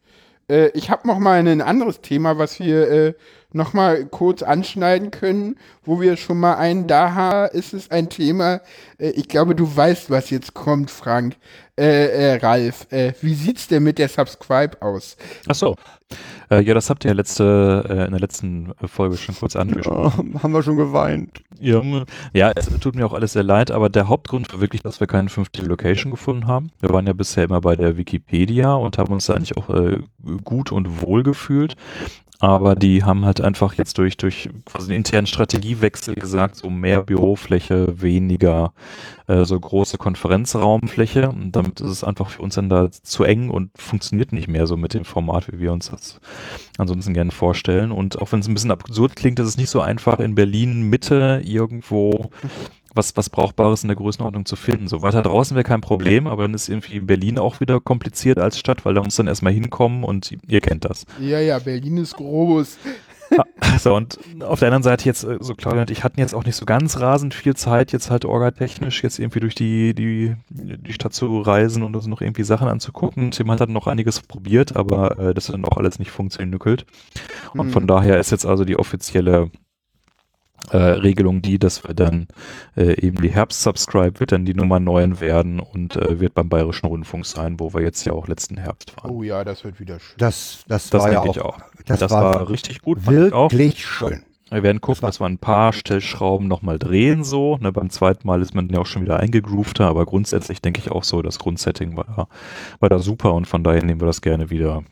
Äh, 0.49 0.71
ich 0.73 0.89
habe 0.89 1.07
noch 1.07 1.19
mal 1.19 1.39
ein 1.39 1.61
anderes 1.61 2.01
Thema, 2.01 2.37
was 2.37 2.59
wir 2.59 2.91
äh, 2.91 3.13
noch 3.51 3.73
mal 3.73 4.05
kurz 4.05 4.43
anschneiden 4.43 5.11
können, 5.11 5.55
wo 5.83 5.99
wir 6.01 6.17
schon 6.17 6.39
mal 6.39 6.55
einen 6.55 6.87
da 6.87 7.13
haben. 7.13 7.55
Ist 7.55 7.73
es 7.73 7.89
ein 7.91 8.09
Thema? 8.09 8.61
Äh, 8.97 9.09
ich 9.11 9.27
glaube, 9.27 9.55
du 9.55 9.75
weißt, 9.75 10.09
was 10.09 10.29
jetzt 10.29 10.53
kommt, 10.53 10.91
Frank. 10.91 11.35
Äh, 11.77 12.33
äh, 12.33 12.35
Ralf, 12.35 12.87
äh, 12.91 13.13
wie 13.21 13.33
sieht's 13.33 13.69
denn 13.69 13.83
mit 13.83 13.99
der 13.99 14.09
Subscribe 14.09 14.81
aus? 14.81 15.15
Ach 15.47 15.55
so. 15.55 15.75
Äh, 16.51 16.61
ja, 16.61 16.73
das 16.73 16.89
habt 16.89 17.05
ihr 17.05 17.13
letzte, 17.13 17.85
äh, 17.87 18.05
in 18.05 18.11
der 18.11 18.19
letzten 18.19 18.73
Folge 18.85 19.15
schon 19.15 19.35
kurz 19.35 19.55
angesprochen. 19.55 20.33
Oh, 20.35 20.43
haben 20.43 20.51
wir 20.51 20.61
schon 20.61 20.75
geweint. 20.75 21.41
Ja, 21.59 21.81
ja, 22.33 22.51
es 22.53 22.67
tut 22.79 22.95
mir 22.95 23.05
auch 23.05 23.13
alles 23.13 23.33
sehr 23.33 23.43
leid, 23.43 23.71
aber 23.71 23.89
der 23.89 24.09
Hauptgrund 24.09 24.51
war 24.51 24.59
wirklich, 24.59 24.81
dass 24.81 24.99
wir 24.99 25.07
keine 25.07 25.29
fünfte 25.29 25.61
Location 25.61 26.11
gefunden 26.11 26.47
haben. 26.47 26.71
Wir 26.81 26.89
waren 26.89 27.07
ja 27.07 27.13
bisher 27.13 27.45
immer 27.45 27.61
bei 27.61 27.77
der 27.77 27.95
Wikipedia 27.95 28.73
und 28.73 28.97
haben 28.97 29.13
uns 29.13 29.27
da 29.27 29.35
eigentlich 29.35 29.55
auch 29.55 29.69
äh, 29.69 29.99
gut 30.43 30.73
und 30.73 31.01
wohl 31.01 31.23
gefühlt. 31.23 31.77
Aber 32.41 32.75
die 32.75 33.03
haben 33.03 33.25
halt 33.25 33.41
einfach 33.41 33.73
jetzt 33.73 33.97
durch, 33.97 34.15
durch 34.15 34.49
quasi 34.63 34.91
einen 34.91 34.99
internen 34.99 35.27
Strategiewechsel 35.27 36.15
gesagt, 36.15 36.55
so 36.55 36.69
mehr 36.69 37.03
Bürofläche, 37.03 38.01
weniger 38.01 38.71
äh, 39.27 39.43
so 39.43 39.59
große 39.59 39.97
Konferenzraumfläche. 39.97 41.29
Und 41.29 41.51
damit 41.51 41.81
ist 41.81 41.89
es 41.89 42.03
einfach 42.05 42.29
für 42.29 42.41
uns 42.41 42.55
dann 42.55 42.69
da 42.69 42.89
zu 42.91 43.25
eng 43.25 43.49
und 43.49 43.71
funktioniert 43.77 44.31
nicht 44.31 44.47
mehr 44.47 44.67
so 44.67 44.77
mit 44.77 44.93
dem 44.93 45.03
Format, 45.03 45.51
wie 45.51 45.59
wir 45.59 45.73
uns 45.73 45.91
das 45.91 46.21
ansonsten 46.77 47.13
gerne 47.13 47.31
vorstellen. 47.31 47.91
Und 47.91 48.21
auch 48.21 48.31
wenn 48.31 48.39
es 48.39 48.47
ein 48.47 48.53
bisschen 48.53 48.71
absurd 48.71 49.17
klingt, 49.17 49.39
ist 49.39 49.47
es 49.47 49.57
nicht 49.57 49.69
so 49.69 49.81
einfach 49.81 50.19
in 50.19 50.35
Berlin 50.35 50.83
Mitte 50.83 51.41
irgendwo 51.43 52.29
was, 52.93 53.15
was 53.15 53.29
Brauchbares 53.29 53.83
in 53.83 53.87
der 53.87 53.97
Größenordnung 53.97 54.45
zu 54.45 54.55
finden. 54.55 54.87
So 54.87 55.01
weiter 55.01 55.21
draußen 55.21 55.55
wäre 55.55 55.63
kein 55.63 55.81
Problem, 55.81 56.27
aber 56.27 56.43
dann 56.43 56.53
ist 56.53 56.69
irgendwie 56.69 56.99
Berlin 56.99 57.37
auch 57.37 57.59
wieder 57.59 57.79
kompliziert 57.79 58.39
als 58.39 58.57
Stadt, 58.57 58.85
weil 58.85 58.93
da 58.93 59.03
muss 59.03 59.15
dann 59.15 59.27
erstmal 59.27 59.53
hinkommen 59.53 60.03
und 60.03 60.35
ihr 60.47 60.61
kennt 60.61 60.85
das. 60.85 61.05
Ja, 61.19 61.39
ja, 61.39 61.59
Berlin 61.59 61.97
ist 61.97 62.15
groß. 62.15 62.77
So, 63.79 63.95
und 63.95 64.17
auf 64.41 64.59
der 64.59 64.69
anderen 64.69 64.83
Seite 64.83 65.05
jetzt, 65.05 65.23
äh, 65.23 65.37
so 65.39 65.53
Claudia 65.53 65.81
und 65.81 65.91
ich 65.91 66.03
hatten 66.03 66.19
jetzt 66.19 66.33
auch 66.33 66.45
nicht 66.45 66.55
so 66.55 66.65
ganz 66.65 66.99
rasend 66.99 67.33
viel 67.33 67.55
Zeit, 67.55 67.91
jetzt 67.91 68.09
halt 68.09 68.25
orgatechnisch 68.25 69.03
jetzt 69.03 69.19
irgendwie 69.19 69.39
durch 69.39 69.55
die, 69.55 69.93
die, 69.93 70.35
die 70.49 70.93
Stadt 70.93 71.13
zu 71.13 71.41
reisen 71.41 71.83
und 71.83 71.95
uns 71.95 72.07
noch 72.07 72.21
irgendwie 72.21 72.43
Sachen 72.43 72.67
anzugucken. 72.67 73.31
Tim 73.31 73.51
hat 73.51 73.61
dann 73.61 73.71
noch 73.71 73.87
einiges 73.87 74.21
probiert, 74.21 74.75
aber 74.75 75.19
äh, 75.19 75.33
das 75.33 75.47
hat 75.47 75.55
dann 75.55 75.65
auch 75.65 75.77
alles 75.77 75.99
nicht 75.99 76.11
funktioniert. 76.11 76.85
Und 77.53 77.71
von 77.71 77.85
daher 77.87 78.19
ist 78.19 78.31
jetzt 78.31 78.45
also 78.45 78.65
die 78.65 78.77
offizielle 78.77 79.51
äh, 80.71 80.77
Regelung 80.77 81.41
die, 81.41 81.59
dass 81.59 81.83
wir 81.83 81.93
dann 81.93 82.27
äh, 82.75 82.99
eben 83.01 83.21
die 83.21 83.29
Herbst-Subscribe 83.29 84.19
wird 84.19 84.31
dann 84.31 84.45
die 84.45 84.53
Nummer 84.53 84.79
9 84.79 85.19
werden 85.19 85.59
und 85.59 85.95
äh, 85.95 86.19
wird 86.19 86.33
beim 86.33 86.49
Bayerischen 86.49 86.87
Rundfunk 86.87 87.25
sein, 87.25 87.59
wo 87.59 87.73
wir 87.73 87.81
jetzt 87.81 88.05
ja 88.05 88.13
auch 88.13 88.27
letzten 88.27 88.57
Herbst 88.57 88.95
waren. 88.97 89.11
Oh 89.11 89.23
ja, 89.23 89.43
das 89.43 89.63
wird 89.63 89.79
wieder 89.79 89.99
schön. 89.99 90.15
Das, 90.17 90.63
das, 90.67 90.89
das 90.89 91.03
war 91.03 91.11
ja 91.11 91.21
auch, 91.21 91.37
auch. 91.37 91.57
Das, 91.85 91.99
Das, 91.99 92.11
war, 92.11 92.35
war, 92.35 92.49
richtig 92.49 92.81
gut. 92.81 93.01
fand 93.01 93.27
ich 93.27 93.33
auch. 93.33 93.51
wirklich 93.51 93.85
schön. 93.85 94.23
Wir 94.51 94.63
werden 94.63 94.81
gucken, 94.81 95.01
dass 95.01 95.19
wir 95.19 95.27
ein 95.27 95.37
paar 95.37 95.73
Stellschrauben 95.73 96.47
nochmal 96.47 96.79
drehen 96.79 97.23
so. 97.23 97.57
Ne, 97.57 97.71
beim 97.71 97.89
zweiten 97.91 98.27
Mal 98.27 98.41
ist 98.41 98.55
man 98.55 98.67
ja 98.69 98.79
auch 98.79 98.85
schon 98.87 99.03
wieder 99.03 99.17
eingegroovter, 99.17 99.87
aber 99.87 100.05
grundsätzlich 100.05 100.61
denke 100.61 100.79
ich 100.79 100.91
auch 100.91 101.03
so, 101.03 101.21
das 101.21 101.37
Grundsetting 101.37 101.95
war 101.95 102.27
war 102.79 102.89
da 102.89 102.99
super 102.99 103.33
und 103.33 103.45
von 103.45 103.63
daher 103.63 103.83
nehmen 103.83 104.01
wir 104.01 104.07
das 104.07 104.21
gerne 104.21 104.49
wieder. 104.49 104.83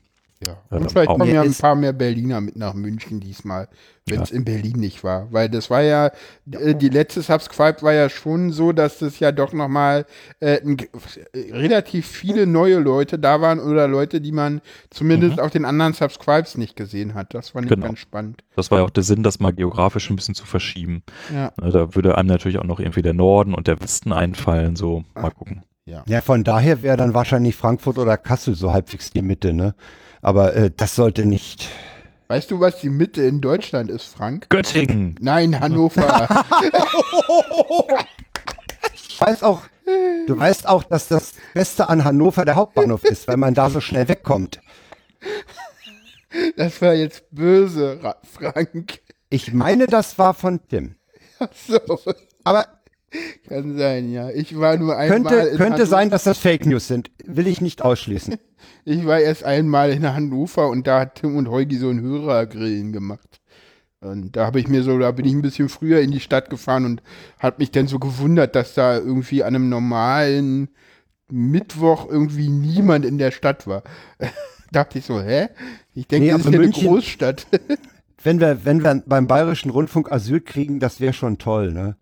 Ja. 0.45 0.55
Ja, 0.69 0.77
Und 0.77 0.91
vielleicht 0.91 1.09
auch. 1.09 1.18
kommen 1.18 1.34
ja 1.34 1.41
ein 1.41 1.53
paar 1.55 1.73
mehr 1.76 1.93
Berliner 1.93 2.41
mit 2.41 2.55
nach 2.57 2.76
München 2.76 3.19
diesmal, 3.19 3.68
wenn 4.05 4.22
es 4.22 4.30
Ja. 4.30 4.35
in 4.35 4.45
Berlin 4.45 4.77
nicht 4.80 5.03
war. 5.03 5.27
Weil 5.31 5.49
das 5.49 5.72
war 5.72 5.81
ja, 5.81 6.11
äh, 6.51 6.76
die 6.76 6.89
letzte 6.89 7.23
Subscribe 7.23 7.81
war 7.81 7.93
ja 7.93 8.07
schon 8.07 8.51
so, 8.51 8.72
dass 8.72 8.99
das 8.99 9.19
ja 9.19 9.31
doch 9.31 9.51
nochmal 9.51 10.05
äh, 10.39 10.61
ein, 10.61 10.77
äh, 11.34 11.51
relativ 11.53 12.05
viele 12.05 12.45
neue 12.45 12.77
Leute 12.77 13.18
da 13.18 13.41
waren 13.41 13.59
oder 13.59 13.88
Leute, 13.88 14.22
die 14.22 14.31
man 14.31 14.61
zumindest 14.91 15.39
auf 15.39 15.49
den 15.49 15.65
anderen 15.65 15.93
Subscribes 15.93 16.55
nicht 16.55 16.76
gesehen 16.76 17.15
hat. 17.15 17.34
Das 17.34 17.49
fand 17.49 17.65
ich 17.65 17.69
Genau. 17.72 17.88
ganz 17.88 17.97
spannend. 17.97 18.43
Das 18.55 18.69
war 18.69 18.77
ja 18.77 18.85
auch 18.85 18.91
der 18.91 19.03
Sinn, 19.03 19.23
das 19.23 19.39
mal 19.39 19.53
geografisch 19.53 20.07
ein 20.11 20.15
bisschen 20.15 20.35
zu 20.35 20.45
verschieben. 20.45 21.01
Ja. 21.34 21.51
Ne, 21.59 21.72
Da 21.72 21.95
würde 21.95 22.15
einem 22.15 22.27
natürlich 22.30 22.59
auch 22.59 22.64
noch 22.64 22.80
irgendwie 22.80 23.01
der 23.01 23.15
Norden 23.15 23.55
und 23.55 23.65
der 23.68 23.81
Westen 23.81 24.14
einfallen, 24.14 24.76
so 24.76 25.03
mal 25.15 25.31
gucken. 25.31 25.64
Ja, 26.05 26.19
von 26.22 26.43
daher 26.43 26.84
wäre 26.84 26.97
dann 26.97 27.14
wahrscheinlich 27.14 27.55
Frankfurt 27.55 27.97
oder 27.97 28.18
Kassel 28.18 28.55
so 28.55 28.73
halbwegs 28.73 29.09
die 29.11 29.22
Mitte, 29.22 29.53
ne? 29.53 29.73
Aber 30.22 30.56
äh, 30.56 30.72
das 30.76 30.95
sollte 30.95 31.26
nicht. 31.26 31.69
Weißt 32.27 32.52
du, 32.52 32.60
was 32.60 32.80
die 32.81 32.89
Mitte 32.89 33.22
in 33.23 33.39
Deutschland 33.39 33.89
ist, 33.89 34.06
Frank? 34.15 34.49
Göttingen! 34.49 35.15
Nein, 35.22 35.60
Hannover. 35.60 36.27
Ich 38.94 39.22
weiß 39.22 39.41
auch, 39.41 39.64
du 40.27 40.38
weißt 40.38 40.68
auch, 40.68 40.84
dass 40.84 41.07
das 41.07 41.34
Beste 41.56 41.89
an 41.89 42.03
Hannover 42.03 42.45
der 42.45 42.56
Hauptbahnhof 42.56 43.03
ist, 43.03 43.27
weil 43.27 43.38
man 43.38 43.56
da 43.56 43.69
so 43.72 43.81
schnell 43.81 44.07
wegkommt. 44.07 44.61
das 46.56 46.80
war 46.84 46.94
jetzt 46.94 47.23
böse, 47.31 47.99
Ra- 48.03 48.18
Frank. 48.23 48.99
Ich 49.30 49.53
meine, 49.53 49.88
das 49.88 50.19
war 50.19 50.35
von 50.35 50.60
Tim. 50.68 50.95
So, 51.68 51.80
Aber 52.44 52.68
kann 53.48 53.78
sein, 53.78 54.12
ja. 54.12 54.30
Ich 54.30 54.58
war 54.60 54.78
nur 54.78 54.98
einmal 54.98 55.22
könnte, 55.22 55.50
könnte 55.52 55.64
Hannover. 55.64 55.86
sein, 55.86 56.10
dass 56.10 56.24
das 56.24 56.38
Fake 56.38 56.66
News 56.66 56.88
sind. 56.88 57.12
Will 57.26 57.48
ich 57.48 57.62
nicht 57.62 57.82
ausschließen. 57.82 58.36
Ich 58.86 59.06
war 59.06 59.20
erst 59.20 59.44
einmal 59.44 59.92
in 59.92 60.14
Hannover 60.14 60.70
und 60.70 60.88
da 60.88 61.02
hat 61.02 61.16
Tim 61.16 61.36
und 61.36 61.50
Heugi 61.50 61.76
so 61.76 61.90
ein 61.90 62.00
Hörergrillen 62.02 62.94
gemacht. 62.94 63.42
Und 64.00 64.36
da 64.38 64.46
habe 64.46 64.62
ich 64.62 64.70
mir 64.70 64.82
so, 64.82 64.98
da 64.98 65.12
bin 65.12 65.26
ich 65.26 65.34
ein 65.34 65.42
bisschen 65.42 65.68
früher 65.68 66.00
in 66.00 66.12
die 66.12 66.22
Stadt 66.22 66.50
gefahren 66.50 66.86
und 66.86 67.04
hat 67.38 67.60
mich 67.60 67.72
dann 67.72 67.88
so 67.88 68.00
gewundert, 68.00 68.56
dass 68.56 68.76
da 68.76 68.96
irgendwie 68.98 69.44
an 69.44 69.56
einem 69.56 69.68
normalen 69.68 70.70
Mittwoch 71.30 72.08
irgendwie 72.10 72.48
niemand 72.48 73.04
in 73.06 73.18
der 73.18 73.32
Stadt 73.32 73.68
war. 73.68 73.84
Dachte 74.72 75.00
ich 75.00 75.06
so, 75.06 75.22
hä? 75.22 75.50
Ich 75.94 76.08
denke, 76.08 76.28
Nee, 76.28 76.32
das 76.32 76.46
ist 76.46 76.54
ja 76.54 76.60
eine 76.60 76.70
Großstadt. 76.70 77.48
Wenn 78.24 78.40
wir, 78.40 78.66
wenn 78.66 78.84
wir 78.84 79.04
beim 79.06 79.28
Bayerischen 79.28 79.70
Rundfunk 79.70 80.12
Asyl 80.12 80.42
kriegen, 80.42 80.80
das 80.80 81.00
wäre 81.00 81.14
schon 81.14 81.38
toll, 81.38 81.72
ne? 81.72 81.98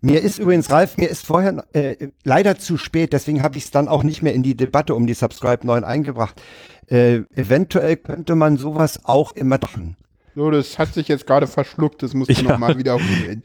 Mir 0.00 0.22
ist 0.22 0.38
übrigens, 0.38 0.70
Ralf, 0.70 0.96
mir 0.96 1.08
ist 1.08 1.26
vorher 1.26 1.64
äh, 1.72 2.08
leider 2.22 2.56
zu 2.58 2.76
spät, 2.76 3.12
deswegen 3.12 3.42
habe 3.42 3.58
ich 3.58 3.64
es 3.64 3.70
dann 3.72 3.88
auch 3.88 4.04
nicht 4.04 4.22
mehr 4.22 4.32
in 4.32 4.42
die 4.44 4.56
Debatte 4.56 4.94
um 4.94 5.06
die 5.06 5.14
Subscribe 5.14 5.66
9 5.66 5.82
eingebracht. 5.82 6.40
Äh, 6.86 7.22
eventuell 7.34 7.96
könnte 7.96 8.34
man 8.36 8.56
sowas 8.56 9.00
auch 9.04 9.32
immer 9.32 9.58
machen. 9.58 9.96
So, 10.36 10.52
das 10.52 10.78
hat 10.78 10.94
sich 10.94 11.08
jetzt 11.08 11.26
gerade 11.26 11.48
verschluckt, 11.48 12.02
das 12.02 12.14
musst 12.14 12.30
du 12.30 12.34
Ja. 12.44 12.52
nochmal 12.52 12.78
wiederholen. 12.78 13.42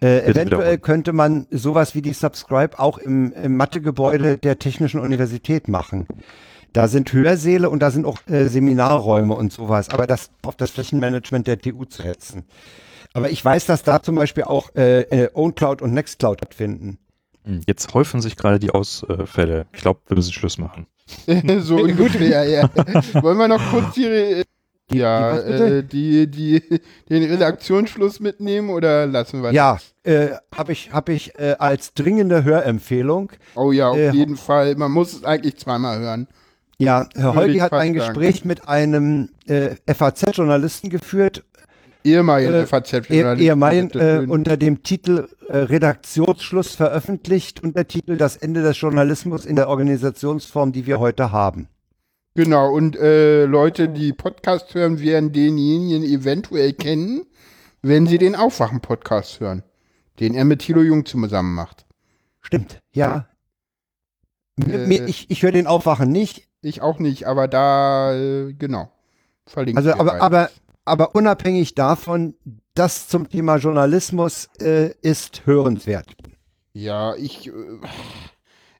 Äh, 0.00 0.24
eventuell 0.24 0.78
könnte 0.78 1.12
man 1.12 1.46
sowas 1.50 1.94
wie 1.94 2.02
die 2.02 2.14
Subscribe 2.14 2.78
auch 2.78 2.96
im, 2.98 3.32
im 3.34 3.56
Mathegebäude 3.56 4.38
der 4.38 4.58
Technischen 4.58 5.00
Universität 5.00 5.68
machen. 5.68 6.06
Da 6.72 6.88
sind 6.88 7.12
Hörsäle 7.12 7.68
und 7.68 7.80
da 7.80 7.90
sind 7.90 8.06
auch 8.06 8.18
äh, 8.26 8.46
Seminarräume 8.46 9.34
und 9.34 9.52
sowas, 9.52 9.90
aber 9.90 10.06
das 10.06 10.30
auf 10.42 10.56
das 10.56 10.70
Flächenmanagement 10.70 11.46
der 11.46 11.58
TU 11.60 11.84
zu 11.84 12.02
hetzen. 12.02 12.44
Aber 13.14 13.30
ich 13.30 13.44
weiß, 13.44 13.66
dass 13.66 13.82
da 13.82 14.02
zum 14.02 14.14
Beispiel 14.14 14.44
auch 14.44 14.74
äh, 14.74 15.02
äh, 15.02 15.30
OwnCloud 15.34 15.82
und 15.82 15.92
Nextcloud 15.92 16.38
stattfinden. 16.38 16.98
Hm, 17.44 17.60
Jetzt 17.66 17.92
häufen 17.94 18.20
sich 18.20 18.36
gerade 18.36 18.58
die 18.58 18.70
Ausfälle. 18.70 19.66
Ich 19.72 19.80
glaube, 19.80 20.00
wir 20.06 20.16
müssen 20.16 20.32
Schluss 20.32 20.58
machen. 20.58 20.86
so 21.60 21.76
ungefähr, 21.76 22.44
ja. 22.44 22.70
Wollen 23.22 23.36
wir 23.38 23.48
noch 23.48 23.60
kurz 23.70 23.94
die, 23.94 24.42
ja, 24.92 25.36
äh, 25.38 25.82
die, 25.82 26.30
die, 26.30 26.62
den 27.10 27.24
Redaktionsschluss 27.24 28.20
mitnehmen 28.20 28.70
oder 28.70 29.06
lassen 29.06 29.42
wir 29.42 29.52
Ja, 29.52 29.78
äh, 30.04 30.28
habe 30.54 30.72
ich, 30.72 30.92
hab 30.92 31.08
ich 31.08 31.38
äh, 31.38 31.56
als 31.58 31.94
dringende 31.94 32.44
Hörempfehlung. 32.44 33.32
Oh 33.56 33.72
ja, 33.72 33.88
auf 33.88 33.96
Äh, 33.96 34.10
jeden 34.12 34.36
Fall. 34.36 34.74
Man 34.76 34.92
muss 34.92 35.12
es 35.12 35.24
eigentlich 35.24 35.56
zweimal 35.58 35.98
hören. 35.98 36.28
Ja, 36.78 37.08
Herr 37.14 37.34
Holgi 37.34 37.58
hat 37.58 37.72
ein 37.72 37.78
sagen. 37.78 37.94
Gespräch 37.94 38.44
mit 38.44 38.68
einem 38.68 39.30
äh, 39.46 39.76
FAZ-Journalisten 39.92 40.90
geführt, 40.90 41.44
Ehemaligen 42.04 42.54
äh, 42.54 42.66
FAZ-Journalisten. 42.66 43.40
eh- 43.40 43.44
ehemaligen, 43.46 43.90
äh, 43.98 44.26
unter 44.28 44.56
dem 44.56 44.82
Titel 44.82 45.28
äh, 45.48 45.56
Redaktionsschluss 45.58 46.74
veröffentlicht 46.74 47.62
und 47.62 47.76
der 47.76 47.86
Titel 47.88 48.16
Das 48.16 48.36
Ende 48.36 48.62
des 48.62 48.80
Journalismus 48.80 49.44
in 49.46 49.56
der 49.56 49.68
Organisationsform, 49.68 50.72
die 50.72 50.86
wir 50.86 50.98
heute 51.00 51.32
haben. 51.32 51.68
Genau, 52.34 52.72
und 52.72 52.96
äh, 52.96 53.44
Leute, 53.44 53.88
die 53.88 54.12
Podcast 54.12 54.74
hören, 54.74 55.00
werden 55.00 55.32
denjenigen 55.32 56.02
eventuell 56.02 56.72
kennen, 56.72 57.26
wenn 57.82 58.06
sie 58.06 58.16
den 58.18 58.34
Aufwachen-Podcast 58.36 59.40
hören, 59.40 59.62
den 60.18 60.34
er 60.34 60.44
mit 60.44 60.60
Thilo 60.60 60.80
Jung 60.82 61.04
zusammen 61.04 61.54
macht. 61.54 61.84
Stimmt, 62.40 62.78
ja. 62.92 63.26
Mir, 64.56 64.74
Äh, 64.82 64.86
mir, 64.86 65.06
ich 65.08 65.30
ich 65.30 65.42
höre 65.42 65.52
den 65.52 65.66
Aufwachen 65.66 66.10
nicht, 66.10 66.48
Ich 66.62 66.80
auch 66.80 66.98
nicht, 66.98 67.26
aber 67.26 67.48
da, 67.48 68.14
äh, 68.14 68.52
genau. 68.54 68.90
Verlinken 69.46 69.76
also 69.78 69.98
aber, 69.98 70.22
aber, 70.22 70.50
aber 70.84 71.14
unabhängig 71.14 71.74
davon, 71.74 72.34
das 72.74 73.08
zum 73.08 73.28
Thema 73.28 73.56
Journalismus 73.56 74.48
äh, 74.60 74.92
ist 75.02 75.46
hörenswert. 75.46 76.14
Ja, 76.72 77.14
ich, 77.16 77.48
äh, 77.48 77.52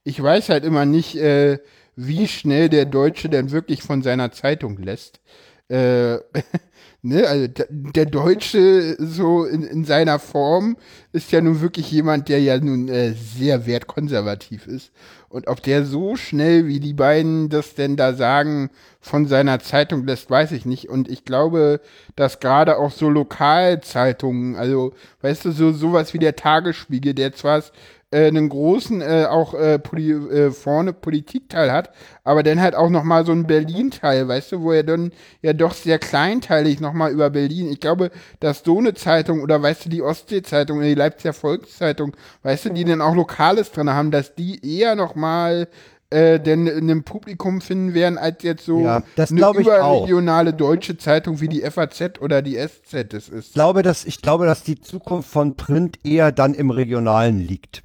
ich 0.05 0.23
weiß 0.23 0.49
halt 0.49 0.65
immer 0.65 0.85
nicht, 0.85 1.17
äh, 1.17 1.59
wie 1.95 2.27
schnell 2.27 2.69
der 2.69 2.87
Deutsche 2.87 3.29
denn 3.29 3.51
wirklich 3.51 3.83
von 3.83 4.03
seiner 4.03 4.33
Zeitung 4.33 4.79
lässt. 4.79 5.21
Äh, 5.69 6.17
ne, 7.03 7.27
also 7.27 7.49
der 7.69 8.07
Deutsche 8.07 8.97
so 8.99 9.45
in, 9.45 9.63
in 9.63 9.85
seiner 9.85 10.19
Form 10.19 10.77
ist 11.13 11.33
ja 11.33 11.41
nun 11.41 11.61
wirklich 11.61 11.91
jemand, 11.91 12.29
der 12.29 12.41
ja 12.41 12.59
nun 12.59 12.89
äh, 12.89 13.13
sehr 13.13 13.67
wertkonservativ 13.67 14.67
ist. 14.67 14.93
Und 15.29 15.49
ob 15.49 15.63
der 15.63 15.85
so 15.85 16.17
schnell, 16.17 16.67
wie 16.67 16.79
die 16.79 16.95
beiden 16.95 17.49
das 17.49 17.75
denn 17.75 17.97
da 17.97 18.13
sagen, 18.13 18.71
von 19.01 19.27
seiner 19.27 19.61
Zeitung 19.61 20.07
lässt, 20.07 20.31
weiß 20.31 20.53
ich 20.53 20.67
nicht. 20.67 20.89
Und 20.89 21.09
ich 21.09 21.25
glaube, 21.25 21.81
dass 22.17 22.39
gerade 22.39 22.79
auch 22.79 22.91
so 22.91 23.09
Lokalzeitungen, 23.09 24.57
also 24.57 24.93
weißt 25.23 25.47
du, 25.47 25.53
so 25.53 25.73
sowas 25.73 26.15
wie 26.15 26.19
der 26.19 26.37
Tagesspiegel, 26.37 27.15
der 27.15 27.33
zwar 27.33 27.63
äh, 28.13 28.27
einen 28.27 28.49
großen 28.49 29.01
äh, 29.01 29.27
auch 29.29 29.55
äh, 29.55 29.79
Poli 29.79 30.13
äh, 30.13 30.51
vorne 30.51 30.93
Politikteil 30.93 31.73
hat, 31.73 31.91
aber 32.25 32.43
dann 32.43 32.61
halt 32.61 32.75
auch 32.75 32.91
noch 32.91 33.03
mal 33.03 33.27
so 33.27 33.33
einen 33.33 33.47
Berlin-Teil, 33.47 34.29
weißt 34.29 34.53
du, 34.53 34.63
wo 34.63 34.73
er 34.73 34.85
dann 34.85 35.13
ja 35.41 35.53
doch 35.53 35.75
sehr 35.75 35.99
kleinteilig 35.99 36.81
noch 36.81 36.93
mal 36.93 37.11
über 37.11 37.31
Berlin. 37.31 37.71
Ich 37.71 37.81
glaube, 37.81 38.11
dass 38.41 38.63
so 38.65 38.79
eine 38.79 38.95
Zeitung 38.95 39.41
oder 39.41 39.63
weißt 39.63 39.87
du 39.87 39.89
die 39.89 40.03
Ostsee-Zeitung 40.03 40.79
oder 40.79 40.87
die 40.87 40.95
Leipziger 40.95 41.33
Volkszeitung, 41.33 42.17
weißt 42.43 42.67
du, 42.67 42.71
die 42.71 42.85
dann 42.85 43.01
auch 43.01 43.15
Lokales 43.15 43.73
drin 43.73 43.91
haben, 43.91 44.11
dass 44.11 44.35
die 44.35 44.61
eher 44.79 44.95
noch 44.95 45.15
mal 45.15 45.69
äh, 46.13 46.39
denn 46.39 46.67
in 46.67 46.91
einem 46.91 47.05
Publikum 47.05 47.63
finden 47.63 47.95
werden, 47.95 48.19
als 48.19 48.43
jetzt 48.43 48.67
so 48.67 48.81
Ja, 48.81 49.03
das 49.17 49.31
eine 49.31 49.41
überregionale 49.41 50.53
deutsche 50.53 50.99
Zeitung 50.99 51.41
wie 51.41 51.49
die 51.49 51.63
FAZ 51.63 52.21
oder 52.21 52.43
die 52.43 52.57
SZ 52.57 53.15
es 53.15 53.29
ist. 53.31 53.49
Ich 53.49 53.53
glaube, 53.55 53.83
dass, 53.83 54.05
ich 54.05 54.21
glaube, 54.21 54.45
dass 54.45 54.63
die 54.63 54.79
Zukunft 54.79 55.31
von 55.31 55.57
Print 55.57 55.99
eher 56.05 56.31
dann 56.31 56.53
im 56.53 56.71
Regionalen 56.71 57.39
liegt. 57.39 57.83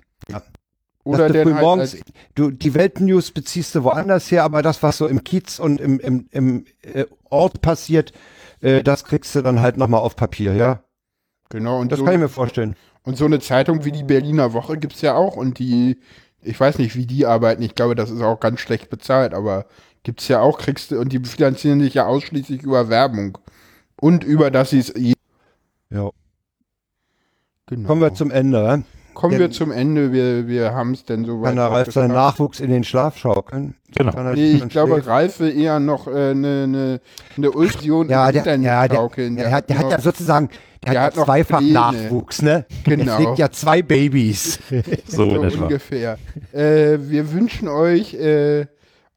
Oder 1.07 1.29
du 1.29 1.45
halt 1.45 1.61
morgens, 1.61 1.97
du, 2.35 2.51
die 2.51 2.73
Weltnews 2.73 3.31
beziehst 3.31 3.75
du 3.75 3.83
woanders 3.83 4.29
her, 4.31 4.43
aber 4.43 4.61
das, 4.61 4.83
was 4.83 4.97
so 4.97 5.07
im 5.07 5.23
Kiez 5.23 5.59
und 5.59 5.79
im, 5.79 5.99
im, 5.99 6.27
im 6.31 6.65
äh, 6.81 7.05
Ort 7.29 7.61
passiert, 7.61 8.13
äh, 8.61 8.83
das 8.83 9.05
kriegst 9.05 9.33
du 9.35 9.41
dann 9.41 9.61
halt 9.61 9.77
nochmal 9.77 10.01
auf 10.01 10.15
Papier, 10.15 10.53
ja. 10.53 10.83
Genau, 11.49 11.79
und 11.79 11.91
Das 11.91 11.99
so, 11.99 12.05
kann 12.05 12.13
ich 12.13 12.19
mir 12.19 12.29
vorstellen. 12.29 12.75
Und 13.03 13.17
so 13.17 13.25
eine 13.25 13.39
Zeitung 13.39 13.85
wie 13.85 13.91
die 13.91 14.03
Berliner 14.03 14.53
Woche 14.53 14.77
gibt's 14.77 15.01
ja 15.01 15.15
auch 15.15 15.37
und 15.37 15.59
die, 15.59 15.97
ich 16.41 16.59
weiß 16.59 16.77
nicht, 16.77 16.95
wie 16.95 17.05
die 17.05 17.25
arbeiten, 17.25 17.61
ich 17.61 17.75
glaube, 17.75 17.95
das 17.95 18.09
ist 18.09 18.21
auch 18.21 18.39
ganz 18.39 18.59
schlecht 18.59 18.89
bezahlt, 18.89 19.33
aber 19.33 19.65
gibt's 20.03 20.27
ja 20.27 20.41
auch, 20.41 20.57
kriegst 20.57 20.91
du, 20.91 20.99
und 20.99 21.13
die 21.13 21.19
finanzieren 21.19 21.79
sich 21.79 21.93
ja 21.93 22.05
ausschließlich 22.05 22.63
über 22.63 22.89
Werbung. 22.89 23.37
Und 23.99 24.23
über 24.23 24.51
das 24.51 24.69
sie 24.69 24.79
es. 24.79 24.93
Ja. 25.89 26.11
Genau. 27.65 27.87
Kommen 27.87 28.01
wir 28.01 28.13
zum 28.13 28.31
Ende, 28.31 28.63
ja? 28.63 28.83
Kommen 29.17 29.31
denn- 29.31 29.39
wir 29.41 29.51
zum 29.51 29.71
Ende, 29.71 30.13
wir, 30.13 30.47
wir 30.47 30.73
haben 30.75 30.91
es 30.93 31.03
denn 31.03 31.25
soweit. 31.25 31.47
Kann 31.47 31.55
der 31.55 31.65
Ralf 31.71 31.91
seinen. 31.91 32.13
Nachwuchs 32.13 32.59
in 32.59 32.69
den 32.69 32.83
Schlaf 32.83 33.17
schaukeln? 33.17 33.73
Genau. 33.95 34.33
Nee, 34.33 34.51
ich 34.51 34.69
glaube, 34.69 34.93
schläft? 34.93 35.07
Ralf 35.07 35.39
will 35.39 35.59
eher 35.59 35.79
noch 35.79 36.05
eine 36.07 36.29
äh, 36.29 36.33
ne, 36.35 36.67
ne, 36.67 36.99
ne 37.35 37.51
Ultion 37.51 38.09
ja, 38.09 38.27
im 38.27 38.33
der, 38.33 38.41
Internet 38.41 38.65
ja, 38.67 38.87
der, 38.87 38.95
schaukeln. 38.95 39.35
der, 39.35 39.51
hat, 39.51 39.69
der 39.69 39.77
hat 39.79 39.83
noch- 39.85 39.91
ja 39.91 39.99
sozusagen, 40.01 40.49
der, 40.85 40.91
der 40.93 41.01
hat 41.01 41.07
hat 41.07 41.17
ja 41.17 41.23
zweifach 41.25 41.57
Pläne. 41.57 41.73
Nachwuchs, 41.73 42.41
ne? 42.43 42.65
Genau. 42.83 43.05
Der 43.05 43.15
pflegt 43.15 43.39
ja 43.39 43.49
zwei 43.49 43.81
Babys. 43.81 44.59
So, 45.07 45.49
so 45.49 45.63
ungefähr. 45.63 46.19
Äh, 46.53 46.99
wir 46.99 47.33
wünschen 47.33 47.67
euch 47.69 48.13
äh, 48.13 48.67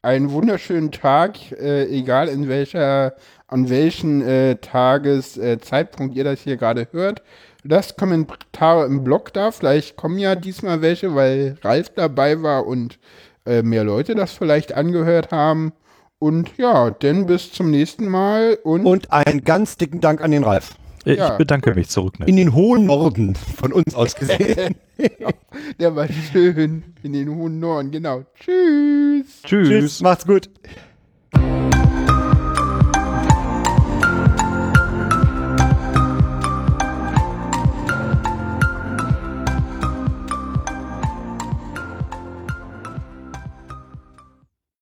einen 0.01 0.31
wunderschönen 0.31 0.91
Tag, 0.91 1.37
äh, 1.51 1.85
egal 1.85 2.27
in 2.27 2.47
welcher, 2.49 3.13
an 3.47 3.69
welchen 3.69 4.21
äh, 4.23 4.55
Tageszeitpunkt 4.55 6.15
äh, 6.15 6.17
ihr 6.17 6.23
das 6.23 6.41
hier 6.41 6.57
gerade 6.57 6.87
hört. 6.91 7.21
Lasst 7.63 7.97
Kommentare 7.97 8.85
im 8.85 9.03
Blog 9.03 9.33
da. 9.33 9.51
Vielleicht 9.51 9.95
kommen 9.95 10.17
ja 10.17 10.35
diesmal 10.35 10.81
welche, 10.81 11.13
weil 11.15 11.57
Ralf 11.61 11.89
dabei 11.89 12.41
war 12.41 12.65
und 12.65 12.99
äh, 13.45 13.61
mehr 13.61 13.83
Leute 13.83 14.15
das 14.15 14.33
vielleicht 14.33 14.73
angehört 14.73 15.31
haben. 15.31 15.73
Und 16.19 16.57
ja, 16.57 16.91
denn 16.91 17.25
bis 17.25 17.51
zum 17.51 17.71
nächsten 17.71 18.07
Mal 18.07 18.57
und, 18.63 18.85
Und 18.85 19.11
einen 19.11 19.43
ganz 19.43 19.77
dicken 19.77 20.01
Dank 20.01 20.21
an 20.21 20.31
den 20.31 20.43
Ralf. 20.43 20.75
Äh, 21.05 21.15
Ja. 21.15 21.31
Ich 21.31 21.37
bedanke 21.37 21.73
mich 21.73 21.89
zurück. 21.89 22.13
In 22.25 22.35
den 22.35 22.53
hohen 22.53 22.85
Norden 22.85 23.35
von 23.35 23.73
uns 23.73 23.95
aus 23.95 24.15
gesehen. 24.15 24.75
der 25.79 25.95
war 25.95 26.07
schön 26.07 26.83
in 27.03 27.13
den 27.13 27.29
hohen 27.35 27.59
Norden. 27.59 27.91
Genau. 27.91 28.23
Tschüss. 28.35 29.41
Tschüss. 29.43 29.67
Tschüss, 29.67 30.01
macht's 30.01 30.25
gut. 30.25 30.49